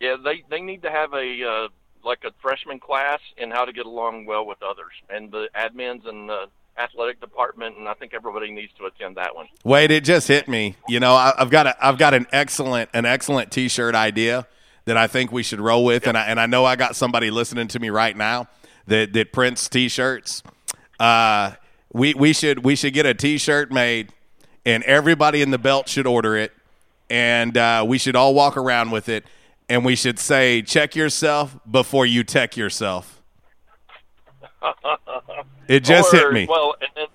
Yeah, 0.00 0.16
they 0.22 0.42
they 0.50 0.60
need 0.60 0.82
to 0.82 0.90
have 0.90 1.12
a 1.14 1.44
uh, 1.44 1.68
like 2.04 2.24
a 2.24 2.32
freshman 2.42 2.80
class 2.80 3.20
in 3.36 3.50
how 3.50 3.64
to 3.64 3.72
get 3.72 3.86
along 3.86 4.26
well 4.26 4.44
with 4.44 4.62
others, 4.62 4.92
and 5.08 5.30
the 5.30 5.48
admins 5.54 6.06
and 6.06 6.28
the 6.28 6.48
athletic 6.78 7.20
department, 7.20 7.76
and 7.76 7.88
I 7.88 7.94
think 7.94 8.14
everybody 8.14 8.50
needs 8.50 8.72
to 8.78 8.86
attend 8.86 9.16
that 9.16 9.34
one. 9.34 9.46
Wait, 9.64 9.90
it 9.90 10.04
just 10.04 10.28
hit 10.28 10.48
me. 10.48 10.76
You 10.88 11.00
know, 11.00 11.14
I, 11.14 11.32
I've 11.38 11.50
got 11.50 11.66
a, 11.66 11.86
I've 11.86 11.98
got 11.98 12.14
an 12.14 12.26
excellent 12.32 12.90
an 12.94 13.04
excellent 13.04 13.52
T-shirt 13.52 13.94
idea 13.94 14.46
that 14.84 14.96
I 14.96 15.06
think 15.06 15.32
we 15.32 15.42
should 15.42 15.60
roll 15.60 15.84
with, 15.84 16.06
and 16.06 16.16
I 16.16 16.26
and 16.26 16.40
I 16.40 16.46
know 16.46 16.64
I 16.64 16.76
got 16.76 16.96
somebody 16.96 17.30
listening 17.30 17.68
to 17.68 17.78
me 17.78 17.90
right 17.90 18.16
now 18.16 18.48
that 18.86 19.12
that 19.12 19.32
prints 19.32 19.68
T-shirts. 19.68 20.42
Uh, 20.98 21.52
we 21.92 22.14
we 22.14 22.32
should 22.32 22.64
we 22.64 22.76
should 22.76 22.94
get 22.94 23.06
a 23.06 23.14
T-shirt 23.14 23.72
made, 23.72 24.12
and 24.66 24.82
everybody 24.84 25.42
in 25.42 25.50
the 25.50 25.58
belt 25.58 25.88
should 25.88 26.06
order 26.06 26.36
it, 26.36 26.52
and 27.08 27.56
uh, 27.56 27.84
we 27.86 27.98
should 27.98 28.16
all 28.16 28.34
walk 28.34 28.56
around 28.56 28.90
with 28.90 29.08
it, 29.08 29.24
and 29.68 29.84
we 29.84 29.96
should 29.96 30.18
say, 30.18 30.60
"Check 30.62 30.94
yourself 30.96 31.56
before 31.70 32.06
you 32.06 32.24
tech 32.24 32.56
yourself." 32.56 33.22
It 35.68 35.80
just 35.80 36.12
hit 36.12 36.32
me. 36.32 36.46
Well, 36.48 36.74
and 36.80 36.90
then, 36.94 37.06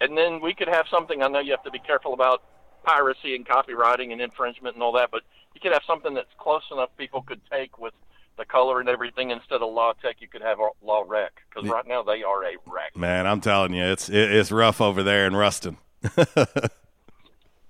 and 0.00 0.16
then 0.16 0.40
we 0.40 0.54
could 0.54 0.68
have 0.68 0.86
something. 0.90 1.22
I 1.22 1.28
know 1.28 1.40
you 1.40 1.50
have 1.50 1.62
to 1.64 1.70
be 1.70 1.78
careful 1.78 2.14
about 2.14 2.42
piracy 2.84 3.34
and 3.34 3.46
copywriting 3.46 4.12
and 4.12 4.20
infringement 4.20 4.76
and 4.76 4.82
all 4.82 4.92
that, 4.92 5.10
but 5.10 5.22
you 5.54 5.60
could 5.60 5.72
have 5.72 5.82
something 5.86 6.14
that's 6.14 6.32
close 6.38 6.62
enough 6.72 6.90
people 6.96 7.22
could 7.22 7.40
take 7.50 7.78
with 7.78 7.92
the 8.38 8.44
color 8.44 8.80
and 8.80 8.88
everything 8.88 9.30
instead 9.30 9.62
of 9.62 9.72
law 9.72 9.92
tech. 10.02 10.16
You 10.20 10.28
could 10.28 10.42
have 10.42 10.58
law 10.82 11.04
rec 11.06 11.32
because 11.48 11.68
right 11.68 11.86
now 11.86 12.02
they 12.02 12.22
are 12.22 12.44
a 12.44 12.56
wreck. 12.66 12.96
Man, 12.96 13.26
I'm 13.26 13.40
telling 13.40 13.74
you, 13.74 13.84
it's 13.84 14.08
it's 14.08 14.50
rough 14.50 14.80
over 14.80 15.02
there 15.02 15.26
in 15.26 15.36
Ruston. 15.36 15.76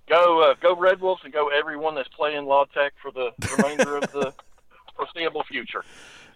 Go 0.08 0.40
uh, 0.40 0.54
go 0.60 0.76
Red 0.76 1.00
Wolves 1.00 1.22
and 1.24 1.32
go 1.32 1.48
everyone 1.48 1.96
that's 1.96 2.08
playing 2.08 2.46
law 2.46 2.64
tech 2.66 2.92
for 3.02 3.10
the 3.10 3.32
remainder 3.56 3.96
of 3.96 4.12
the 4.12 4.32
foreseeable 4.96 5.42
future. 5.44 5.84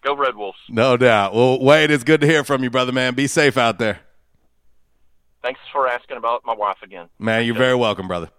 Go 0.03 0.17
Red 0.17 0.37
Wolves. 0.37 0.59
No 0.69 0.97
doubt. 0.97 1.35
Well, 1.35 1.61
Wade, 1.61 1.91
it's 1.91 2.05
good 2.05 2.21
to 2.23 2.27
hear 2.27 2.45
from 2.45 2.63
you, 2.65 2.71
brother, 2.71 2.93
man. 2.93 3.15
Be 3.15 3.27
safe 3.27 3.57
out 3.59 3.79
there. 3.79 4.01
Thanks 5.43 5.61
for 5.73 5.89
asking 5.89 6.17
about 6.17 6.45
my 6.45 6.55
wife 6.55 6.79
again. 6.83 7.09
Man, 7.19 7.45
you're 7.45 7.55
very 7.55 7.75
welcome, 7.75 8.09
brother. 8.09 8.31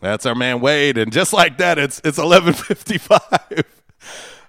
That's 0.00 0.26
our 0.26 0.34
man 0.34 0.60
Wade, 0.60 0.98
and 0.98 1.12
just 1.12 1.32
like 1.32 1.58
that, 1.58 1.78
it's 1.78 2.00
it's 2.04 2.18
eleven 2.18 2.52
fifty 2.52 2.98
five. 2.98 3.20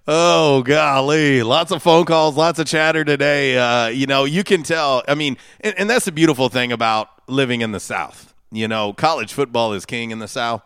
Oh 0.08 0.62
golly, 0.62 1.42
lots 1.42 1.72
of 1.72 1.82
phone 1.82 2.06
calls, 2.06 2.38
lots 2.38 2.60
of 2.60 2.68
chatter 2.68 3.04
today. 3.04 3.58
Uh, 3.58 3.88
you 3.88 4.06
know, 4.06 4.26
you 4.26 4.44
can 4.44 4.62
tell. 4.62 5.02
I 5.08 5.16
mean, 5.16 5.36
and, 5.62 5.74
and 5.80 5.90
that's 5.90 6.06
the 6.06 6.12
beautiful 6.12 6.48
thing 6.48 6.72
about 6.72 7.10
living 7.28 7.62
in 7.62 7.72
the 7.72 7.80
South. 7.80 8.32
You 8.52 8.68
know, 8.68 8.94
college 8.94 9.34
football 9.34 9.74
is 9.74 9.84
king 9.84 10.12
in 10.12 10.20
the 10.20 10.28
South. 10.28 10.62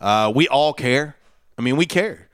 Uh, 0.00 0.32
we 0.34 0.48
all 0.48 0.72
care. 0.72 1.16
I 1.58 1.60
mean, 1.60 1.76
we 1.76 1.84
care. 1.84 2.27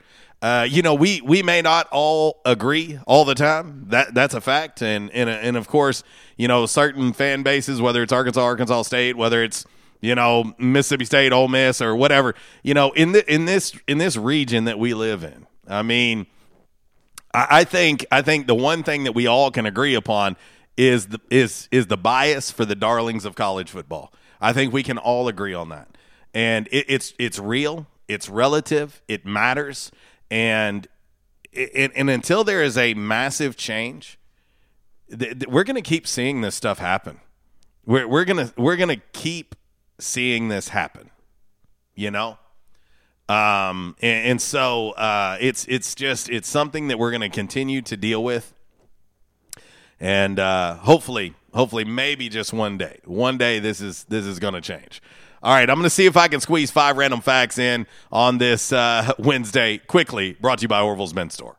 Uh, 0.45 0.65
you 0.65 0.83
know, 0.83 0.93
we 0.93 1.23
we 1.23 1.43
may 1.43 1.63
not 1.63 1.89
all 1.91 2.43
agree 2.45 2.99
all 3.07 3.25
the 3.25 3.35
time. 3.35 3.87
That 3.89 4.13
that's 4.13 4.35
a 4.35 4.43
fact, 4.43 4.83
and 4.83 5.11
and 5.13 5.31
and 5.31 5.57
of 5.57 5.69
course, 5.69 6.03
you 6.37 6.49
know, 6.49 6.67
certain 6.67 7.15
fan 7.15 7.43
bases, 7.43 7.81
whether 7.81 8.03
it's 8.03 8.13
Arkansas, 8.13 8.43
Arkansas 8.43 8.83
State, 8.83 9.17
whether 9.17 9.43
it's 9.43 9.65
you 10.03 10.15
know 10.15 10.53
Mississippi 10.59 11.07
State, 11.07 11.33
Ole 11.33 11.49
Miss, 11.49 11.81
or 11.81 11.97
whatever, 11.97 12.35
you 12.63 12.75
know, 12.75 12.93
in 12.93 13.13
the 13.13 13.33
in 13.33 13.47
this 13.47 13.73
in 13.89 13.97
this 13.97 14.19
region 14.19 14.65
that 14.65 14.79
we 14.79 14.93
live 14.93 15.25
in, 15.25 15.47
I 15.67 15.81
mean, 15.81 16.27
I, 17.33 17.47
I 17.51 17.65
think 17.65 18.05
I 18.13 18.21
think 18.21 18.47
the 18.47 18.55
one 18.55 18.83
thing 18.83 19.05
that 19.05 19.13
we 19.13 19.27
all 19.27 19.51
can 19.51 19.65
agree 19.65 19.95
upon 19.95 20.37
is 20.77 21.07
the 21.07 21.21
is 21.31 21.71
is 21.71 21.87
the 21.87 21.97
bias 21.97 22.51
for 22.51 22.67
the 22.67 22.75
darlings 22.75 23.25
of 23.25 23.35
college 23.35 23.71
football. 23.71 24.13
I 24.43 24.53
think 24.53 24.75
we 24.75 24.83
can 24.83 24.99
all 24.99 25.27
agree 25.27 25.55
on 25.55 25.71
that, 25.71 25.97
and 26.35 26.69
it, 26.71 26.85
it's 26.87 27.15
it's 27.19 27.39
real, 27.39 27.87
it's 28.09 28.29
relative, 28.29 29.01
it 29.09 29.25
matters, 29.25 29.91
and 30.31 30.87
it, 31.53 31.93
and 31.95 32.11
until 32.11 32.45
there 32.45 32.63
is 32.63 32.77
a 32.77 32.95
massive 32.95 33.57
change, 33.57 34.19
th- 35.09 35.39
th- 35.39 35.47
we're 35.47 35.65
going 35.65 35.77
to 35.77 35.83
keep 35.83 36.07
seeing 36.07 36.41
this 36.41 36.55
stuff 36.55 36.79
happen. 36.79 37.21
We're 37.87 38.09
we're 38.09 38.25
gonna 38.25 38.53
we're 38.57 38.77
gonna 38.77 39.03
keep 39.13 39.55
seeing 39.99 40.49
this 40.49 40.69
happen. 40.69 41.11
You 41.95 42.11
know, 42.11 42.39
um, 43.29 43.97
and, 44.01 44.31
and 44.31 44.43
so 44.43 44.91
uh, 44.93 45.39
it's 45.41 45.65
it's 45.67 45.95
just 45.95 46.29
it's 46.29 46.49
something 46.49 46.89
that 46.89 46.99
we're 46.99 47.11
going 47.11 47.21
to 47.21 47.29
continue 47.29 47.83
to 47.83 47.97
deal 47.97 48.23
with, 48.23 48.53
and 50.01 50.39
uh, 50.39 50.75
hopefully, 50.75 51.35
hopefully, 51.53 51.85
maybe 51.85 52.29
just 52.29 52.53
one 52.53 52.77
day, 52.77 53.01
one 53.05 53.39
day 53.39 53.61
this 53.61 53.81
is 53.81 54.05
this 54.05 54.27
is 54.27 54.39
going 54.39 54.55
to 54.55 54.61
change. 54.61 55.01
All 55.45 55.53
right, 55.53 55.69
I'm 55.69 55.77
going 55.77 55.85
to 55.85 55.91
see 55.91 56.07
if 56.07 56.17
I 56.17 56.29
can 56.29 56.41
squeeze 56.41 56.71
five 56.71 56.97
random 56.97 57.21
facts 57.21 57.59
in 57.59 57.87
on 58.11 58.39
this 58.39 58.73
uh, 58.73 59.13
Wednesday 59.19 59.77
quickly. 59.77 60.33
Brought 60.41 60.61
to 60.61 60.63
you 60.63 60.69
by 60.69 60.81
Orville's 60.81 61.13
Men's 61.13 61.35
Store. 61.35 61.59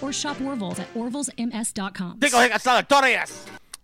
or 0.00 0.12
shop 0.12 0.40
Orville's 0.40 0.78
at 0.78 0.92
orvillesms.com. 0.94 2.18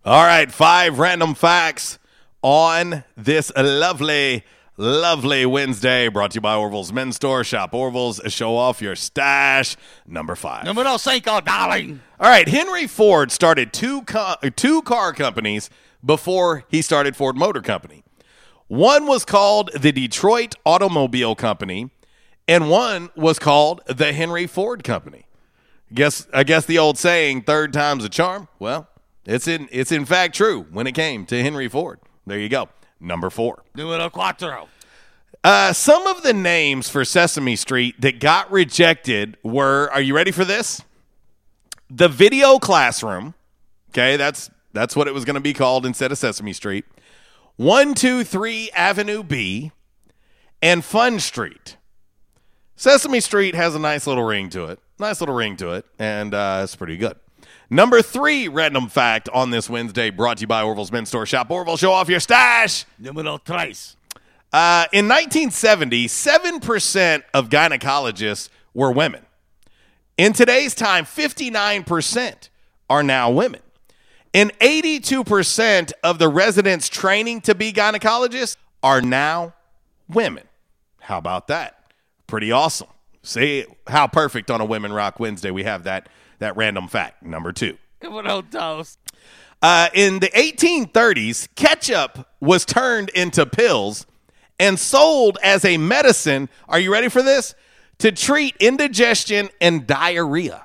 All 0.04 0.24
right, 0.24 0.50
five 0.50 0.98
random 0.98 1.34
facts 1.34 1.98
on 2.42 3.04
this 3.16 3.52
lovely, 3.56 4.44
lovely 4.76 5.44
Wednesday. 5.44 6.08
Brought 6.08 6.30
to 6.30 6.36
you 6.36 6.40
by 6.40 6.54
Orville's 6.56 6.92
Men's 6.92 7.16
Store. 7.16 7.44
Shop 7.44 7.74
Orville's. 7.74 8.20
Show 8.28 8.56
off 8.56 8.80
your 8.80 8.96
stash. 8.96 9.76
Number 10.06 10.34
five. 10.34 10.64
Numero 10.64 10.96
cinco, 10.96 11.40
darling. 11.40 12.00
All 12.20 12.28
right, 12.30 12.48
Henry 12.48 12.86
Ford 12.86 13.30
started 13.30 13.72
two 13.72 14.02
co- 14.02 14.36
two 14.56 14.82
car 14.82 15.12
companies 15.12 15.68
before 16.04 16.64
he 16.68 16.80
started 16.80 17.16
Ford 17.16 17.36
Motor 17.36 17.60
Company. 17.60 18.04
One 18.68 19.06
was 19.06 19.24
called 19.24 19.70
the 19.74 19.92
Detroit 19.92 20.54
Automobile 20.64 21.34
Company, 21.34 21.90
and 22.46 22.70
one 22.70 23.10
was 23.16 23.38
called 23.38 23.80
the 23.86 24.12
Henry 24.12 24.46
Ford 24.46 24.84
Company. 24.84 25.24
Guess 25.92 26.26
I 26.32 26.44
guess 26.44 26.66
the 26.66 26.78
old 26.78 26.98
saying 26.98 27.42
"third 27.42 27.72
time's 27.72 28.04
a 28.04 28.08
charm." 28.08 28.48
Well, 28.58 28.88
it's 29.24 29.48
in 29.48 29.68
it's 29.72 29.92
in 29.92 30.04
fact 30.04 30.34
true 30.34 30.66
when 30.70 30.86
it 30.86 30.92
came 30.92 31.24
to 31.26 31.42
Henry 31.42 31.68
Ford. 31.68 32.00
There 32.26 32.38
you 32.38 32.48
go. 32.48 32.68
Number 33.00 33.30
four. 33.30 33.64
Numero 33.74 34.10
cuatro. 34.10 34.68
Uh, 35.44 35.72
some 35.72 36.06
of 36.06 36.22
the 36.22 36.32
names 36.32 36.88
for 36.88 37.04
Sesame 37.04 37.56
Street 37.56 38.00
that 38.00 38.20
got 38.20 38.50
rejected 38.50 39.36
were. 39.42 39.88
Are 39.92 40.00
you 40.00 40.14
ready 40.14 40.30
for 40.30 40.44
this? 40.44 40.82
The 41.88 42.08
Video 42.08 42.58
Classroom. 42.58 43.34
Okay, 43.90 44.16
that's 44.16 44.50
that's 44.72 44.94
what 44.94 45.08
it 45.08 45.14
was 45.14 45.24
going 45.24 45.34
to 45.34 45.40
be 45.40 45.54
called 45.54 45.86
instead 45.86 46.12
of 46.12 46.18
Sesame 46.18 46.52
Street. 46.52 46.84
One 47.56 47.94
Two 47.94 48.24
Three 48.24 48.70
Avenue 48.72 49.22
B, 49.22 49.72
and 50.60 50.84
Fun 50.84 51.18
Street. 51.20 51.76
Sesame 52.76 53.20
Street 53.20 53.54
has 53.54 53.74
a 53.74 53.78
nice 53.78 54.06
little 54.06 54.24
ring 54.24 54.50
to 54.50 54.66
it. 54.66 54.80
Nice 54.98 55.20
little 55.20 55.34
ring 55.34 55.56
to 55.56 55.70
it, 55.72 55.86
and 55.98 56.34
uh, 56.34 56.60
it's 56.64 56.74
pretty 56.74 56.96
good. 56.96 57.16
Number 57.70 58.02
three 58.02 58.48
random 58.48 58.88
fact 58.88 59.28
on 59.28 59.50
this 59.50 59.70
Wednesday, 59.70 60.10
brought 60.10 60.38
to 60.38 60.40
you 60.42 60.46
by 60.46 60.62
Orville's 60.62 60.90
Men's 60.90 61.08
Store. 61.08 61.26
Shop 61.26 61.50
Orville, 61.50 61.76
show 61.76 61.92
off 61.92 62.08
your 62.08 62.20
stash. 62.20 62.84
Numero 62.98 63.38
tres. 63.38 63.96
Uh, 64.52 64.86
in 64.92 65.06
1970, 65.06 66.06
7% 66.06 67.22
of 67.34 67.48
gynecologists 67.48 68.48
were 68.72 68.90
women. 68.90 69.24
In 70.16 70.32
today's 70.32 70.74
time, 70.74 71.04
59% 71.04 72.48
are 72.88 73.02
now 73.02 73.30
women. 73.30 73.60
And 74.34 74.56
82% 74.58 75.92
of 76.02 76.18
the 76.18 76.28
residents 76.28 76.88
training 76.88 77.42
to 77.42 77.54
be 77.54 77.72
gynecologists 77.72 78.56
are 78.82 79.02
now 79.02 79.54
women. 80.08 80.44
How 81.00 81.18
about 81.18 81.48
that? 81.48 81.92
Pretty 82.26 82.50
awesome. 82.50 82.88
See 83.28 83.66
how 83.86 84.06
perfect 84.06 84.50
on 84.50 84.62
a 84.62 84.64
Women 84.64 84.90
Rock 84.90 85.20
Wednesday 85.20 85.50
we 85.50 85.64
have 85.64 85.84
that 85.84 86.08
that 86.38 86.56
random 86.56 86.88
fact. 86.88 87.22
Number 87.22 87.52
two. 87.52 87.76
Numero 88.02 88.40
dos. 88.40 88.96
Uh, 89.60 89.88
in 89.92 90.20
the 90.20 90.28
1830s, 90.28 91.46
ketchup 91.54 92.26
was 92.40 92.64
turned 92.64 93.10
into 93.10 93.44
pills 93.44 94.06
and 94.58 94.78
sold 94.78 95.36
as 95.42 95.62
a 95.66 95.76
medicine. 95.76 96.48
Are 96.70 96.80
you 96.80 96.90
ready 96.90 97.10
for 97.10 97.20
this? 97.22 97.54
To 97.98 98.12
treat 98.12 98.56
indigestion 98.60 99.50
and 99.60 99.86
diarrhea. 99.86 100.64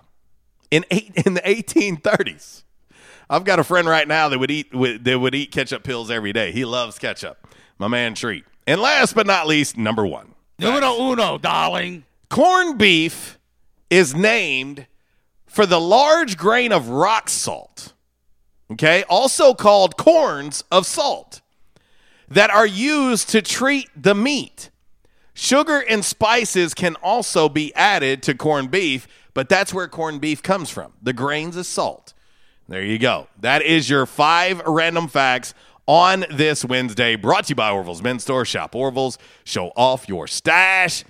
In 0.71 0.85
eight, 0.89 1.11
in 1.25 1.33
the 1.33 1.41
1830s, 1.41 2.63
I've 3.29 3.43
got 3.43 3.59
a 3.59 3.65
friend 3.65 3.89
right 3.89 4.07
now 4.07 4.29
that 4.29 4.39
would 4.39 4.51
eat 4.51 4.71
that 4.71 5.19
would 5.19 5.35
eat 5.35 5.51
ketchup 5.51 5.83
pills 5.83 6.09
every 6.09 6.31
day. 6.31 6.53
He 6.53 6.63
loves 6.63 6.97
ketchup. 6.97 7.45
My 7.77 7.89
man 7.89 8.13
Treat. 8.13 8.45
And 8.65 8.79
last 8.79 9.15
but 9.15 9.27
not 9.27 9.47
least, 9.47 9.77
number 9.77 10.07
one. 10.07 10.33
Numero 10.59 11.11
uno, 11.11 11.37
darling. 11.37 12.05
Corned 12.33 12.79
beef 12.79 13.37
is 13.91 14.15
named 14.15 14.87
for 15.45 15.67
the 15.67 15.79
large 15.79 16.35
grain 16.35 16.71
of 16.71 16.89
rock 16.89 17.29
salt, 17.29 17.93
okay, 18.71 19.03
also 19.07 19.53
called 19.53 19.97
corns 19.97 20.63
of 20.71 20.87
salt, 20.87 21.41
that 22.27 22.49
are 22.49 22.65
used 22.65 23.29
to 23.29 23.43
treat 23.43 23.87
the 23.95 24.15
meat. 24.15 24.71
Sugar 25.35 25.77
and 25.87 26.03
spices 26.03 26.73
can 26.73 26.95
also 27.03 27.49
be 27.49 27.71
added 27.75 28.23
to 28.23 28.33
corned 28.33 28.71
beef, 28.71 29.07
but 29.35 29.47
that's 29.47 29.71
where 29.71 29.87
corned 29.87 30.19
beef 30.19 30.41
comes 30.41 30.71
from 30.71 30.93
the 31.03 31.13
grains 31.13 31.55
of 31.55 31.67
salt. 31.67 32.15
There 32.67 32.81
you 32.81 32.97
go. 32.97 33.27
That 33.41 33.61
is 33.61 33.91
your 33.91 34.07
five 34.07 34.59
random 34.65 35.07
facts 35.07 35.53
on 35.85 36.25
this 36.31 36.65
Wednesday, 36.65 37.15
brought 37.15 37.43
to 37.43 37.49
you 37.49 37.55
by 37.55 37.69
Orville's 37.69 38.01
Men's 38.01 38.23
Store. 38.23 38.43
Shop 38.43 38.73
Orville's, 38.73 39.19
show 39.43 39.67
off 39.75 40.09
your 40.09 40.25
stash. 40.25 41.03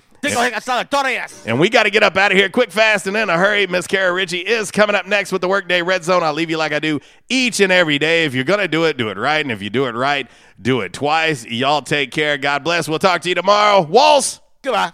And 1.46 1.60
we 1.60 1.70
got 1.70 1.84
to 1.84 1.90
get 1.90 2.04
up 2.04 2.16
out 2.18 2.32
of 2.32 2.38
here 2.38 2.50
quick, 2.50 2.72
fast, 2.72 3.08
and 3.08 3.16
in 3.18 3.30
a 3.30 3.38
hurry. 3.38 3.68
Miss 3.68 3.88
Kara 3.88 4.12
Ritchie 4.14 4.40
is 4.40 4.72
coming 4.72 4.96
up 4.96 5.06
next 5.06 5.32
with 5.32 5.42
the 5.42 5.48
Workday 5.48 5.82
Red 5.82 6.04
Zone. 6.04 6.24
I'll 6.24 6.34
leave 6.34 6.50
you 6.50 6.58
like 6.58 6.72
I 6.72 6.80
do 6.80 7.00
each 7.30 7.60
and 7.60 7.72
every 7.72 8.00
day. 8.00 8.26
If 8.26 8.34
you're 8.34 8.44
going 8.44 8.60
to 8.60 8.68
do 8.68 8.86
it, 8.86 8.98
do 8.98 9.10
it 9.10 9.18
right. 9.18 9.44
And 9.44 9.52
if 9.52 9.62
you 9.62 9.70
do 9.70 9.86
it 9.86 9.96
right, 9.96 10.30
do 10.62 10.82
it 10.82 10.94
twice. 10.94 11.46
Y'all 11.46 11.82
take 11.82 12.12
care. 12.12 12.38
God 12.38 12.64
bless. 12.64 12.88
We'll 12.88 13.00
talk 13.00 13.22
to 13.22 13.30
you 13.30 13.36
tomorrow. 13.36 13.82
Walls. 13.82 14.42
Goodbye. 14.62 14.94